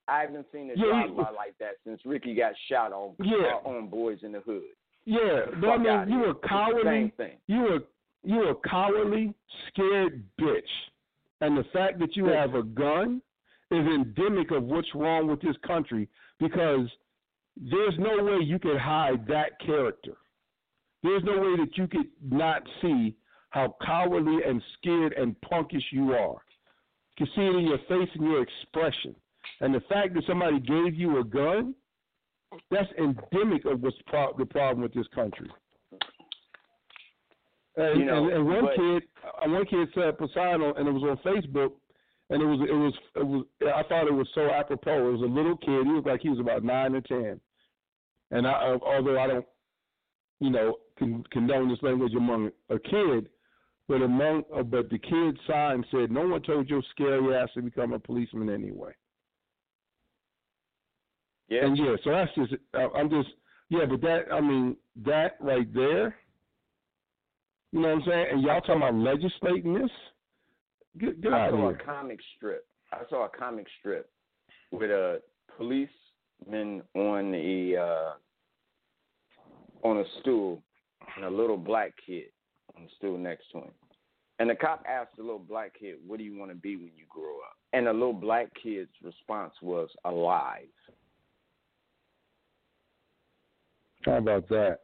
I 0.09 0.21
haven't 0.23 0.47
seen 0.53 0.71
a 0.71 0.75
Yeah, 0.77 1.07
drive 1.07 1.17
by 1.17 1.31
like 1.31 1.57
that 1.61 1.75
since 1.87 2.01
Ricky 2.05 2.35
got 2.35 2.53
shot 2.69 2.93
on 2.93 3.15
Yeah. 3.23 3.59
uh, 3.65 3.69
on 3.69 3.89
Boyz 3.89 4.23
n 4.25 4.33
the 4.33 4.41
Hood. 4.41 4.63
Yeah, 5.05 5.47
but 5.61 5.69
I 5.71 5.79
mean, 5.79 6.13
you 6.13 6.19
were 6.21 6.35
cowardly. 6.35 7.13
You 7.47 7.61
were 7.63 7.79
you 8.23 8.37
were 8.37 8.51
a 8.51 8.69
cowardly, 8.69 9.33
scared 9.69 10.23
bitch, 10.39 10.61
and 11.41 11.57
the 11.57 11.65
fact 11.73 11.99
that 12.01 12.17
you 12.17 12.27
have 12.27 12.55
a 12.55 12.63
gun 12.63 13.23
is 13.71 13.87
endemic 13.87 14.51
of 14.51 14.65
what's 14.65 14.95
wrong 14.95 15.27
with 15.29 15.41
this 15.41 15.57
country 15.67 16.09
because 16.39 16.87
there's 17.57 17.95
no 17.99 18.23
way 18.23 18.39
you 18.43 18.59
could 18.59 18.79
hide 18.79 19.27
that 19.29 19.59
character. 19.65 20.15
There's 21.03 21.25
no 21.25 21.39
way 21.41 21.57
that 21.57 21.79
you 21.79 21.87
could 21.87 22.11
not 22.23 22.63
see 22.83 23.17
how 23.51 23.77
cowardly 23.85 24.39
and 24.47 24.63
scared 24.79 25.13
and 25.15 25.37
punkish 25.43 25.83
you 25.93 26.13
are. 26.13 26.37
You 27.19 27.27
can 27.27 27.29
see 27.35 27.43
it 27.43 27.57
in 27.57 27.67
your 27.67 27.79
face 27.89 28.09
and 28.15 28.25
your 28.25 28.43
expression. 28.43 29.15
And 29.61 29.75
the 29.75 29.81
fact 29.89 30.15
that 30.15 30.23
somebody 30.27 30.59
gave 30.61 30.95
you 30.95 31.19
a 31.21 31.25
gun, 31.25 31.75
that's 32.71 32.89
endemic 32.99 33.65
of 33.67 33.81
what's 33.83 33.97
pro- 34.07 34.35
the 34.39 34.47
problem 34.47 34.83
with 34.83 34.95
this 34.95 35.07
country. 35.15 35.51
And, 37.77 38.01
You 38.01 38.07
know, 38.07 38.25
and, 38.25 38.33
and 38.33 38.47
one 38.47 38.65
but- 38.65 38.77
kid, 38.77 39.03
uh, 39.25 39.49
one 39.51 39.67
kid 39.67 39.89
set 39.95 40.05
up 40.05 40.21
a 40.21 40.29
sign 40.35 40.61
on, 40.61 40.77
and 40.77 40.89
it 40.89 40.93
was 40.93 41.03
on 41.03 41.17
Facebook, 41.33 41.73
and 42.31 42.43
it 42.43 42.47
was, 42.47 42.61
it 42.69 42.73
was, 42.73 42.95
it 43.17 43.27
was. 43.27 43.45
I 43.63 43.83
thought 43.89 44.07
it 44.07 44.15
was 44.15 44.29
so 44.35 44.49
apropos. 44.51 45.09
It 45.09 45.13
was 45.13 45.23
a 45.23 45.25
little 45.25 45.57
kid. 45.57 45.87
He 45.87 45.93
was 45.93 46.05
like 46.07 46.21
he 46.21 46.29
was 46.29 46.39
about 46.41 46.63
nine 46.65 46.95
or 46.95 47.01
ten, 47.01 47.41
and 48.31 48.47
I, 48.47 48.77
although 48.83 49.19
I 49.19 49.27
don't, 49.27 49.47
you 50.41 50.51
know, 50.51 50.77
con- 50.99 51.25
condone 51.31 51.69
this 51.69 51.83
language 51.83 52.15
among 52.15 52.51
a 52.71 52.79
kid, 52.79 53.29
but 53.91 54.03
among, 54.03 54.45
uh, 54.57 54.63
but 54.63 54.89
the 54.89 54.99
kid's 54.99 55.39
sign 55.49 55.85
said, 55.91 56.13
"No 56.13 56.25
one 56.29 56.41
told 56.43 56.69
your 56.69 56.81
scary 56.93 57.35
ass 57.35 57.49
to 57.55 57.63
become 57.63 57.93
a 57.93 57.99
policeman 57.99 58.49
anyway." 58.49 58.93
Yeah. 61.49 61.65
And 61.65 61.77
yeah, 61.77 61.97
so 62.05 62.11
that's 62.11 62.33
just 62.37 62.55
uh, 62.73 62.89
I'm 62.95 63.11
just 63.11 63.31
yeah, 63.69 63.87
but 63.91 64.01
that 64.03 64.27
I 64.33 64.41
mean 64.41 64.77
that 65.05 65.33
right 65.41 65.67
there, 65.75 66.15
you 67.73 67.81
know 67.81 67.89
what 67.89 67.95
I'm 67.95 68.03
saying? 68.07 68.27
And 68.31 68.43
y'all 68.43 68.61
talking 68.61 68.77
about 68.77 68.95
legislating 68.95 69.75
this? 69.75 69.91
Get 70.99 71.21
get 71.21 71.33
I 71.33 71.47
out 71.47 71.51
saw 71.51 71.57
here. 71.57 71.71
a 71.71 71.85
comic 71.85 72.21
strip. 72.37 72.67
I 72.93 72.99
saw 73.11 73.25
a 73.25 73.29
comic 73.29 73.67
strip 73.81 74.09
with 74.71 74.93
a 74.93 75.21
policeman 75.57 76.83
on 76.95 77.33
the 77.33 77.77
uh, 77.77 78.13
on 79.83 79.97
a 79.97 80.05
stool 80.21 80.63
and 81.17 81.25
a 81.25 81.31
little 81.31 81.57
black 81.57 81.93
kid 82.07 82.27
on 82.77 82.85
the 82.85 82.91
stool 82.99 83.19
next 83.19 83.51
to 83.51 83.59
him. 83.59 83.71
And 84.41 84.49
the 84.49 84.55
cop 84.55 84.83
asked 84.89 85.17
the 85.17 85.23
little 85.23 85.39
black 85.39 85.75
kid, 85.79 85.97
"What 86.07 86.17
do 86.17 86.25
you 86.25 86.37
want 86.37 86.51
to 86.51 86.57
be 86.57 86.75
when 86.75 86.97
you 86.97 87.05
grow 87.11 87.41
up?" 87.41 87.59
And 87.75 87.87
the 87.87 87.93
little 87.93 88.15
black 88.15 88.53
kid's 88.55 88.91
response 89.03 89.55
was, 89.61 89.95
"Alive." 90.07 90.73
How 94.03 94.17
about 94.17 94.49
that? 94.49 94.81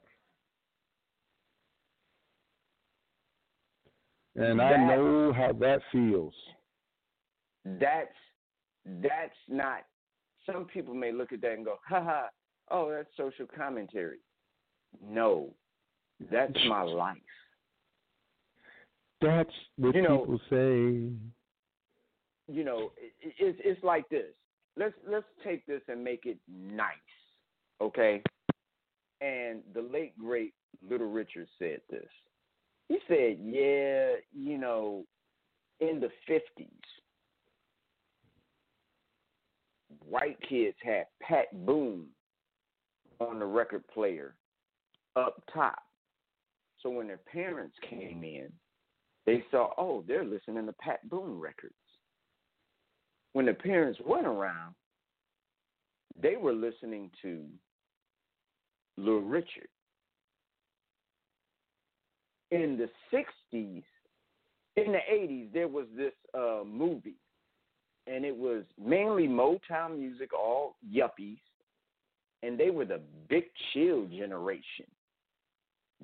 And 4.35 4.61
I 4.61 4.77
know 4.77 5.33
how 5.33 5.55
that 5.55 5.81
feels. 5.91 6.35
That's 7.65 8.15
that's 8.85 9.39
not. 9.49 9.87
Some 10.45 10.67
people 10.67 10.93
may 10.93 11.13
look 11.13 11.33
at 11.33 11.41
that 11.41 11.53
and 11.53 11.65
go, 11.65 11.81
"Ha 11.89 12.03
ha! 12.03 12.31
Oh, 12.71 12.91
that's 12.91 13.17
social 13.17 13.47
commentary." 13.47 14.21
No, 15.01 15.55
that's 16.21 16.63
my 16.67 16.83
life. 16.83 17.17
That's 19.21 19.51
what 19.77 19.95
You 19.95 20.03
know- 20.03 20.19
people 20.21 20.41
say. 20.51 21.13
you 22.49 22.65
know, 22.65 22.93
it, 22.97 23.13
it's 23.39 23.59
it's 23.65 23.83
like 23.85 24.09
this. 24.09 24.33
Let's 24.77 24.95
let's 25.07 25.27
take 25.43 25.65
this 25.67 25.83
and 25.89 26.05
make 26.05 26.27
it 26.27 26.39
nice, 26.49 26.91
okay? 27.81 28.23
And 29.21 29.63
the 29.75 29.81
late 29.83 30.17
great 30.19 30.53
Little 30.89 31.11
Richard 31.11 31.49
said 31.59 31.81
this. 31.89 32.09
He 32.89 32.99
said, 33.09 33.39
"Yeah, 33.41 34.17
you 34.33 34.59
know, 34.59 35.07
in 35.81 35.99
the 35.99 36.11
fifties, 36.27 36.69
white 40.09 40.39
kids 40.49 40.77
had 40.83 41.07
Pat 41.21 41.47
Boone 41.65 42.07
on 43.21 43.39
the 43.39 43.47
record 43.47 43.87
player 43.89 44.35
up 45.17 45.43
top. 45.53 45.79
So 46.83 46.91
when 46.91 47.07
their 47.07 47.17
parents 47.33 47.75
came 47.89 48.23
in, 48.23 48.53
they 49.27 49.45
saw, 49.51 49.71
oh, 49.77 50.05
they're 50.07 50.25
listening 50.25 50.67
to 50.67 50.73
Pat 50.73 51.09
Boone 51.11 51.39
records." 51.39 51.75
when 53.37 53.45
the 53.45 53.53
parents 53.53 54.01
weren't 54.01 54.27
around, 54.27 54.75
they 56.19 56.37
were 56.37 56.55
listening 56.55 57.11
to 57.21 57.45
Little 58.97 59.21
Richard. 59.21 59.69
In 62.51 62.79
the 62.79 62.89
60s, 63.13 63.83
in 64.77 64.93
the 64.93 65.01
80s, 65.13 65.53
there 65.53 65.69
was 65.69 65.85
this 65.95 66.15
uh, 66.33 66.63
movie, 66.65 67.19
and 68.07 68.25
it 68.25 68.35
was 68.35 68.63
mainly 68.83 69.29
Motown 69.29 69.99
music, 69.99 70.33
all 70.33 70.77
yuppies, 70.91 71.37
and 72.43 72.59
they 72.59 72.71
were 72.71 72.87
the 72.87 73.03
big 73.29 73.45
chill 73.75 74.07
generation. 74.07 74.87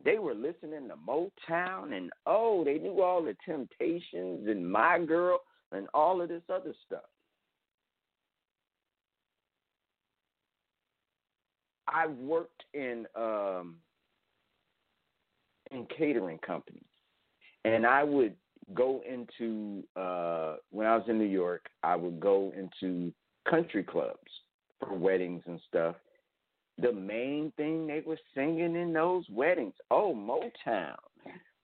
They 0.04 0.18
were 0.18 0.34
listening 0.34 0.88
to 0.88 0.96
Motown, 0.96 1.92
and 1.96 2.10
oh, 2.26 2.64
they 2.64 2.78
knew 2.78 3.02
all 3.02 3.22
the 3.22 3.36
Temptations 3.44 4.48
and 4.48 4.70
My 4.70 4.98
Girl 4.98 5.40
and 5.70 5.86
all 5.94 6.20
of 6.20 6.28
this 6.28 6.42
other 6.52 6.74
stuff. 6.86 7.00
I've 11.88 12.16
worked 12.16 12.64
in 12.74 13.06
um, 13.14 13.76
in 15.70 15.86
catering 15.96 16.38
companies, 16.38 16.82
and 17.64 17.86
I 17.86 18.02
would 18.02 18.34
go 18.74 19.02
into 19.08 19.84
uh, 19.94 20.56
when 20.70 20.86
I 20.86 20.96
was 20.96 21.04
in 21.08 21.18
New 21.18 21.24
York. 21.24 21.66
I 21.82 21.96
would 21.96 22.18
go 22.18 22.52
into 22.56 23.12
country 23.48 23.82
clubs 23.82 24.30
for 24.80 24.94
weddings 24.94 25.42
and 25.46 25.60
stuff. 25.68 25.96
The 26.82 26.92
main 26.92 27.52
thing 27.56 27.86
they 27.86 28.02
were 28.04 28.18
singing 28.34 28.76
in 28.76 28.92
those 28.92 29.24
weddings, 29.30 29.74
oh 29.90 30.14
Motown, 30.14 30.96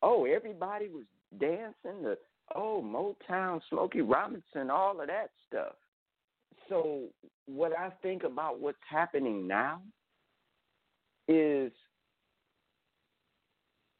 oh, 0.00 0.24
everybody 0.24 0.88
was 0.88 1.04
dancing 1.38 2.02
the 2.02 2.16
oh 2.54 2.82
Motown, 2.84 3.60
Smokey 3.68 4.00
Robinson, 4.00 4.70
all 4.70 5.00
of 5.00 5.08
that 5.08 5.30
stuff. 5.46 5.74
So 6.68 7.08
what 7.46 7.76
I 7.76 7.90
think 8.00 8.22
about 8.22 8.60
what's 8.60 8.78
happening 8.88 9.46
now 9.48 9.82
is 11.26 11.72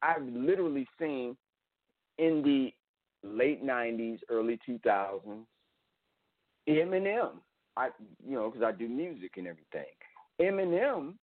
I've 0.03 0.23
literally 0.23 0.87
seen 1.01 1.37
in 2.19 2.43
the 2.43 2.73
late 3.29 3.65
'90s, 3.65 4.19
early 4.31 4.59
2000s, 4.69 5.45
Eminem. 6.69 7.31
I, 7.77 7.91
you 8.27 8.35
know, 8.35 8.51
because 8.51 8.65
I 8.65 8.73
do 8.73 8.89
music 8.89 9.33
and 9.37 9.47
everything. 9.47 9.85
Eminem 10.41 11.15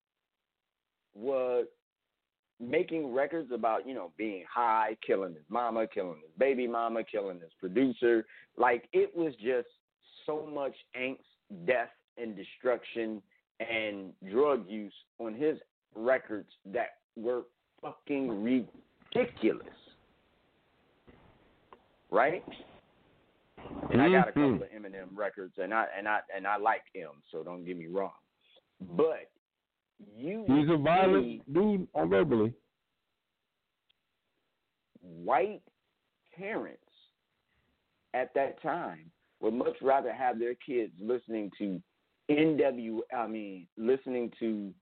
was 1.13 1.65
making 2.59 3.13
records 3.13 3.51
about, 3.51 3.87
you 3.87 3.93
know, 3.93 4.11
being 4.17 4.43
high, 4.53 4.97
killing 5.05 5.33
his 5.33 5.43
mama, 5.49 5.87
killing 5.87 6.21
his 6.21 6.31
baby 6.37 6.67
mama, 6.67 7.03
killing 7.03 7.39
his 7.39 7.51
producer. 7.59 8.25
Like 8.57 8.87
it 8.93 9.15
was 9.15 9.33
just 9.35 9.67
so 10.25 10.45
much 10.53 10.73
angst, 10.99 11.19
death, 11.65 11.89
and 12.17 12.35
destruction 12.35 13.21
and 13.59 14.11
drug 14.29 14.65
use 14.67 14.93
on 15.19 15.33
his 15.33 15.57
records 15.95 16.49
that 16.65 16.97
were 17.15 17.43
fucking 17.81 18.43
ridiculous. 18.43 19.67
Right? 22.11 22.43
And 23.91 24.01
I 24.01 24.09
got 24.09 24.27
a 24.27 24.31
couple 24.31 24.59
Mhm. 24.59 24.61
of 24.61 24.69
Eminem 24.71 25.09
records 25.15 25.57
and 25.57 25.73
I 25.73 25.87
and 25.97 26.07
I 26.07 26.21
and 26.33 26.47
I 26.47 26.57
like 26.57 26.83
him, 26.93 27.21
so 27.31 27.43
don't 27.43 27.63
get 27.63 27.77
me 27.77 27.87
wrong. 27.87 28.13
But 28.81 29.29
you 30.17 30.43
He's 30.47 30.69
a 30.69 30.77
violent 30.77 31.53
dude 31.53 31.87
on 31.93 32.09
verbally. 32.09 32.53
white 35.01 35.61
parents 36.37 36.81
at 38.13 38.33
that 38.33 38.61
time 38.61 39.11
would 39.41 39.53
much 39.53 39.75
rather 39.81 40.13
have 40.13 40.39
their 40.39 40.55
kids 40.55 40.91
listening 40.99 41.51
to 41.57 41.81
NW 42.29 42.99
I 43.15 43.27
mean 43.27 43.67
listening 43.77 44.31
to 44.39 44.73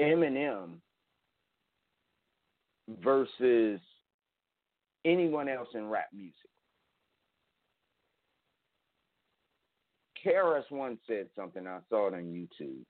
Eminem 0.00 0.74
versus 3.02 3.80
anyone 5.04 5.48
else 5.48 5.68
in 5.74 5.88
rap 5.88 6.08
music. 6.12 6.34
KRS 10.24 10.70
One 10.70 10.98
said 11.06 11.28
something, 11.36 11.66
I 11.66 11.78
saw 11.88 12.08
it 12.08 12.14
on 12.14 12.24
YouTube, 12.24 12.84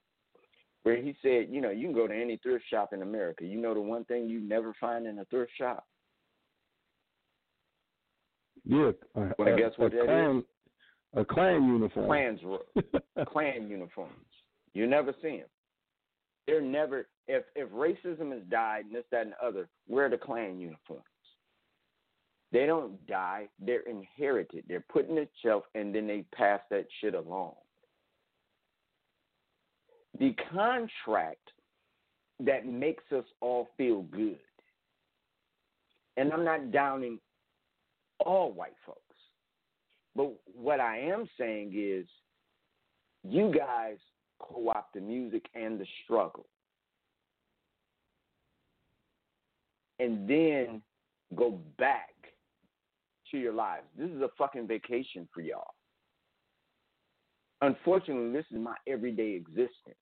where 0.83 0.97
he 1.01 1.17
said, 1.23 1.47
you 1.51 1.61
know, 1.61 1.71
you 1.71 1.87
can 1.87 1.95
go 1.95 2.07
to 2.07 2.15
any 2.15 2.37
thrift 2.43 2.65
shop 2.69 2.93
in 2.93 3.03
America. 3.03 3.45
You 3.45 3.61
know 3.61 3.75
the 3.75 3.81
one 3.81 4.05
thing 4.05 4.29
you 4.29 4.41
never 4.41 4.75
find 4.81 5.07
in 5.07 5.19
a 5.19 5.25
thrift 5.27 5.53
shop? 5.57 5.87
Yeah. 8.65 8.93
Well, 9.15 9.55
a- 9.55 9.57
guess 9.57 9.73
what 9.77 9.93
a 9.93 9.97
that 9.97 10.05
Klan, 10.07 10.45
A 11.15 11.25
Klan 11.25 11.67
uniform. 11.67 12.07
Klans, 12.07 12.41
Klan 13.29 13.69
uniforms. 13.69 14.13
You 14.75 14.87
never 14.87 15.15
see 15.23 15.39
them. 15.39 15.49
They're 16.47 16.61
never. 16.61 17.07
If 17.29 17.45
if 17.55 17.69
racism 17.71 18.33
has 18.33 18.43
died 18.51 18.87
and 18.87 18.95
this, 18.95 19.05
that, 19.13 19.23
and 19.23 19.33
the 19.33 19.47
other, 19.47 19.69
wear 19.89 20.09
the 20.11 20.17
Klan 20.19 20.59
uniforms. 20.59 21.05
They 22.53 22.67
don't 22.67 23.05
die. 23.07 23.49
They're 23.59 23.81
inherited. 23.81 24.65
They're 24.69 24.85
put 24.93 25.09
in 25.09 25.15
the 25.15 25.27
shelf, 25.43 25.65
and 25.75 25.95
then 25.95 26.07
they 26.07 26.25
pass 26.35 26.61
that 26.71 26.87
shit 27.01 27.15
along. 27.15 27.55
The 30.21 30.37
contract 30.53 31.51
that 32.41 32.67
makes 32.67 33.05
us 33.13 33.25
all 33.41 33.69
feel 33.79 34.03
good, 34.03 34.39
and 36.19 36.33
I'm 36.33 36.45
not 36.45 36.71
downing 36.71 37.19
all 38.19 38.53
white 38.53 38.77
folks. 38.85 38.99
But 40.15 40.33
what 40.55 40.79
I 40.79 40.99
am 40.99 41.27
saying 41.39 41.73
is, 41.75 42.07
you 43.25 43.51
guys 43.57 43.97
co 44.39 44.69
opt 44.69 44.93
the 44.93 45.01
music 45.01 45.47
and 45.55 45.81
the 45.81 45.87
struggle. 46.05 46.47
And 49.99 50.29
then 50.29 50.83
go 51.35 51.59
back 51.79 52.11
to 53.33 53.39
your 53.39 53.53
lives. 53.53 53.87
This 53.99 54.11
is 54.11 54.23
a 54.23 54.29
fucking 54.39 54.69
vacation 54.69 55.29
for 55.35 55.41
y'all. 55.41 55.75
Unfortunately, 57.61 58.33
this 58.33 58.47
is 58.51 58.59
my 58.59 58.75
everyday 58.87 59.31
existence. 59.33 59.97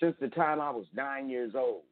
Since 0.00 0.16
the 0.20 0.28
time 0.28 0.60
I 0.60 0.70
was 0.70 0.84
nine 0.94 1.30
years 1.30 1.52
old 1.54 1.82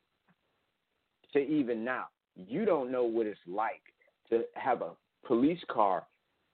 to 1.33 1.39
even 1.39 1.85
now, 1.85 2.07
you 2.37 2.67
don't 2.67 2.93
know 2.93 3.05
what 3.05 3.27
it's 3.27 3.39
like 3.47 3.83
to 4.29 4.43
have 4.55 4.83
a 4.83 4.91
police 5.27 5.61
car 5.71 6.07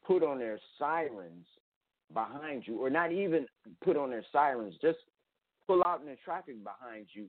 put 0.07 0.23
on 0.23 0.39
their 0.39 0.59
sirens 0.78 1.47
behind 2.12 2.65
you, 2.66 2.78
or 2.81 2.90
not 2.90 3.12
even 3.12 3.47
put 3.85 3.97
on 3.97 4.11
their 4.11 4.24
sirens, 4.32 4.74
just 4.82 4.98
pull 5.66 5.82
out 5.86 6.01
in 6.01 6.07
the 6.07 6.16
traffic 6.24 6.57
behind 6.65 7.07
you, 7.12 7.28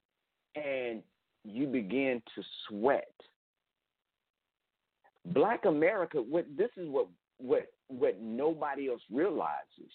and 0.56 1.04
you 1.44 1.68
begin 1.68 2.22
to 2.36 2.44
sweat. 2.68 3.14
Black 5.26 5.66
America, 5.66 6.18
what 6.18 6.46
this 6.58 6.70
is 6.78 6.88
what 6.90 7.08
what 7.38 7.68
what 7.88 8.20
nobody 8.22 8.90
else 8.90 9.02
realizes. 9.12 9.92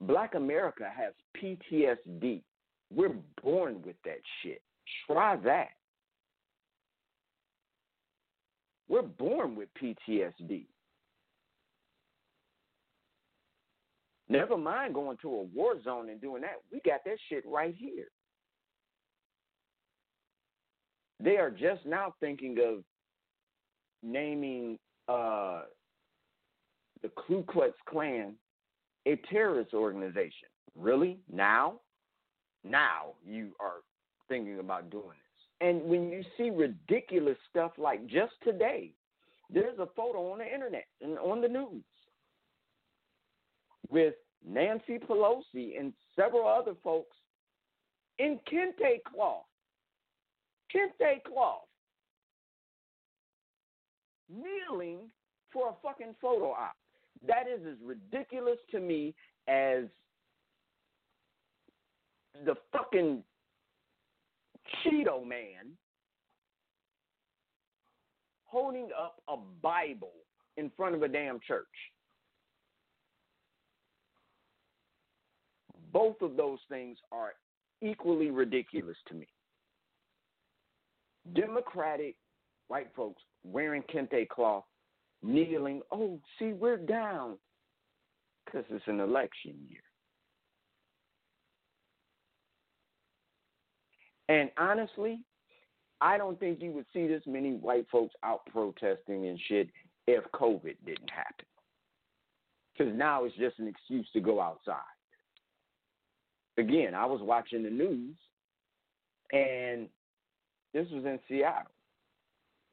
Black 0.00 0.34
America 0.34 0.90
has 0.94 1.12
PTSD. 1.40 2.42
We're 2.94 3.16
born 3.42 3.82
with 3.84 3.96
that 4.04 4.20
shit. 4.42 4.60
Try 5.06 5.36
that. 5.36 5.68
We're 8.88 9.02
born 9.02 9.56
with 9.56 9.68
PTSD. 9.80 10.66
Never 14.28 14.56
mind 14.56 14.94
going 14.94 15.16
to 15.22 15.28
a 15.28 15.42
war 15.42 15.80
zone 15.82 16.08
and 16.10 16.20
doing 16.20 16.42
that. 16.42 16.56
We 16.72 16.80
got 16.84 17.00
that 17.04 17.16
shit 17.28 17.44
right 17.46 17.74
here. 17.76 18.08
They 21.18 21.36
are 21.36 21.50
just 21.50 21.84
now 21.86 22.14
thinking 22.20 22.58
of 22.64 22.84
naming 24.02 24.78
uh, 25.08 25.62
the 27.02 27.10
Ku 27.26 27.44
Klux 27.48 27.72
Klan 27.88 28.34
a 29.06 29.16
terrorist 29.30 29.72
organization. 29.72 30.48
Really? 30.74 31.18
Now? 31.32 31.80
Now 32.64 33.12
you 33.24 33.52
are 33.60 33.80
thinking 34.28 34.58
about 34.58 34.90
doing 34.90 35.04
this. 35.04 35.68
And 35.68 35.82
when 35.84 36.10
you 36.10 36.22
see 36.36 36.50
ridiculous 36.50 37.38
stuff 37.48 37.72
like 37.78 38.06
just 38.06 38.32
today, 38.42 38.92
there's 39.48 39.78
a 39.78 39.86
photo 39.96 40.32
on 40.32 40.38
the 40.38 40.52
internet 40.52 40.86
and 41.00 41.18
on 41.18 41.40
the 41.40 41.48
news 41.48 41.84
with 43.88 44.14
Nancy 44.46 44.98
Pelosi 44.98 45.78
and 45.78 45.92
several 46.16 46.46
other 46.46 46.74
folks 46.82 47.16
in 48.18 48.40
kente 48.50 48.98
cloth. 49.04 49.44
Kente 50.74 51.22
cloth. 51.24 51.62
Kneeling 54.28 54.98
for 55.52 55.70
a 55.70 55.74
fucking 55.82 56.14
photo 56.20 56.50
op. 56.50 56.76
That 57.26 57.44
is 57.48 57.60
as 57.66 57.78
ridiculous 57.84 58.58
to 58.72 58.80
me 58.80 59.14
as 59.48 59.84
the 62.44 62.54
fucking 62.72 63.22
Cheeto 64.84 65.26
man 65.26 65.76
holding 68.44 68.88
up 68.98 69.20
a 69.28 69.36
Bible 69.62 70.12
in 70.56 70.70
front 70.76 70.94
of 70.94 71.02
a 71.02 71.08
damn 71.08 71.38
church. 71.46 71.66
Both 75.92 76.20
of 76.20 76.36
those 76.36 76.58
things 76.68 76.98
are 77.12 77.32
equally 77.80 78.30
ridiculous 78.30 78.96
to 79.08 79.14
me. 79.14 79.26
Democratic 81.34 82.16
white 82.68 82.88
folks 82.94 83.22
wearing 83.44 83.82
kente 83.82 84.28
cloth, 84.28 84.64
kneeling, 85.22 85.82
oh, 85.92 86.20
see, 86.38 86.52
we're 86.52 86.76
down 86.76 87.38
because 88.44 88.64
it's 88.70 88.86
an 88.86 89.00
election 89.00 89.54
year. 89.68 89.80
And 94.28 94.50
honestly, 94.58 95.20
I 96.00 96.18
don't 96.18 96.38
think 96.38 96.60
you 96.60 96.72
would 96.72 96.86
see 96.92 97.06
this 97.06 97.22
many 97.26 97.52
white 97.52 97.86
folks 97.90 98.14
out 98.24 98.44
protesting 98.46 99.26
and 99.26 99.40
shit 99.48 99.68
if 100.06 100.24
COVID 100.32 100.76
didn't 100.84 101.10
happen. 101.10 101.46
Because 102.76 102.92
now 102.94 103.24
it's 103.24 103.36
just 103.36 103.58
an 103.58 103.68
excuse 103.68 104.08
to 104.12 104.20
go 104.20 104.40
outside. 104.40 104.80
Again, 106.58 106.94
I 106.94 107.06
was 107.06 107.20
watching 107.22 107.62
the 107.62 107.70
news, 107.70 108.16
and 109.32 109.88
this 110.76 110.86
was 110.90 111.06
in 111.06 111.18
Seattle. 111.26 111.72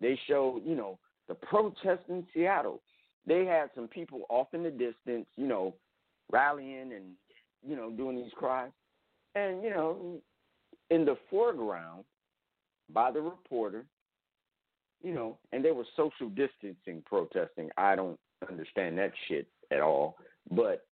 They 0.01 0.19
showed, 0.27 0.63
you 0.65 0.75
know, 0.75 0.99
the 1.30 1.35
protest 1.35 2.01
in 2.09 2.25
Seattle. 2.34 2.81
They 3.25 3.45
had 3.45 3.69
some 3.73 3.88
people 3.88 4.23
off 4.30 4.47
in 4.53 4.61
the 4.61 4.69
distance, 4.69 5.25
you 5.38 5.47
know, 5.47 5.73
rallying 6.30 6.91
and, 6.91 7.13
you 7.65 7.77
know, 7.77 7.89
doing 7.91 8.17
these 8.17 8.34
cries. 8.35 8.71
And, 9.35 9.63
you 9.63 9.69
know, 9.69 10.19
in 10.89 11.05
the 11.05 11.15
foreground 11.30 12.03
by 12.93 13.09
the 13.09 13.21
reporter, 13.21 13.85
you 15.01 15.13
know, 15.13 15.38
and 15.53 15.63
they 15.63 15.71
were 15.71 15.85
social 15.95 16.27
distancing 16.27 17.03
protesting. 17.05 17.69
I 17.77 17.95
don't 17.95 18.19
understand 18.49 18.97
that 18.97 19.13
shit 19.30 19.47
at 19.71 19.80
all. 19.80 20.17
But 20.51 20.85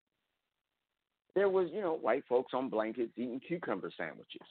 there 1.36 1.50
was, 1.50 1.68
you 1.74 1.82
know, 1.82 1.98
white 1.98 2.24
folks 2.30 2.54
on 2.54 2.70
blankets 2.70 3.12
eating 3.18 3.42
cucumber 3.46 3.92
sandwiches 3.98 4.48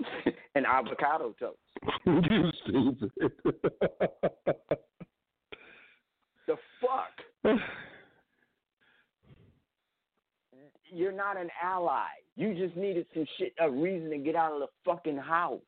and 0.54 0.66
avocado 0.66 1.34
toast. 1.38 1.58
you 2.06 2.50
stupid. 2.62 3.10
the 6.46 6.56
fuck? 6.80 7.58
You're 10.90 11.12
not 11.12 11.36
an 11.36 11.50
ally. 11.62 12.06
You 12.36 12.54
just 12.54 12.76
needed 12.76 13.06
some 13.12 13.26
shit, 13.38 13.52
a 13.60 13.70
reason 13.70 14.10
to 14.10 14.18
get 14.18 14.36
out 14.36 14.52
of 14.52 14.60
the 14.60 14.68
fucking 14.84 15.18
house. 15.18 15.60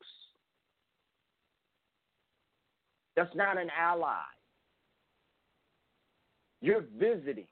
That's 3.16 3.35
not 3.35 3.59
an 3.59 3.69
ally. 3.78 4.23
You're 6.62 6.85
visiting. 6.98 7.47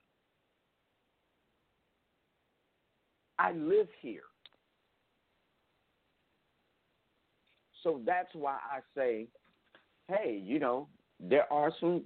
I 3.39 3.53
live 3.53 3.89
here. 4.01 4.23
So 7.89 8.03
that's 8.05 8.29
why 8.35 8.59
I 8.71 8.81
say, 8.95 9.29
hey, 10.09 10.43
you 10.45 10.59
know, 10.59 10.89
there 11.19 11.51
are 11.51 11.73
some 11.81 12.03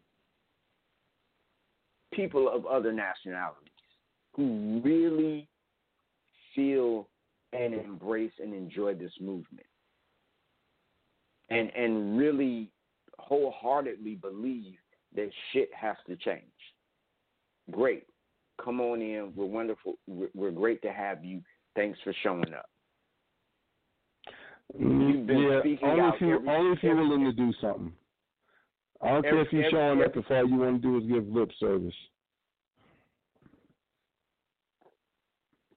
people 2.14 2.48
of 2.48 2.66
other 2.66 2.92
nationalities 2.92 3.68
who 4.32 4.80
really 4.84 5.48
feel 6.54 7.08
and 7.52 7.74
embrace 7.74 8.30
and 8.38 8.54
enjoy 8.54 8.94
this 8.94 9.10
movement 9.20 9.66
and 11.50 11.70
and 11.74 12.16
really 12.16 12.70
wholeheartedly 13.18 14.14
believe 14.14 14.76
that 15.16 15.30
shit 15.52 15.68
has 15.74 15.96
to 16.06 16.14
change. 16.14 16.42
Great. 17.72 18.04
Come 18.62 18.80
on 18.80 19.02
in. 19.02 19.32
We're 19.34 19.46
wonderful. 19.46 19.94
We're 20.06 20.52
great 20.52 20.80
to 20.82 20.92
have 20.92 21.24
you. 21.24 21.40
Thanks 21.74 21.98
for 22.04 22.14
showing 22.22 22.54
up. 22.54 22.70
Mm, 24.80 25.14
you've 25.14 25.26
been 25.26 25.38
yeah, 25.38 25.60
speaking 25.60 25.88
only 25.88 26.00
out 26.00 26.14
if 26.14 26.20
you 26.20 26.34
every- 26.34 26.48
only 26.48 26.72
if 26.72 26.82
you're 26.82 26.96
willing 26.96 27.24
to 27.24 27.32
do 27.32 27.52
something. 27.60 27.92
I 29.00 29.08
don't 29.08 29.22
care 29.22 29.40
if 29.40 29.52
you're 29.52 29.64
every- 29.64 29.70
showing 29.72 30.02
up 30.02 30.16
if 30.16 30.30
all 30.30 30.48
you 30.48 30.56
want 30.56 30.80
to 30.82 30.88
do 30.88 30.96
is 30.98 31.04
give 31.06 31.28
lip 31.28 31.50
service. 31.58 31.94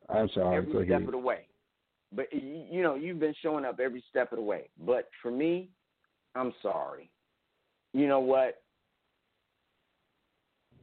I'm 0.07 0.29
sorry. 0.29 0.57
every 0.57 0.85
step 0.85 1.01
of 1.01 1.11
the 1.11 1.17
way. 1.17 1.47
But 2.11 2.31
you 2.31 2.83
know, 2.83 2.95
you've 2.95 3.19
been 3.19 3.33
showing 3.41 3.65
up 3.65 3.79
every 3.79 4.01
step 4.09 4.31
of 4.31 4.37
the 4.37 4.43
way. 4.43 4.69
But 4.77 5.09
for 5.21 5.31
me, 5.31 5.71
I'm 6.35 6.53
sorry. 6.61 7.09
You 7.93 8.07
know 8.07 8.19
what? 8.19 8.61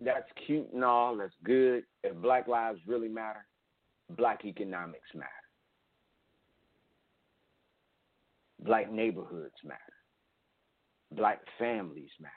That's 0.01 0.31
cute 0.47 0.71
and 0.73 0.85
all. 0.85 1.17
That's 1.17 1.35
good. 1.45 1.85
If 2.03 2.17
Black 2.17 2.49
lives 2.49 2.81
really 2.87 3.09
matter, 3.09 3.47
Black 4.11 4.45
economics 4.45 5.15
matter. 5.15 5.29
Black 8.63 8.91
neighborhoods 8.91 9.55
matter. 9.65 9.79
Black 11.13 11.41
families 11.59 12.11
matter. 12.21 12.33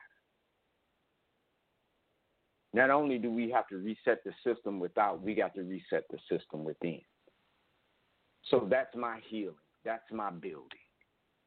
Not 2.73 2.89
only 2.89 3.18
do 3.18 3.31
we 3.31 3.49
have 3.52 3.68
to 3.68 3.77
reset 3.77 4.23
the 4.26 4.34
system 4.43 4.80
without, 4.80 5.22
we 5.22 5.34
got 5.34 5.56
to 5.56 5.61
reset 5.61 6.03
the 6.10 6.18
system 6.30 6.65
within. 6.65 6.99
So 8.49 8.68
that's 8.69 8.93
my 8.95 9.19
healing. 9.30 9.56
That's 9.85 10.03
my 10.11 10.30
building. 10.30 10.68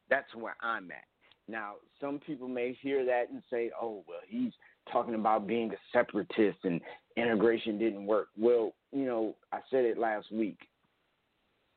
That's 0.09 0.33
where 0.33 0.55
I'm 0.61 0.89
at. 0.91 1.03
Now, 1.47 1.73
some 1.99 2.19
people 2.19 2.47
may 2.47 2.77
hear 2.81 3.05
that 3.05 3.29
and 3.31 3.41
say, 3.51 3.71
oh, 3.79 4.03
well, 4.07 4.19
he's 4.27 4.53
talking 4.91 5.15
about 5.15 5.47
being 5.47 5.71
a 5.71 5.77
separatist 5.91 6.59
and 6.63 6.81
integration 7.15 7.77
didn't 7.77 8.05
work. 8.05 8.27
Well, 8.37 8.73
you 8.91 9.05
know, 9.05 9.35
I 9.51 9.59
said 9.69 9.85
it 9.85 9.97
last 9.97 10.31
week. 10.31 10.57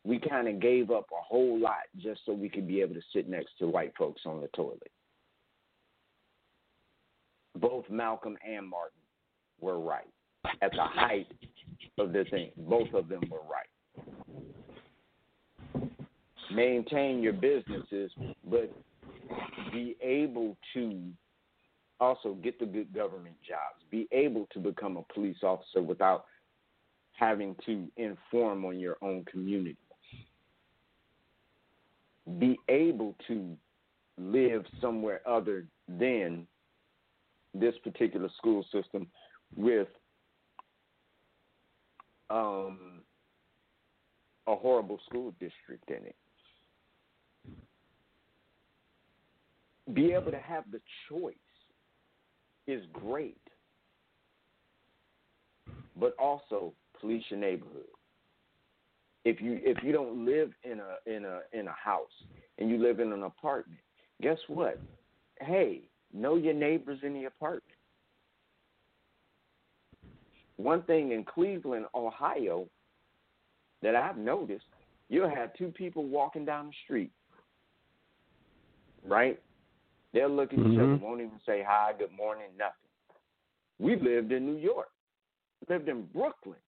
We 0.05 0.19
kind 0.19 0.49
of 0.49 0.61
gave 0.61 0.91
up 0.91 1.07
a 1.13 1.23
whole 1.23 1.59
lot 1.59 1.85
just 1.99 2.23
so 2.27 2.33
we 2.33 2.49
could 2.49 2.67
be 2.67 2.81
able 2.81 2.95
to 2.95 3.03
sit 3.13 3.29
next 3.29 3.57
to 3.59 3.69
white 3.69 3.93
folks 3.97 4.23
on 4.27 4.41
the 4.41 4.49
toilet. 4.49 4.91
Both 7.57 7.89
Malcolm 7.89 8.37
and 8.47 8.69
Martin 8.69 8.99
were 9.61 9.79
right 9.79 10.09
at 10.61 10.73
the 10.73 10.83
height 10.83 11.29
of 11.99 12.13
the 12.13 12.25
thing. 12.31 12.51
Both 12.57 12.93
of 12.95 13.09
them 13.09 13.23
were 13.31 13.39
right. 13.39 13.67
Maintain 16.53 17.23
your 17.23 17.33
businesses, 17.33 18.11
but 18.51 18.71
be 19.73 19.97
able 20.03 20.57
to 20.75 21.01
also 22.01 22.35
get 22.35 22.59
the 22.59 22.67
good 22.67 22.93
government 22.93 23.37
jobs. 23.47 23.85
Be 23.91 24.09
able 24.11 24.49
to 24.53 24.59
become 24.59 24.97
a 24.97 25.15
police 25.15 25.39
officer 25.43 25.81
without 25.81 26.25
having 27.13 27.55
to 27.65 27.87
inform 27.97 28.65
on 28.65 28.81
your 28.81 28.97
own 29.03 29.25
community. 29.31 29.77
Be 32.39 32.59
able 32.69 33.15
to 33.29 33.57
live 34.19 34.65
somewhere 34.81 35.21
other 35.27 35.67
than 35.89 36.47
this 37.55 37.75
particular 37.83 38.29
school 38.39 38.65
system 38.73 39.07
with 39.57 39.89
um, 42.31 43.03
a 44.47 44.57
horrible 44.57 44.99
school 45.07 45.35
district 45.41 45.89
in 45.89 46.07
it. 46.07 46.17
Be 49.93 50.13
able 50.13 50.31
to 50.31 50.39
have 50.39 50.65
the 50.71 50.81
choice 51.09 51.35
is 52.67 52.83
great, 52.93 53.37
but 55.99 56.15
also 56.19 56.73
police 57.01 57.25
your 57.29 57.41
neighborhood. 57.41 57.83
If 59.25 59.41
you 59.41 59.61
if 59.63 59.83
you 59.85 59.93
don't 59.93 60.25
live 60.25 60.51
in 60.65 60.81
a 60.81 61.15
in 61.15 61.25
a 61.25 61.41
in 61.53 61.69
a 61.69 61.73
house 61.73 62.11
and 62.59 62.69
you 62.69 62.79
live 62.83 62.99
in 63.01 63.13
an 63.13 63.23
apartment, 63.23 63.81
guess 64.21 64.39
what? 64.49 64.81
Hey, 65.41 65.83
know 66.13 66.37
your 66.37 66.55
neighbors 66.55 66.99
in 67.03 67.15
the 67.15 67.25
apartment. 67.25 67.65
One 70.57 70.83
thing 70.83 71.13
in 71.13 71.25
Cleveland, 71.25 71.87
Ohio, 71.95 72.67
that 73.83 73.97
I've 73.97 74.17
noticed, 74.17 74.67
you'll 75.09 75.29
have 75.29 75.55
two 75.55 75.69
people 75.69 76.05
walking 76.05 76.45
down 76.45 76.67
the 76.67 76.73
street, 76.85 77.11
right? 79.07 79.41
They'll 80.13 80.29
look 80.29 80.53
at 80.53 80.59
each 80.59 80.65
mm-hmm. 80.65 80.81
other, 80.81 80.97
won't 80.97 81.21
even 81.21 81.41
say 81.47 81.65
hi, 81.67 81.93
good 81.99 82.13
morning, 82.13 82.49
nothing. 82.57 82.75
We 83.79 83.97
lived 83.97 84.31
in 84.31 84.47
New 84.47 84.59
York, 84.59 84.91
lived 85.69 85.89
in 85.89 86.03
Brooklyn. 86.13 86.59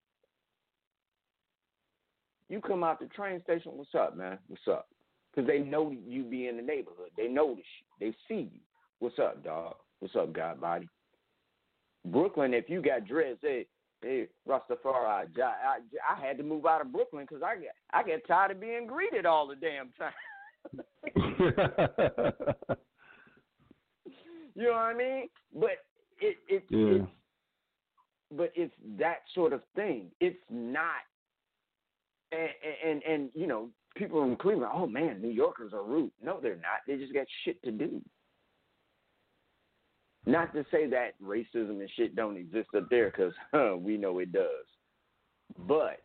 You 2.49 2.61
come 2.61 2.85
out 2.85 3.01
the 3.01 3.07
train 3.07 3.41
station, 3.43 3.73
what's 3.75 3.95
up, 3.95 4.16
man? 4.16 4.39
What's 4.49 4.69
up? 4.71 4.89
Because 5.35 5.49
they 5.49 5.59
know 5.61 5.95
you 6.07 6.23
be 6.25 6.49
in 6.49 6.57
the 6.57 6.62
neighborhood. 6.62 7.11
They 7.16 7.27
notice 7.29 7.65
you. 7.81 7.87
They 8.01 8.16
see 8.29 8.51
you. 8.53 8.61
What's 8.99 9.19
up, 9.19 9.43
dog? 9.43 9.77
What's 10.01 10.15
up, 10.16 10.33
God 10.33 10.61
body? 10.61 10.89
Brooklyn, 12.05 12.53
if 12.55 12.69
you 12.69 12.83
got 12.83 13.07
dreads, 13.07 13.39
hey, 13.43 13.66
hey, 14.03 14.29
Rastafari, 14.49 15.07
I, 15.07 15.25
I, 15.43 15.79
I 16.09 16.27
had 16.27 16.37
to 16.39 16.45
move 16.45 16.66
out 16.66 16.83
of 16.83 16.93
Brooklyn 16.93 17.27
because 17.29 17.43
I 17.43 17.57
get 17.57 17.75
I 17.93 18.03
get 18.03 18.27
tired 18.27 18.51
of 18.53 18.61
being 18.61 18.87
greeted 18.87 19.25
all 19.27 19.47
the 19.47 19.57
damn 19.57 19.91
time. 19.99 20.12
you 24.55 24.62
know 24.65 24.73
what 24.73 24.77
I 24.77 24.95
mean? 24.95 25.29
But 25.55 25.79
it 26.21 26.37
it 26.49 26.65
Yeah. 26.69 26.97
it's 26.97 27.11
but 28.37 28.53
it's 28.55 28.75
that 28.99 29.21
sort 29.35 29.53
of 29.53 29.62
thing. 29.75 30.11
It's 30.21 30.37
not 30.51 31.03
and, 32.85 33.02
and 33.02 33.31
you 33.35 33.47
know 33.47 33.69
people 33.97 34.24
in 34.24 34.36
Cleveland, 34.36 34.73
oh 34.74 34.86
man, 34.86 35.20
New 35.23 35.31
Yorkers 35.31 35.73
are 35.73 35.85
rude. 35.85 36.11
No, 36.23 36.39
they're 36.40 36.56
not. 36.56 36.81
They 36.86 36.97
just 36.97 37.15
got 37.15 37.27
shit 37.44 37.62
to 37.65 37.70
do. 37.70 38.01
Not 40.27 40.55
to 40.55 40.65
say 40.70 40.86
that 40.89 41.20
racism 41.23 41.81
and 41.81 41.90
shit 41.97 42.16
don't 42.16 42.36
exist 42.36 42.69
up 42.77 42.89
there, 42.89 43.11
because 43.11 43.32
huh, 43.52 43.77
we 43.78 43.97
know 43.97 44.19
it 44.19 44.32
does. 44.32 44.66
But 45.69 46.01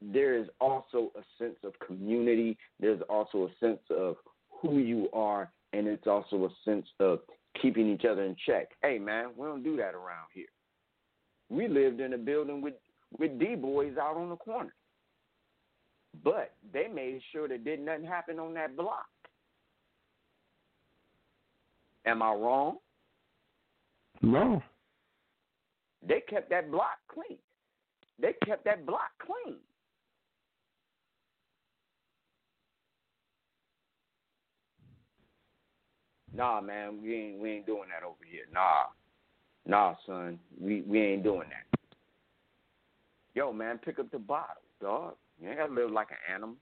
there 0.00 0.36
is 0.36 0.48
also 0.60 1.12
a 1.16 1.22
sense 1.38 1.56
of 1.62 1.72
community. 1.86 2.56
There's 2.80 3.02
also 3.08 3.48
a 3.48 3.64
sense 3.64 3.80
of 3.90 4.16
who 4.50 4.78
you 4.78 5.08
are, 5.12 5.52
and 5.72 5.86
it's 5.86 6.06
also 6.06 6.44
a 6.46 6.70
sense 6.70 6.86
of 7.00 7.20
keeping 7.60 7.88
each 7.92 8.04
other 8.04 8.24
in 8.24 8.36
check. 8.46 8.68
Hey, 8.82 8.98
man, 8.98 9.30
we 9.36 9.46
don't 9.46 9.62
do 9.62 9.76
that 9.76 9.94
around 9.94 10.28
here. 10.32 10.46
We 11.50 11.68
lived 11.68 12.00
in 12.00 12.14
a 12.14 12.18
building 12.18 12.62
with 12.62 12.74
with 13.18 13.38
D 13.38 13.54
boys 13.54 13.94
out 14.00 14.16
on 14.16 14.28
the 14.28 14.36
corner. 14.36 14.74
But 16.22 16.54
they 16.72 16.88
made 16.88 17.20
sure 17.32 17.48
that 17.48 17.64
did 17.64 17.80
nothing 17.80 18.04
happen 18.04 18.38
on 18.38 18.54
that 18.54 18.76
block. 18.76 19.06
Am 22.04 22.22
I 22.22 22.32
wrong? 22.32 22.78
No. 24.20 24.62
They 26.06 26.22
kept 26.28 26.50
that 26.50 26.70
block 26.70 26.98
clean. 27.08 27.38
They 28.20 28.34
kept 28.44 28.64
that 28.64 28.86
block 28.86 29.10
clean. 29.18 29.56
Nah, 36.34 36.60
man, 36.60 37.02
we 37.02 37.14
ain't 37.14 37.40
we 37.40 37.50
ain't 37.50 37.66
doing 37.66 37.88
that 37.90 38.06
over 38.06 38.24
here. 38.30 38.44
Nah. 38.52 38.86
Nah, 39.66 39.94
son. 40.06 40.38
We 40.60 40.82
we 40.82 41.00
ain't 41.00 41.22
doing 41.22 41.48
that. 41.50 41.71
Yo, 43.34 43.52
man, 43.52 43.78
pick 43.78 43.98
up 43.98 44.10
the 44.10 44.18
bottle, 44.18 44.62
dog. 44.80 45.14
You 45.40 45.48
ain't 45.48 45.58
gotta 45.58 45.72
live 45.72 45.90
like 45.90 46.08
an 46.10 46.34
animal. 46.34 46.56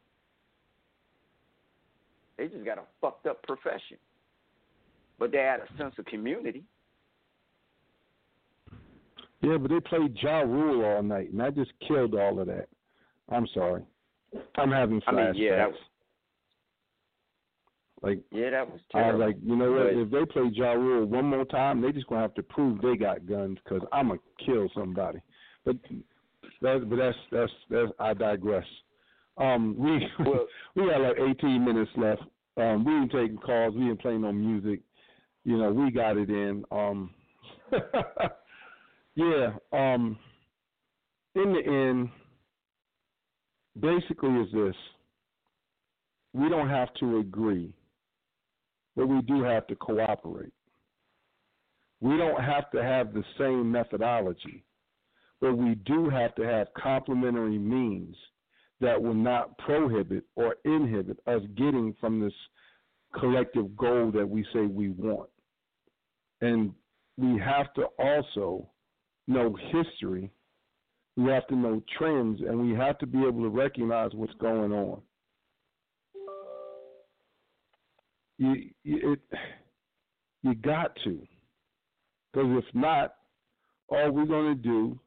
They 2.38 2.48
just 2.48 2.64
got 2.64 2.78
a 2.78 2.82
fucked 3.00 3.26
up 3.26 3.42
profession, 3.42 3.98
but 5.18 5.30
they 5.32 5.38
had 5.38 5.60
a 5.60 5.76
sense 5.76 5.94
of 5.98 6.06
community. 6.06 6.64
Yeah, 9.42 9.56
but 9.58 9.70
they 9.70 9.80
played 9.80 10.16
Ja 10.22 10.40
Rule 10.40 10.84
all 10.84 11.02
night, 11.02 11.30
and 11.30 11.40
that 11.40 11.54
just 11.54 11.72
killed 11.86 12.14
all 12.14 12.40
of 12.40 12.46
that. 12.46 12.68
I'm 13.30 13.46
sorry. 13.52 13.82
I'm 14.56 14.70
having 14.70 15.00
flashbacks. 15.00 15.08
I 15.08 15.32
mean, 15.32 15.34
yeah, 15.34 15.56
that 15.56 15.68
was, 15.68 15.78
like 18.02 18.18
yeah, 18.30 18.50
that 18.50 18.70
was 18.70 18.80
I 18.94 19.12
was 19.12 19.20
like, 19.20 19.36
you 19.42 19.56
know 19.56 19.72
what? 19.72 19.86
If 19.86 20.10
they 20.10 20.24
play 20.32 20.50
Ja 20.52 20.72
Rule 20.72 21.04
one 21.06 21.26
more 21.26 21.44
time, 21.44 21.80
they 21.80 21.92
just 21.92 22.06
gonna 22.06 22.22
have 22.22 22.34
to 22.34 22.42
prove 22.42 22.80
they 22.80 22.96
got 22.96 23.26
guns 23.26 23.58
because 23.62 23.86
I'm 23.92 24.08
gonna 24.08 24.20
kill 24.44 24.70
somebody. 24.74 25.20
But 25.64 25.76
that, 26.62 26.86
but 26.88 26.96
that's 26.96 27.16
that's 27.30 27.52
that's 27.70 27.92
I 27.98 28.14
digress. 28.14 28.64
Um, 29.36 29.74
we 29.78 30.06
Well- 30.24 30.46
we 30.76 30.86
got 30.86 31.00
like 31.00 31.16
18 31.38 31.64
minutes 31.64 31.90
left. 31.96 32.22
Um, 32.56 32.84
we 32.84 32.92
ain't 32.92 33.12
taking 33.12 33.38
calls. 33.38 33.74
We 33.74 33.88
ain't 33.88 34.00
playing 34.00 34.22
no 34.22 34.32
music. 34.32 34.80
You 35.44 35.56
know, 35.56 35.72
we 35.72 35.90
got 35.90 36.16
it 36.18 36.28
in. 36.28 36.64
Um, 36.70 37.10
yeah. 39.14 39.52
Um, 39.72 40.18
in 41.34 41.52
the 41.52 41.62
end, 41.64 42.10
basically, 43.78 44.30
is 44.40 44.52
this: 44.52 44.74
we 46.34 46.48
don't 46.48 46.68
have 46.68 46.92
to 47.00 47.18
agree, 47.18 47.72
but 48.96 49.06
we 49.06 49.22
do 49.22 49.42
have 49.42 49.66
to 49.68 49.76
cooperate. 49.76 50.52
We 52.00 52.16
don't 52.16 52.42
have 52.42 52.70
to 52.72 52.82
have 52.82 53.12
the 53.14 53.24
same 53.38 53.70
methodology, 53.70 54.64
but 55.40 55.56
we 55.56 55.74
do 55.86 56.08
have 56.08 56.34
to 56.34 56.42
have 56.42 56.68
complementary 56.74 57.58
means 57.58 58.16
that 58.80 59.00
will 59.00 59.14
not 59.14 59.56
prohibit 59.58 60.24
or 60.36 60.56
inhibit 60.64 61.18
us 61.26 61.42
getting 61.56 61.94
from 62.00 62.20
this 62.20 62.32
collective 63.18 63.76
goal 63.76 64.10
that 64.12 64.28
we 64.28 64.44
say 64.52 64.60
we 64.60 64.90
want. 64.90 65.28
And 66.40 66.72
we 67.16 67.38
have 67.38 67.72
to 67.74 67.84
also 67.98 68.68
know 69.26 69.56
history, 69.72 70.30
we 71.16 71.30
have 71.30 71.46
to 71.48 71.56
know 71.56 71.82
trends, 71.98 72.40
and 72.40 72.60
we 72.60 72.76
have 72.76 72.98
to 72.98 73.06
be 73.06 73.18
able 73.18 73.42
to 73.42 73.48
recognize 73.48 74.10
what's 74.14 74.32
going 74.34 74.72
on. 74.72 75.00
You, 78.38 78.54
you, 78.84 79.12
it, 79.12 79.38
you 80.42 80.54
got 80.54 80.96
to. 81.04 81.20
Because 82.32 82.62
if 82.64 82.74
not, 82.74 83.14
all 83.90 84.10
we're 84.10 84.24
going 84.24 84.56
to 84.56 84.62
do 84.62 84.98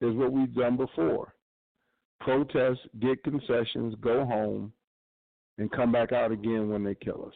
is 0.00 0.14
what 0.14 0.32
we've 0.32 0.54
done 0.54 0.76
before 0.76 1.34
protest, 2.20 2.80
get 3.00 3.22
concessions, 3.24 3.94
go 4.00 4.24
home, 4.24 4.72
and 5.58 5.70
come 5.72 5.90
back 5.90 6.12
out 6.12 6.30
again 6.30 6.68
when 6.68 6.84
they 6.84 6.94
kill 6.94 7.24
us. 7.26 7.34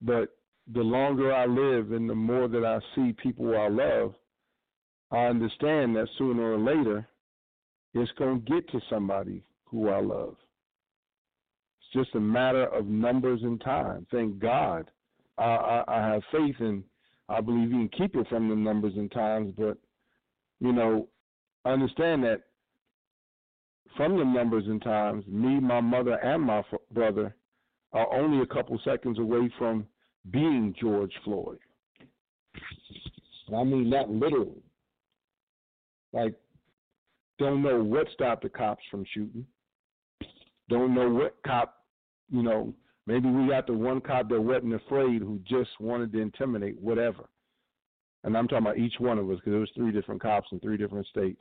But 0.00 0.36
the 0.72 0.80
longer 0.80 1.34
I 1.34 1.46
live 1.46 1.92
and 1.92 2.08
the 2.08 2.14
more 2.14 2.48
that 2.48 2.64
I 2.64 2.78
see 2.94 3.12
people 3.22 3.56
I 3.56 3.68
love, 3.68 4.14
I 5.10 5.26
understand 5.26 5.94
that 5.96 6.08
sooner 6.18 6.54
or 6.54 6.58
later 6.58 7.08
it's 7.94 8.10
going 8.12 8.44
to 8.44 8.52
get 8.52 8.68
to 8.70 8.80
somebody 8.90 9.42
who 9.64 9.88
I 9.88 10.00
love. 10.00 10.36
It's 11.80 12.04
just 12.04 12.14
a 12.16 12.20
matter 12.20 12.66
of 12.66 12.86
numbers 12.86 13.40
and 13.42 13.60
time. 13.60 14.06
Thank 14.10 14.38
God. 14.38 14.90
I, 15.38 15.44
I, 15.44 15.84
I 15.88 16.08
have 16.08 16.22
faith 16.32 16.56
in, 16.60 16.82
I 17.28 17.40
believe 17.40 17.70
you 17.70 17.88
can 17.88 17.90
keep 17.96 18.14
it 18.16 18.28
from 18.28 18.48
the 18.48 18.54
numbers 18.54 18.94
and 18.96 19.10
times, 19.10 19.52
but, 19.56 19.76
you 20.60 20.72
know, 20.72 21.08
understand 21.64 22.22
that 22.24 22.42
from 23.96 24.16
the 24.16 24.24
numbers 24.24 24.64
and 24.66 24.82
times, 24.82 25.24
me, 25.26 25.58
my 25.58 25.80
mother, 25.80 26.14
and 26.14 26.42
my 26.42 26.58
f- 26.58 26.80
brother 26.92 27.34
are 27.92 28.12
only 28.14 28.42
a 28.42 28.46
couple 28.46 28.78
seconds 28.84 29.18
away 29.18 29.50
from 29.58 29.86
being 30.30 30.74
George 30.80 31.12
Floyd. 31.24 31.58
I 33.54 33.64
mean 33.64 33.90
that 33.90 34.10
literally. 34.10 34.62
Like, 36.12 36.34
don't 37.38 37.62
know 37.62 37.82
what 37.82 38.06
stopped 38.14 38.42
the 38.42 38.48
cops 38.48 38.82
from 38.90 39.04
shooting. 39.12 39.46
Don't 40.68 40.94
know 40.94 41.08
what 41.08 41.36
cop, 41.46 41.84
you 42.30 42.42
know, 42.42 42.74
maybe 43.06 43.28
we 43.28 43.48
got 43.48 43.66
the 43.66 43.72
one 43.72 44.00
cop 44.00 44.28
that 44.28 44.40
wasn't 44.40 44.74
afraid 44.74 45.22
who 45.22 45.40
just 45.48 45.70
wanted 45.80 46.12
to 46.12 46.20
intimidate, 46.20 46.80
whatever. 46.80 47.24
And 48.24 48.36
I'm 48.36 48.48
talking 48.48 48.66
about 48.66 48.78
each 48.78 48.94
one 48.98 49.18
of 49.18 49.30
us 49.30 49.36
because 49.36 49.52
there 49.52 49.60
was 49.60 49.70
three 49.76 49.92
different 49.92 50.20
cops 50.20 50.48
in 50.50 50.60
three 50.60 50.76
different 50.76 51.06
states. 51.06 51.40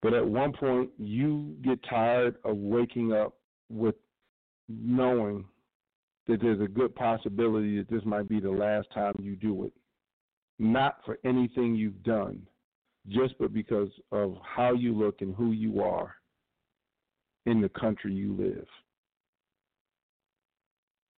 But 0.00 0.14
at 0.14 0.26
one 0.26 0.52
point, 0.52 0.90
you 0.96 1.56
get 1.62 1.78
tired 1.88 2.36
of 2.44 2.56
waking 2.56 3.12
up 3.12 3.34
with 3.68 3.96
knowing 4.68 5.44
that 6.26 6.40
there's 6.40 6.60
a 6.60 6.68
good 6.68 6.94
possibility 6.94 7.78
that 7.78 7.90
this 7.90 8.04
might 8.04 8.28
be 8.28 8.38
the 8.38 8.50
last 8.50 8.88
time 8.94 9.14
you 9.20 9.34
do 9.34 9.64
it. 9.64 9.72
Not 10.58 10.98
for 11.04 11.18
anything 11.24 11.74
you've 11.74 12.02
done, 12.02 12.46
just 13.08 13.34
but 13.38 13.52
because 13.52 13.88
of 14.12 14.36
how 14.42 14.72
you 14.72 14.94
look 14.94 15.20
and 15.20 15.34
who 15.34 15.52
you 15.52 15.82
are 15.82 16.14
in 17.48 17.60
the 17.60 17.68
country 17.70 18.12
you 18.12 18.34
live. 18.34 18.66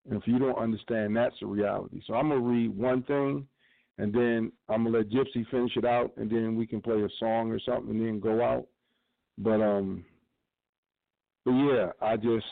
And 0.09 0.19
if 0.19 0.27
you 0.27 0.39
don't 0.39 0.57
understand, 0.57 1.15
that's 1.15 1.35
the 1.39 1.45
reality. 1.45 2.01
So 2.07 2.13
I'm 2.13 2.29
going 2.29 2.41
to 2.41 2.47
read 2.47 2.75
one 2.75 3.03
thing, 3.03 3.45
and 3.97 4.13
then 4.13 4.51
I'm 4.69 4.83
going 4.83 4.93
to 4.93 4.99
let 4.99 5.09
Gypsy 5.09 5.47
finish 5.49 5.75
it 5.75 5.85
out, 5.85 6.11
and 6.17 6.29
then 6.29 6.55
we 6.55 6.65
can 6.65 6.81
play 6.81 7.01
a 7.01 7.09
song 7.19 7.51
or 7.51 7.59
something 7.59 7.91
and 7.91 8.05
then 8.05 8.19
go 8.19 8.43
out. 8.43 8.67
But, 9.37 9.61
um, 9.61 10.05
but 11.45 11.51
yeah, 11.51 11.87
I 12.01 12.15
just, 12.15 12.45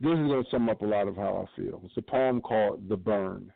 this 0.00 0.12
is 0.12 0.28
going 0.28 0.44
to 0.44 0.50
sum 0.50 0.68
up 0.68 0.82
a 0.82 0.86
lot 0.86 1.08
of 1.08 1.16
how 1.16 1.46
I 1.46 1.60
feel. 1.60 1.80
It's 1.84 1.96
a 1.96 2.02
poem 2.02 2.40
called 2.40 2.88
The 2.88 2.96
Burn. 2.96 3.52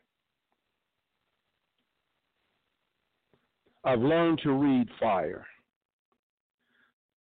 I've 3.84 4.00
learned 4.00 4.40
to 4.44 4.52
read 4.52 4.88
fire, 5.00 5.44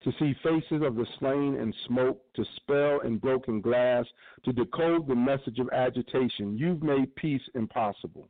to 0.03 0.11
see 0.19 0.34
faces 0.44 0.82
of 0.84 0.95
the 0.95 1.06
slain 1.19 1.56
in 1.56 1.73
smoke, 1.88 2.22
to 2.36 2.44
spell 2.56 3.02
in 3.02 3.18
broken 3.18 3.61
glass, 3.61 4.06
to 4.44 4.52
decode 4.52 5.07
the 5.07 5.15
message 5.15 5.60
of 5.60 5.69
agitation. 5.72 6.57
You've 6.57 6.82
made 6.82 7.15
peace 7.15 7.41
impossible. 7.53 8.28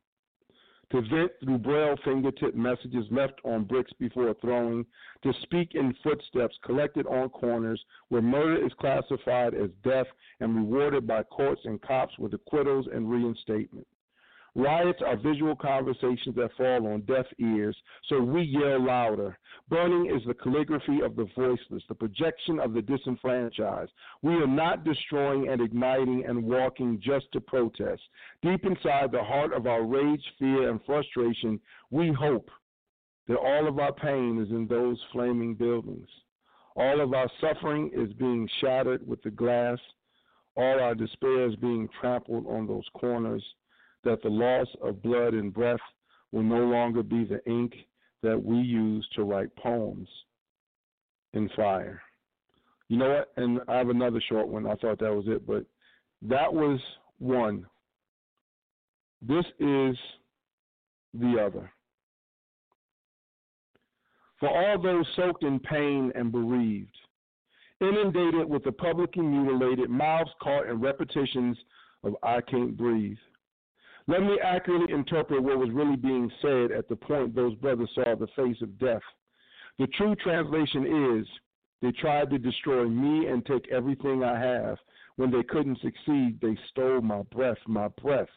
To 0.91 1.01
vent 1.03 1.31
through 1.41 1.59
braille 1.59 1.95
fingertip 2.03 2.53
messages 2.53 3.05
left 3.11 3.39
on 3.45 3.63
bricks 3.63 3.93
before 3.97 4.33
throwing, 4.41 4.85
to 5.23 5.31
speak 5.43 5.73
in 5.73 5.95
footsteps 6.03 6.57
collected 6.65 7.07
on 7.07 7.29
corners 7.29 7.81
where 8.09 8.21
murder 8.21 8.65
is 8.65 8.73
classified 8.73 9.53
as 9.53 9.69
death 9.85 10.07
and 10.41 10.53
rewarded 10.53 11.07
by 11.07 11.23
courts 11.23 11.61
and 11.63 11.81
cops 11.81 12.17
with 12.19 12.33
acquittals 12.33 12.87
and 12.93 13.09
reinstatement. 13.09 13.87
Riots 14.53 15.01
are 15.05 15.15
visual 15.15 15.55
conversations 15.55 16.35
that 16.35 16.51
fall 16.57 16.85
on 16.87 17.01
deaf 17.01 17.25
ears, 17.39 17.77
so 18.09 18.19
we 18.19 18.41
yell 18.41 18.83
louder. 18.83 19.37
Burning 19.69 20.13
is 20.13 20.21
the 20.27 20.33
calligraphy 20.33 20.99
of 20.99 21.15
the 21.15 21.25
voiceless, 21.37 21.83
the 21.87 21.95
projection 21.95 22.59
of 22.59 22.73
the 22.73 22.81
disenfranchised. 22.81 23.91
We 24.21 24.33
are 24.33 24.47
not 24.47 24.83
destroying 24.83 25.47
and 25.47 25.61
igniting 25.61 26.25
and 26.27 26.43
walking 26.43 26.99
just 27.01 27.31
to 27.31 27.39
protest. 27.39 28.01
Deep 28.41 28.65
inside 28.65 29.13
the 29.13 29.23
heart 29.23 29.53
of 29.53 29.67
our 29.67 29.83
rage, 29.83 30.23
fear, 30.37 30.69
and 30.69 30.81
frustration, 30.85 31.57
we 31.89 32.11
hope 32.11 32.49
that 33.29 33.37
all 33.37 33.69
of 33.69 33.79
our 33.79 33.93
pain 33.93 34.41
is 34.41 34.49
in 34.49 34.67
those 34.67 34.99
flaming 35.13 35.55
buildings. 35.55 36.09
All 36.75 36.99
of 36.99 37.13
our 37.13 37.31
suffering 37.39 37.89
is 37.93 38.11
being 38.13 38.49
shattered 38.59 39.07
with 39.07 39.21
the 39.23 39.31
glass. 39.31 39.79
All 40.57 40.81
our 40.81 40.93
despair 40.93 41.47
is 41.47 41.55
being 41.55 41.87
trampled 42.01 42.45
on 42.47 42.67
those 42.67 42.85
corners 42.93 43.43
that 44.03 44.21
the 44.21 44.29
loss 44.29 44.67
of 44.81 45.01
blood 45.01 45.33
and 45.33 45.53
breath 45.53 45.79
will 46.31 46.43
no 46.43 46.65
longer 46.65 47.03
be 47.03 47.23
the 47.23 47.43
ink 47.49 47.73
that 48.23 48.41
we 48.41 48.57
use 48.57 49.07
to 49.15 49.23
write 49.23 49.55
poems 49.55 50.07
in 51.33 51.49
fire. 51.55 52.01
You 52.87 52.97
know 52.97 53.09
what? 53.09 53.31
And 53.37 53.59
I 53.67 53.77
have 53.77 53.89
another 53.89 54.21
short 54.27 54.47
one. 54.47 54.67
I 54.67 54.75
thought 54.75 54.99
that 54.99 55.13
was 55.13 55.25
it, 55.27 55.45
but 55.47 55.65
that 56.23 56.53
was 56.53 56.79
one. 57.19 57.65
This 59.21 59.45
is 59.59 59.95
the 61.13 61.37
other. 61.41 61.71
For 64.39 64.49
all 64.49 64.81
those 64.81 65.05
soaked 65.15 65.43
in 65.43 65.59
pain 65.59 66.11
and 66.15 66.31
bereaved, 66.31 66.97
inundated 67.79 68.49
with 68.49 68.63
the 68.63 68.71
publicly 68.71 69.23
mutilated, 69.23 69.89
mouths 69.89 70.31
caught 70.41 70.67
in 70.67 70.81
repetitions 70.81 71.57
of 72.03 72.15
I 72.23 72.41
can't 72.41 72.75
breathe. 72.75 73.17
Let 74.11 74.23
me 74.23 74.37
accurately 74.43 74.93
interpret 74.93 75.41
what 75.41 75.57
was 75.57 75.69
really 75.71 75.95
being 75.95 76.29
said 76.41 76.73
at 76.73 76.89
the 76.89 76.97
point 76.97 77.33
those 77.33 77.55
brothers 77.55 77.89
saw 77.95 78.13
the 78.13 78.27
face 78.35 78.61
of 78.61 78.77
death. 78.77 79.01
The 79.79 79.87
true 79.87 80.15
translation 80.15 81.19
is 81.21 81.27
They 81.81 81.93
tried 81.93 82.29
to 82.31 82.37
destroy 82.37 82.89
me 82.89 83.27
and 83.27 83.45
take 83.45 83.71
everything 83.71 84.21
I 84.21 84.37
have. 84.37 84.77
When 85.15 85.31
they 85.31 85.43
couldn't 85.43 85.79
succeed, 85.79 86.39
they 86.41 86.57
stole 86.71 86.99
my 86.99 87.21
breath, 87.31 87.57
my 87.67 87.87
breath. 88.03 88.27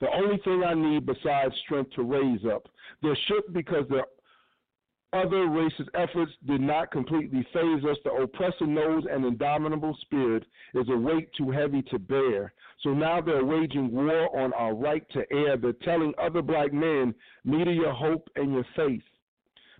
The 0.00 0.12
only 0.12 0.38
thing 0.38 0.64
I 0.64 0.74
need 0.74 1.06
besides 1.06 1.54
strength 1.64 1.92
to 1.92 2.02
raise 2.02 2.44
up. 2.44 2.68
They're 3.02 3.16
shook 3.28 3.52
because 3.52 3.86
the 3.88 4.02
other 5.12 5.46
racist 5.46 5.88
efforts 5.94 6.32
did 6.46 6.60
not 6.60 6.90
completely 6.90 7.46
faze 7.52 7.84
us. 7.84 7.96
The 8.04 8.12
oppressor 8.12 8.66
knows 8.66 9.04
an 9.10 9.24
indomitable 9.24 9.96
spirit 10.00 10.44
is 10.74 10.88
a 10.88 10.96
weight 10.96 11.28
too 11.36 11.50
heavy 11.50 11.82
to 11.90 11.98
bear. 11.98 12.52
So 12.82 12.90
now 12.90 13.20
they're 13.20 13.44
waging 13.44 13.92
war 13.92 14.34
on 14.38 14.52
our 14.54 14.74
right 14.74 15.04
to 15.10 15.20
air. 15.32 15.56
They're 15.56 15.74
telling 15.84 16.14
other 16.20 16.42
black 16.42 16.72
men, 16.72 17.14
media 17.44 17.74
your 17.74 17.92
hope 17.92 18.28
and 18.36 18.52
your 18.52 18.66
faith 18.74 19.02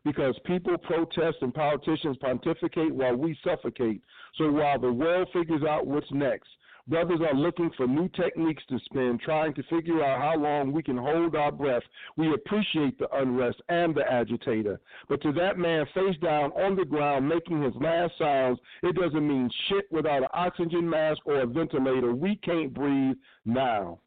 because 0.04 0.34
people 0.44 0.76
protest 0.78 1.36
and 1.42 1.54
politicians 1.54 2.16
pontificate 2.20 2.94
while 2.94 3.14
we 3.14 3.38
suffocate. 3.44 4.02
So 4.36 4.50
while 4.50 4.78
the 4.78 4.92
world 4.92 5.28
figures 5.32 5.62
out 5.62 5.86
what's 5.86 6.10
next, 6.10 6.48
brothers 6.88 7.20
are 7.20 7.34
looking 7.34 7.70
for 7.76 7.86
new 7.86 8.08
techniques 8.10 8.62
to 8.68 8.78
spend, 8.86 9.20
trying 9.20 9.54
to 9.54 9.62
figure 9.64 10.04
out 10.04 10.20
how 10.20 10.36
long 10.36 10.72
we 10.72 10.82
can 10.82 10.96
hold 10.96 11.34
our 11.34 11.52
breath. 11.52 11.82
We 12.16 12.32
appreciate 12.34 12.98
the 12.98 13.08
unrest 13.16 13.60
and 13.68 13.94
the 13.94 14.10
agitator. 14.10 14.80
But 15.08 15.22
to 15.22 15.32
that 15.32 15.58
man 15.58 15.86
face 15.94 16.16
down 16.22 16.52
on 16.52 16.76
the 16.76 16.84
ground 16.84 17.28
making 17.28 17.62
his 17.62 17.74
last 17.80 18.12
sounds, 18.18 18.58
it 18.82 18.96
doesn't 18.96 19.26
mean 19.26 19.50
shit 19.68 19.84
without 19.90 20.22
an 20.22 20.28
oxygen 20.32 20.88
mask 20.88 21.20
or 21.24 21.40
a 21.40 21.46
ventilator. 21.46 22.14
We 22.14 22.36
can't 22.36 22.74
breathe 22.74 23.16
now. 23.44 24.00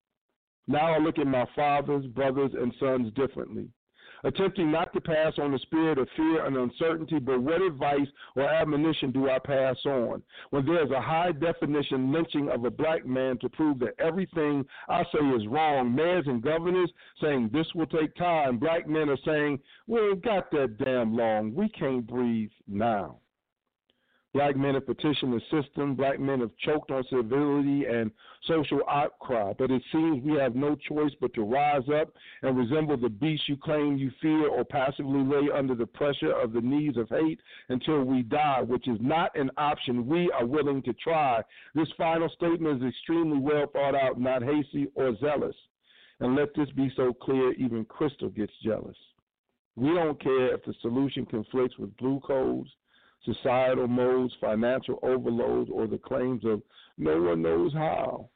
Now 0.67 0.93
I 0.93 0.97
look 0.97 1.19
at 1.19 1.27
my 1.27 1.45
fathers, 1.55 2.05
brothers, 2.07 2.51
and 2.53 2.73
sons 2.79 3.13
differently 3.13 3.69
attempting 4.23 4.71
not 4.71 4.93
to 4.93 5.01
pass 5.01 5.33
on 5.37 5.51
the 5.51 5.59
spirit 5.59 5.97
of 5.97 6.07
fear 6.15 6.45
and 6.45 6.55
uncertainty, 6.57 7.19
but 7.19 7.41
what 7.41 7.61
advice 7.61 8.07
or 8.35 8.43
admonition 8.43 9.11
do 9.11 9.29
I 9.29 9.39
pass 9.39 9.75
on? 9.85 10.23
When 10.49 10.65
there's 10.65 10.91
a 10.91 11.01
high 11.01 11.31
definition 11.31 12.11
lynching 12.11 12.49
of 12.49 12.65
a 12.65 12.71
black 12.71 13.05
man 13.05 13.37
to 13.39 13.49
prove 13.49 13.79
that 13.79 13.99
everything 13.99 14.65
I 14.89 15.03
say 15.13 15.25
is 15.35 15.47
wrong, 15.47 15.93
mayors 15.93 16.25
and 16.27 16.41
governors 16.41 16.91
saying 17.21 17.49
this 17.53 17.67
will 17.75 17.87
take 17.87 18.15
time, 18.15 18.57
black 18.57 18.87
men 18.87 19.09
are 19.09 19.17
saying, 19.25 19.59
we 19.87 19.99
ain't 19.99 20.23
got 20.23 20.51
that 20.51 20.77
damn 20.77 21.15
long. 21.15 21.53
We 21.53 21.69
can't 21.69 22.05
breathe 22.07 22.51
now. 22.67 23.19
Black 24.35 24.57
men 24.57 24.73
have 24.73 24.85
petitioned 24.85 25.31
the 25.31 25.39
system. 25.49 25.95
Black 25.95 26.19
men 26.19 26.41
have 26.41 26.51
choked 26.57 26.91
on 26.91 27.05
civility 27.05 27.85
and 27.85 28.11
social 28.45 28.81
outcry. 28.89 29.53
But 29.57 29.71
it 29.71 29.81
seems 29.93 30.25
we 30.25 30.37
have 30.37 30.55
no 30.55 30.75
choice 30.75 31.13
but 31.21 31.33
to 31.35 31.43
rise 31.43 31.87
up 31.87 32.09
and 32.41 32.57
resemble 32.57 32.97
the 32.97 33.07
beast 33.07 33.47
you 33.47 33.55
claim 33.55 33.95
you 33.95 34.11
fear 34.21 34.49
or 34.49 34.65
passively 34.65 35.23
lay 35.23 35.49
under 35.57 35.73
the 35.73 35.85
pressure 35.85 36.33
of 36.33 36.51
the 36.51 36.59
needs 36.59 36.97
of 36.97 37.07
hate 37.07 37.39
until 37.69 38.03
we 38.03 38.23
die, 38.23 38.61
which 38.61 38.89
is 38.89 38.97
not 38.99 39.33
an 39.39 39.51
option 39.55 40.05
we 40.05 40.29
are 40.31 40.45
willing 40.45 40.81
to 40.81 40.91
try. 41.01 41.41
This 41.73 41.87
final 41.97 42.27
statement 42.27 42.83
is 42.83 42.89
extremely 42.89 43.39
well 43.39 43.67
thought 43.71 43.95
out, 43.95 44.19
not 44.19 44.43
hasty 44.43 44.87
or 44.95 45.15
zealous. 45.15 45.55
And 46.19 46.35
let 46.35 46.53
this 46.55 46.69
be 46.71 46.91
so 46.97 47.13
clear, 47.13 47.53
even 47.53 47.85
Crystal 47.85 48.27
gets 48.27 48.51
jealous. 48.61 48.97
We 49.77 49.93
don't 49.93 50.21
care 50.21 50.53
if 50.53 50.65
the 50.65 50.73
solution 50.81 51.25
conflicts 51.25 51.77
with 51.77 51.95
blue 51.95 52.19
codes 52.19 52.69
societal 53.25 53.87
modes, 53.87 54.33
financial 54.39 54.99
overloads, 55.03 55.69
or 55.73 55.87
the 55.87 55.97
claims 55.97 56.43
of 56.45 56.61
no 56.97 57.21
one 57.21 57.41
knows 57.41 57.73
how. 57.73 58.29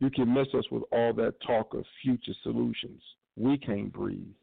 You 0.00 0.10
can 0.10 0.32
miss 0.32 0.48
us 0.54 0.64
with 0.70 0.82
all 0.92 1.12
that 1.14 1.34
talk 1.46 1.72
of 1.74 1.84
future 2.02 2.34
solutions. 2.42 3.02
We 3.36 3.56
can't 3.58 3.92
breathe 3.92 4.34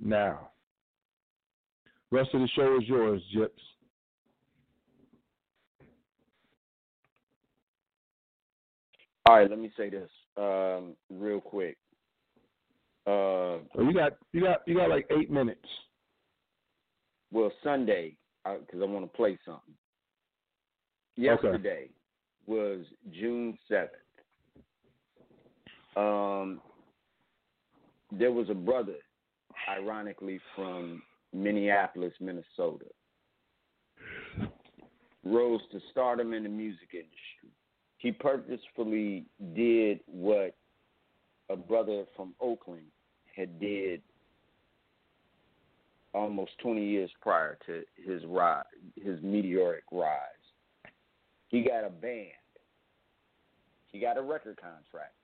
now. 0.00 0.50
Rest 2.10 2.30
of 2.32 2.40
the 2.40 2.48
show 2.56 2.78
is 2.80 2.88
yours, 2.88 3.22
Gyps. 3.36 3.48
All 9.26 9.36
right, 9.36 9.50
let 9.50 9.58
me 9.58 9.70
say 9.76 9.90
this 9.90 10.08
um, 10.38 10.94
real 11.10 11.40
quick. 11.40 11.76
Uh, 13.06 13.58
you 13.78 13.92
got 13.94 14.12
you 14.32 14.40
got 14.40 14.62
you 14.66 14.74
got 14.74 14.88
like 14.88 15.06
eight 15.18 15.30
minutes. 15.30 15.64
Well, 17.30 17.52
Sunday 17.62 18.16
because 18.60 18.80
I, 18.80 18.84
I 18.84 18.86
want 18.86 19.04
to 19.04 19.16
play 19.16 19.38
something. 19.44 19.74
Yesterday 21.16 21.88
okay. 21.88 21.90
was 22.46 22.84
June 23.12 23.58
seventh. 23.68 23.92
Um, 25.96 26.60
there 28.12 28.32
was 28.32 28.48
a 28.50 28.54
brother, 28.54 28.96
ironically 29.68 30.40
from 30.54 31.02
Minneapolis, 31.32 32.12
Minnesota, 32.20 32.86
rose 35.24 35.60
to 35.72 35.80
stardom 35.90 36.32
in 36.32 36.44
the 36.44 36.48
music 36.48 36.90
industry. 36.92 37.50
He 37.98 38.12
purposefully 38.12 39.26
did 39.54 40.00
what 40.06 40.54
a 41.50 41.56
brother 41.56 42.04
from 42.14 42.34
Oakland 42.40 42.86
had 43.34 43.58
did 43.60 44.02
almost 46.14 46.52
20 46.58 46.84
years 46.84 47.10
prior 47.20 47.58
to 47.66 47.82
his 47.96 48.22
rise, 48.26 48.64
his 48.96 49.20
meteoric 49.22 49.84
rise. 49.92 50.14
He 51.48 51.62
got 51.62 51.84
a 51.84 51.90
band. 51.90 52.28
He 53.90 53.98
got 53.98 54.18
a 54.18 54.22
record 54.22 54.58
contract. 54.60 55.14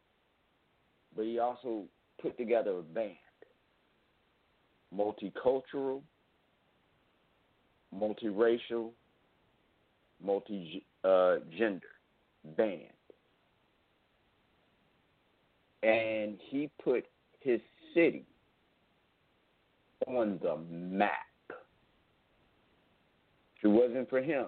But 1.14 1.26
he 1.26 1.38
also 1.38 1.84
put 2.20 2.36
together 2.36 2.78
a 2.78 2.82
band. 2.82 3.14
Multicultural, 4.96 6.00
multiracial, 7.94 8.90
multi 10.24 10.84
uh, 11.04 11.36
gender 11.56 11.88
band. 12.56 12.80
And 15.82 16.38
he 16.48 16.70
put 16.82 17.04
his 17.40 17.60
city 17.92 18.24
on 20.06 20.38
the 20.42 20.56
map. 20.70 21.12
If 23.58 23.64
it 23.64 23.68
wasn't 23.68 24.10
for 24.10 24.20
him 24.20 24.46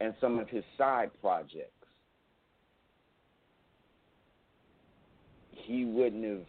and 0.00 0.14
some 0.20 0.38
of 0.38 0.48
his 0.48 0.64
side 0.76 1.10
projects, 1.20 1.70
he 5.52 5.84
wouldn't 5.84 6.24
have 6.24 6.46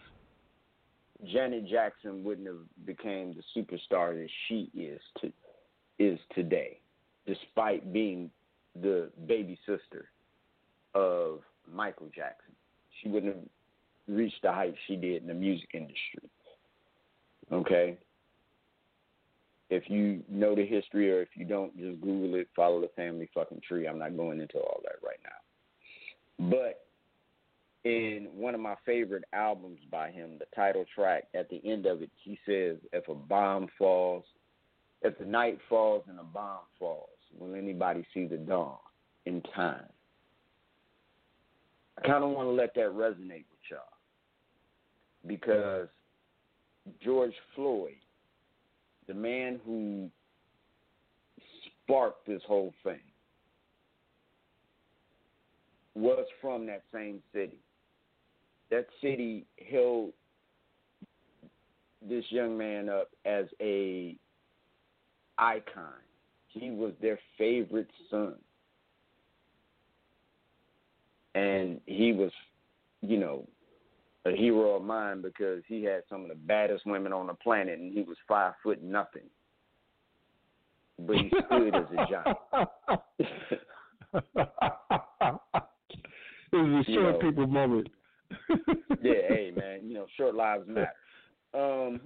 Janet 1.31 1.67
Jackson 1.67 2.23
wouldn't 2.23 2.47
have 2.47 2.85
became 2.85 3.33
the 3.35 3.43
superstar 3.55 4.13
that 4.13 4.29
she 4.47 4.69
is 4.75 4.99
to 5.21 5.31
is 5.99 6.19
today, 6.33 6.79
despite 7.27 7.93
being 7.93 8.29
the 8.81 9.09
baby 9.27 9.57
sister 9.65 10.09
of 10.95 11.41
Michael 11.71 12.09
Jackson. 12.13 12.53
She 13.01 13.09
wouldn't 13.09 13.35
have 13.35 13.43
reached 14.07 14.41
the 14.41 14.51
height 14.51 14.75
she 14.87 14.95
did 14.95 15.21
in 15.21 15.27
the 15.27 15.33
music 15.33 15.69
industry. 15.73 16.29
Okay? 17.51 17.97
If 19.69 19.89
you 19.89 20.23
know 20.29 20.55
the 20.55 20.65
history 20.65 21.11
or 21.11 21.21
if 21.21 21.29
you 21.35 21.45
don't, 21.45 21.75
just 21.77 21.99
Google 22.01 22.35
it, 22.35 22.47
follow 22.55 22.81
the 22.81 22.89
family 22.95 23.29
fucking 23.33 23.61
tree. 23.67 23.87
I'm 23.87 23.97
not 23.97 24.15
going 24.15 24.39
into 24.39 24.59
all 24.59 24.81
that 24.83 25.05
right 25.05 25.19
now. 25.23 26.49
But 26.49 26.85
in 27.83 28.27
one 28.35 28.55
of 28.55 28.61
my 28.61 28.75
favorite 28.85 29.23
albums 29.33 29.79
by 29.91 30.11
him, 30.11 30.37
the 30.39 30.45
title 30.55 30.85
track, 30.93 31.23
at 31.33 31.49
the 31.49 31.61
end 31.65 31.85
of 31.85 32.01
it, 32.01 32.09
he 32.23 32.37
says, 32.45 32.77
If 32.91 33.07
a 33.07 33.15
bomb 33.15 33.67
falls, 33.77 34.23
if 35.01 35.17
the 35.17 35.25
night 35.25 35.59
falls 35.67 36.03
and 36.07 36.19
a 36.19 36.23
bomb 36.23 36.59
falls, 36.79 37.09
will 37.37 37.55
anybody 37.55 38.05
see 38.13 38.25
the 38.25 38.37
dawn 38.37 38.77
in 39.25 39.41
time? 39.55 39.85
I 41.97 42.07
kind 42.07 42.23
of 42.23 42.31
want 42.31 42.47
to 42.47 42.51
let 42.51 42.73
that 42.75 42.93
resonate 42.93 43.45
with 43.49 43.59
y'all 43.69 43.79
because 45.27 45.87
George 47.01 47.33
Floyd, 47.55 47.95
the 49.07 49.13
man 49.13 49.59
who 49.65 50.09
sparked 51.83 52.25
this 52.27 52.41
whole 52.47 52.73
thing, 52.83 52.99
was 55.95 56.25
from 56.41 56.65
that 56.67 56.83
same 56.93 57.21
city. 57.33 57.59
That 58.71 58.87
city 59.01 59.45
held 59.71 60.11
this 62.07 62.25
young 62.29 62.57
man 62.57 62.89
up 62.89 63.09
as 63.25 63.45
a 63.61 64.15
icon. 65.37 65.93
He 66.47 66.71
was 66.71 66.93
their 67.01 67.19
favorite 67.37 67.89
son. 68.09 68.35
And 71.35 71.79
he 71.85 72.13
was, 72.13 72.31
you 73.01 73.17
know, 73.17 73.47
a 74.25 74.31
hero 74.31 74.75
of 74.75 74.83
mine 74.83 75.21
because 75.21 75.63
he 75.67 75.83
had 75.83 76.03
some 76.09 76.23
of 76.23 76.29
the 76.29 76.35
baddest 76.35 76.85
women 76.85 77.11
on 77.13 77.27
the 77.27 77.33
planet, 77.33 77.79
and 77.79 77.93
he 77.93 78.01
was 78.01 78.17
five 78.27 78.53
foot 78.63 78.81
nothing, 78.81 79.29
but 80.99 81.17
he 81.17 81.29
stood 81.45 81.75
as 81.75 81.85
a 81.91 81.95
giant. 82.09 82.37
it 86.51 86.53
was 86.53 86.85
a 86.87 86.93
short 86.93 87.19
people 87.19 87.47
moment. 87.47 87.89
yeah, 89.01 89.27
hey 89.27 89.51
man, 89.55 89.79
you 89.83 89.93
know, 89.93 90.05
short 90.17 90.35
lives 90.35 90.67
matter. 90.67 90.89
Um, 91.53 91.99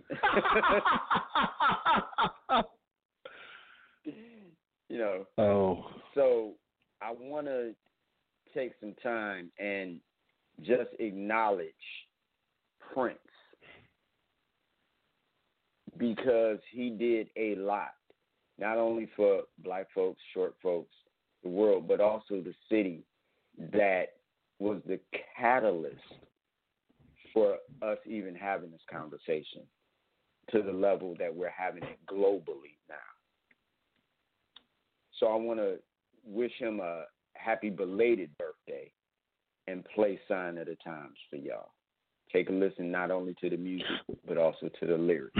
you 4.90 4.98
know. 4.98 5.26
Oh. 5.38 5.86
So 6.16 6.56
I 7.02 7.14
want 7.18 7.48
to 7.48 7.74
take 8.54 8.74
some 8.82 8.94
time 9.02 9.50
and 9.60 10.02
just 10.62 10.90
acknowledge 11.00 11.72
Prince 12.94 13.20
because 15.98 16.60
he 16.72 16.90
did 16.90 17.28
a 17.36 17.56
lot, 17.56 17.94
not 18.60 18.78
only 18.78 19.10
for 19.16 19.42
black 19.64 19.88
folks, 19.94 20.22
short 20.34 20.56
folks, 20.62 20.94
the 21.44 21.50
world, 21.50 21.88
but 21.88 22.00
also 22.00 22.42
the 22.42 22.54
city 22.70 23.04
that 23.72 24.14
was 24.60 24.82
the 24.88 25.00
catalyst 25.40 25.98
for 27.34 27.58
us 27.82 27.98
even 28.06 28.36
having 28.36 28.72
this 28.72 28.82
conversation 28.92 29.62
to 30.52 30.62
the 30.62 30.72
level 30.72 31.16
that 31.20 31.34
we're 31.34 31.50
having 31.50 31.84
it 31.84 32.00
globally 32.10 32.78
now. 32.90 32.96
So 35.20 35.28
I 35.28 35.36
want 35.36 35.60
to 35.60 35.78
wish 36.26 36.54
him 36.58 36.80
a 36.80 37.04
happy 37.34 37.70
belated 37.70 38.30
birthday 38.38 38.92
and 39.68 39.86
play 39.94 40.20
Sign 40.28 40.58
of 40.58 40.68
the 40.68 40.78
Times 40.84 41.18
for 41.30 41.36
y'all. 41.36 41.72
Take 42.32 42.50
a 42.50 42.54
listen 42.54 42.92
not 42.92 43.12
only 43.12 43.36
to 43.42 43.50
the 43.50 43.58
music, 43.58 43.88
but 44.28 44.38
also 44.38 44.70
to 44.80 44.86
the 44.86 44.98
lyrics. 44.98 45.40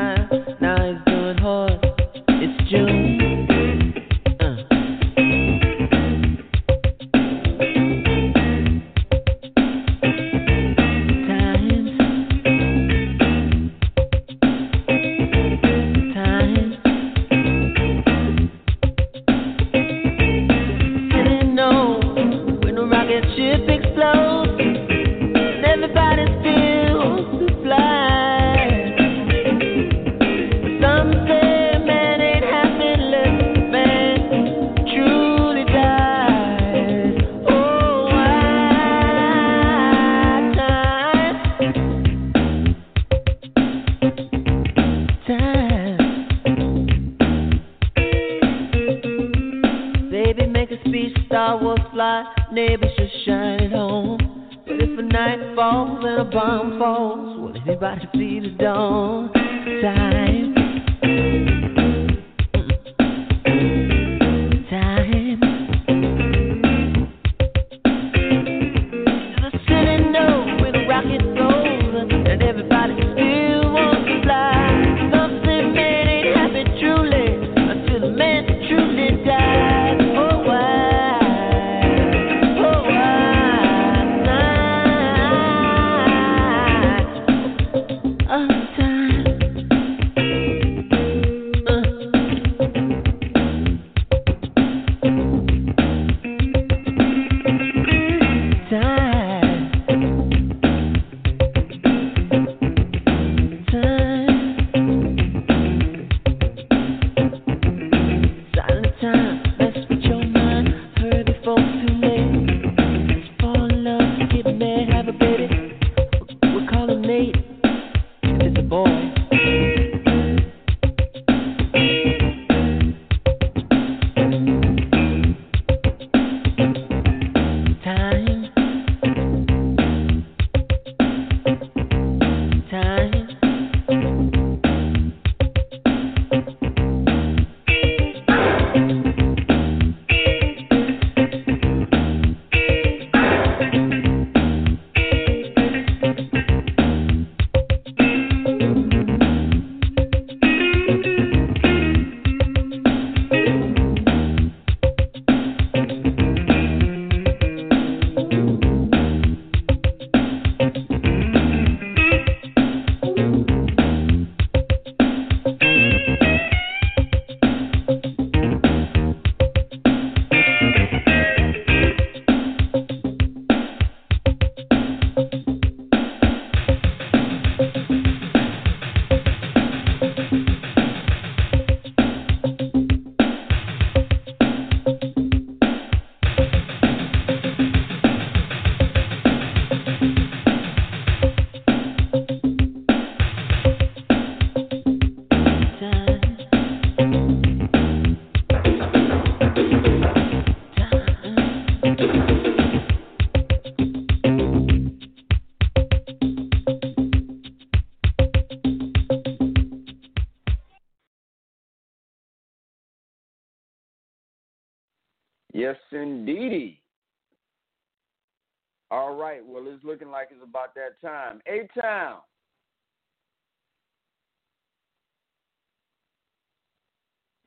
It's 219.81 219.87
looking 219.87 220.11
like 220.11 220.27
it's 220.31 220.43
about 220.43 220.75
that 220.75 221.01
time. 221.05 221.41
A 221.47 221.67
Town. 221.79 222.19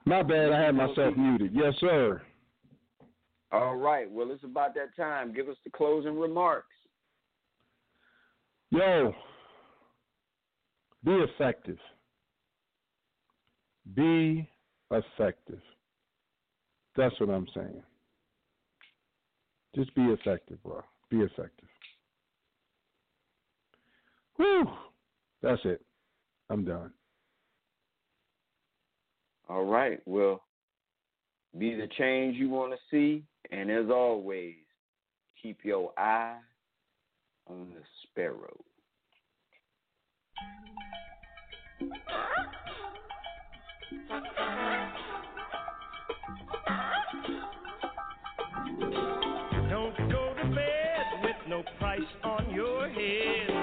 My 0.06 0.23
bad. 0.23 0.52
I 0.52 0.61
had 0.61 0.74
myself 0.74 1.16
muted. 1.16 1.52
Yes, 1.55 1.74
sir. 1.81 2.20
All 3.52 3.77
right. 3.77 4.11
Well, 4.11 4.31
it's 4.32 4.44
about 4.44 4.74
that 4.74 4.94
time. 4.97 5.32
Give 5.32 5.48
us 5.48 5.56
the 5.65 5.70
closing 5.70 6.19
remarks. 6.19 6.66
Yo, 8.70 9.15
be 11.05 11.12
effective. 11.12 11.78
Be 13.94 14.48
effective. 14.90 15.61
That's 16.97 17.19
what 17.20 17.31
I'm 17.31 17.47
saying. 17.55 17.82
Just 19.74 19.94
be 19.94 20.02
effective, 20.02 20.62
bro. 20.65 20.82
Be 21.11 21.19
effective. 21.19 21.69
Whew. 24.36 24.69
That's 25.43 25.61
it. 25.65 25.81
I'm 26.51 26.65
done. 26.65 26.93
All 29.48 29.65
right. 29.65 30.01
Well, 30.06 30.43
be 31.59 31.74
the 31.74 31.89
change 31.98 32.36
you 32.36 32.48
want 32.48 32.73
to 32.73 32.78
see. 32.90 33.23
And 33.51 33.70
as 33.70 33.90
always, 33.90 34.55
keep 35.40 35.59
your 35.62 35.93
eye 35.98 36.39
on 37.47 37.69
the 37.74 37.82
sparrow. 38.02 38.56
Don't 49.69 49.97
go 50.11 50.35
to 50.35 50.55
bed 50.55 51.05
with 51.23 51.36
no 51.48 51.62
price 51.78 52.01
on 52.24 52.51
your 52.55 52.89
head. 52.89 53.53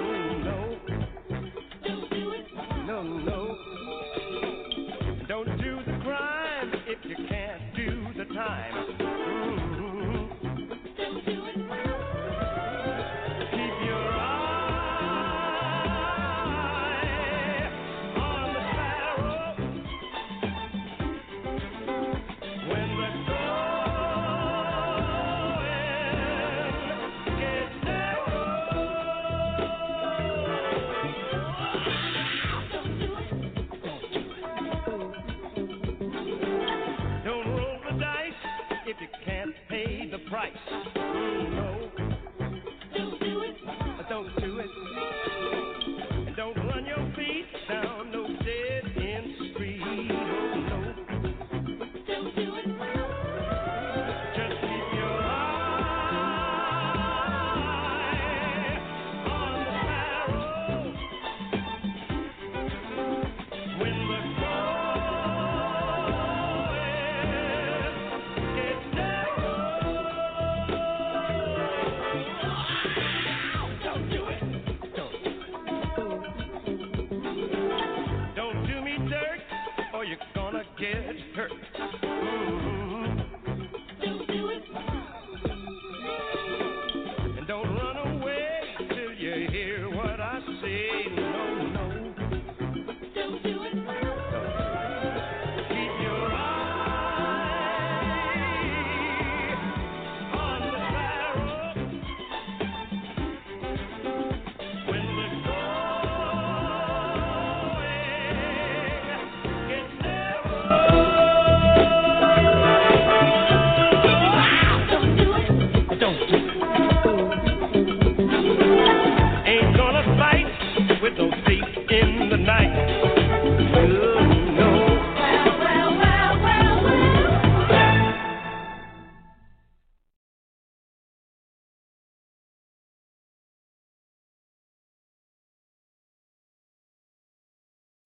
hurt 81.36 81.71